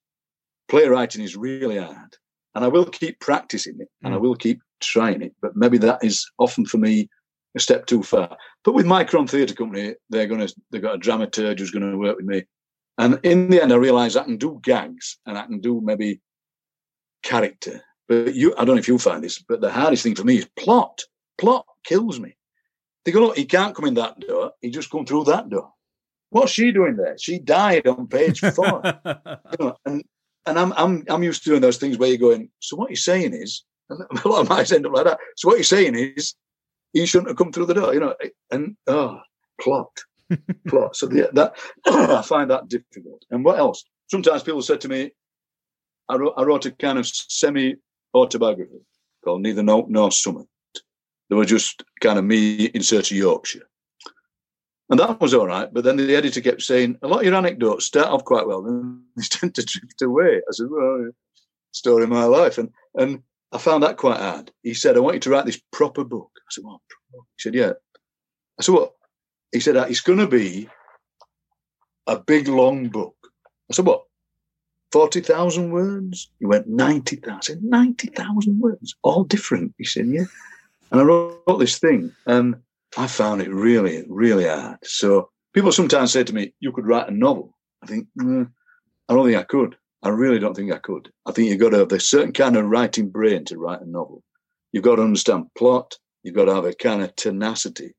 playwriting 0.69 1.23
is 1.23 1.35
really 1.35 1.77
hard. 1.77 2.17
And 2.53 2.65
I 2.65 2.67
will 2.67 2.85
keep 2.85 3.19
practicing 3.21 3.77
it 3.79 3.87
and 4.03 4.13
mm. 4.13 4.17
I 4.17 4.19
will 4.19 4.35
keep 4.35 4.59
trying 4.81 5.21
it. 5.21 5.33
But 5.41 5.55
maybe 5.55 5.77
that 5.79 6.03
is 6.03 6.29
often 6.37 6.65
for 6.65 6.77
me 6.77 7.07
a 7.55 7.59
step 7.61 7.85
too 7.85 8.03
far. 8.03 8.35
But 8.65 8.73
with 8.73 8.85
Mikron 8.85 9.29
Theatre 9.29 9.55
Company, 9.55 9.95
they're 10.09 10.27
gonna 10.27 10.49
they've 10.71 10.81
got 10.81 10.95
a 10.95 10.99
dramaturge 10.99 11.59
who's 11.59 11.71
gonna 11.71 11.97
work 11.97 12.17
with 12.17 12.25
me. 12.25 12.43
And 12.97 13.19
in 13.23 13.49
the 13.49 13.61
end, 13.61 13.71
I 13.71 13.77
realised 13.77 14.17
I 14.17 14.23
can 14.23 14.37
do 14.37 14.59
gags 14.61 15.17
and 15.25 15.37
I 15.37 15.45
can 15.45 15.61
do 15.61 15.79
maybe 15.81 16.19
character. 17.23 17.81
But 18.11 18.35
you, 18.35 18.53
I 18.57 18.65
don't 18.65 18.75
know 18.75 18.79
if 18.79 18.89
you'll 18.89 18.99
find 18.99 19.23
this, 19.23 19.39
but 19.39 19.61
the 19.61 19.71
hardest 19.71 20.03
thing 20.03 20.15
for 20.15 20.25
me 20.25 20.39
is 20.39 20.49
plot. 20.59 21.01
Plot 21.37 21.65
kills 21.85 22.19
me. 22.19 22.35
They 23.05 23.13
go, 23.13 23.21
look, 23.21 23.37
he 23.37 23.45
can't 23.45 23.73
come 23.73 23.85
in 23.85 23.93
that 23.93 24.19
door. 24.19 24.51
He 24.59 24.69
just 24.69 24.89
come 24.89 25.05
through 25.05 25.23
that 25.25 25.49
door. 25.49 25.71
What's 26.29 26.51
she 26.51 26.73
doing 26.73 26.97
there? 26.97 27.17
She 27.17 27.39
died 27.39 27.87
on 27.87 28.07
page 28.07 28.41
four. 28.55 28.81
you 28.83 29.57
know, 29.61 29.77
and 29.85 30.03
and 30.45 30.59
I'm 30.59 30.73
I'm 30.73 31.05
I'm 31.09 31.23
used 31.23 31.43
to 31.43 31.51
doing 31.51 31.61
those 31.61 31.77
things 31.77 31.97
where 31.97 32.09
you're 32.09 32.17
going. 32.17 32.49
So 32.59 32.75
what 32.75 32.89
you're 32.89 32.97
saying 32.97 33.33
is, 33.33 33.63
and 33.89 34.01
a 34.25 34.27
lot 34.27 34.41
of 34.41 34.49
mine 34.49 34.65
end 34.73 34.85
up 34.85 34.91
like 34.91 35.05
that. 35.05 35.19
So 35.37 35.47
what 35.47 35.55
you're 35.55 35.63
saying 35.63 35.95
is, 35.95 36.35
he 36.91 37.05
shouldn't 37.05 37.29
have 37.29 37.37
come 37.37 37.53
through 37.53 37.67
the 37.67 37.75
door. 37.75 37.93
You 37.93 38.01
know, 38.01 38.15
and 38.51 38.75
oh, 38.87 39.21
plot, 39.61 39.97
plot. 40.67 40.97
So 40.97 41.05
the, 41.05 41.29
that 41.31 41.55
I 41.85 42.21
find 42.23 42.51
that 42.51 42.67
difficult. 42.67 43.23
And 43.31 43.45
what 43.45 43.57
else? 43.57 43.85
Sometimes 44.07 44.43
people 44.43 44.61
said 44.61 44.81
to 44.81 44.89
me, 44.89 45.11
I 46.09 46.17
wrote, 46.17 46.33
I 46.35 46.43
wrote 46.43 46.65
a 46.65 46.71
kind 46.71 46.99
of 46.99 47.07
semi 47.07 47.77
autobiography 48.13 48.81
called 49.23 49.41
Neither 49.41 49.63
Nowt 49.63 49.89
Nor 49.89 50.11
Summat. 50.11 50.47
They 51.29 51.35
were 51.35 51.45
just 51.45 51.83
kind 52.01 52.19
of 52.19 52.25
me 52.25 52.65
in 52.65 52.83
search 52.83 53.11
of 53.11 53.17
Yorkshire. 53.17 53.67
And 54.89 54.99
that 54.99 55.21
was 55.21 55.33
all 55.33 55.47
right. 55.47 55.73
But 55.73 55.85
then 55.85 55.95
the 55.95 56.15
editor 56.15 56.41
kept 56.41 56.61
saying, 56.61 56.97
a 57.01 57.07
lot 57.07 57.19
of 57.19 57.25
your 57.25 57.35
anecdotes 57.35 57.85
start 57.85 58.09
off 58.09 58.25
quite 58.25 58.45
well, 58.45 58.61
then 58.61 59.03
they 59.15 59.23
tend 59.23 59.55
to 59.55 59.63
drift 59.63 60.01
away. 60.01 60.37
I 60.37 60.51
said, 60.51 60.67
well, 60.69 61.11
story 61.71 62.03
of 62.03 62.09
my 62.09 62.25
life. 62.25 62.57
And 62.57 62.69
and 62.95 63.23
I 63.53 63.57
found 63.57 63.83
that 63.83 63.97
quite 63.97 64.19
hard. 64.19 64.51
He 64.63 64.73
said, 64.73 64.95
I 64.95 64.99
want 64.99 65.15
you 65.15 65.19
to 65.21 65.29
write 65.29 65.45
this 65.45 65.61
proper 65.71 66.03
book. 66.03 66.31
I 66.35 66.49
said, 66.49 66.63
what? 66.63 66.79
He 67.11 67.19
said, 67.37 67.55
yeah. 67.55 67.73
I 68.59 68.63
said, 68.63 68.75
what? 68.75 68.93
He 69.51 69.59
said, 69.59 69.75
it's 69.75 70.01
going 70.01 70.19
to 70.19 70.27
be 70.27 70.69
a 72.07 72.17
big, 72.17 72.47
long 72.47 72.87
book. 72.87 73.15
I 73.69 73.73
said, 73.73 73.85
what? 73.85 74.03
40,000 74.91 75.71
words? 75.71 76.29
He 76.39 76.45
went, 76.45 76.67
90,000. 76.67 77.63
90,000 77.63 78.59
words, 78.59 78.95
all 79.03 79.23
different. 79.23 79.73
He 79.77 79.85
said, 79.85 80.07
yeah. 80.07 80.25
And 80.91 80.99
I 80.99 81.03
wrote 81.03 81.59
this 81.59 81.79
thing 81.79 82.11
and 82.25 82.55
I 82.97 83.07
found 83.07 83.41
it 83.41 83.49
really, 83.49 84.03
really 84.09 84.45
hard. 84.45 84.77
So 84.83 85.29
people 85.53 85.71
sometimes 85.71 86.11
say 86.11 86.23
to 86.23 86.33
me, 86.33 86.53
you 86.59 86.71
could 86.71 86.85
write 86.85 87.07
a 87.07 87.11
novel. 87.11 87.57
I 87.81 87.87
think, 87.87 88.07
mm, 88.19 88.49
I 89.07 89.13
don't 89.13 89.25
think 89.25 89.37
I 89.37 89.43
could. 89.43 89.77
I 90.03 90.09
really 90.09 90.39
don't 90.39 90.55
think 90.55 90.73
I 90.73 90.79
could. 90.79 91.11
I 91.25 91.31
think 91.31 91.49
you've 91.49 91.59
got 91.59 91.69
to 91.69 91.79
have 91.79 91.91
a 91.91 91.99
certain 91.99 92.33
kind 92.33 92.57
of 92.57 92.65
writing 92.65 93.09
brain 93.09 93.45
to 93.45 93.57
write 93.57 93.81
a 93.81 93.89
novel. 93.89 94.23
You've 94.71 94.83
got 94.83 94.95
to 94.95 95.03
understand 95.03 95.53
plot. 95.57 95.97
You've 96.23 96.35
got 96.35 96.45
to 96.45 96.55
have 96.55 96.65
a 96.65 96.73
kind 96.73 97.01
of 97.01 97.15
tenacity. 97.15 97.93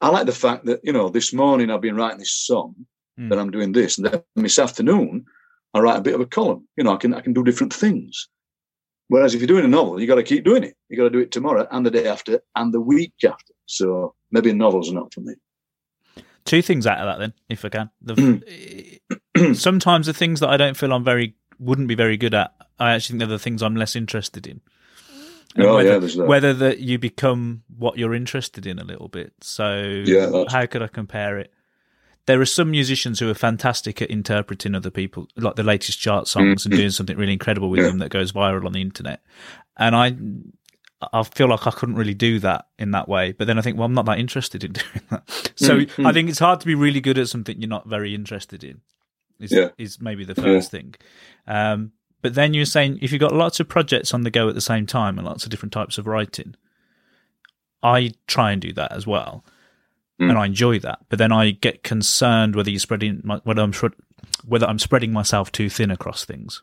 I 0.00 0.08
like 0.10 0.26
the 0.26 0.32
fact 0.32 0.66
that, 0.66 0.80
you 0.84 0.92
know, 0.92 1.08
this 1.08 1.32
morning 1.32 1.70
I've 1.70 1.80
been 1.80 1.96
writing 1.96 2.18
this 2.18 2.32
song 2.32 2.74
mm. 3.18 3.28
that 3.28 3.38
I'm 3.38 3.50
doing 3.50 3.72
this. 3.72 3.98
And 3.98 4.06
then 4.06 4.22
this 4.36 4.58
afternoon, 4.58 5.24
I 5.74 5.80
write 5.80 5.98
a 5.98 6.02
bit 6.02 6.14
of 6.14 6.20
a 6.20 6.26
column. 6.26 6.66
You 6.76 6.84
know, 6.84 6.94
I 6.94 6.96
can 6.96 7.14
I 7.14 7.20
can 7.20 7.32
do 7.32 7.44
different 7.44 7.72
things. 7.72 8.28
Whereas 9.08 9.34
if 9.34 9.40
you're 9.40 9.48
doing 9.48 9.64
a 9.64 9.68
novel, 9.68 10.00
you 10.00 10.06
got 10.06 10.16
to 10.16 10.22
keep 10.22 10.44
doing 10.44 10.64
it. 10.64 10.76
You 10.88 10.96
got 10.96 11.04
to 11.04 11.10
do 11.10 11.18
it 11.18 11.32
tomorrow 11.32 11.66
and 11.70 11.84
the 11.84 11.90
day 11.90 12.06
after 12.06 12.40
and 12.54 12.74
the 12.74 12.80
week 12.80 13.14
after. 13.26 13.54
So 13.64 14.14
maybe 14.30 14.52
novel's 14.52 14.92
not 14.92 15.14
for 15.14 15.20
me. 15.20 15.34
Two 16.44 16.60
things 16.62 16.86
out 16.86 16.98
of 16.98 17.06
that, 17.06 17.18
then, 17.18 17.32
if 17.48 17.64
I 17.64 17.68
can. 17.70 17.90
The, 18.02 19.00
sometimes 19.54 20.06
the 20.06 20.12
things 20.12 20.40
that 20.40 20.50
I 20.50 20.56
don't 20.56 20.76
feel 20.76 20.92
I'm 20.92 21.04
very 21.04 21.34
wouldn't 21.58 21.88
be 21.88 21.94
very 21.94 22.16
good 22.16 22.34
at, 22.34 22.54
I 22.78 22.92
actually 22.92 23.14
think 23.14 23.18
they're 23.20 23.36
the 23.36 23.38
things 23.38 23.62
I'm 23.62 23.76
less 23.76 23.96
interested 23.96 24.46
in. 24.46 24.60
And 25.56 25.66
oh 25.66 25.76
whether, 25.76 25.92
yeah, 25.92 25.98
there's 25.98 26.16
that. 26.16 26.26
Whether 26.26 26.54
that 26.54 26.80
you 26.80 26.98
become 26.98 27.62
what 27.76 27.98
you're 27.98 28.14
interested 28.14 28.66
in 28.66 28.78
a 28.78 28.84
little 28.84 29.08
bit. 29.08 29.32
So 29.40 30.02
yeah, 30.04 30.44
how 30.48 30.66
could 30.66 30.82
I 30.82 30.88
compare 30.88 31.38
it? 31.38 31.52
There 32.28 32.42
are 32.42 32.46
some 32.46 32.70
musicians 32.70 33.18
who 33.18 33.30
are 33.30 33.34
fantastic 33.34 34.02
at 34.02 34.10
interpreting 34.10 34.74
other 34.74 34.90
people, 34.90 35.26
like 35.36 35.56
the 35.56 35.62
latest 35.62 35.98
chart 35.98 36.28
songs, 36.28 36.60
mm-hmm. 36.62 36.72
and 36.72 36.78
doing 36.78 36.90
something 36.90 37.16
really 37.16 37.32
incredible 37.32 37.70
with 37.70 37.80
yeah. 37.80 37.86
them 37.86 38.00
that 38.00 38.10
goes 38.10 38.32
viral 38.32 38.66
on 38.66 38.72
the 38.72 38.82
internet. 38.82 39.22
And 39.78 39.96
I, 39.96 40.14
I 41.10 41.22
feel 41.22 41.48
like 41.48 41.66
I 41.66 41.70
couldn't 41.70 41.94
really 41.94 42.12
do 42.12 42.38
that 42.40 42.66
in 42.78 42.90
that 42.90 43.08
way. 43.08 43.32
But 43.32 43.46
then 43.46 43.58
I 43.58 43.62
think, 43.62 43.78
well, 43.78 43.86
I'm 43.86 43.94
not 43.94 44.04
that 44.04 44.18
interested 44.18 44.62
in 44.62 44.72
doing 44.74 45.00
that. 45.08 45.52
So 45.56 45.78
mm-hmm. 45.78 46.06
I 46.06 46.12
think 46.12 46.28
it's 46.28 46.38
hard 46.38 46.60
to 46.60 46.66
be 46.66 46.74
really 46.74 47.00
good 47.00 47.16
at 47.16 47.28
something 47.28 47.58
you're 47.58 47.66
not 47.66 47.88
very 47.88 48.14
interested 48.14 48.62
in. 48.62 48.82
Is 49.40 49.50
yeah. 49.50 49.70
is 49.78 49.98
maybe 49.98 50.26
the 50.26 50.34
first 50.34 50.70
yeah. 50.70 50.80
thing. 50.80 50.94
Um, 51.46 51.92
but 52.20 52.34
then 52.34 52.52
you're 52.52 52.66
saying 52.66 52.98
if 53.00 53.10
you've 53.10 53.20
got 53.22 53.32
lots 53.32 53.58
of 53.58 53.70
projects 53.70 54.12
on 54.12 54.20
the 54.20 54.30
go 54.30 54.50
at 54.50 54.54
the 54.54 54.60
same 54.60 54.84
time 54.84 55.16
and 55.16 55.26
lots 55.26 55.44
of 55.44 55.50
different 55.50 55.72
types 55.72 55.96
of 55.96 56.06
writing, 56.06 56.56
I 57.82 58.12
try 58.26 58.52
and 58.52 58.60
do 58.60 58.74
that 58.74 58.92
as 58.92 59.06
well 59.06 59.44
mm. 60.20 60.28
and 60.28 60.38
I 60.38 60.46
enjoy 60.46 60.78
that. 60.80 61.00
But 61.08 61.18
then 61.18 61.32
I 61.32 61.50
get 61.50 61.82
concerned 61.82 62.56
whether 62.56 62.70
you're 62.70 62.80
spreading 62.80 63.20
my, 63.24 63.40
whether 63.44 63.62
I'm 63.62 63.72
whether 64.46 64.66
I'm 64.66 64.78
spreading 64.78 65.12
myself 65.12 65.52
too 65.52 65.68
thin 65.68 65.90
across 65.90 66.24
things. 66.24 66.62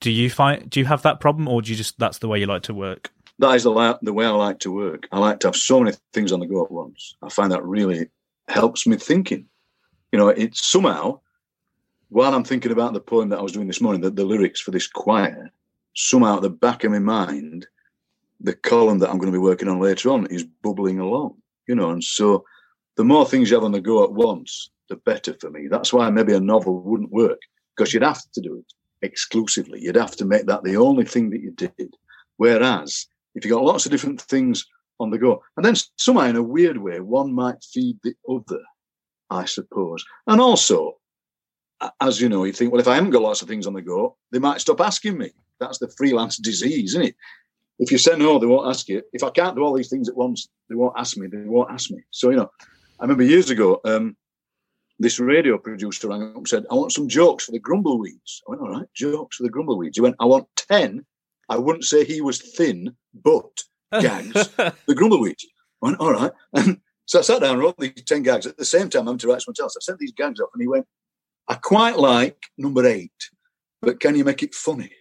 Do 0.00 0.10
you 0.10 0.30
find 0.30 0.68
do 0.68 0.80
you 0.80 0.86
have 0.86 1.02
that 1.02 1.20
problem, 1.20 1.48
or 1.48 1.62
do 1.62 1.70
you 1.70 1.76
just 1.76 1.98
that's 1.98 2.18
the 2.18 2.28
way 2.28 2.38
you 2.38 2.46
like 2.46 2.62
to 2.62 2.74
work? 2.74 3.12
That 3.38 3.54
is 3.54 3.64
the, 3.64 3.98
the 4.02 4.12
way 4.12 4.26
I 4.26 4.30
like 4.30 4.60
to 4.60 4.70
work. 4.70 5.08
I 5.10 5.18
like 5.18 5.40
to 5.40 5.48
have 5.48 5.56
so 5.56 5.80
many 5.80 5.96
things 6.12 6.32
on 6.32 6.40
the 6.40 6.46
go 6.46 6.64
at 6.64 6.70
once. 6.70 7.16
I 7.22 7.28
find 7.28 7.50
that 7.52 7.64
really 7.64 8.08
helps 8.48 8.86
me 8.86 8.96
thinking. 8.96 9.46
You 10.12 10.18
know, 10.18 10.28
it's 10.28 10.64
somehow 10.64 11.20
while 12.10 12.34
I'm 12.34 12.44
thinking 12.44 12.72
about 12.72 12.92
the 12.92 13.00
poem 13.00 13.30
that 13.30 13.38
I 13.38 13.42
was 13.42 13.52
doing 13.52 13.66
this 13.66 13.80
morning, 13.80 14.02
the, 14.02 14.10
the 14.10 14.24
lyrics 14.24 14.60
for 14.60 14.70
this 14.70 14.86
choir, 14.86 15.50
somehow 15.94 16.36
at 16.36 16.42
the 16.42 16.50
back 16.50 16.84
of 16.84 16.92
my 16.92 16.98
mind, 16.98 17.66
the 18.38 18.52
column 18.52 18.98
that 18.98 19.08
I'm 19.08 19.16
going 19.16 19.32
to 19.32 19.38
be 19.38 19.42
working 19.42 19.68
on 19.68 19.80
later 19.80 20.10
on 20.10 20.26
is 20.26 20.44
bubbling 20.44 20.98
along 20.98 21.41
you 21.66 21.74
know. 21.74 21.90
And 21.90 22.02
so, 22.02 22.44
the 22.96 23.04
more 23.04 23.26
things 23.26 23.50
you 23.50 23.56
have 23.56 23.64
on 23.64 23.72
the 23.72 23.80
go 23.80 24.04
at 24.04 24.12
once, 24.12 24.70
the 24.88 24.96
better 24.96 25.34
for 25.40 25.50
me. 25.50 25.68
That's 25.68 25.92
why 25.92 26.10
maybe 26.10 26.34
a 26.34 26.40
novel 26.40 26.82
wouldn't 26.82 27.10
work 27.10 27.40
because 27.76 27.92
you'd 27.92 28.02
have 28.02 28.22
to 28.34 28.40
do 28.40 28.58
it 28.58 29.06
exclusively. 29.06 29.80
You'd 29.80 29.96
have 29.96 30.16
to 30.16 30.24
make 30.24 30.46
that 30.46 30.62
the 30.62 30.76
only 30.76 31.04
thing 31.04 31.30
that 31.30 31.40
you 31.40 31.52
did. 31.52 31.94
Whereas 32.36 33.06
if 33.34 33.44
you 33.44 33.50
got 33.50 33.64
lots 33.64 33.86
of 33.86 33.92
different 33.92 34.20
things 34.20 34.66
on 35.00 35.10
the 35.10 35.18
go, 35.18 35.42
and 35.56 35.64
then 35.64 35.74
somehow 35.96 36.22
in 36.24 36.36
a 36.36 36.42
weird 36.42 36.76
way, 36.76 37.00
one 37.00 37.32
might 37.32 37.64
feed 37.64 37.98
the 38.02 38.14
other, 38.28 38.60
I 39.30 39.46
suppose. 39.46 40.04
And 40.26 40.40
also, 40.40 40.98
as 42.00 42.20
you 42.20 42.28
know, 42.28 42.44
you 42.44 42.52
think, 42.52 42.72
well, 42.72 42.80
if 42.80 42.88
I 42.88 42.94
haven't 42.94 43.10
got 43.10 43.22
lots 43.22 43.42
of 43.42 43.48
things 43.48 43.66
on 43.66 43.72
the 43.72 43.82
go, 43.82 44.16
they 44.30 44.38
might 44.38 44.60
stop 44.60 44.80
asking 44.80 45.18
me. 45.18 45.30
That's 45.58 45.78
the 45.78 45.92
freelance 45.96 46.36
disease, 46.36 46.90
isn't 46.90 47.08
it? 47.08 47.16
If 47.82 47.90
you 47.90 47.98
say 47.98 48.16
no, 48.16 48.38
they 48.38 48.46
won't 48.46 48.68
ask 48.68 48.88
you. 48.88 49.02
If 49.12 49.24
I 49.24 49.30
can't 49.30 49.56
do 49.56 49.62
all 49.62 49.74
these 49.74 49.90
things 49.90 50.08
at 50.08 50.16
once, 50.16 50.48
they 50.68 50.76
won't 50.76 50.94
ask 50.96 51.16
me. 51.16 51.26
They 51.26 51.38
won't 51.38 51.72
ask 51.72 51.90
me. 51.90 52.00
So 52.12 52.30
you 52.30 52.36
know, 52.36 52.48
I 53.00 53.02
remember 53.02 53.24
years 53.24 53.50
ago, 53.50 53.80
um, 53.84 54.16
this 55.00 55.18
radio 55.18 55.58
producer 55.58 56.08
rang 56.08 56.22
up 56.22 56.36
and 56.36 56.48
said, 56.48 56.64
"I 56.70 56.76
want 56.76 56.92
some 56.92 57.08
jokes 57.08 57.44
for 57.44 57.50
the 57.50 57.58
Grumbleweeds." 57.58 58.40
I 58.46 58.50
went, 58.50 58.62
"All 58.62 58.70
right, 58.70 58.86
jokes 58.94 59.36
for 59.36 59.42
the 59.42 59.50
Grumbleweeds." 59.50 59.96
He 59.96 60.00
went, 60.00 60.14
"I 60.20 60.26
want 60.26 60.46
ten. 60.54 61.04
I 61.48 61.58
wouldn't 61.58 61.84
say 61.84 62.04
he 62.04 62.20
was 62.20 62.40
thin, 62.40 62.96
but 63.12 63.50
gags 64.00 64.32
the 64.86 64.94
Grumbleweeds." 64.94 65.44
I 65.82 65.86
went, 65.86 66.00
"All 66.00 66.12
right." 66.12 66.32
And 66.54 66.80
so 67.06 67.18
I 67.18 67.22
sat 67.22 67.40
down 67.40 67.54
and 67.54 67.60
wrote 67.60 67.78
these 67.78 68.04
ten 68.06 68.22
gags. 68.22 68.46
At 68.46 68.58
the 68.58 68.64
same 68.64 68.90
time, 68.90 69.08
I'm 69.08 69.18
to 69.18 69.26
write 69.26 69.42
something 69.42 69.60
else. 69.60 69.76
I 69.76 69.82
sent 69.82 69.98
these 69.98 70.12
gags 70.12 70.38
off, 70.38 70.50
and 70.54 70.62
he 70.62 70.68
went, 70.68 70.86
"I 71.48 71.54
quite 71.54 71.98
like 71.98 72.38
number 72.56 72.86
eight, 72.86 73.10
but 73.80 73.98
can 73.98 74.14
you 74.14 74.22
make 74.22 74.44
it 74.44 74.54
funny?" 74.54 74.92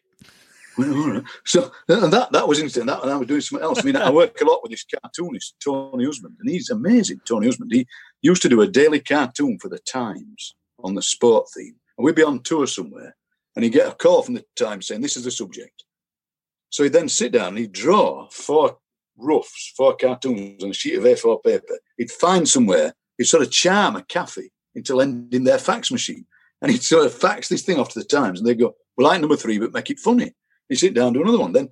So 1.45 1.71
that 1.87 2.29
that 2.31 2.47
was 2.47 2.59
interesting. 2.59 2.85
That 2.85 3.01
and 3.01 3.11
I 3.11 3.17
was 3.17 3.27
doing 3.27 3.41
something 3.41 3.63
else. 3.63 3.79
I 3.79 3.83
mean, 3.83 3.95
I 3.95 4.09
work 4.21 4.39
a 4.41 4.45
lot 4.45 4.61
with 4.63 4.71
this 4.71 4.85
cartoonist 4.85 5.55
Tony 5.63 6.05
Husband, 6.05 6.35
and 6.39 6.49
he's 6.49 6.69
amazing. 6.69 7.21
Tony 7.25 7.47
Husband. 7.47 7.71
He 7.71 7.87
used 8.21 8.41
to 8.43 8.49
do 8.49 8.61
a 8.61 8.67
daily 8.67 8.99
cartoon 8.99 9.59
for 9.59 9.69
the 9.69 9.79
Times 9.79 10.55
on 10.79 10.95
the 10.95 11.01
sport 11.01 11.47
theme, 11.55 11.75
and 11.97 12.05
we'd 12.05 12.15
be 12.15 12.23
on 12.23 12.41
tour 12.41 12.67
somewhere, 12.67 13.15
and 13.55 13.63
he'd 13.63 13.73
get 13.73 13.91
a 13.91 13.95
call 13.95 14.23
from 14.23 14.35
the 14.35 14.45
Times 14.55 14.87
saying, 14.87 15.01
"This 15.01 15.17
is 15.17 15.25
the 15.25 15.31
subject." 15.31 15.83
So 16.69 16.83
he'd 16.83 16.93
then 16.93 17.09
sit 17.09 17.33
down 17.33 17.49
and 17.49 17.57
he'd 17.57 17.73
draw 17.73 18.29
four 18.29 18.77
roughs, 19.17 19.73
four 19.75 19.95
cartoons 19.95 20.63
on 20.63 20.69
a 20.69 20.73
sheet 20.73 20.95
of 20.95 21.03
A4 21.03 21.43
paper. 21.43 21.79
He'd 21.97 22.11
find 22.11 22.47
somewhere. 22.47 22.93
He'd 23.17 23.25
sort 23.25 23.43
of 23.43 23.51
charm 23.51 23.97
a 23.97 24.03
cafe 24.03 24.51
into 24.73 24.95
lending 24.95 25.43
their 25.43 25.59
fax 25.59 25.91
machine, 25.91 26.25
and 26.61 26.71
he'd 26.71 26.81
sort 26.83 27.05
of 27.05 27.13
fax 27.13 27.49
this 27.49 27.63
thing 27.63 27.77
off 27.77 27.89
to 27.89 27.99
the 27.99 28.05
Times, 28.05 28.39
and 28.39 28.47
they'd 28.47 28.59
go, 28.59 28.75
"Well, 28.95 29.07
I 29.07 29.11
like 29.11 29.21
number 29.21 29.35
three, 29.35 29.59
but 29.59 29.73
make 29.73 29.89
it 29.89 29.99
funny." 29.99 30.33
You 30.71 30.77
sit 30.77 30.93
down, 30.93 31.13
do 31.13 31.21
another 31.21 31.39
one. 31.39 31.51
Then, 31.51 31.69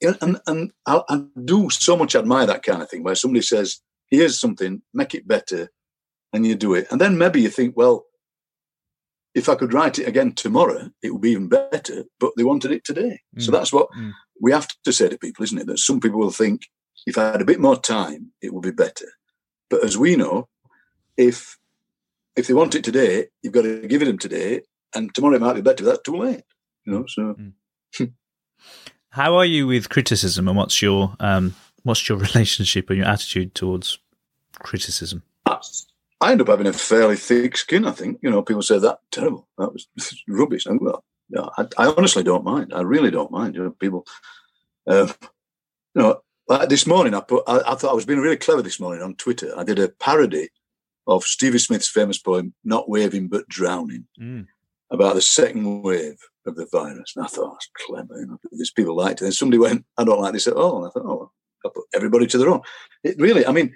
and 0.00 0.40
and 0.46 0.70
I, 0.86 1.02
I 1.08 1.22
do 1.44 1.68
so 1.68 1.96
much 1.96 2.14
admire 2.14 2.46
that 2.46 2.62
kind 2.62 2.80
of 2.80 2.88
thing 2.88 3.02
where 3.02 3.14
somebody 3.14 3.42
says, 3.42 3.80
"Here's 4.08 4.38
something, 4.38 4.82
make 4.94 5.14
it 5.14 5.28
better," 5.28 5.70
and 6.32 6.46
you 6.46 6.54
do 6.54 6.74
it, 6.74 6.86
and 6.90 7.00
then 7.00 7.18
maybe 7.18 7.42
you 7.42 7.50
think, 7.50 7.76
well, 7.76 8.04
if 9.34 9.48
I 9.48 9.56
could 9.56 9.74
write 9.74 9.98
it 9.98 10.08
again 10.08 10.32
tomorrow, 10.32 10.90
it 11.02 11.12
would 11.12 11.22
be 11.22 11.32
even 11.32 11.48
better. 11.48 12.04
But 12.20 12.32
they 12.36 12.44
wanted 12.44 12.70
it 12.70 12.84
today, 12.84 13.20
mm. 13.36 13.42
so 13.42 13.50
that's 13.50 13.72
what 13.72 13.88
mm. 13.98 14.12
we 14.40 14.52
have 14.52 14.68
to 14.84 14.92
say 14.92 15.08
to 15.08 15.18
people, 15.18 15.44
isn't 15.44 15.58
it? 15.58 15.66
That 15.66 15.78
some 15.78 16.00
people 16.00 16.20
will 16.20 16.30
think, 16.30 16.62
if 17.06 17.18
I 17.18 17.32
had 17.32 17.42
a 17.42 17.46
bit 17.46 17.60
more 17.60 17.78
time, 17.78 18.32
it 18.40 18.54
would 18.54 18.62
be 18.62 18.70
better. 18.70 19.06
But 19.68 19.84
as 19.84 19.98
we 19.98 20.14
know, 20.14 20.48
if 21.16 21.58
if 22.36 22.46
they 22.46 22.54
want 22.54 22.76
it 22.76 22.84
today, 22.84 23.26
you've 23.42 23.54
got 23.54 23.62
to 23.62 23.88
give 23.88 24.02
it 24.02 24.04
them 24.04 24.18
today, 24.18 24.60
and 24.94 25.12
tomorrow 25.12 25.34
it 25.34 25.42
might 25.42 25.54
be 25.54 25.62
better. 25.62 25.82
But 25.82 25.90
that's 25.90 26.02
too 26.04 26.16
late, 26.16 26.44
you 26.84 26.92
know. 26.92 27.04
So. 27.08 27.34
Mm. 27.34 27.52
How 29.10 29.36
are 29.36 29.44
you 29.44 29.66
with 29.66 29.88
criticism, 29.88 30.48
and 30.48 30.56
what's 30.56 30.82
your 30.82 31.16
um, 31.20 31.54
what's 31.82 32.08
your 32.08 32.18
relationship 32.34 32.90
and 32.90 32.98
your 32.98 33.06
attitude 33.06 33.54
towards 33.54 33.98
criticism? 34.58 35.22
I 36.20 36.32
end 36.32 36.40
up 36.40 36.48
having 36.48 36.66
a 36.66 36.72
fairly 36.72 37.16
thick 37.16 37.56
skin. 37.56 37.86
I 37.86 37.92
think 37.92 38.18
you 38.22 38.30
know 38.30 38.42
people 38.42 38.62
say 38.62 38.78
that 38.78 39.00
terrible. 39.10 39.48
That 39.58 39.72
was 39.72 39.86
rubbish. 40.28 40.66
I'm, 40.66 40.78
well, 40.80 41.04
no, 41.30 41.50
I, 41.58 41.66
I, 41.78 41.86
honestly 41.96 42.22
don't 42.22 42.44
mind. 42.44 42.72
I 42.74 42.82
really 42.82 43.10
don't 43.10 43.30
mind. 43.30 43.54
You 43.54 43.64
know, 43.64 43.70
people. 43.70 44.06
Um, 44.86 45.12
you 45.94 46.02
know, 46.02 46.20
like 46.48 46.68
this 46.68 46.86
morning, 46.86 47.14
I 47.14 47.20
put. 47.20 47.44
I, 47.46 47.60
I, 47.66 47.74
thought 47.74 47.92
I 47.92 47.94
was 47.94 48.06
being 48.06 48.20
really 48.20 48.36
clever 48.36 48.62
this 48.62 48.80
morning 48.80 49.02
on 49.02 49.14
Twitter. 49.16 49.52
I 49.56 49.64
did 49.64 49.78
a 49.78 49.88
parody 49.88 50.48
of 51.06 51.24
Stevie 51.24 51.58
Smith's 51.58 51.88
famous 51.88 52.18
poem 52.18 52.54
"Not 52.64 52.88
Waving 52.88 53.28
but 53.28 53.48
Drowning" 53.48 54.06
mm. 54.20 54.46
About 54.90 55.14
the 55.14 55.22
second 55.22 55.82
wave 55.82 56.18
of 56.46 56.56
the 56.56 56.66
virus. 56.70 57.12
And 57.16 57.24
I 57.24 57.28
thought 57.28 57.54
that's 57.54 57.70
clever. 57.86 58.20
You 58.20 58.26
know, 58.26 58.38
because 58.50 58.70
people 58.70 58.96
liked 58.96 59.22
it. 59.22 59.26
And 59.26 59.34
somebody 59.34 59.58
went, 59.58 59.84
"I 59.98 60.04
don't 60.04 60.20
like 60.20 60.32
this 60.32 60.46
at 60.46 60.54
all." 60.54 60.78
And 60.78 60.86
I 60.86 60.90
thought, 60.90 61.06
"Oh, 61.06 61.32
I'll 61.64 61.70
put 61.70 61.84
everybody 61.94 62.26
to 62.26 62.38
their 62.38 62.50
own." 62.50 62.60
It 63.02 63.16
really. 63.18 63.46
I 63.46 63.52
mean, 63.52 63.74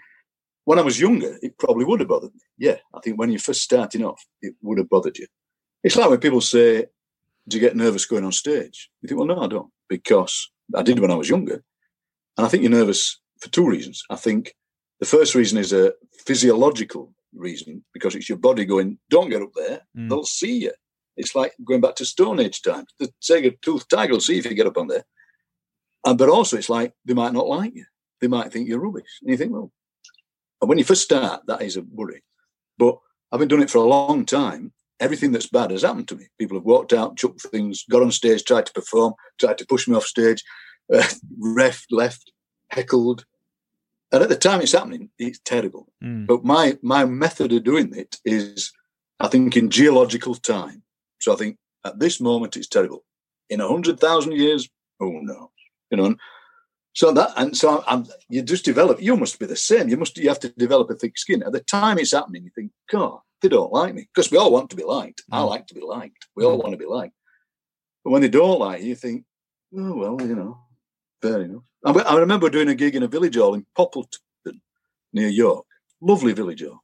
when 0.65 0.79
I 0.79 0.83
was 0.83 1.01
younger, 1.01 1.39
it 1.43 1.59
probably 1.59 1.85
would 1.85 2.01
have 2.01 2.09
bothered 2.09 2.35
me. 2.35 2.41
Yeah, 2.59 2.77
I 2.95 3.01
think 3.01 3.19
when 3.19 3.31
you're 3.31 3.41
first 3.41 3.63
starting 3.63 4.05
off, 4.05 4.25
it 4.43 4.55
would 4.63 4.79
have 4.79 4.89
bothered 4.89 5.19
you. 5.19 5.27
It's 5.83 5.97
like 5.97 6.11
when 6.11 6.21
people 6.21 6.41
say, 6.41 6.87
"Do 7.49 7.57
you 7.57 7.61
get 7.61 7.77
nervous 7.77 8.07
going 8.07 8.25
on 8.25 8.33
stage?" 8.33 8.91
You 9.03 9.09
think, 9.09 9.19
"Well, 9.19 9.29
no, 9.29 9.41
I 9.43 9.49
don't," 9.49 9.73
because 9.89 10.51
I 10.75 10.83
did 10.83 11.01
when 11.01 11.11
I 11.11 11.17
was 11.17 11.29
younger, 11.29 11.65
and 12.37 12.47
I 12.47 12.49
think 12.49 12.63
you're 12.63 12.71
nervous 12.71 13.21
for 13.41 13.49
two 13.51 13.67
reasons. 13.67 14.05
I 14.11 14.17
think 14.17 14.55
the 15.01 15.07
first 15.07 15.35
reason 15.35 15.59
is 15.59 15.73
a 15.73 15.95
physiological 16.25 17.15
reason 17.35 17.85
because 17.95 18.15
it's 18.15 18.29
your 18.29 18.39
body 18.39 18.65
going, 18.65 18.99
"Don't 19.09 19.31
get 19.31 19.43
up 19.43 19.53
there; 19.55 19.81
mm. 19.97 20.09
they'll 20.09 20.25
see 20.25 20.59
you." 20.59 20.73
It's 21.17 21.35
like 21.35 21.53
going 21.65 21.81
back 21.81 21.97
to 21.97 22.05
Stone 22.05 22.41
Age 22.41 22.63
times. 22.63 22.89
The 22.99 23.13
saber-toothed 23.21 23.91
tiger 23.91 24.13
will 24.13 24.21
see 24.21 24.39
if 24.39 24.47
you 24.47 24.55
get 24.55 24.67
up 24.67 24.79
on 24.79 24.87
there. 24.87 25.05
And, 26.05 26.17
but 26.17 26.29
also, 26.29 26.57
it's 26.57 26.71
like 26.71 26.93
they 27.05 27.15
might 27.15 27.33
not 27.33 27.47
like 27.47 27.75
you. 27.75 27.85
They 28.21 28.29
might 28.29 28.53
think 28.53 28.69
you're 28.69 28.81
rubbish. 28.81 29.19
And 29.21 29.31
you 29.31 29.37
think, 29.37 29.53
well, 29.53 29.73
and 30.61 30.69
when 30.69 30.79
you 30.79 30.85
first 30.85 31.03
start, 31.03 31.43
that 31.47 31.63
is 31.63 31.77
a 31.77 31.83
worry. 31.83 32.23
But 32.79 32.99
I've 33.33 33.39
been 33.39 33.49
doing 33.49 33.63
it 33.63 33.71
for 33.71 33.79
a 33.79 33.83
long 33.83 34.25
time. 34.25 34.73
Everything 34.99 35.33
that's 35.33 35.47
bad 35.47 35.71
has 35.71 35.83
happened 35.83 36.09
to 36.09 36.17
me. 36.17 36.27
People 36.39 36.59
have 36.59 36.65
walked 36.65 36.93
out, 36.93 37.17
chucked 37.17 37.43
things, 37.43 37.85
got 37.91 38.03
on 38.03 38.11
stage, 38.11 38.45
tried 38.45 38.67
to 38.67 38.73
perform, 38.73 39.15
tried 39.39 39.57
to 39.59 39.67
push 39.67 39.89
me 39.89 39.97
off 39.97 40.05
stage, 40.05 40.43
uh, 40.95 41.07
ref 41.39 41.87
left, 41.91 42.33
heckled. 42.69 43.25
And 44.13 44.23
at 44.23 44.29
the 44.29 44.37
time 44.37 44.61
it's 44.61 44.73
happening, 44.73 45.11
it's 45.19 45.41
terrible. 45.45 45.87
Mm. 46.03 46.27
But 46.27 46.45
my 46.45 46.77
my 46.83 47.05
method 47.05 47.53
of 47.53 47.65
doing 47.65 47.95
it 47.95 48.19
is, 48.25 48.73
I 49.21 49.29
think, 49.29 49.57
in 49.57 49.71
geological 49.71 50.35
time. 50.35 50.83
So 51.21 51.33
I 51.33 51.37
think 51.37 51.57
at 51.85 51.99
this 51.99 52.21
moment 52.21 52.57
it's 52.57 52.69
terrible. 52.69 53.05
In 53.49 53.61
a 53.61 53.69
hundred 53.69 54.01
thousand 54.01 54.33
years, 54.33 54.69
oh 55.01 55.11
no, 55.23 55.51
you 55.91 55.97
know. 55.97 56.17
So 56.93 57.13
that 57.13 57.31
and 57.37 57.57
so 57.57 57.85
I'm, 57.87 58.07
you 58.29 58.43
just 58.43 58.65
develop. 58.65 59.01
You 59.01 59.17
must 59.17 59.39
be 59.39 59.47
the 59.47 59.57
same. 59.57 59.89
You 59.89 59.97
must 59.97 60.17
you 60.19 60.29
have 60.29 60.41
to 60.41 60.49
develop 60.51 60.91
a 60.91 60.95
thick 60.95 61.17
skin. 61.17 61.43
At 61.43 61.53
the 61.53 61.61
time 61.61 61.99
it's 61.99 62.13
happening, 62.13 62.45
you 62.45 62.51
think, 62.55 62.73
God, 62.91 63.19
they 63.43 63.49
don't 63.49 63.73
like 63.73 63.95
me 63.95 64.09
because 64.13 64.31
we 64.31 64.39
all 64.39 64.53
want 64.53 64.71
to 64.71 64.77
be 64.77 64.85
liked. 64.85 65.23
Mm. 65.31 65.39
I 65.39 65.41
like 65.43 65.67
to 65.69 65.75
be 65.75 65.83
liked. 65.83 66.27
We 66.35 66.45
all 66.45 66.59
mm. 66.59 66.63
want 66.63 66.73
to 66.73 66.79
be 66.79 66.87
liked. 66.87 67.15
But 68.05 68.11
when 68.11 68.23
they 68.23 68.29
don't 68.29 68.59
like 68.59 68.83
you, 68.83 68.89
you 68.89 68.95
think, 68.95 69.25
oh 69.77 69.97
well, 69.97 70.17
you 70.21 70.35
know, 70.35 70.59
fair 71.23 71.43
enough. 71.43 71.63
I, 71.85 71.93
I 71.93 72.17
remember 72.19 72.51
doing 72.51 72.69
a 72.69 72.75
gig 72.75 72.97
in 72.97 73.03
a 73.03 73.09
village 73.09 73.37
hall 73.37 73.55
in 73.55 73.67
Poppleton, 73.77 74.61
near 75.13 75.29
York. 75.29 75.67
Lovely 76.01 76.33
village 76.33 76.63
hall. 76.63 76.83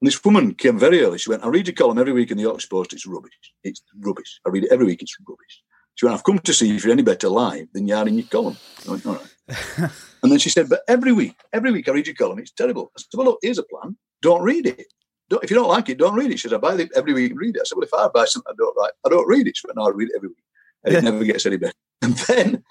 And 0.00 0.06
this 0.06 0.22
woman 0.24 0.54
came 0.54 0.78
very 0.78 1.02
early. 1.02 1.18
She 1.18 1.30
went, 1.30 1.44
I 1.44 1.48
read 1.48 1.66
your 1.66 1.74
column 1.74 1.98
every 1.98 2.12
week 2.12 2.30
in 2.30 2.36
the 2.36 2.42
Yorkshire 2.42 2.68
Post. 2.70 2.92
It's 2.92 3.06
rubbish. 3.06 3.32
It's 3.64 3.82
rubbish. 3.98 4.40
I 4.46 4.50
read 4.50 4.64
it 4.64 4.72
every 4.72 4.86
week. 4.86 5.00
It's 5.00 5.16
rubbish. 5.26 5.62
She 5.94 6.04
went, 6.04 6.14
I've 6.14 6.24
come 6.24 6.38
to 6.38 6.52
see 6.52 6.76
if 6.76 6.84
you're 6.84 6.92
any 6.92 7.02
better 7.02 7.30
live 7.30 7.68
than 7.72 7.88
you 7.88 7.94
are 7.94 8.06
in 8.06 8.18
your 8.18 8.26
column. 8.26 8.56
I 8.86 8.90
went, 8.90 9.06
all 9.06 9.14
right. 9.14 9.90
and 10.22 10.30
then 10.30 10.38
she 10.38 10.50
said, 10.50 10.68
but 10.68 10.82
every 10.86 11.12
week, 11.12 11.36
every 11.54 11.72
week 11.72 11.88
I 11.88 11.92
read 11.92 12.06
your 12.06 12.16
column. 12.16 12.38
It's 12.38 12.50
terrible. 12.50 12.92
I 12.96 13.00
said, 13.00 13.08
well, 13.14 13.26
look, 13.28 13.38
here's 13.40 13.58
a 13.58 13.62
plan. 13.62 13.96
Don't 14.20 14.42
read 14.42 14.66
it. 14.66 14.86
Don't, 15.30 15.42
if 15.42 15.50
you 15.50 15.56
don't 15.56 15.68
like 15.68 15.88
it, 15.88 15.98
don't 15.98 16.14
read 16.14 16.30
it. 16.30 16.38
She 16.38 16.48
said, 16.48 16.56
I 16.56 16.58
buy 16.58 16.74
it 16.74 16.90
every 16.94 17.14
week 17.14 17.30
and 17.30 17.40
read 17.40 17.56
it. 17.56 17.60
I 17.60 17.64
said, 17.64 17.76
well, 17.76 17.84
if 17.84 17.94
I 17.94 18.08
buy 18.08 18.26
something 18.26 18.52
I 18.52 18.56
don't 18.58 18.76
like, 18.76 18.92
I 19.06 19.08
don't 19.08 19.26
read 19.26 19.48
it. 19.48 19.56
She 19.56 19.66
went, 19.66 19.76
no, 19.76 19.86
I 19.86 19.90
read 19.90 20.10
it 20.10 20.16
every 20.16 20.28
week. 20.28 20.44
And 20.84 20.94
it 20.94 21.04
never 21.04 21.24
gets 21.24 21.46
any 21.46 21.56
better. 21.56 21.72
And 22.02 22.14
then 22.14 22.62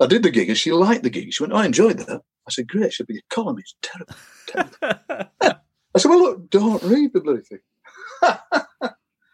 I 0.00 0.06
did 0.06 0.24
the 0.24 0.30
gig 0.30 0.48
and 0.48 0.58
she 0.58 0.72
liked 0.72 1.04
the 1.04 1.10
gig. 1.10 1.32
She 1.32 1.42
went, 1.42 1.52
oh, 1.52 1.58
I 1.58 1.66
enjoyed 1.66 1.98
that. 1.98 2.20
I 2.48 2.50
said, 2.50 2.68
great. 2.68 2.92
She 2.92 2.96
said, 2.96 3.06
but 3.06 3.14
your 3.14 3.22
column 3.30 3.58
is 3.58 3.76
terrible. 3.80 4.14
terrible. 4.48 5.30
I 5.96 5.98
said, 5.98 6.10
well, 6.10 6.22
look, 6.22 6.50
don't 6.50 6.82
read 6.82 7.14
the 7.14 7.22
bloody 7.22 7.40
thing. 7.40 7.60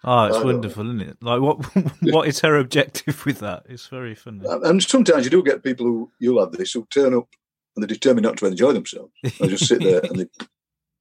Oh, 0.04 0.24
it's 0.26 0.44
wonderful, 0.44 0.84
isn't 0.86 1.00
it? 1.00 1.16
Like, 1.20 1.40
what 1.40 1.56
what 2.02 2.28
is 2.28 2.38
her 2.40 2.56
objective 2.56 3.26
with 3.26 3.40
that? 3.40 3.64
It's 3.68 3.88
very 3.88 4.14
funny. 4.14 4.46
Uh, 4.46 4.60
and 4.60 4.80
sometimes 4.80 5.24
you 5.24 5.30
do 5.30 5.42
get 5.42 5.64
people 5.64 5.86
who 5.86 6.12
you'll 6.20 6.38
have 6.38 6.52
this 6.52 6.72
who 6.72 6.86
turn 6.86 7.14
up 7.14 7.26
and 7.74 7.82
they're 7.82 7.88
determined 7.88 8.26
not 8.26 8.36
to 8.36 8.46
enjoy 8.46 8.72
themselves. 8.72 9.12
They 9.40 9.48
just 9.48 9.66
sit 9.66 9.82
there 9.82 10.02
and 10.04 10.20
they 10.20 10.26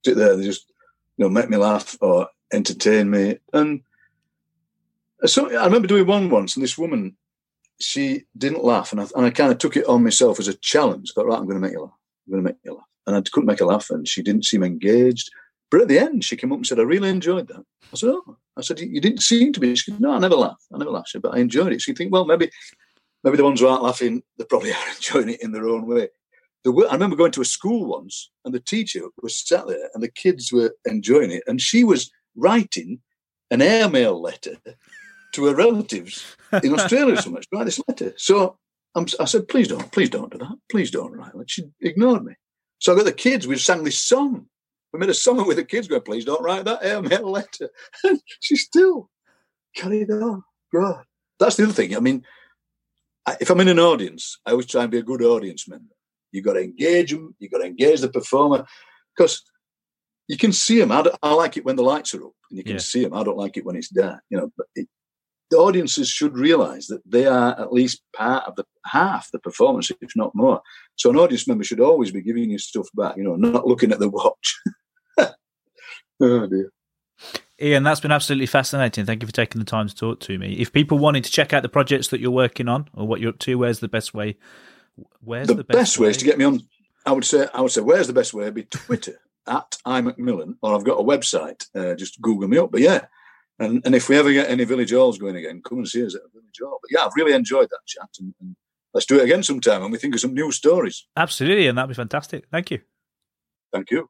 sit 0.03 0.17
there 0.17 0.31
and 0.31 0.41
they 0.41 0.47
just 0.47 0.67
you 1.17 1.25
know 1.25 1.29
make 1.29 1.47
me 1.47 1.57
laugh 1.57 1.95
or 2.01 2.29
entertain 2.51 3.11
me. 3.11 3.37
And 3.53 3.81
so 5.25 5.55
I 5.55 5.65
remember 5.65 5.87
doing 5.87 6.07
one 6.07 6.31
once, 6.31 6.55
and 6.55 6.63
this 6.63 6.75
woman 6.75 7.15
she 7.79 8.23
didn't 8.35 8.63
laugh, 8.63 8.91
and 8.91 9.01
I, 9.01 9.05
and 9.15 9.27
I 9.27 9.29
kind 9.29 9.51
of 9.51 9.59
took 9.59 9.77
it 9.77 9.85
on 9.85 10.03
myself 10.03 10.39
as 10.39 10.47
a 10.47 10.55
challenge. 10.55 11.11
I 11.11 11.13
thought, 11.13 11.27
right, 11.27 11.37
I'm 11.37 11.45
going 11.45 11.61
to 11.61 11.61
make 11.61 11.73
you 11.73 11.83
laugh. 11.83 11.97
I'm 12.25 12.31
going 12.31 12.43
to 12.43 12.49
make 12.49 12.57
you 12.63 12.73
laugh, 12.73 12.87
and 13.05 13.15
I 13.15 13.21
couldn't 13.21 13.45
make 13.45 13.59
her 13.59 13.65
laugh, 13.65 13.91
and 13.91 14.07
she 14.07 14.23
didn't 14.23 14.45
seem 14.45 14.63
engaged. 14.63 15.29
But 15.71 15.81
at 15.81 15.87
the 15.87 15.97
end, 15.97 16.25
she 16.25 16.35
came 16.35 16.51
up 16.51 16.57
and 16.57 16.67
said, 16.67 16.79
I 16.79 16.83
really 16.83 17.09
enjoyed 17.09 17.47
that. 17.47 17.63
I 17.93 17.95
said, 17.95 18.09
Oh, 18.09 18.37
I 18.57 18.61
said, 18.61 18.79
You 18.81 18.99
didn't 18.99 19.23
seem 19.23 19.53
to 19.53 19.59
be. 19.59 19.73
She 19.73 19.91
said, 19.91 20.01
No, 20.01 20.11
I 20.11 20.19
never 20.19 20.35
laugh. 20.35 20.61
I 20.71 20.77
never 20.77 20.91
laugh. 20.91 21.07
Said, 21.07 21.21
but 21.21 21.33
I 21.33 21.39
enjoyed 21.39 21.71
it. 21.71 21.81
So 21.81 21.91
you 21.91 21.95
think, 21.95 22.11
Well, 22.11 22.25
maybe 22.25 22.51
maybe 23.23 23.37
the 23.37 23.43
ones 23.43 23.59
who 23.59 23.67
aren't 23.67 23.83
laughing, 23.83 24.21
they 24.37 24.43
probably 24.43 24.71
are 24.73 24.89
enjoying 24.95 25.29
it 25.29 25.41
in 25.41 25.53
their 25.53 25.67
own 25.67 25.87
way. 25.87 26.09
The, 26.63 26.87
I 26.89 26.93
remember 26.93 27.15
going 27.15 27.31
to 27.31 27.41
a 27.41 27.45
school 27.45 27.85
once 27.85 28.29
and 28.45 28.53
the 28.53 28.59
teacher 28.59 29.01
was 29.21 29.39
sat 29.39 29.67
there 29.67 29.89
and 29.93 30.03
the 30.03 30.11
kids 30.11 30.51
were 30.51 30.75
enjoying 30.85 31.31
it. 31.31 31.43
And 31.47 31.59
she 31.59 31.83
was 31.83 32.11
writing 32.35 32.99
an 33.49 33.61
airmail 33.61 34.21
letter 34.21 34.57
to 35.33 35.45
her 35.45 35.55
relatives 35.55 36.23
in 36.63 36.73
Australia 36.73 37.19
so 37.19 37.31
much, 37.31 37.47
write 37.51 37.65
this 37.65 37.81
letter. 37.87 38.13
So 38.17 38.57
I'm, 38.93 39.05
i 39.19 39.25
said, 39.25 39.47
please 39.47 39.69
don't, 39.69 39.91
please 39.91 40.09
don't 40.09 40.31
do 40.31 40.37
that. 40.37 40.55
Please 40.69 40.91
don't 40.91 41.13
write 41.13 41.31
it. 41.33 41.49
She 41.49 41.63
ignored 41.79 42.25
me. 42.25 42.33
So 42.79 42.93
I 42.93 42.95
got 42.95 43.05
the 43.05 43.13
kids, 43.13 43.47
we 43.47 43.57
sang 43.57 43.83
this 43.83 43.99
song 43.99 44.47
we 44.93 44.99
made 44.99 45.09
a 45.09 45.13
song 45.13 45.47
with 45.47 45.57
the 45.57 45.63
kids 45.63 45.87
going, 45.87 46.01
please 46.01 46.25
don't 46.25 46.43
write 46.43 46.65
that 46.65 46.83
airmail 46.83 47.29
letter. 47.29 47.69
And 48.03 48.21
she 48.39 48.55
still 48.55 49.09
carried 49.75 50.11
on. 50.11 50.43
God. 50.73 51.03
That's 51.39 51.55
the 51.55 51.63
other 51.63 51.73
thing. 51.73 51.95
I 51.95 51.99
mean, 51.99 52.23
if 53.39 53.49
I'm 53.49 53.59
in 53.59 53.67
an 53.67 53.79
audience, 53.79 54.39
I 54.45 54.51
always 54.51 54.65
try 54.65 54.83
and 54.83 54.91
be 54.91 54.97
a 54.97 55.03
good 55.03 55.21
audience 55.21 55.67
member. 55.67 55.93
You've 56.31 56.45
got 56.45 56.53
to 56.53 56.63
engage 56.63 57.11
them. 57.11 57.35
You've 57.39 57.51
got 57.51 57.59
to 57.59 57.65
engage 57.65 58.01
the 58.01 58.09
performer 58.09 58.65
because 59.15 59.43
you 60.27 60.37
can 60.37 60.53
see 60.53 60.79
them. 60.79 60.91
I, 60.91 61.05
I, 61.21 61.33
like 61.33 61.57
it 61.57 61.65
when 61.65 61.75
the 61.75 61.83
lights 61.83 62.13
are 62.13 62.23
up 62.23 62.33
and 62.49 62.57
you 62.57 62.63
can 62.63 62.73
yeah. 62.73 62.79
see 62.79 63.03
them. 63.03 63.13
I 63.13 63.23
don't 63.23 63.37
like 63.37 63.57
it 63.57 63.65
when 63.65 63.75
it's 63.75 63.89
dark. 63.89 64.21
You 64.29 64.37
know, 64.37 64.51
but 64.55 64.67
it, 64.75 64.87
the 65.49 65.57
audiences 65.57 66.07
should 66.07 66.37
realize 66.37 66.87
that 66.87 67.01
they 67.05 67.25
are 67.25 67.59
at 67.59 67.73
least 67.73 68.01
part 68.15 68.45
of 68.47 68.55
the 68.55 68.63
half 68.85 69.29
the 69.31 69.39
performance, 69.39 69.91
if 70.01 70.15
not 70.15 70.33
more. 70.33 70.61
So 70.95 71.09
an 71.09 71.17
audience 71.17 71.47
member 71.47 71.65
should 71.65 71.81
always 71.81 72.11
be 72.11 72.21
giving 72.21 72.49
you 72.49 72.57
stuff 72.57 72.87
back, 72.95 73.17
you 73.17 73.23
know, 73.23 73.35
not 73.35 73.67
looking 73.67 73.91
at 73.91 73.99
the 73.99 74.09
watch. 74.09 74.59
oh 76.21 76.47
dear. 76.47 76.71
Ian, 77.61 77.83
that's 77.83 77.99
been 77.99 78.11
absolutely 78.11 78.47
fascinating. 78.47 79.05
Thank 79.05 79.21
you 79.21 79.27
for 79.27 79.33
taking 79.33 79.59
the 79.59 79.65
time 79.65 79.87
to 79.87 79.95
talk 79.95 80.19
to 80.21 80.37
me. 80.39 80.53
If 80.53 80.73
people 80.73 80.97
wanted 80.97 81.23
to 81.25 81.31
check 81.31 81.53
out 81.53 81.61
the 81.61 81.69
projects 81.69 82.07
that 82.07 82.19
you're 82.19 82.31
working 82.31 82.67
on 82.67 82.87
or 82.93 83.07
what 83.07 83.21
you're 83.21 83.29
up 83.29 83.39
to, 83.39 83.55
where's 83.55 83.79
the 83.79 83.87
best 83.87 84.13
way? 84.13 84.37
Where's 85.23 85.47
the, 85.47 85.53
the 85.53 85.63
best, 85.63 85.77
best 85.77 85.99
way? 85.99 86.09
is 86.09 86.17
to 86.17 86.25
get 86.25 86.39
me 86.39 86.45
on. 86.45 86.61
I 87.05 87.11
would 87.11 87.25
say, 87.25 87.47
I 87.53 87.61
would 87.61 87.71
say, 87.71 87.81
where's 87.81 88.07
the 88.07 88.13
best 88.13 88.33
way? 88.33 88.43
It'd 88.43 88.55
be 88.55 88.63
Twitter 88.63 89.19
at 89.47 89.77
i 89.85 90.01
McMillan, 90.01 90.55
or 90.61 90.75
I've 90.75 90.83
got 90.83 90.99
a 90.99 91.03
website. 91.03 91.67
Uh, 91.75 91.95
just 91.95 92.21
Google 92.21 92.47
me 92.47 92.57
up. 92.57 92.71
But 92.71 92.81
yeah, 92.81 93.05
and 93.59 93.81
and 93.85 93.93
if 93.93 94.09
we 94.09 94.17
ever 94.17 94.33
get 94.33 94.49
any 94.49 94.63
village 94.63 94.91
halls 94.91 95.19
going 95.19 95.35
again, 95.35 95.61
come 95.61 95.79
and 95.79 95.87
see 95.87 96.05
us 96.05 96.15
at 96.15 96.21
a 96.21 96.29
village 96.29 96.59
hall. 96.59 96.79
But 96.81 96.91
yeah, 96.91 97.05
I've 97.05 97.15
really 97.15 97.33
enjoyed 97.33 97.69
that 97.69 97.85
chat, 97.85 98.09
and, 98.19 98.33
and 98.41 98.55
let's 98.93 99.05
do 99.05 99.19
it 99.19 99.23
again 99.23 99.43
sometime 99.43 99.81
when 99.81 99.91
we 99.91 99.99
think 99.99 100.15
of 100.15 100.21
some 100.21 100.33
new 100.33 100.51
stories. 100.51 101.05
Absolutely, 101.15 101.67
and 101.67 101.77
that'd 101.77 101.89
be 101.89 101.95
fantastic. 101.95 102.45
Thank 102.51 102.71
you. 102.71 102.81
Thank 103.71 103.91
you. 103.91 104.09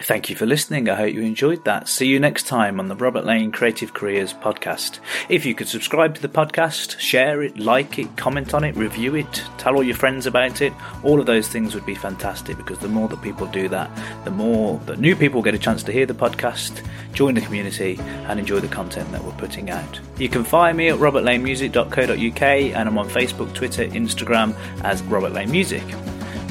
Thank 0.00 0.28
you 0.28 0.34
for 0.34 0.44
listening. 0.44 0.88
I 0.88 0.96
hope 0.96 1.14
you 1.14 1.22
enjoyed 1.22 1.64
that. 1.64 1.88
See 1.88 2.08
you 2.08 2.18
next 2.18 2.48
time 2.48 2.80
on 2.80 2.88
the 2.88 2.96
Robert 2.96 3.24
Lane 3.24 3.52
Creative 3.52 3.94
Careers 3.94 4.34
podcast. 4.34 4.98
If 5.28 5.46
you 5.46 5.54
could 5.54 5.68
subscribe 5.68 6.16
to 6.16 6.20
the 6.20 6.28
podcast, 6.28 6.98
share 6.98 7.44
it, 7.44 7.58
like 7.58 7.96
it, 8.00 8.16
comment 8.16 8.54
on 8.54 8.64
it, 8.64 8.74
review 8.74 9.14
it, 9.14 9.44
tell 9.56 9.76
all 9.76 9.84
your 9.84 9.94
friends 9.94 10.26
about 10.26 10.60
it, 10.60 10.72
all 11.04 11.20
of 11.20 11.26
those 11.26 11.46
things 11.46 11.76
would 11.76 11.86
be 11.86 11.94
fantastic 11.94 12.56
because 12.56 12.80
the 12.80 12.88
more 12.88 13.06
that 13.06 13.22
people 13.22 13.46
do 13.46 13.68
that, 13.68 13.88
the 14.24 14.32
more 14.32 14.80
that 14.86 14.98
new 14.98 15.14
people 15.14 15.42
get 15.42 15.54
a 15.54 15.58
chance 15.58 15.84
to 15.84 15.92
hear 15.92 16.06
the 16.06 16.12
podcast, 16.12 16.84
join 17.12 17.34
the 17.34 17.40
community, 17.40 17.96
and 18.00 18.40
enjoy 18.40 18.58
the 18.58 18.68
content 18.68 19.10
that 19.12 19.22
we're 19.22 19.32
putting 19.32 19.70
out. 19.70 20.00
You 20.18 20.28
can 20.28 20.42
find 20.42 20.76
me 20.76 20.88
at 20.88 20.98
robertlanemusic.co.uk 20.98 22.42
and 22.42 22.88
I'm 22.88 22.98
on 22.98 23.08
Facebook, 23.08 23.54
Twitter, 23.54 23.84
Instagram 23.86 24.56
as 24.82 25.04
Robert 25.04 25.30
Lane 25.30 25.52
Music. 25.52 25.84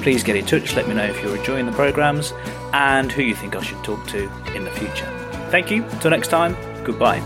Please 0.04 0.22
get 0.22 0.36
in 0.36 0.46
touch, 0.46 0.76
let 0.76 0.86
me 0.88 0.94
know 0.94 1.06
if 1.06 1.24
you're 1.24 1.38
enjoying 1.38 1.66
the 1.66 1.72
programmes 1.72 2.34
and 2.74 3.10
who 3.10 3.22
you 3.22 3.34
think 3.34 3.56
I 3.56 3.64
should 3.64 3.82
talk 3.86 4.06
to 4.08 4.30
in 4.54 4.66
the 4.66 4.72
future. 4.72 5.06
Thank 5.50 5.72
you, 5.72 5.86
until 5.86 6.12
next 6.12 6.28
time, 6.28 6.58
goodbye. 6.84 7.22